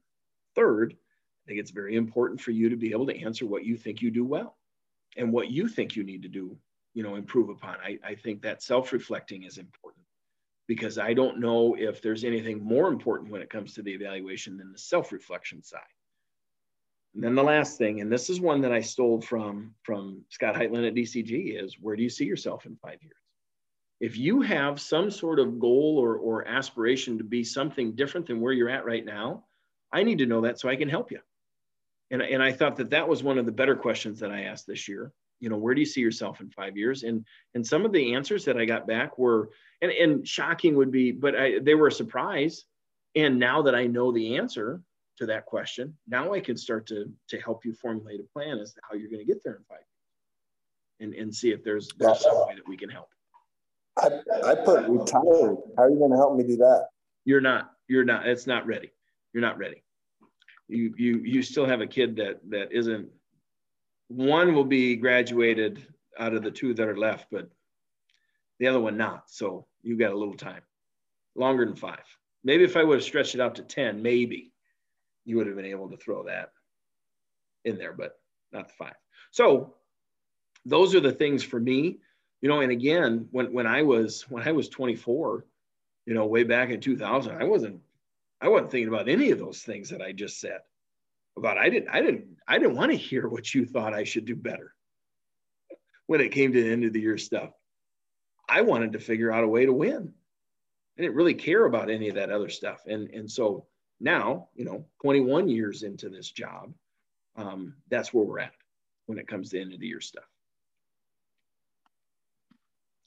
third, 0.56 0.94
I 0.94 1.42
think 1.48 1.60
it's 1.60 1.72
very 1.72 1.96
important 1.96 2.42
for 2.42 2.52
you 2.52 2.70
to 2.70 2.78
be 2.78 2.92
able 2.92 3.08
to 3.08 3.22
answer 3.22 3.46
what 3.46 3.66
you 3.66 3.78
think 3.78 4.02
you 4.02 4.12
do 4.12 4.26
well, 4.26 4.58
and 5.18 5.32
what 5.32 5.52
you 5.52 5.68
think 5.68 5.96
you 5.96 6.04
need 6.04 6.24
to 6.24 6.30
do, 6.30 6.58
you 6.94 7.04
know, 7.04 7.16
improve 7.16 7.50
upon. 7.50 7.78
I, 7.84 7.98
I 8.06 8.16
think 8.16 8.42
that 8.42 8.62
self-reflecting 8.62 9.44
is 9.44 9.58
important 9.58 10.06
because 10.68 10.98
I 10.98 11.14
don't 11.14 11.40
know 11.40 11.76
if 11.78 12.02
there's 12.02 12.24
anything 12.24 12.64
more 12.64 12.88
important 12.88 13.32
when 13.32 13.42
it 13.42 13.50
comes 13.50 13.74
to 13.74 13.82
the 13.82 13.92
evaluation 13.92 14.58
than 14.58 14.72
the 14.72 14.78
self-reflection 14.78 15.64
side. 15.64 15.82
And 17.16 17.24
then 17.24 17.36
the 17.36 17.44
last 17.44 17.78
thing, 17.78 18.02
and 18.02 18.12
this 18.12 18.30
is 18.30 18.42
one 18.42 18.62
that 18.62 18.72
I 18.72 18.82
stole 18.82 19.22
from 19.22 19.76
from 19.84 20.24
Scott 20.30 20.56
Heitland 20.56 20.88
at 20.88 20.96
DCG, 20.96 21.62
is 21.62 21.78
where 21.80 21.96
do 21.96 22.02
you 22.02 22.10
see 22.10 22.26
yourself 22.26 22.66
in 22.66 22.76
five 22.78 23.02
years? 23.04 23.18
If 24.00 24.18
you 24.18 24.42
have 24.42 24.82
some 24.82 25.12
sort 25.12 25.40
of 25.40 25.60
goal 25.60 25.98
or, 26.00 26.16
or 26.18 26.48
aspiration 26.48 27.18
to 27.20 27.24
be 27.24 27.44
something 27.44 27.96
different 27.96 28.28
than 28.28 28.42
where 28.42 28.52
you're 28.52 28.70
at 28.70 28.86
right 28.86 29.06
now, 29.06 29.46
I 29.92 30.04
need 30.04 30.18
to 30.18 30.26
know 30.26 30.42
that 30.42 30.60
so 30.60 30.70
I 30.70 30.76
can 30.76 30.90
help 30.90 31.12
you. 31.12 31.20
And, 32.10 32.22
and 32.22 32.42
I 32.42 32.52
thought 32.52 32.76
that 32.78 32.90
that 32.90 33.08
was 33.08 33.24
one 33.24 33.38
of 33.38 33.46
the 33.46 33.52
better 33.52 33.76
questions 33.76 34.20
that 34.20 34.32
I 34.32 34.42
asked 34.42 34.68
this 34.68 34.88
year 34.88 35.14
you 35.44 35.50
know 35.50 35.58
where 35.58 35.76
do 35.76 35.82
you 35.82 35.86
see 35.86 36.00
yourself 36.00 36.40
in 36.40 36.50
five 36.50 36.78
years? 36.78 37.04
And 37.04 37.26
and 37.54 37.68
some 37.68 37.86
of 37.86 37.92
the 37.92 38.14
answers 38.14 38.46
that 38.46 38.56
i 38.56 38.64
got 38.64 38.88
back 38.88 39.18
were 39.18 39.50
and, 39.82 39.92
and 39.92 40.26
shocking 40.26 40.78
would 40.78 40.90
be 40.90 41.12
but 41.12 41.36
I, 41.36 41.60
they 41.60 41.76
were 41.76 41.88
a 41.88 41.92
surprise. 41.92 42.64
And 43.14 43.40
now 43.40 43.62
that 43.64 43.76
i 43.76 43.86
know 43.86 44.14
the 44.14 44.38
answer 44.38 44.82
to 45.18 45.26
that 45.28 45.46
question 45.46 45.96
now 46.08 46.34
i 46.34 46.40
can 46.40 46.58
start 46.58 46.88
to 46.88 47.12
to 47.28 47.40
help 47.42 47.66
you 47.66 47.74
formulate 47.74 48.22
a 48.22 48.28
plan 48.34 48.58
as 48.58 48.74
to 48.74 48.82
how 48.90 48.96
you're 48.96 49.10
going 49.10 49.20
to 49.20 49.32
get 49.32 49.44
there 49.44 49.56
in 49.56 49.64
five 49.68 49.80
years. 49.80 51.02
And 51.02 51.14
and 51.22 51.36
see 51.36 51.52
if 51.52 51.62
there's, 51.62 51.90
there's 52.00 52.22
some 52.22 52.48
way 52.48 52.56
that 52.56 52.68
we 52.68 52.78
can 52.78 52.90
help. 52.90 53.10
I, 53.98 54.08
I 54.46 54.56
put 54.56 54.88
retired. 54.88 55.58
How 55.76 55.84
are 55.84 55.90
you 55.90 55.98
going 55.98 56.12
to 56.12 56.18
help 56.18 56.38
me 56.38 56.46
do 56.46 56.56
that? 56.58 56.88
You're 57.26 57.42
not 57.42 57.72
you're 57.90 58.06
not 58.06 58.26
it's 58.28 58.48
not 58.48 58.66
ready. 58.66 58.92
You're 59.34 59.42
not 59.42 59.58
ready. 59.58 59.84
You 60.70 60.94
you 60.98 61.20
you 61.20 61.44
still 61.44 61.66
have 61.66 61.82
a 61.82 61.88
kid 61.88 62.16
that 62.16 62.40
that 62.50 62.72
isn't 62.72 63.10
one 64.08 64.54
will 64.54 64.66
be 64.66 64.96
graduated 64.96 65.86
out 66.18 66.34
of 66.34 66.44
the 66.44 66.52
two 66.52 66.74
that 66.74 66.88
are 66.88 66.98
left, 66.98 67.28
but 67.32 67.50
the 68.60 68.68
other 68.68 68.80
one 68.80 68.98
not. 68.98 69.30
So 69.30 69.66
you 69.82 69.98
got 69.98 70.14
a 70.14 70.18
little 70.18 70.36
time, 70.36 70.62
longer 71.36 71.66
than 71.66 71.76
five. 71.76 72.04
Maybe 72.44 72.64
if 72.64 72.78
I 72.78 72.84
would 72.84 73.00
have 73.00 73.04
stretched 73.04 73.36
it 73.36 73.42
out 73.42 73.56
to 73.56 73.64
10, 73.64 74.02
maybe 74.02 74.52
you 75.26 75.38
would 75.38 75.48
have 75.48 75.56
been 75.56 75.66
able 75.66 75.90
to 75.90 75.98
throw 75.98 76.24
that 76.26 76.52
in 77.64 77.78
there, 77.78 77.94
but 77.94 78.20
not 78.52 78.68
the 78.68 78.74
five. 78.74 78.96
So 79.32 79.76
those 80.66 80.94
are 80.96 81.00
the 81.00 81.12
things 81.12 81.44
for 81.44 81.60
me, 81.60 82.00
you 82.42 82.50
know, 82.50 82.60
and 82.60 82.72
again, 82.72 83.28
when, 83.32 83.54
when 83.54 83.68
I 83.68 83.84
was, 83.84 84.24
when 84.30 84.48
I 84.48 84.52
was 84.52 84.70
24, 84.70 85.46
you 86.06 86.14
know, 86.14 86.26
way 86.26 86.44
back 86.44 86.70
in 86.70 86.82
2000, 86.82 87.42
I 87.42 87.46
wasn't, 87.46 87.80
I 88.42 88.50
wasn't 88.50 88.72
thinking 88.72 88.90
about 88.90 89.08
any 89.08 89.32
of 89.32 89.40
those 89.40 89.62
things 89.62 89.90
that 89.90 90.02
I 90.02 90.12
just 90.12 90.40
said 90.42 90.60
about 91.38 91.58
I 91.58 91.70
didn't 91.70 91.90
I 91.90 92.02
didn't 92.02 92.26
I 92.48 92.58
didn't 92.58 92.76
want 92.76 92.92
to 92.92 92.98
hear 92.98 93.28
what 93.28 93.54
you 93.54 93.66
thought 93.66 93.94
I 93.94 94.04
should 94.04 94.26
do 94.26 94.36
better 94.36 94.74
when 96.08 96.22
it 96.22 96.32
came 96.32 96.54
to 96.54 96.64
the 96.64 96.72
end 96.72 96.84
of 96.84 96.94
the 96.94 97.02
year 97.02 97.18
stuff. 97.18 97.52
I 98.48 98.62
wanted 98.62 98.94
to 98.94 99.00
figure 99.00 99.32
out 99.32 99.44
a 99.44 99.48
way 99.48 99.66
to 99.66 99.74
win. 99.74 100.14
I 100.98 101.02
didn't 101.02 101.16
really 101.16 101.34
care 101.34 101.66
about 101.66 101.90
any 101.90 102.10
of 102.10 102.16
that 102.16 102.30
other 102.30 102.50
stuff. 102.50 102.82
And 102.86 103.10
and 103.10 103.30
so 103.30 103.66
now, 104.00 104.50
you 104.56 104.66
know, 104.66 104.86
21 105.02 105.48
years 105.48 105.84
into 105.84 106.10
this 106.10 106.30
job, 106.30 106.74
um, 107.36 107.76
that's 107.90 108.14
where 108.14 108.26
we're 108.26 108.40
at 108.40 108.54
when 109.06 109.18
it 109.18 109.28
comes 109.28 109.50
to 109.50 109.62
end 109.62 109.74
of 109.74 109.80
the 109.80 109.88
year 109.88 110.02
stuff. 110.02 110.26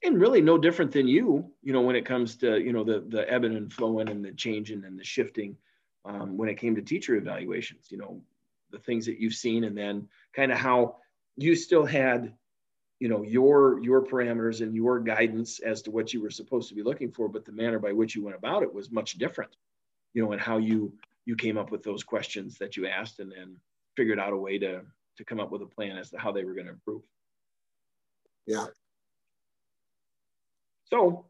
And 0.02 0.20
really 0.20 0.40
no 0.40 0.57
different 0.57 0.92
than 0.92 1.08
you, 1.08 1.50
you 1.62 1.72
know, 1.72 1.80
when 1.80 1.96
it 1.96 2.07
comes 2.07 2.36
to, 2.36 2.58
you 2.58 2.72
know, 2.72 2.84
the 2.84 3.04
the 3.08 3.30
ebbing 3.30 3.57
and 3.57 3.72
flowing 3.72 4.08
and 4.08 4.24
the 4.24 4.32
changing 4.32 4.84
and 4.84 4.98
the 4.98 5.04
shifting 5.04 5.57
um, 6.07 6.37
when 6.37 6.49
it 6.49 6.57
came 6.57 6.76
to 6.76 6.83
teacher 6.83 7.16
evaluations, 7.16 7.91
you 7.91 7.99
know, 7.99 8.22
the 8.70 8.78
things 8.78 9.07
that 9.07 9.18
you've 9.18 9.34
seen, 9.34 9.64
and 9.64 9.76
then 9.76 10.08
kind 10.33 10.53
of 10.53 10.58
how 10.58 10.96
you 11.37 11.54
still 11.54 11.84
had, 11.84 12.33
you 13.00 13.08
know, 13.08 13.22
your 13.22 13.83
your 13.83 14.03
parameters 14.03 14.61
and 14.61 14.74
your 14.74 15.00
guidance 15.00 15.58
as 15.61 15.83
to 15.83 15.91
what 15.91 16.12
you 16.12 16.22
were 16.22 16.30
supposed 16.30 16.68
to 16.68 16.74
be 16.74 16.83
looking 16.83 17.11
for, 17.11 17.28
but 17.28 17.45
the 17.45 17.53
manner 17.53 17.78
by 17.78 17.92
which 17.92 18.14
you 18.14 18.24
went 18.24 18.37
about 18.37 18.62
it 18.62 18.72
was 18.72 18.91
much 18.91 19.18
different, 19.18 19.54
you 20.14 20.22
know, 20.22 20.33
and 20.33 20.41
how 20.41 20.58
you 20.58 20.92
you 21.24 21.37
came 21.37 21.58
up 21.58 21.70
with 21.70 21.83
those 21.83 22.04
questions 22.04 22.58
that 22.58 22.76
you 22.76 22.87
asked, 22.87 23.18
and 23.18 23.30
then 23.33 23.57
figured 23.96 24.18
out 24.18 24.33
a 24.33 24.37
way 24.37 24.58
to 24.58 24.83
to 25.16 25.24
come 25.24 25.41
up 25.41 25.50
with 25.50 25.62
a 25.62 25.66
plan 25.66 25.96
as 25.96 26.11
to 26.11 26.18
how 26.18 26.33
they 26.33 26.45
were 26.45 26.54
going 26.54 26.66
to 26.66 26.72
improve. 26.72 27.03
Yeah. 28.46 28.66
So, 30.91 31.26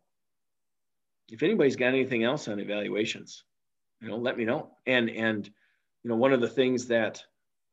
if 1.31 1.43
anybody's 1.43 1.77
got 1.77 1.89
anything 1.89 2.25
else 2.25 2.47
on 2.47 2.61
evaluations, 2.61 3.43
you 4.01 4.09
know, 4.09 4.17
let 4.17 4.37
me 4.37 4.45
know. 4.45 4.71
And 4.87 5.11
and 5.11 5.47
you 5.47 6.11
know, 6.11 6.17
one 6.17 6.33
of 6.33 6.41
the 6.41 6.49
things 6.49 6.87
that 6.89 7.23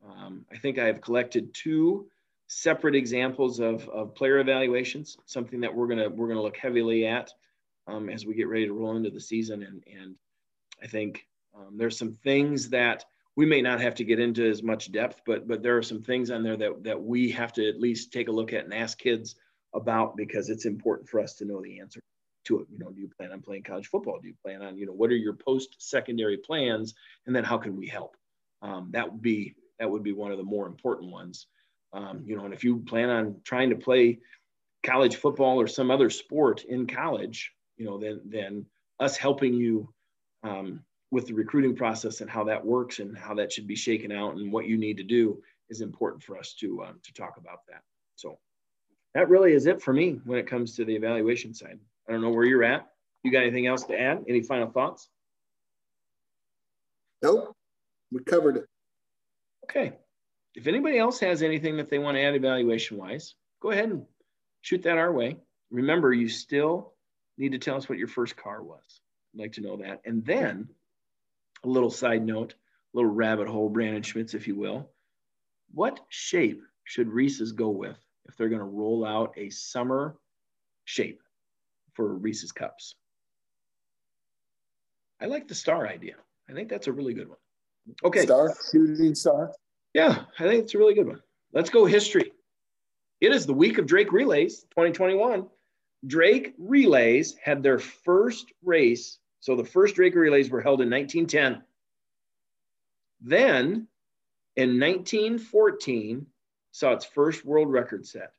um, 0.05 0.45
I 0.51 0.57
think 0.57 0.79
I 0.79 0.85
have 0.85 1.01
collected 1.01 1.53
two 1.53 2.07
separate 2.47 2.95
examples 2.95 3.59
of, 3.59 3.87
of 3.89 4.15
player 4.15 4.39
evaluations, 4.39 5.17
something 5.25 5.61
that 5.61 5.73
we're 5.73 5.87
gonna 5.87 6.09
we're 6.09 6.27
gonna 6.27 6.41
look 6.41 6.57
heavily 6.57 7.05
at 7.05 7.31
um, 7.87 8.09
as 8.09 8.25
we 8.25 8.33
get 8.33 8.47
ready 8.47 8.67
to 8.67 8.73
roll 8.73 8.95
into 8.95 9.09
the 9.09 9.19
season. 9.19 9.63
And 9.63 9.83
and 9.99 10.15
I 10.81 10.87
think 10.87 11.27
um, 11.55 11.77
there's 11.77 11.97
some 11.97 12.13
things 12.23 12.69
that 12.69 13.05
we 13.35 13.45
may 13.45 13.61
not 13.61 13.81
have 13.81 13.95
to 13.95 14.03
get 14.03 14.19
into 14.19 14.47
as 14.47 14.61
much 14.61 14.91
depth, 14.91 15.21
but 15.25 15.47
but 15.47 15.63
there 15.63 15.77
are 15.77 15.83
some 15.83 16.01
things 16.01 16.31
on 16.31 16.43
there 16.43 16.57
that 16.57 16.83
that 16.83 17.01
we 17.01 17.31
have 17.31 17.53
to 17.53 17.67
at 17.67 17.79
least 17.79 18.11
take 18.11 18.27
a 18.27 18.31
look 18.31 18.53
at 18.53 18.63
and 18.63 18.73
ask 18.73 18.97
kids 18.97 19.35
about 19.73 20.15
because 20.15 20.49
it's 20.49 20.65
important 20.65 21.09
for 21.09 21.19
us 21.19 21.33
to 21.35 21.45
know 21.45 21.61
the 21.61 21.79
answer 21.79 21.99
to 22.45 22.59
it. 22.59 22.67
You 22.71 22.79
know, 22.79 22.91
do 22.91 23.01
you 23.01 23.09
plan 23.09 23.31
on 23.31 23.41
playing 23.41 23.63
college 23.63 23.87
football? 23.87 24.19
Do 24.19 24.27
you 24.27 24.35
plan 24.43 24.61
on, 24.61 24.77
you 24.77 24.85
know, 24.85 24.93
what 24.93 25.09
are 25.09 25.15
your 25.15 25.33
post-secondary 25.33 26.37
plans? 26.37 26.93
And 27.25 27.35
then 27.35 27.43
how 27.43 27.57
can 27.57 27.77
we 27.77 27.87
help? 27.87 28.15
Um, 28.61 28.89
that 28.91 29.11
would 29.11 29.21
be 29.21 29.55
that 29.79 29.89
would 29.89 30.03
be 30.03 30.13
one 30.13 30.31
of 30.31 30.37
the 30.37 30.43
more 30.43 30.67
important 30.67 31.11
ones. 31.11 31.47
Um, 31.91 32.23
you 32.25 32.35
know, 32.35 32.45
and 32.45 32.53
if 32.53 32.63
you 32.63 32.79
plan 32.79 33.09
on 33.09 33.35
trying 33.43 33.69
to 33.69 33.75
play 33.75 34.19
college 34.83 35.15
football 35.15 35.59
or 35.59 35.67
some 35.67 35.91
other 35.91 36.09
sport 36.09 36.63
in 36.63 36.87
college, 36.87 37.51
you 37.77 37.85
know, 37.85 37.97
then 37.97 38.21
then 38.25 38.65
us 38.99 39.17
helping 39.17 39.53
you 39.53 39.93
um, 40.43 40.81
with 41.11 41.27
the 41.27 41.33
recruiting 41.33 41.75
process 41.75 42.21
and 42.21 42.29
how 42.29 42.43
that 42.45 42.65
works 42.65 42.99
and 42.99 43.17
how 43.17 43.33
that 43.35 43.51
should 43.51 43.67
be 43.67 43.75
shaken 43.75 44.11
out 44.11 44.35
and 44.35 44.51
what 44.51 44.67
you 44.67 44.77
need 44.77 44.97
to 44.97 45.03
do 45.03 45.41
is 45.69 45.81
important 45.81 46.23
for 46.23 46.37
us 46.37 46.53
to 46.53 46.81
uh, 46.83 46.93
to 47.03 47.13
talk 47.13 47.37
about 47.37 47.59
that. 47.67 47.81
So 48.15 48.39
that 49.13 49.29
really 49.29 49.53
is 49.53 49.65
it 49.65 49.81
for 49.81 49.93
me 49.93 50.19
when 50.25 50.39
it 50.39 50.47
comes 50.47 50.75
to 50.75 50.85
the 50.85 50.95
evaluation 50.95 51.53
side. 51.53 51.79
I 52.07 52.11
don't 52.11 52.21
know 52.21 52.29
where 52.29 52.45
you're 52.45 52.63
at. 52.63 52.87
You 53.23 53.31
got 53.31 53.43
anything 53.43 53.67
else 53.67 53.83
to 53.85 53.99
add? 53.99 54.25
Any 54.27 54.41
final 54.41 54.69
thoughts? 54.69 55.07
Nope, 57.21 57.55
we 58.11 58.21
covered 58.21 58.57
it. 58.57 58.65
Okay. 59.63 59.93
If 60.55 60.67
anybody 60.67 60.99
else 60.99 61.19
has 61.21 61.41
anything 61.41 61.77
that 61.77 61.89
they 61.89 61.99
want 61.99 62.15
to 62.17 62.21
add 62.21 62.35
evaluation 62.35 62.97
wise, 62.97 63.35
go 63.61 63.71
ahead 63.71 63.89
and 63.89 64.05
shoot 64.61 64.83
that 64.83 64.97
our 64.97 65.11
way. 65.11 65.37
Remember, 65.71 66.13
you 66.13 66.29
still 66.29 66.93
need 67.37 67.53
to 67.53 67.57
tell 67.57 67.77
us 67.77 67.87
what 67.87 67.97
your 67.97 68.09
first 68.09 68.35
car 68.35 68.61
was. 68.61 69.01
I'd 69.33 69.39
like 69.39 69.53
to 69.53 69.61
know 69.61 69.77
that. 69.77 70.01
And 70.05 70.23
then 70.23 70.67
a 71.63 71.67
little 71.67 71.89
side 71.89 72.23
note, 72.23 72.53
a 72.53 72.97
little 72.97 73.09
rabbit 73.09 73.47
hole, 73.47 73.69
Brandon 73.69 74.03
Schmitz, 74.03 74.33
if 74.33 74.47
you 74.47 74.55
will. 74.55 74.91
What 75.73 76.01
shape 76.09 76.61
should 76.83 77.07
Reese's 77.07 77.53
go 77.53 77.69
with 77.69 77.97
if 78.25 78.35
they're 78.37 78.49
going 78.49 78.59
to 78.59 78.65
roll 78.65 79.05
out 79.05 79.33
a 79.37 79.49
summer 79.49 80.17
shape 80.85 81.22
for 81.93 82.13
Reese's 82.13 82.51
cups? 82.51 82.95
I 85.21 85.25
like 85.25 85.47
the 85.47 85.55
star 85.55 85.87
idea. 85.87 86.15
I 86.49 86.53
think 86.53 86.69
that's 86.69 86.87
a 86.87 86.91
really 86.91 87.13
good 87.13 87.29
one. 87.29 87.37
Okay. 88.03 88.21
Star, 88.21 88.53
shooting 88.71 89.15
star. 89.15 89.53
Yeah, 89.93 90.23
I 90.39 90.43
think 90.43 90.63
it's 90.63 90.75
a 90.75 90.77
really 90.77 90.95
good 90.95 91.07
one. 91.07 91.21
Let's 91.53 91.69
go 91.69 91.85
history. 91.85 92.31
It 93.21 93.31
is 93.31 93.45
the 93.45 93.53
week 93.53 93.77
of 93.77 93.85
Drake 93.85 94.11
Relays 94.11 94.63
2021. 94.71 95.47
Drake 96.07 96.53
Relays 96.57 97.35
had 97.41 97.63
their 97.63 97.79
first 97.79 98.51
race. 98.63 99.19
So 99.39 99.55
the 99.55 99.63
first 99.63 99.95
Drake 99.95 100.15
Relays 100.15 100.49
were 100.49 100.61
held 100.61 100.81
in 100.81 100.89
1910. 100.89 101.63
Then 103.21 103.87
in 104.55 104.79
1914, 104.79 106.25
saw 106.71 106.91
its 106.91 107.05
first 107.05 107.45
world 107.45 107.71
record 107.71 108.05
set. 108.05 108.33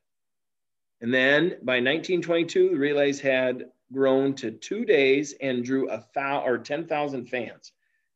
And 1.05 1.13
then 1.13 1.49
by 1.61 1.75
1922, 1.75 2.69
the 2.69 2.79
relays 2.79 3.19
had 3.19 3.65
grown 3.93 4.33
to 4.37 4.49
two 4.49 4.85
days 4.85 5.35
and 5.39 5.63
drew 5.63 5.87
a 5.87 5.99
thousand 5.99 6.49
or 6.49 6.57
10,000 6.57 7.27
fans. 7.27 7.73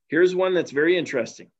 Here's 0.07 0.33
one 0.33 0.55
that's 0.55 0.71
very 0.71 0.97
interesting. 0.97 1.51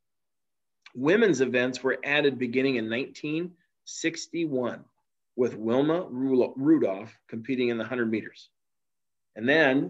Women's 0.95 1.41
events 1.41 1.83
were 1.83 1.99
added 2.03 2.39
beginning 2.39 2.77
in 2.77 2.89
1961 2.89 4.83
with 5.35 5.55
Wilma 5.55 6.07
Rudolph 6.09 7.15
competing 7.27 7.69
in 7.69 7.77
the 7.77 7.83
100 7.83 8.09
meters. 8.09 8.49
And 9.35 9.47
then 9.47 9.81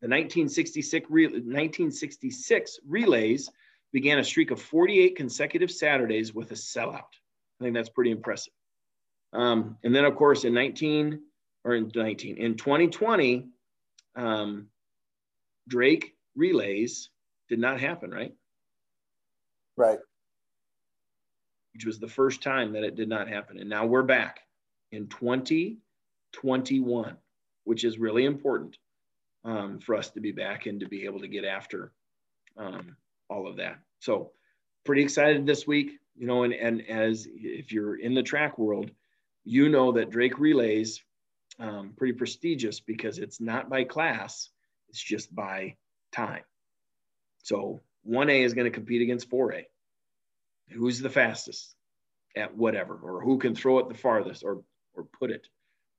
the 0.00 0.08
1966, 0.08 1.08
1966 1.08 2.80
relays 2.84 3.48
began 3.92 4.18
a 4.18 4.24
streak 4.24 4.50
of 4.50 4.60
48 4.60 5.14
consecutive 5.14 5.70
Saturdays 5.70 6.34
with 6.34 6.50
a 6.50 6.56
sellout. 6.56 7.14
I 7.60 7.62
think 7.62 7.76
that's 7.76 7.90
pretty 7.90 8.10
impressive. 8.10 8.52
Um, 9.32 9.76
and 9.84 9.94
then, 9.94 10.04
of 10.04 10.16
course, 10.16 10.44
in 10.44 10.54
19 10.54 11.20
or 11.64 11.74
in 11.74 11.90
19 11.94 12.36
in 12.36 12.56
2020, 12.56 13.46
um, 14.16 14.66
Drake 15.68 16.14
relays 16.34 17.10
did 17.48 17.58
not 17.58 17.80
happen, 17.80 18.10
right? 18.10 18.34
Right. 19.76 19.98
Which 21.74 21.86
was 21.86 21.98
the 21.98 22.08
first 22.08 22.42
time 22.42 22.72
that 22.72 22.84
it 22.84 22.96
did 22.96 23.08
not 23.08 23.28
happen. 23.28 23.58
And 23.58 23.70
now 23.70 23.86
we're 23.86 24.02
back 24.02 24.40
in 24.90 25.06
2021, 25.06 27.16
which 27.64 27.84
is 27.84 27.98
really 27.98 28.24
important 28.24 28.76
um, 29.44 29.78
for 29.78 29.94
us 29.94 30.10
to 30.10 30.20
be 30.20 30.32
back 30.32 30.66
and 30.66 30.80
to 30.80 30.88
be 30.88 31.04
able 31.04 31.20
to 31.20 31.28
get 31.28 31.44
after 31.44 31.92
um, 32.56 32.96
all 33.28 33.46
of 33.46 33.56
that. 33.56 33.78
So, 34.00 34.32
pretty 34.84 35.02
excited 35.02 35.46
this 35.46 35.66
week. 35.66 35.92
You 36.16 36.26
know, 36.26 36.42
and, 36.42 36.52
and 36.52 36.86
as 36.88 37.26
if 37.30 37.72
you're 37.72 37.96
in 37.96 38.12
the 38.12 38.22
track 38.22 38.58
world, 38.58 38.90
you 39.44 39.68
know 39.68 39.92
that 39.92 40.10
Drake 40.10 40.38
Relays 40.38 41.02
um, 41.58 41.92
pretty 41.96 42.14
prestigious 42.14 42.80
because 42.80 43.18
it's 43.18 43.40
not 43.40 43.68
by 43.68 43.84
class, 43.84 44.50
it's 44.88 45.02
just 45.02 45.34
by 45.34 45.76
time. 46.12 46.42
So 47.42 47.80
1A 48.08 48.44
is 48.44 48.54
going 48.54 48.64
to 48.64 48.70
compete 48.70 49.02
against 49.02 49.30
4A. 49.30 49.64
Who's 50.70 51.00
the 51.00 51.10
fastest 51.10 51.74
at 52.36 52.56
whatever, 52.56 52.94
or 52.94 53.22
who 53.22 53.38
can 53.38 53.54
throw 53.54 53.78
it 53.80 53.88
the 53.88 53.94
farthest, 53.94 54.44
or 54.44 54.62
or 54.94 55.04
put 55.04 55.30
it 55.30 55.48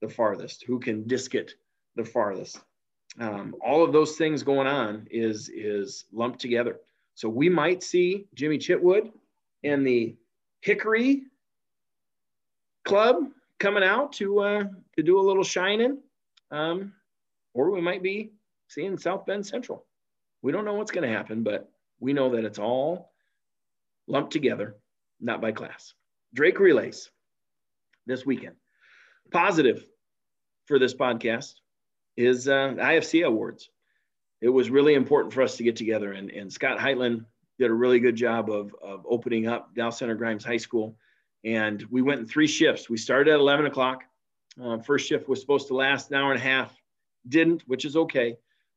the 0.00 0.08
farthest? 0.08 0.64
Who 0.66 0.80
can 0.80 1.06
disc 1.06 1.34
it 1.34 1.52
the 1.94 2.04
farthest? 2.04 2.58
Um, 3.20 3.54
all 3.62 3.84
of 3.84 3.92
those 3.92 4.16
things 4.16 4.42
going 4.42 4.66
on 4.66 5.06
is 5.10 5.50
is 5.50 6.06
lumped 6.10 6.40
together. 6.40 6.80
So 7.14 7.28
we 7.28 7.50
might 7.50 7.82
see 7.82 8.26
Jimmy 8.34 8.56
Chitwood 8.56 9.10
and 9.62 9.86
the 9.86 10.16
Hickory 10.60 11.24
Club 12.84 13.24
coming 13.58 13.84
out 13.84 14.12
to 14.14 14.40
uh, 14.40 14.64
to 14.96 15.02
do 15.02 15.20
a 15.20 15.22
little 15.22 15.44
shining, 15.44 15.98
um, 16.50 16.92
or 17.54 17.70
we 17.70 17.80
might 17.80 18.02
be 18.02 18.32
seeing 18.68 18.98
South 18.98 19.26
Bend 19.26 19.46
Central. 19.46 19.86
We 20.42 20.52
don't 20.52 20.64
know 20.64 20.74
what's 20.74 20.90
going 20.90 21.08
to 21.08 21.16
happen, 21.16 21.42
but 21.42 21.70
we 22.00 22.12
know 22.12 22.30
that 22.30 22.44
it's 22.44 22.58
all 22.58 23.12
lumped 24.08 24.32
together, 24.32 24.76
not 25.20 25.40
by 25.40 25.52
class. 25.52 25.94
Drake 26.34 26.58
relays 26.58 27.10
this 28.06 28.26
weekend. 28.26 28.56
Positive 29.30 29.84
for 30.66 30.78
this 30.78 30.94
podcast 30.94 31.54
is 32.16 32.48
uh, 32.48 32.74
IFC 32.76 33.24
awards. 33.24 33.70
It 34.40 34.48
was 34.48 34.70
really 34.70 34.94
important 34.94 35.32
for 35.32 35.42
us 35.42 35.56
to 35.56 35.62
get 35.62 35.76
together, 35.76 36.12
and, 36.12 36.30
and 36.30 36.52
Scott 36.52 36.78
Heitland 36.78 37.24
did 37.58 37.70
a 37.70 37.74
really 37.74 38.00
good 38.00 38.16
job 38.16 38.50
of, 38.50 38.74
of 38.82 39.06
opening 39.08 39.46
up 39.46 39.74
Dallas 39.74 39.98
Center 39.98 40.16
Grimes 40.16 40.44
High 40.44 40.56
School. 40.56 40.96
And 41.44 41.84
we 41.90 42.02
went 42.02 42.20
in 42.20 42.26
three 42.26 42.46
shifts. 42.46 42.88
We 42.88 42.96
started 42.96 43.32
at 43.32 43.40
11 43.40 43.66
o'clock. 43.66 44.04
Uh, 44.62 44.78
first 44.78 45.08
shift 45.08 45.28
was 45.28 45.40
supposed 45.40 45.68
to 45.68 45.74
last 45.74 46.10
an 46.10 46.16
hour 46.16 46.32
and 46.32 46.40
a 46.40 46.44
half, 46.44 46.76
didn't, 47.28 47.62
which 47.66 47.84
is 47.84 47.96
okay. 47.96 48.36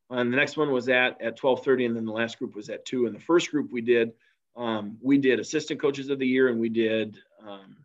And 0.09 0.31
the 0.31 0.37
next 0.37 0.55
one 0.55 0.71
was 0.71 0.87
at 0.87 1.19
at 1.21 1.37
12:30, 1.37 1.87
and 1.87 1.95
then 1.95 2.05
the 2.05 2.11
last 2.11 2.37
group 2.37 2.55
was 2.55 2.69
at 2.69 2.85
two. 2.85 3.07
And 3.07 3.15
the 3.15 3.19
first 3.19 3.49
group 3.49 3.71
we 3.71 3.81
did, 3.81 4.13
um, 4.55 4.97
we 5.01 5.17
did 5.17 5.39
assistant 5.39 5.81
coaches 5.81 6.09
of 6.09 6.19
the 6.19 6.27
year, 6.27 6.49
and 6.49 6.59
we 6.59 6.69
did 6.69 7.17
um, 7.45 7.77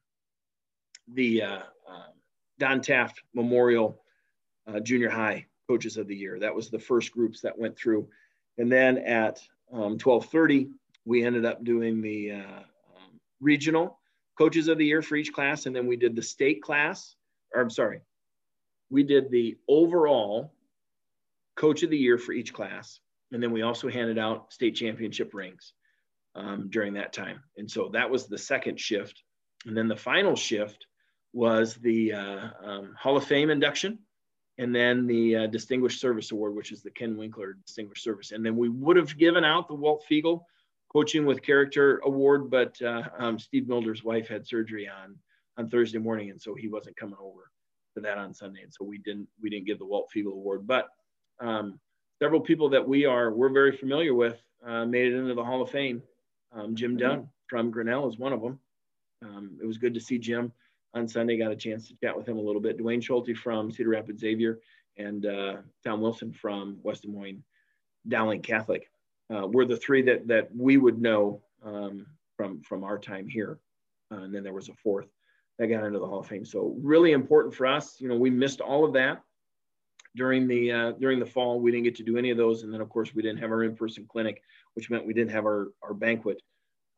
the 1.09 1.43
uh, 1.43 1.63
uh, 1.89 2.11
Don 2.59 2.83
Taft 2.83 3.23
Memorial 3.35 4.03
uh, 4.67 4.81
Junior 4.81 5.09
High 5.09 5.47
Coaches 5.67 5.97
of 5.97 6.07
the 6.09 6.17
Year. 6.17 6.39
That 6.39 6.55
was 6.55 6.69
the 6.69 6.79
first 6.79 7.11
groups 7.11 7.41
that 7.41 7.59
went 7.59 7.77
through. 7.77 8.09
And 8.59 8.71
then 8.71 8.99
at 8.99 9.41
um, 9.73 9.97
12:30, 9.97 10.71
we 11.07 11.25
ended 11.25 11.47
up 11.47 11.65
doing 11.65 12.03
the 12.03 12.33
uh, 12.33 12.37
um, 12.37 13.21
regional 13.41 14.00
Coaches 14.41 14.69
of 14.69 14.79
the 14.79 14.87
Year 14.87 15.03
for 15.03 15.17
each 15.17 15.35
class, 15.35 15.67
and 15.67 15.77
then 15.77 15.87
we 15.87 15.97
did 15.97 16.17
the 16.17 16.23
state 16.23 16.63
class. 16.63 17.15
Or 17.55 17.61
I'm 17.61 17.69
sorry, 17.69 18.01
we 18.89 19.03
did 19.03 19.31
the 19.31 19.59
overall 19.69 20.55
coach 21.57 21.83
of 21.83 21.91
the 21.91 21.99
year 21.99 22.17
for 22.17 22.33
each 22.33 22.55
class. 22.55 23.01
And 23.33 23.43
then 23.43 23.53
we 23.53 23.61
also 23.61 23.91
handed 23.91 24.19
out 24.19 24.51
state 24.51 24.75
championship 24.77 25.35
rings 25.35 25.75
um, 26.35 26.69
during 26.71 26.95
that 26.95 27.13
time. 27.13 27.43
And 27.59 27.71
so 27.71 27.91
that 27.93 28.09
was 28.09 28.29
the 28.29 28.39
second 28.39 28.81
shift. 28.81 29.23
And 29.67 29.77
then 29.77 29.89
the 29.89 29.97
final 29.97 30.35
shift 30.35 30.87
was 31.35 31.75
the 31.75 32.15
uh, 32.15 32.49
um, 32.65 32.95
Hall 32.99 33.19
of 33.19 33.25
Fame 33.25 33.51
induction 33.51 33.99
and 34.57 34.75
then 34.75 35.07
the 35.07 35.37
uh, 35.37 35.47
Distinguished 35.49 36.01
Service 36.01 36.33
Award, 36.33 36.55
which 36.55 36.73
is 36.73 36.83
the 36.83 36.91
Ken 36.91 37.15
Winkler 37.19 37.59
Distinguished 37.67 38.03
Service. 38.03 38.33
And 38.33 38.45
then 38.45 38.57
we 38.57 38.71
would 38.71 38.97
have 38.97 39.19
given 39.19 39.45
out 39.45 39.69
the 39.69 39.75
Walt 39.75 40.03
Fiegel 40.09 40.47
Coaching 40.93 41.25
with 41.25 41.43
Character 41.43 42.01
Award, 42.05 42.51
but 42.51 42.81
uh, 42.83 43.03
um, 43.19 43.39
Steve 43.39 43.69
Milder's 43.69 44.03
wife 44.03 44.29
had 44.29 44.47
surgery 44.47 44.89
on 44.89 45.17
on 45.57 45.69
Thursday 45.69 45.99
morning, 45.99 46.31
and 46.31 46.41
so 46.41 46.55
he 46.55 46.69
wasn't 46.69 46.97
coming 46.97 47.19
over 47.21 47.51
to 47.95 48.01
that 48.01 48.19
on 48.19 48.35
Sunday, 48.35 48.63
and 48.63 48.73
so 48.73 48.85
we 48.85 48.99
didn't 48.99 49.29
we 49.41 49.51
didn't 49.51 49.67
give 49.67 49.79
the 49.79 49.87
Walt 49.87 50.11
Fiegel 50.15 50.33
Award. 50.33 50.67
But 50.67 50.89
um, 51.41 51.79
several 52.19 52.41
people 52.41 52.69
that 52.71 52.87
we 52.87 53.05
are 53.05 53.33
we're 53.33 53.51
very 53.51 53.77
familiar 53.77 54.15
with 54.15 54.41
uh, 54.67 54.85
made 54.85 55.13
it 55.13 55.17
into 55.17 55.35
the 55.35 55.45
Hall 55.45 55.63
of 55.63 55.71
Fame. 55.71 56.03
Um, 56.53 56.75
Jim 56.75 56.93
mm-hmm. 56.93 57.09
Dunn 57.09 57.29
from 57.47 57.71
Grinnell 57.71 58.09
is 58.09 58.19
one 58.19 58.33
of 58.33 58.41
them. 58.41 58.59
Um, 59.23 59.59
it 59.63 59.67
was 59.67 59.79
good 59.79 59.95
to 59.95 60.01
see 60.01 60.19
Jim 60.19 60.53
on 60.95 61.07
Sunday. 61.07 61.39
Got 61.39 61.53
a 61.53 61.57
chance 61.57 61.89
to 61.89 61.95
chat 62.03 62.17
with 62.17 62.29
him 62.29 62.39
a 62.39 62.43
little 62.43 62.61
bit. 62.61 62.79
Dwayne 62.79 63.03
Schulte 63.03 63.37
from 63.37 63.71
Cedar 63.71 63.91
Rapids 63.91 64.21
Xavier 64.21 64.59
and 64.97 65.27
uh, 65.27 65.57
Tom 65.85 66.01
Wilson 66.01 66.33
from 66.33 66.79
West 66.83 67.03
Des 67.03 67.09
Moines 67.09 67.43
Dowling 68.09 68.43
Catholic 68.43 68.91
uh, 69.35 69.47
were 69.47 69.65
the 69.65 69.77
three 69.77 70.03
that 70.03 70.27
that 70.29 70.55
we 70.55 70.77
would 70.77 71.01
know 71.01 71.43
um, 71.65 72.07
from 72.37 72.63
from 72.63 72.85
our 72.85 72.99
time 72.99 73.29
here. 73.29 73.59
Uh, 74.13 74.23
and 74.23 74.35
then 74.35 74.43
there 74.43 74.55
was 74.55 74.69
a 74.69 74.75
fourth 74.75 75.07
that 75.59 75.69
got 75.69 75.85
into 75.85 75.99
the 75.99 76.07
Hall 76.07 76.21
of 76.21 76.27
Fame. 76.27 76.45
So 76.45 76.75
really 76.83 77.13
important 77.13 77.55
for 77.55 77.67
us. 77.67 78.01
You 78.01 78.09
know, 78.09 78.17
we 78.17 78.31
missed 78.31 78.61
all 78.61 78.85
of 78.85 78.95
that 78.95 79.23
during 80.17 80.49
the 80.49 80.73
uh, 80.73 80.93
during 80.93 81.21
the 81.21 81.27
fall. 81.27 81.61
We 81.61 81.71
didn't 81.71 81.85
get 81.85 81.97
to 81.97 82.03
do 82.03 82.17
any 82.17 82.31
of 82.31 82.37
those, 82.37 82.63
and 82.63 82.73
then 82.73 82.81
of 82.81 82.89
course 82.89 83.15
we 83.15 83.23
didn't 83.23 83.41
have 83.41 83.51
our 83.51 83.63
in-person 83.65 84.07
clinic, 84.09 84.43
which 84.75 84.91
meant 84.91 85.07
we 85.07 85.15
didn't 85.15 85.31
have 85.33 85.45
our 85.45 85.69
our 85.83 85.95
banquet 85.95 86.43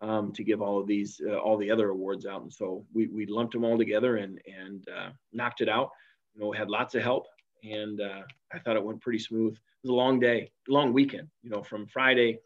um, 0.00 0.32
to 0.32 0.44
give 0.44 0.62
all 0.62 0.80
of 0.80 0.86
these 0.86 1.20
uh, 1.26 1.36
all 1.36 1.56
the 1.56 1.70
other 1.70 1.90
awards 1.90 2.26
out. 2.26 2.42
And 2.42 2.52
so 2.52 2.86
we 2.94 3.06
we 3.08 3.26
lumped 3.26 3.52
them 3.52 3.64
all 3.64 3.78
together 3.78 4.16
and 4.16 4.40
and 4.46 4.86
uh, 4.88 5.10
knocked 5.32 5.60
it 5.60 5.68
out. 5.68 5.90
You 6.34 6.40
know, 6.40 6.52
had 6.52 6.70
lots 6.70 6.94
of 6.94 7.02
help, 7.02 7.26
and 7.62 8.00
uh, 8.00 8.22
I 8.52 8.58
thought 8.58 8.76
it 8.76 8.84
went 8.84 9.00
pretty 9.00 9.18
smooth. 9.18 9.56
Was 9.82 9.90
a 9.90 9.94
long 9.94 10.20
day, 10.20 10.52
long 10.68 10.92
weekend. 10.92 11.28
You 11.42 11.50
know, 11.50 11.62
from 11.62 11.86
Friday 11.86 12.38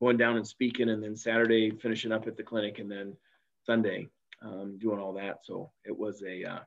going 0.00 0.16
down 0.16 0.36
and 0.36 0.46
speaking, 0.46 0.90
and 0.90 1.02
then 1.02 1.16
Saturday 1.16 1.70
finishing 1.70 2.12
up 2.12 2.26
at 2.26 2.36
the 2.36 2.42
clinic, 2.42 2.78
and 2.78 2.90
then 2.90 3.16
Sunday 3.64 4.08
um, 4.42 4.78
doing 4.78 4.98
all 4.98 5.12
that. 5.14 5.38
So 5.44 5.70
it 5.84 5.96
was 5.96 6.22
a 6.22 6.44
uh, 6.44 6.58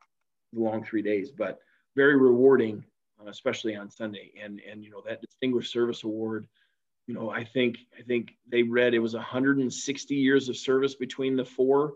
long 0.53 0.83
three 0.83 1.01
days, 1.01 1.31
but 1.31 1.59
very 1.95 2.15
rewarding, 2.17 2.83
uh, 3.19 3.29
especially 3.29 3.75
on 3.75 3.89
Sunday. 3.89 4.31
And 4.41 4.61
and 4.69 4.83
you 4.83 4.91
know 4.91 5.03
that 5.07 5.21
Distinguished 5.21 5.71
Service 5.71 6.03
Award. 6.03 6.47
You 7.07 7.13
know, 7.13 7.29
I 7.29 7.43
think 7.43 7.77
I 7.97 8.01
think 8.01 8.31
they 8.49 8.63
read 8.63 8.93
it 8.93 8.99
was 8.99 9.13
160 9.13 10.15
years 10.15 10.49
of 10.49 10.57
service 10.57 10.95
between 10.95 11.35
the 11.35 11.45
four 11.45 11.93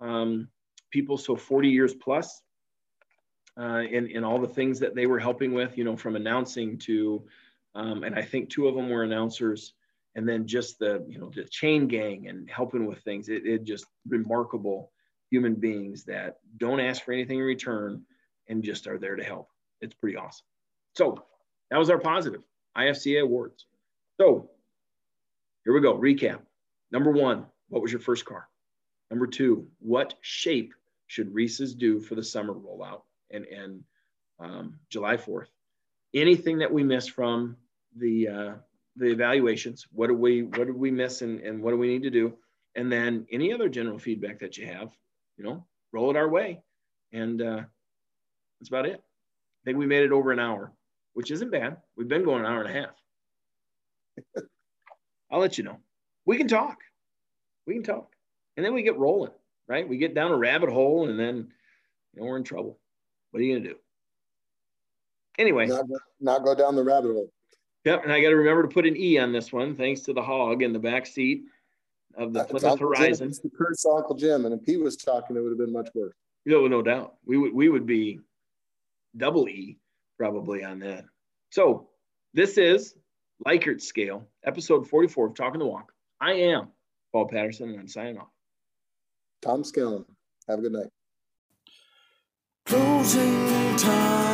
um, 0.00 0.48
people, 0.90 1.16
so 1.16 1.36
40 1.36 1.68
years 1.68 1.94
plus, 1.94 2.42
uh, 3.56 3.82
in 3.88 4.08
in 4.08 4.24
all 4.24 4.40
the 4.40 4.48
things 4.48 4.80
that 4.80 4.94
they 4.94 5.06
were 5.06 5.20
helping 5.20 5.52
with. 5.52 5.78
You 5.78 5.84
know, 5.84 5.96
from 5.96 6.16
announcing 6.16 6.78
to, 6.78 7.24
um, 7.74 8.04
and 8.04 8.14
I 8.14 8.22
think 8.22 8.50
two 8.50 8.68
of 8.68 8.74
them 8.74 8.90
were 8.90 9.02
announcers, 9.02 9.74
and 10.14 10.28
then 10.28 10.46
just 10.46 10.78
the 10.78 11.04
you 11.08 11.18
know 11.18 11.30
the 11.34 11.44
chain 11.44 11.88
gang 11.88 12.28
and 12.28 12.50
helping 12.50 12.86
with 12.86 13.00
things. 13.00 13.28
It, 13.28 13.46
it 13.46 13.64
just 13.64 13.86
remarkable 14.06 14.92
human 15.30 15.54
beings 15.54 16.04
that 16.04 16.36
don't 16.58 16.80
ask 16.80 17.02
for 17.04 17.12
anything 17.12 17.38
in 17.38 17.44
return 17.44 18.02
and 18.48 18.62
just 18.62 18.86
are 18.86 18.98
there 18.98 19.16
to 19.16 19.24
help. 19.24 19.48
It's 19.80 19.94
pretty 19.94 20.16
awesome. 20.16 20.44
So 20.94 21.24
that 21.70 21.78
was 21.78 21.88
our 21.88 21.98
positive 21.98 22.42
IFCA 22.76 23.22
awards. 23.22 23.66
So 24.20 24.50
here 25.64 25.72
we 25.72 25.80
go. 25.80 25.98
Recap. 25.98 26.40
Number 26.90 27.10
one, 27.10 27.46
what 27.68 27.80
was 27.80 27.90
your 27.90 28.00
first 28.00 28.26
car? 28.26 28.46
Number 29.10 29.26
two, 29.26 29.68
what 29.78 30.14
shape 30.20 30.74
should 31.06 31.34
Reese's 31.34 31.74
do 31.74 32.00
for 32.00 32.14
the 32.14 32.22
summer 32.22 32.52
rollout 32.52 33.02
and, 33.30 33.46
and 33.46 33.84
um, 34.38 34.78
July 34.90 35.16
4th? 35.16 35.48
Anything 36.14 36.58
that 36.58 36.72
we 36.72 36.82
missed 36.82 37.12
from 37.12 37.56
the 37.96 38.28
uh, 38.28 38.52
the 38.96 39.06
evaluations? 39.06 39.86
What 39.92 40.08
do 40.08 40.14
we 40.14 40.42
what 40.42 40.66
did 40.66 40.76
we 40.76 40.90
miss 40.90 41.22
and, 41.22 41.40
and 41.40 41.62
what 41.62 41.70
do 41.70 41.78
we 41.78 41.88
need 41.88 42.02
to 42.02 42.10
do? 42.10 42.34
And 42.74 42.90
then 42.90 43.26
any 43.30 43.52
other 43.52 43.68
general 43.68 43.98
feedback 43.98 44.38
that 44.40 44.56
you 44.56 44.66
have, 44.66 44.90
you 45.36 45.44
know, 45.44 45.64
roll 45.92 46.10
it 46.10 46.16
our 46.16 46.28
way. 46.28 46.62
And 47.12 47.40
uh, 47.42 47.62
that's 48.60 48.68
about 48.68 48.86
it. 48.86 48.96
I 49.00 49.62
think 49.64 49.78
we 49.78 49.86
made 49.86 50.04
it 50.04 50.12
over 50.12 50.32
an 50.32 50.38
hour, 50.38 50.72
which 51.12 51.30
isn't 51.30 51.50
bad. 51.50 51.76
We've 51.96 52.08
been 52.08 52.24
going 52.24 52.40
an 52.40 52.46
hour 52.46 52.62
and 52.62 52.76
a 52.76 52.80
half. 52.80 54.42
I'll 55.30 55.40
let 55.40 55.58
you 55.58 55.64
know. 55.64 55.78
We 56.24 56.36
can 56.36 56.48
talk. 56.48 56.78
We 57.66 57.74
can 57.74 57.82
talk. 57.82 58.12
And 58.56 58.64
then 58.64 58.74
we 58.74 58.82
get 58.82 58.98
rolling, 58.98 59.32
right? 59.68 59.88
We 59.88 59.98
get 59.98 60.14
down 60.14 60.32
a 60.32 60.36
rabbit 60.36 60.70
hole 60.70 61.08
and 61.08 61.18
then 61.18 61.52
you 62.14 62.20
know, 62.20 62.26
we're 62.26 62.36
in 62.36 62.44
trouble. 62.44 62.78
What 63.30 63.40
are 63.40 63.44
you 63.44 63.54
going 63.54 63.64
to 63.64 63.68
do? 63.70 63.76
Anyway, 65.38 65.66
not, 65.66 65.86
not 66.20 66.44
go 66.44 66.54
down 66.54 66.76
the 66.76 66.84
rabbit 66.84 67.12
hole. 67.12 67.32
Yep, 67.84 68.04
and 68.04 68.12
I 68.12 68.20
got 68.20 68.28
to 68.28 68.36
remember 68.36 68.62
to 68.62 68.68
put 68.68 68.86
an 68.86 68.96
E 68.96 69.18
on 69.18 69.32
this 69.32 69.52
one, 69.52 69.74
thanks 69.74 70.02
to 70.02 70.12
the 70.12 70.22
hog 70.22 70.62
in 70.62 70.72
the 70.72 70.78
back 70.78 71.06
seat 71.06 71.44
of 72.16 72.32
the 72.32 72.44
Plymouth 72.44 72.78
Horizon. 72.78 73.32
Jim, 73.32 73.38
the 73.42 73.50
curse 73.56 73.84
Uncle 73.86 74.14
Jim, 74.14 74.44
and 74.44 74.54
if 74.54 74.64
he 74.64 74.76
was 74.76 74.96
talking, 74.96 75.36
it 75.36 75.40
would 75.40 75.50
have 75.50 75.58
been 75.58 75.72
much 75.72 75.88
worse. 75.94 76.14
No, 76.44 76.66
no 76.66 76.82
doubt. 76.82 77.14
We 77.24 77.38
would 77.38 77.52
we 77.52 77.68
would 77.68 77.86
be 77.86 78.20
double 79.16 79.48
E 79.48 79.78
probably 80.18 80.64
on 80.64 80.78
that. 80.80 81.04
So 81.50 81.88
this 82.34 82.58
is 82.58 82.94
Likert 83.46 83.80
scale, 83.80 84.26
episode 84.44 84.88
44 84.88 85.26
of 85.28 85.34
Talking 85.34 85.58
the 85.58 85.66
Walk. 85.66 85.92
I 86.20 86.32
am 86.32 86.68
Paul 87.12 87.26
Patterson, 87.26 87.70
and 87.70 87.80
I'm 87.80 87.88
signing 87.88 88.18
off. 88.18 88.28
Tom 89.40 89.62
Skellen. 89.62 90.04
Have 90.48 90.60
a 90.60 90.62
good 90.62 90.72
night. 90.72 90.88
Closing 92.66 93.76
time. 93.76 94.31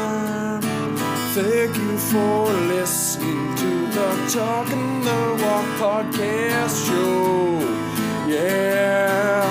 Thank 1.34 1.76
you 1.76 1.98
for 1.98 2.46
listening 2.52 3.54
to 3.56 3.86
the 3.92 4.30
Talk 4.32 4.70
and 4.72 5.02
the 5.02 5.44
Walk 5.44 5.66
podcast 5.78 6.86
show. 6.86 7.60
Yeah. 8.26 9.47